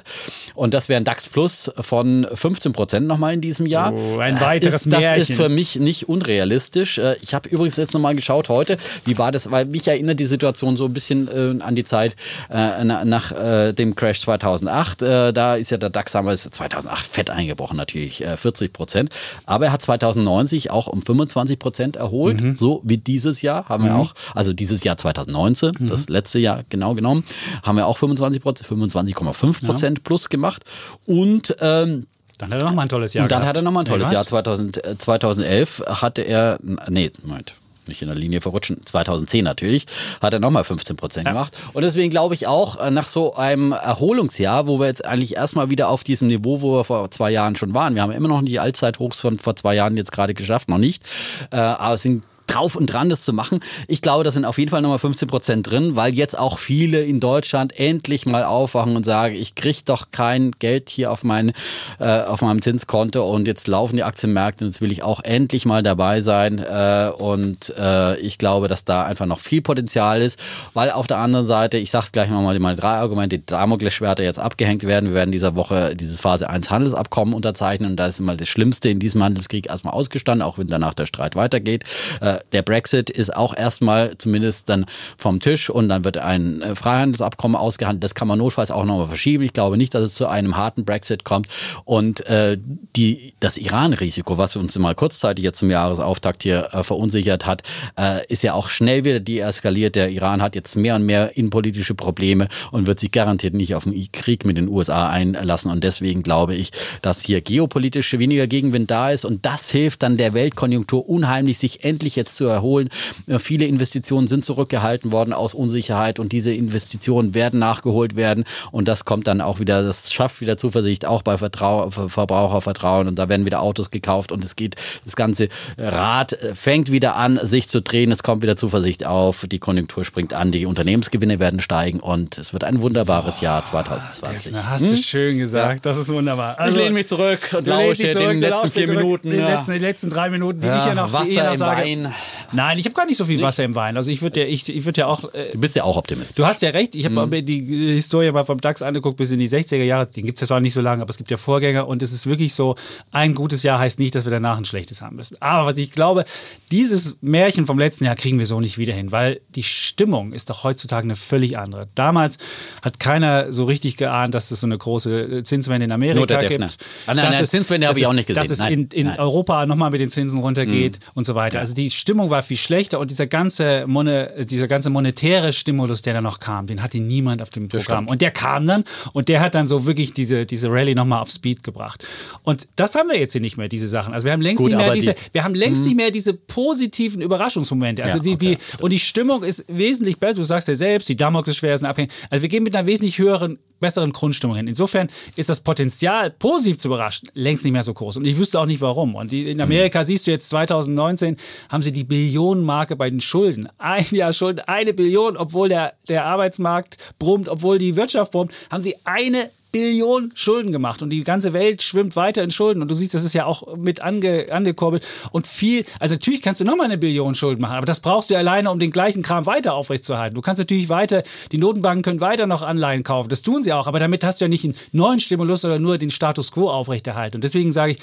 und 0.54 0.74
das 0.74 0.88
wäre 0.88 0.98
ein 1.00 1.04
DAX 1.04 1.28
Plus 1.28 1.70
von 1.80 2.26
15 2.32 2.72
Prozent 2.72 3.06
nochmal 3.06 3.34
in 3.34 3.40
diesem 3.40 3.66
Jahr. 3.66 3.92
Oh, 3.92 4.18
ein 4.18 4.34
das 4.34 4.42
weiteres 4.44 4.74
ist, 4.84 4.92
Das 4.92 5.00
Märchen. 5.00 5.20
ist 5.22 5.32
für 5.32 5.48
mich 5.48 5.76
nicht 5.78 6.08
unrealistisch. 6.08 6.98
Äh, 6.98 7.16
Ich 7.20 7.34
habe 7.34 7.48
übrigens 7.48 7.76
jetzt 7.76 7.94
nochmal 7.94 8.14
geschaut 8.14 8.48
heute, 8.48 8.76
wie 9.04 9.18
war 9.18 9.32
das, 9.32 9.50
weil 9.50 9.64
mich 9.66 9.86
erinnert 9.88 10.20
die 10.20 10.24
Situation 10.24 10.76
so 10.76 10.84
ein 10.86 10.92
bisschen 10.92 11.28
äh, 11.28 11.62
an 11.62 11.74
die 11.74 11.84
Zeit 11.84 12.12
äh, 12.50 12.84
na, 12.84 13.04
nach 13.04 13.32
äh, 13.32 13.72
dem 13.72 13.94
Crash 13.94 14.20
2008. 14.44 15.02
Äh, 15.02 15.32
da 15.32 15.54
ist 15.56 15.70
ja 15.70 15.78
der 15.78 15.90
DAX 15.90 16.12
damals 16.12 16.42
2008 16.50 17.04
fett 17.06 17.30
eingebrochen, 17.30 17.76
natürlich 17.76 18.22
äh, 18.24 18.36
40 18.36 18.72
Prozent. 18.72 19.10
Aber 19.46 19.66
er 19.66 19.72
hat 19.72 19.82
2090 19.82 20.70
auch 20.70 20.86
um 20.86 21.02
25 21.02 21.58
Prozent 21.58 21.96
erholt, 21.96 22.40
Mhm. 22.40 22.56
so 22.56 22.80
wie 22.84 22.98
dieses 22.98 23.42
Jahr 23.42 23.68
haben 23.68 23.84
wir 23.84 23.96
auch, 23.96 24.14
also 24.34 24.52
dieses 24.52 24.84
Jahr 24.84 24.96
2019, 24.96 25.72
Mhm. 25.78 25.86
das 25.88 26.08
letzte 26.08 26.38
Jahr 26.38 26.64
genau 26.68 26.94
genommen, 26.94 27.24
haben 27.62 27.76
wir 27.76 27.86
auch 27.86 27.96
25 27.98 28.42
Prozent, 28.42 28.68
25,5 28.68 29.64
Prozent 29.64 30.04
plus 30.04 30.28
gemacht. 30.28 30.64
Und 31.06 31.56
ähm, 31.60 32.06
Dann 32.38 32.52
hat 32.52 32.60
er 32.60 32.66
nochmal 32.68 32.86
ein 32.86 32.88
tolles 32.88 33.14
Jahr 33.14 33.24
und 33.24 33.30
dann 33.30 33.40
gehabt. 33.40 33.48
hat 33.48 33.56
er 33.56 33.62
nochmal 33.62 33.82
ein 33.84 33.86
tolles 33.86 34.08
Nee, 34.08 34.14
Jahr. 34.14 34.22
was? 34.22 34.28
2000, 34.28 34.84
äh, 34.84 34.98
2011 34.98 35.82
hatte 35.86 36.22
er, 36.22 36.58
nee, 36.88 37.10
Moment, 37.22 37.54
nicht 37.88 38.02
in 38.02 38.08
der 38.08 38.16
Linie 38.16 38.40
verrutschen, 38.40 38.80
2010 38.84 39.44
natürlich, 39.44 39.86
hat 40.20 40.32
er 40.32 40.40
nochmal 40.40 40.64
15 40.64 40.96
Prozent 40.96 41.26
gemacht. 41.26 41.56
Und 41.72 41.82
deswegen 41.82 42.10
glaube 42.10 42.34
ich 42.34 42.46
auch, 42.46 42.76
äh, 42.76 42.90
nach 42.90 43.08
so 43.08 43.34
einem 43.34 43.72
Erholungsjahr, 43.72 44.66
wo 44.66 44.78
wir 44.78 44.86
jetzt 44.86 45.04
eigentlich 45.04 45.36
erstmal 45.36 45.70
wieder 45.70 45.88
auf 45.88 46.04
diesem 46.04 46.28
Niveau, 46.28 46.60
wo 46.62 46.76
wir 46.76 46.84
vor 46.84 47.10
zwei 47.10 47.30
Jahren 47.30 47.56
schon 47.56 47.74
waren, 47.74 47.94
wir 47.94 48.02
haben 48.02 48.12
immer 48.12 48.28
noch 48.28 48.42
die 48.42 48.60
Allzeithochs 48.60 49.20
von 49.20 49.38
vor 49.38 49.56
zwei 49.56 49.74
Jahren 49.74 49.96
jetzt 49.96 50.12
gerade 50.12 50.34
geschafft, 50.34 50.68
noch 50.68 50.78
nicht, 50.78 51.04
äh, 51.50 51.56
aber 51.56 51.94
es 51.94 52.02
sind 52.02 52.22
drauf 52.54 52.76
und 52.76 52.86
dran, 52.86 53.08
das 53.08 53.22
zu 53.22 53.32
machen. 53.32 53.60
Ich 53.88 54.00
glaube, 54.00 54.24
da 54.24 54.30
sind 54.30 54.44
auf 54.44 54.58
jeden 54.58 54.70
Fall 54.70 54.82
nochmal 54.82 54.98
15 54.98 55.28
Prozent 55.28 55.70
drin, 55.70 55.96
weil 55.96 56.14
jetzt 56.14 56.38
auch 56.38 56.58
viele 56.58 57.02
in 57.02 57.20
Deutschland 57.20 57.78
endlich 57.78 58.26
mal 58.26 58.44
aufwachen 58.44 58.96
und 58.96 59.04
sagen, 59.04 59.34
ich 59.34 59.54
kriege 59.54 59.78
doch 59.84 60.10
kein 60.10 60.52
Geld 60.52 60.88
hier 60.88 61.10
auf, 61.10 61.24
mein, 61.24 61.52
äh, 61.98 62.20
auf 62.20 62.42
meinem 62.42 62.62
Zinskonto 62.62 63.28
und 63.28 63.46
jetzt 63.46 63.66
laufen 63.66 63.96
die 63.96 64.04
Aktienmärkte 64.04 64.64
und 64.64 64.70
jetzt 64.70 64.80
will 64.80 64.92
ich 64.92 65.02
auch 65.02 65.22
endlich 65.24 65.66
mal 65.66 65.82
dabei 65.82 66.20
sein. 66.20 66.58
Äh, 66.58 67.10
und 67.16 67.74
äh, 67.78 68.16
ich 68.18 68.38
glaube, 68.38 68.68
dass 68.68 68.84
da 68.84 69.04
einfach 69.04 69.26
noch 69.26 69.40
viel 69.40 69.62
Potenzial 69.62 70.22
ist, 70.22 70.38
weil 70.74 70.90
auf 70.90 71.06
der 71.06 71.18
anderen 71.18 71.46
Seite, 71.46 71.78
ich 71.78 71.90
sage 71.90 72.06
es 72.06 72.12
gleich 72.12 72.30
nochmal, 72.30 72.58
meine 72.60 72.76
drei 72.76 72.96
Argumente, 72.96 73.38
die 73.38 73.46
Damoklesschwerter 73.46 74.22
jetzt 74.22 74.38
abgehängt 74.38 74.84
werden. 74.84 75.10
Wir 75.10 75.14
werden 75.14 75.32
dieser 75.32 75.56
Woche 75.56 75.96
dieses 75.96 76.20
Phase 76.20 76.48
1 76.48 76.70
Handelsabkommen 76.70 77.34
unterzeichnen 77.34 77.90
und 77.90 77.96
da 77.96 78.06
ist 78.06 78.20
immer 78.20 78.36
das 78.36 78.48
Schlimmste 78.48 78.88
in 78.88 79.00
diesem 79.00 79.22
Handelskrieg 79.22 79.68
erstmal 79.68 79.94
ausgestanden, 79.94 80.46
auch 80.46 80.58
wenn 80.58 80.68
danach 80.68 80.94
der 80.94 81.06
Streit 81.06 81.34
weitergeht. 81.36 81.84
Äh, 82.20 82.38
der 82.52 82.62
Brexit 82.62 83.10
ist 83.10 83.34
auch 83.34 83.56
erstmal 83.56 84.16
zumindest 84.18 84.68
dann 84.68 84.86
vom 85.16 85.40
Tisch 85.40 85.70
und 85.70 85.88
dann 85.88 86.04
wird 86.04 86.18
ein 86.18 86.62
äh, 86.62 86.74
Freihandelsabkommen 86.74 87.56
ausgehandelt. 87.56 88.04
Das 88.04 88.14
kann 88.14 88.28
man 88.28 88.38
notfalls 88.38 88.70
auch 88.70 88.84
nochmal 88.84 89.08
verschieben. 89.08 89.44
Ich 89.44 89.52
glaube 89.52 89.76
nicht, 89.76 89.94
dass 89.94 90.02
es 90.02 90.14
zu 90.14 90.26
einem 90.26 90.56
harten 90.56 90.84
Brexit 90.84 91.24
kommt. 91.24 91.48
Und 91.84 92.26
äh, 92.26 92.58
die, 92.96 93.34
das 93.40 93.58
Iran-Risiko, 93.58 94.38
was 94.38 94.56
uns 94.56 94.78
mal 94.78 94.94
kurzzeitig 94.94 95.44
jetzt 95.44 95.58
zum 95.58 95.70
Jahresauftakt 95.70 96.42
hier 96.42 96.68
äh, 96.72 96.84
verunsichert 96.84 97.46
hat, 97.46 97.62
äh, 97.98 98.24
ist 98.28 98.42
ja 98.42 98.54
auch 98.54 98.68
schnell 98.68 99.04
wieder 99.04 99.20
deeskaliert. 99.20 99.96
Der 99.96 100.10
Iran 100.10 100.42
hat 100.42 100.54
jetzt 100.54 100.76
mehr 100.76 100.96
und 100.96 101.04
mehr 101.04 101.36
innenpolitische 101.36 101.94
Probleme 101.94 102.48
und 102.70 102.86
wird 102.86 103.00
sich 103.00 103.12
garantiert 103.12 103.54
nicht 103.54 103.74
auf 103.74 103.86
einen 103.86 104.10
Krieg 104.12 104.44
mit 104.44 104.56
den 104.56 104.68
USA 104.68 105.08
einlassen. 105.08 105.70
Und 105.70 105.84
deswegen 105.84 106.22
glaube 106.22 106.54
ich, 106.54 106.70
dass 107.02 107.22
hier 107.22 107.40
geopolitisch 107.40 108.18
weniger 108.18 108.46
Gegenwind 108.46 108.90
da 108.90 109.10
ist. 109.10 109.24
Und 109.24 109.44
das 109.46 109.70
hilft 109.70 110.02
dann 110.02 110.16
der 110.16 110.34
Weltkonjunktur 110.34 111.08
unheimlich, 111.08 111.58
sich 111.58 111.84
endlich 111.84 112.16
jetzt 112.16 112.23
zu 112.28 112.46
erholen. 112.46 112.88
Äh, 113.26 113.38
Viele 113.38 113.66
Investitionen 113.66 114.26
sind 114.26 114.44
zurückgehalten 114.44 115.12
worden 115.12 115.32
aus 115.32 115.54
Unsicherheit 115.54 116.18
und 116.18 116.32
diese 116.32 116.52
Investitionen 116.52 117.34
werden 117.34 117.58
nachgeholt 117.60 118.16
werden. 118.16 118.44
Und 118.70 118.88
das 118.88 119.04
kommt 119.04 119.26
dann 119.26 119.40
auch 119.40 119.60
wieder, 119.60 119.82
das 119.82 120.12
schafft 120.12 120.40
wieder 120.40 120.56
Zuversicht, 120.56 121.04
auch 121.06 121.22
bei 121.22 121.36
Vertrau 121.38 121.90
Ver- 121.90 122.08
Verbrauchervertrauen. 122.08 123.08
Und 123.08 123.18
da 123.18 123.28
werden 123.28 123.46
wieder 123.46 123.60
Autos 123.60 123.90
gekauft 123.90 124.32
und 124.32 124.44
es 124.44 124.56
geht, 124.56 124.76
das 125.04 125.16
ganze 125.16 125.48
Rad 125.78 126.32
äh, 126.32 126.54
fängt 126.54 126.90
wieder 126.90 127.16
an, 127.16 127.38
sich 127.42 127.68
zu 127.68 127.80
drehen. 127.82 128.10
Es 128.12 128.22
kommt 128.22 128.42
wieder 128.42 128.56
Zuversicht 128.56 129.04
auf. 129.06 129.46
Die 129.50 129.58
Konjunktur 129.58 130.04
springt 130.04 130.32
an, 130.32 130.52
die 130.52 130.66
Unternehmensgewinne 130.66 131.38
werden 131.38 131.60
steigen 131.60 132.00
und 132.00 132.38
es 132.38 132.52
wird 132.52 132.64
ein 132.64 132.80
wunderbares 132.82 133.40
Jahr 133.40 133.64
2020. 133.64 134.52
Na, 134.54 134.70
hast 134.70 134.82
du 134.82 134.96
schön 134.96 135.38
gesagt. 135.38 135.84
Das 135.86 135.96
ist 135.96 136.08
wunderbar. 136.08 136.56
ich 136.68 136.74
lehne 136.76 136.90
mich 136.90 137.08
zurück 137.08 137.54
und 137.56 137.66
lausche 137.66 138.10
zurück, 138.12 138.28
den 138.30 138.40
letzten 138.40 138.68
vier 138.70 138.86
zurück. 138.86 138.96
Minuten. 138.98 139.30
Die, 139.30 139.36
ja. 139.36 139.48
letzten, 139.48 139.72
die 139.72 139.78
letzten 139.78 140.10
drei 140.10 140.30
Minuten, 140.30 140.60
die 140.60 140.66
Ja, 140.66 140.80
ich 140.80 140.86
ja 140.86 140.94
noch, 140.94 141.12
Wasser 141.12 141.30
ja 141.30 141.50
noch 141.50 141.56
sage. 141.56 141.82
Wein. 141.82 142.13
Nein, 142.52 142.78
ich 142.78 142.84
habe 142.84 142.94
gar 142.94 143.06
nicht 143.06 143.16
so 143.16 143.24
viel 143.24 143.40
Wasser 143.42 143.64
im 143.64 143.74
Wein. 143.74 143.96
Also 143.96 144.10
ich 144.10 144.22
würde 144.22 144.40
ja, 144.40 144.46
ich, 144.46 144.68
ich 144.68 144.84
würde 144.84 145.00
ja 145.02 145.06
auch. 145.06 145.24
Äh, 145.34 145.50
Du 145.52 145.58
bist 145.60 145.74
ja 145.76 145.84
auch 145.84 145.96
Optimist. 145.96 146.38
Du 146.38 146.46
hast 146.46 146.62
ja 146.62 146.70
recht, 146.70 146.94
ich 146.94 147.04
habe 147.04 147.14
Mhm. 147.24 147.30
mir 147.30 147.42
die 147.42 147.92
Historie 147.94 148.30
mal 148.32 148.44
vom 148.44 148.60
DAX 148.60 148.82
angeguckt 148.82 149.16
bis 149.16 149.30
in 149.30 149.38
die 149.38 149.48
60er 149.48 149.82
Jahre. 149.82 150.06
Den 150.06 150.24
gibt 150.26 150.38
es 150.38 150.40
ja 150.42 150.46
zwar 150.46 150.60
nicht 150.60 150.74
so 150.74 150.80
lange, 150.80 151.02
aber 151.02 151.10
es 151.10 151.16
gibt 151.16 151.30
ja 151.30 151.36
Vorgänger 151.36 151.86
und 151.88 152.02
es 152.02 152.12
ist 152.12 152.26
wirklich 152.26 152.54
so, 152.54 152.76
ein 153.12 153.34
gutes 153.34 153.62
Jahr 153.62 153.78
heißt 153.78 153.98
nicht, 153.98 154.14
dass 154.14 154.24
wir 154.24 154.30
danach 154.30 154.56
ein 154.58 154.64
schlechtes 154.64 155.02
haben 155.02 155.16
müssen. 155.16 155.36
Aber 155.40 155.66
was 155.66 155.78
ich 155.78 155.90
glaube, 155.90 156.24
dieses 156.70 157.16
Märchen 157.20 157.66
vom 157.66 157.78
letzten 157.78 158.04
Jahr 158.04 158.14
kriegen 158.16 158.38
wir 158.38 158.46
so 158.46 158.60
nicht 158.60 158.78
wieder 158.78 158.94
hin, 158.94 159.12
weil 159.12 159.40
die 159.54 159.62
Stimmung 159.62 160.32
ist 160.32 160.50
doch 160.50 160.64
heutzutage 160.64 161.04
eine 161.04 161.16
völlig 161.16 161.58
andere. 161.58 161.86
Damals 161.94 162.38
hat 162.82 163.00
keiner 163.00 163.52
so 163.52 163.64
richtig 163.64 163.96
geahnt, 163.96 164.34
dass 164.34 164.50
es 164.50 164.60
so 164.60 164.66
eine 164.66 164.78
große 164.78 165.42
Zinswende 165.44 165.84
in 165.84 165.92
Amerika 165.92 166.16
Nur 166.16 166.26
der 166.26 166.38
gibt. 166.38 166.52
Defner. 166.52 166.66
Ah, 167.06 167.14
nein, 167.14 167.16
Dass 167.26 167.34
nein, 167.34 167.44
es- 167.44 167.50
Zinswende 167.50 167.86
habe 167.88 167.98
ich 167.98 168.06
auch 168.06 168.12
nicht 168.12 168.26
gesehen. 168.26 168.42
Dass 168.42 168.50
es 168.50 168.58
Nein, 168.58 168.72
in, 168.72 168.88
in 168.90 169.06
nein. 169.06 169.18
Europa 169.18 169.66
nochmal 169.66 169.90
mit 169.90 170.00
den 170.00 170.10
Zinsen 170.10 170.40
runtergeht 170.40 171.00
und 171.14 171.24
so 171.26 171.34
weiter. 171.34 171.60
Also 171.60 171.74
die 171.74 171.90
Stimmung 172.04 172.28
war 172.28 172.42
viel 172.42 172.58
schlechter 172.58 173.00
und 173.00 173.10
dieser 173.10 173.26
ganze, 173.26 173.86
Mone, 173.86 174.44
dieser 174.44 174.68
ganze 174.68 174.90
monetäre 174.90 175.54
Stimulus, 175.54 176.02
der 176.02 176.12
da 176.12 176.20
noch 176.20 176.38
kam, 176.38 176.66
den 176.66 176.82
hatte 176.82 176.98
niemand 176.98 177.40
auf 177.40 177.48
dem 177.48 177.70
Programm. 177.70 178.08
Und 178.08 178.20
der 178.20 178.30
kam 178.30 178.66
dann 178.66 178.84
und 179.14 179.30
der 179.30 179.40
hat 179.40 179.54
dann 179.54 179.66
so 179.66 179.86
wirklich 179.86 180.12
diese, 180.12 180.44
diese 180.44 180.70
Rallye 180.70 180.94
nochmal 180.94 181.22
auf 181.22 181.30
Speed 181.30 181.62
gebracht. 181.62 182.06
Und 182.42 182.66
das 182.76 182.94
haben 182.94 183.08
wir 183.08 183.18
jetzt 183.18 183.32
hier 183.32 183.40
nicht 183.40 183.56
mehr, 183.56 183.68
diese 183.70 183.88
Sachen. 183.88 184.12
Also 184.12 184.26
wir 184.26 184.32
haben 184.32 184.42
längst 184.42 184.58
Gut, 184.58 184.72
nicht 184.72 184.76
mehr 184.76 184.92
diese, 184.92 185.14
die- 185.14 185.20
wir 185.32 185.44
haben 185.44 185.54
längst 185.54 185.82
nicht 185.82 185.96
mehr 185.96 186.10
diese 186.10 186.34
positiven 186.34 187.22
Überraschungsmomente. 187.22 188.02
Also 188.04 188.18
Ja, 188.18 188.22
die, 188.22 188.34
okay, 188.34 188.58
die, 188.78 188.82
und 188.82 188.92
die 188.92 188.98
Stimmung 189.00 189.42
ist 189.42 189.64
wesentlich 189.68 190.18
besser. 190.18 190.34
Du 190.34 190.44
sagst 190.44 190.68
ja 190.68 190.74
selbst, 190.74 191.08
die 191.08 191.16
Damoklesschwerter 191.16 191.78
sind 191.78 191.88
abhängig. 191.88 192.12
Also 192.28 192.42
wir 192.42 192.50
gehen 192.50 192.64
mit 192.64 192.76
einer 192.76 192.86
wesentlich 192.86 193.16
höheren 193.16 193.58
besseren 193.80 194.12
Grundstimmung 194.12 194.56
hin. 194.56 194.66
Insofern 194.66 195.08
ist 195.36 195.50
das 195.50 195.60
Potenzial, 195.60 196.30
positiv 196.30 196.78
zu 196.78 196.88
überraschen, 196.88 197.28
längst 197.34 197.64
nicht 197.64 197.72
mehr 197.72 197.82
so 197.82 197.92
groß. 197.92 198.16
Und 198.16 198.24
ich 198.24 198.38
wüsste 198.38 198.58
auch 198.58 198.64
nicht 198.64 198.80
warum. 198.80 199.14
Und 199.14 199.30
in 199.32 199.60
Amerika 199.60 200.04
siehst 200.06 200.26
du 200.26 200.30
jetzt 200.30 200.48
2019, 200.48 201.36
haben 201.68 201.82
sie 201.82 201.92
die 201.94 202.04
Billionenmarke 202.04 202.96
bei 202.96 203.08
den 203.08 203.20
Schulden. 203.20 203.68
Ein 203.78 204.06
Jahr 204.10 204.32
Schulden, 204.32 204.60
eine 204.66 204.92
Billion, 204.92 205.36
obwohl 205.36 205.68
der, 205.68 205.94
der 206.08 206.26
Arbeitsmarkt 206.26 206.98
brummt, 207.18 207.48
obwohl 207.48 207.78
die 207.78 207.96
Wirtschaft 207.96 208.32
brummt, 208.32 208.52
haben 208.70 208.80
sie 208.80 208.96
eine 209.04 209.50
Billion 209.74 210.30
Schulden 210.36 210.70
gemacht. 210.70 211.02
Und 211.02 211.10
die 211.10 211.24
ganze 211.24 211.52
Welt 211.52 211.82
schwimmt 211.82 212.14
weiter 212.14 212.44
in 212.44 212.52
Schulden. 212.52 212.80
Und 212.80 212.88
du 212.88 212.94
siehst, 212.94 213.12
das 213.12 213.24
ist 213.24 213.32
ja 213.32 213.44
auch 213.44 213.76
mit 213.76 214.00
ange, 214.00 214.46
angekurbelt. 214.52 215.04
Und 215.32 215.48
viel, 215.48 215.84
also 215.98 216.14
natürlich 216.14 216.42
kannst 216.42 216.60
du 216.60 216.64
nochmal 216.64 216.86
eine 216.86 216.96
Billion 216.96 217.34
Schulden 217.34 217.60
machen, 217.60 217.74
aber 217.74 217.84
das 217.84 217.98
brauchst 217.98 218.30
du 218.30 218.36
alleine, 218.36 218.70
um 218.70 218.78
den 218.78 218.92
gleichen 218.92 219.24
Kram 219.24 219.46
weiter 219.46 219.74
aufrechtzuerhalten. 219.74 220.36
Du 220.36 220.42
kannst 220.42 220.60
natürlich 220.60 220.90
weiter, 220.90 221.24
die 221.50 221.58
Notenbanken 221.58 222.04
können 222.04 222.20
weiter 222.20 222.46
noch 222.46 222.62
Anleihen 222.62 223.02
kaufen, 223.02 223.30
das 223.30 223.42
tun 223.42 223.64
sie 223.64 223.72
auch, 223.72 223.88
aber 223.88 223.98
damit 223.98 224.22
hast 224.22 224.40
du 224.40 224.44
ja 224.44 224.48
nicht 224.48 224.64
einen 224.64 224.76
neuen 224.92 225.18
Stimulus 225.18 225.64
oder 225.64 225.80
nur 225.80 225.98
den 225.98 226.12
Status 226.12 226.52
quo 226.52 226.70
aufrechterhalten. 226.70 227.38
Und 227.38 227.42
deswegen 227.42 227.72
sage 227.72 227.92
ich, 227.92 227.98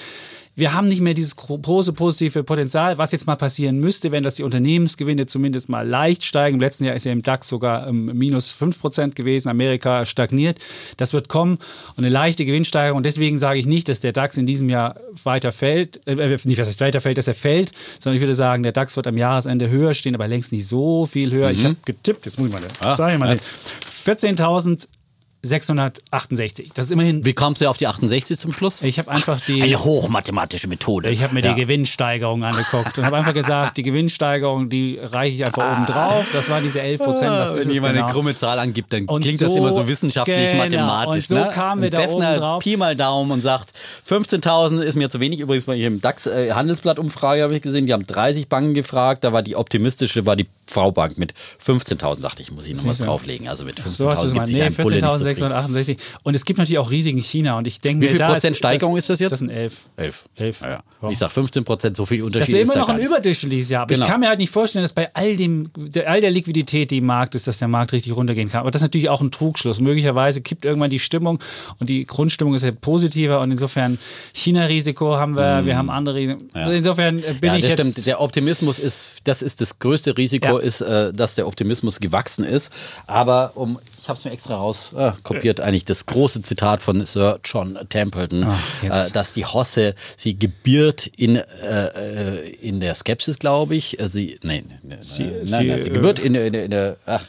wir 0.62 0.74
haben 0.74 0.88
nicht 0.88 1.01
mehr 1.01 1.14
dieses 1.14 1.36
gro- 1.36 1.57
große 1.57 1.91
positive 1.91 2.43
Potenzial, 2.43 2.97
was 2.97 3.12
jetzt 3.12 3.28
mal 3.28 3.36
passieren 3.36 3.80
müsste, 3.80 4.12
wenn 4.14 4.24
das 4.24 4.36
die 4.36 4.43
Unternehmensgewinne 4.43 5.26
zumindest 5.26 5.68
mal 5.68 5.86
leicht 5.86 6.24
steigen. 6.24 6.55
Im 6.55 6.62
letzten 6.62 6.86
Jahr 6.86 6.95
ist 6.95 7.03
ja 7.03 7.12
im 7.12 7.22
DAX 7.22 7.49
sogar 7.49 7.88
ähm, 7.88 8.05
minus 8.14 8.53
5% 8.53 9.16
gewesen, 9.16 9.49
Amerika 9.49 10.05
stagniert. 10.05 10.59
Das 10.97 11.12
wird 11.14 11.28
kommen 11.28 11.57
und 11.97 12.05
eine 12.05 12.09
leichte 12.09 12.45
Gewinnsteigerung. 12.45 12.97
Und 12.97 13.05
deswegen 13.05 13.38
sage 13.38 13.59
ich 13.59 13.66
nicht, 13.66 13.89
dass 13.89 13.99
der 13.99 14.14
DAX 14.14 14.38
in 14.38 14.45
diesem 14.45 14.70
Jahr 14.70 14.95
weiter 15.24 15.51
fällt, 15.51 15.99
äh, 16.07 16.16
nicht, 16.45 16.57
was 16.59 16.68
heißt 16.68 16.80
weiter 16.80 17.01
fällt, 17.01 17.18
dass 17.18 17.28
er 17.28 17.34
fällt, 17.34 17.72
sondern 17.99 18.16
ich 18.16 18.22
würde 18.22 18.36
sagen, 18.36 18.64
der 18.64 18.72
DAX 18.72 18.95
wird 18.95 19.07
am 19.07 19.18
Jahresende 19.18 19.68
höher 19.70 19.93
stehen, 19.93 20.16
aber 20.16 20.28
längst 20.28 20.51
nicht 20.51 20.68
so 20.68 21.05
viel 21.07 21.32
höher. 21.32 21.51
Ich 21.51 21.66
habe 21.66 21.76
getippt, 21.84 22.26
jetzt 22.28 22.38
muss 22.39 22.47
ich 22.47 22.53
mal, 22.53 22.62
Ah, 22.80 23.18
mal 23.18 23.32
jetzt. 23.32 23.49
14.000 24.05 24.88
668. 25.43 26.71
Das 26.73 26.85
ist 26.85 26.91
immerhin. 26.91 27.25
Wie 27.25 27.33
kommst 27.33 27.61
du 27.61 27.69
auf 27.69 27.77
die 27.77 27.87
68 27.87 28.37
zum 28.37 28.53
Schluss? 28.53 28.81
Ich 28.83 28.99
habe 28.99 29.09
einfach 29.11 29.39
die. 29.41 29.61
Eine 29.61 29.83
hochmathematische 29.83 30.67
Methode. 30.67 31.09
Ich 31.09 31.23
habe 31.23 31.33
mir 31.33 31.41
ja. 31.43 31.53
die 31.53 31.61
Gewinnsteigerung 31.61 32.43
angeguckt 32.43 32.97
und 32.97 33.05
habe 33.05 33.17
einfach 33.17 33.33
gesagt, 33.33 33.77
die 33.77 33.83
Gewinnsteigerung, 33.83 34.69
die 34.69 34.99
reiche 35.01 35.35
ich 35.35 35.45
einfach 35.45 35.77
oben 35.77 35.85
drauf. 35.85 36.25
Das 36.33 36.49
waren 36.49 36.63
diese 36.63 36.81
11 36.81 37.01
Prozent. 37.01 37.31
Das 37.31 37.51
Ah, 37.51 37.55
ist 37.57 37.67
Wenn 37.67 37.73
jemand 37.73 37.93
genau. 37.93 38.05
eine 38.05 38.13
krumme 38.13 38.35
Zahl 38.35 38.59
angibt, 38.59 38.93
dann 38.93 39.05
Und 39.05 39.21
klingt 39.21 39.41
das 39.41 39.51
so- 39.51 39.57
immer 39.57 39.73
so 39.73 39.87
wissenschaftlich, 39.87 40.51
genau. 40.51 40.63
mathematisch. 40.63 41.29
Und 41.29 41.37
so 41.37 41.43
ne? 41.43 41.49
kamen 41.53 41.81
wir 41.81 41.89
da 41.89 41.97
Defner 42.01 42.15
oben 42.31 42.39
drauf. 42.39 42.63
Pi 42.63 42.77
mal 42.77 42.95
Daumen 42.95 43.31
und 43.31 43.41
sagt, 43.41 43.71
15.000 44.07 44.81
ist 44.81 44.95
mir 44.95 45.09
zu 45.09 45.19
wenig. 45.19 45.39
Übrigens 45.39 45.65
bei 45.65 45.75
hier 45.75 45.87
im 45.87 46.01
DAX 46.01 46.27
äh, 46.27 46.51
habe 46.51 47.55
ich 47.55 47.61
gesehen, 47.61 47.85
die 47.85 47.93
haben 47.93 48.05
30 48.05 48.47
Banken 48.47 48.73
gefragt. 48.73 49.23
Da 49.23 49.33
war 49.33 49.41
die 49.41 49.55
optimistische, 49.55 50.25
war 50.25 50.35
die 50.35 50.47
V-Bank 50.72 51.17
mit 51.17 51.34
15.000, 51.63 52.22
dachte 52.22 52.41
ich, 52.41 52.51
muss 52.51 52.67
ich 52.67 52.76
noch 52.78 52.86
was 52.86 52.99
drauflegen. 52.99 53.47
Also 53.47 53.65
mit 53.65 53.80
So 53.88 54.09
hast 54.09 54.24
du 54.24 54.28
15.000 54.28 54.30
es 54.30 54.34
mal. 54.34 54.34
gibt 54.39 54.47
sich 54.47 54.57
Nee, 54.57 54.63
ein 54.63 54.74
Bulle 54.74 54.95
nicht 54.95 55.17
zufrieden. 55.17 55.51
14.668. 55.53 55.97
Und 56.24 56.36
es 56.36 56.45
gibt 56.45 56.59
natürlich 56.59 56.80
auch 56.80 56.89
Risiken 56.91 57.17
in 57.17 57.24
China. 57.24 57.57
Und 57.57 57.67
ich 57.67 57.82
denke 57.82 58.01
Wie 58.01 58.05
mir, 58.05 58.11
viel 58.11 58.19
da 58.19 58.32
Prozent 58.32 58.57
Steigerung 58.57 58.97
ist 58.97 59.09
das 59.09 59.19
jetzt? 59.19 59.32
Das 59.32 59.39
sind 59.39 59.49
11. 59.49 59.76
11. 59.97 60.30
11. 60.36 60.61
Ja, 60.61 60.67
ja. 60.69 60.84
Ja. 61.01 61.09
Ich 61.09 61.17
sag 61.17 61.32
15 61.32 61.63
Prozent, 61.63 61.97
so 61.97 62.05
viel 62.05 62.24
Unterschied 62.24 62.47
Das 62.47 62.53
wäre 62.53 62.63
ist 62.63 62.69
immer 62.72 62.80
noch 62.82 62.89
ein 62.89 62.97
nicht. 62.97 63.05
überdurchschnittliches 63.07 63.69
Jahr. 63.69 63.84
Aber 63.84 63.93
Genau. 63.93 64.05
ich 64.05 64.11
kann 64.11 64.19
mir 64.19 64.28
halt 64.30 64.39
nicht 64.39 64.51
vorstellen, 64.51 64.84
dass 64.84 64.93
bei 64.93 65.13
all, 65.15 65.36
dem, 65.36 65.69
der, 65.76 66.09
all 66.09 66.22
der 66.22 66.32
Liquidität, 66.32 66.91
die 66.91 66.97
im 66.97 67.05
Markt 67.05 67.36
ist, 67.36 67.47
dass 67.47 67.59
der 67.59 67.67
Markt 67.67 67.91
richtig 67.93 68.15
runtergehen 68.15 68.49
kann. 68.49 68.61
Aber 68.61 68.72
das 68.72 68.82
ist 68.82 68.86
natürlich 68.86 69.09
auch 69.09 69.22
ein 69.22 69.32
Trugschluss. 69.32 69.80
Möglicherweise 69.80 70.41
kippt 70.41 70.63
irgendwann 70.65 70.89
die 70.91 70.99
Stimmung 70.99 71.39
und 71.80 71.89
die 71.89 72.05
Grundstimmung 72.05 72.53
ist 72.55 72.63
ja 72.63 72.72
positiver. 72.72 73.41
Und 73.41 73.51
insofern 73.51 73.97
China-Risiko 74.34 75.17
haben 75.17 75.36
wir, 75.36 75.65
wir 75.65 75.78
haben 75.78 75.89
andere 75.89 76.15
Risiken. 76.15 76.49
Also 76.53 76.72
insofern 76.74 77.19
äh, 77.19 77.34
bin 77.39 77.51
Mhm. 77.51 77.55
Ja, 77.55 77.55
ich 77.55 77.61
das 77.76 77.86
jetzt. 77.88 77.91
stimmt. 77.93 78.07
Der 78.07 78.22
Optimismus 78.22 78.80
ist, 78.80 79.13
das 79.26 79.41
ist 79.41 79.61
das 79.61 79.80
größte 79.80 80.17
Risiko. 80.17 80.57
Ist, 80.62 80.82
äh, 80.82 81.12
dass 81.14 81.36
der 81.36 81.47
Optimismus 81.47 81.99
gewachsen 81.99 82.45
ist. 82.45 82.72
Aber 83.07 83.51
um, 83.55 83.80
ich 84.01 84.07
habe 84.09 84.18
es 84.18 84.26
mir 84.26 84.32
extra 84.32 84.55
raus 84.55 84.93
äh, 84.97 85.12
kopiert, 85.24 85.59
eigentlich 85.59 85.86
das 85.86 86.05
große 86.05 86.41
Zitat 86.41 86.82
von 86.82 87.03
Sir 87.05 87.39
John 87.43 87.78
Templeton, 87.89 88.45
Ach, 88.47 88.84
äh, 88.84 89.09
dass 89.12 89.34
die 89.34 89.45
Hosse 89.45 89.93
sie 90.18 90.38
gebiert 90.39 91.07
in, 91.07 91.36
äh, 91.36 91.41
äh, 92.45 92.49
in 92.62 92.80
der 92.80 92.95
Skepsis, 92.95 93.38
glaube 93.39 93.76
ich. 93.76 93.97
Sie, 94.03 94.39
nee, 94.43 94.64
nee, 94.84 94.95
Sie- 95.01 95.24
nein, 95.24 95.45
sie, 95.45 95.51
nein, 95.51 95.84
sie 95.84 95.89
gebiert 95.89 96.20
in, 96.20 96.34
der- 96.34 96.45
in, 96.47 96.53
in 96.53 96.72
der, 96.72 96.97
ach, 97.05 97.26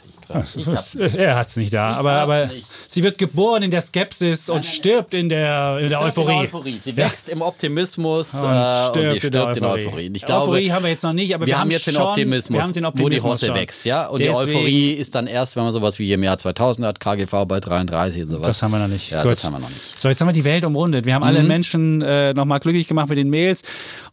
ich 0.55 1.17
er 1.17 1.35
hat 1.35 1.47
es 1.49 1.57
nicht 1.57 1.73
da, 1.73 1.87
aber, 1.95 2.11
hab's 2.13 2.23
aber 2.23 2.45
nicht. 2.47 2.65
sie 2.87 3.03
wird 3.03 3.17
geboren 3.17 3.63
in 3.63 3.71
der 3.71 3.81
Skepsis 3.81 4.49
und 4.49 4.65
stirbt 4.65 5.13
in 5.13 5.29
der, 5.29 5.79
in 5.79 5.89
der 5.89 6.01
Euphorie. 6.01 6.47
Sie 6.79 6.91
Ja. 6.91 6.97
wächst 6.97 7.29
im 7.29 7.41
Optimismus 7.41 8.33
äh, 8.33 8.37
Und 8.37 8.45
und 8.47 8.73
stirbt, 8.89 9.21
sie 9.21 9.27
stirbt 9.27 9.57
in 9.57 9.63
der 9.63 9.71
Euphorie. 9.71 10.07
Und 10.07 10.15
Ich 10.15 10.25
glaube, 10.25 10.43
Euphorie 10.43 10.71
haben 10.71 10.83
wir 10.83 10.89
jetzt 10.91 11.03
noch 11.03 11.13
nicht, 11.13 11.33
aber 11.35 11.45
wir, 11.45 11.53
wir, 11.53 11.59
haben 11.59 11.71
jetzt 11.71 11.87
den 11.87 11.97
Optimismus, 11.97 12.57
wir 12.57 12.63
haben 12.63 12.73
den 12.73 12.83
wo 12.83 12.87
Optimismus 12.87 13.21
die 13.21 13.27
Hosse 13.29 13.45
schon. 13.47 13.55
wächst, 13.55 13.85
ja. 13.85 14.07
Und 14.07 14.19
Deswegen- 14.19 14.47
die 14.47 14.55
Euphorie 14.55 14.91
ist 14.93 15.15
dann 15.15 15.27
erst, 15.27 15.55
wenn 15.55 15.63
man 15.63 15.73
sowas 15.73 15.99
wie 15.99 16.11
im 16.13 16.23
Jahr 16.23 16.37
2000 16.37 16.85
hat, 16.87 16.99
KGV 16.99 17.45
bei 17.45 17.59
33 17.59 18.23
und 18.23 18.29
sowas. 18.29 18.47
Das 18.47 18.63
haben 18.63 18.71
wir 18.71 18.79
noch 18.79 18.87
nicht. 18.87 19.11
Ja, 19.11 19.21
Gut. 19.23 19.31
das 19.31 19.43
haben 19.43 19.53
wir 19.53 19.59
noch 19.59 19.69
nicht. 19.69 19.99
So, 19.99 20.09
jetzt 20.09 20.21
haben 20.21 20.27
wir 20.27 20.33
die 20.33 20.43
Welt 20.43 20.63
umrundet. 20.65 21.05
Wir 21.05 21.13
haben 21.15 21.21
Mhm. 21.21 21.27
alle 21.27 21.43
Menschen 21.43 22.01
äh, 22.01 22.33
nochmal 22.33 22.59
glücklich 22.59 22.87
gemacht 22.87 23.09
mit 23.09 23.17
den 23.17 23.29
Mails. 23.29 23.63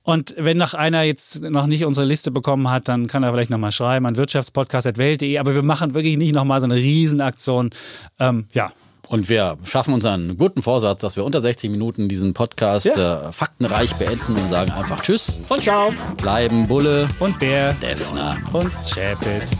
Und 0.03 0.35
wenn 0.39 0.57
noch 0.57 0.73
einer 0.75 1.03
jetzt 1.03 1.43
noch 1.43 1.67
nicht 1.67 1.85
unsere 1.85 2.07
Liste 2.07 2.31
bekommen 2.31 2.71
hat, 2.71 2.89
dann 2.89 3.07
kann 3.07 3.23
er 3.23 3.33
vielleicht 3.33 3.51
nochmal 3.51 3.71
schreiben 3.71 4.07
an 4.07 4.17
wirtschaftspodcast.welt.de. 4.17 5.39
Aber 5.39 5.55
wir 5.55 5.63
machen 5.63 5.95
wirklich 6.03 6.17
nicht 6.19 6.35
nochmal 6.35 6.61
so 6.61 6.67
eine 6.67 6.77
Riesenaktion. 6.77 7.71
Ähm, 8.19 8.47
ja. 8.53 8.73
Und 9.09 9.29
wir 9.29 9.57
schaffen 9.65 9.93
uns 9.93 10.05
einen 10.05 10.37
guten 10.37 10.63
Vorsatz, 10.63 11.01
dass 11.01 11.17
wir 11.17 11.25
unter 11.25 11.41
60 11.41 11.69
Minuten 11.71 12.09
diesen 12.09 12.33
Podcast 12.33 12.87
Ja. 12.97 13.29
äh, 13.29 13.33
faktenreich 13.33 13.95
beenden 13.97 14.37
und 14.37 14.49
sagen 14.49 14.71
einfach 14.71 15.03
Tschüss, 15.03 15.41
Und 15.49 15.63
ciao. 15.65 15.93
bleiben 16.17 16.69
Bulle, 16.69 17.09
Und 17.19 17.39
Bär. 17.41 17.73
Defner. 17.75 18.37
Und 18.53 18.71
Chapitz. 18.89 19.59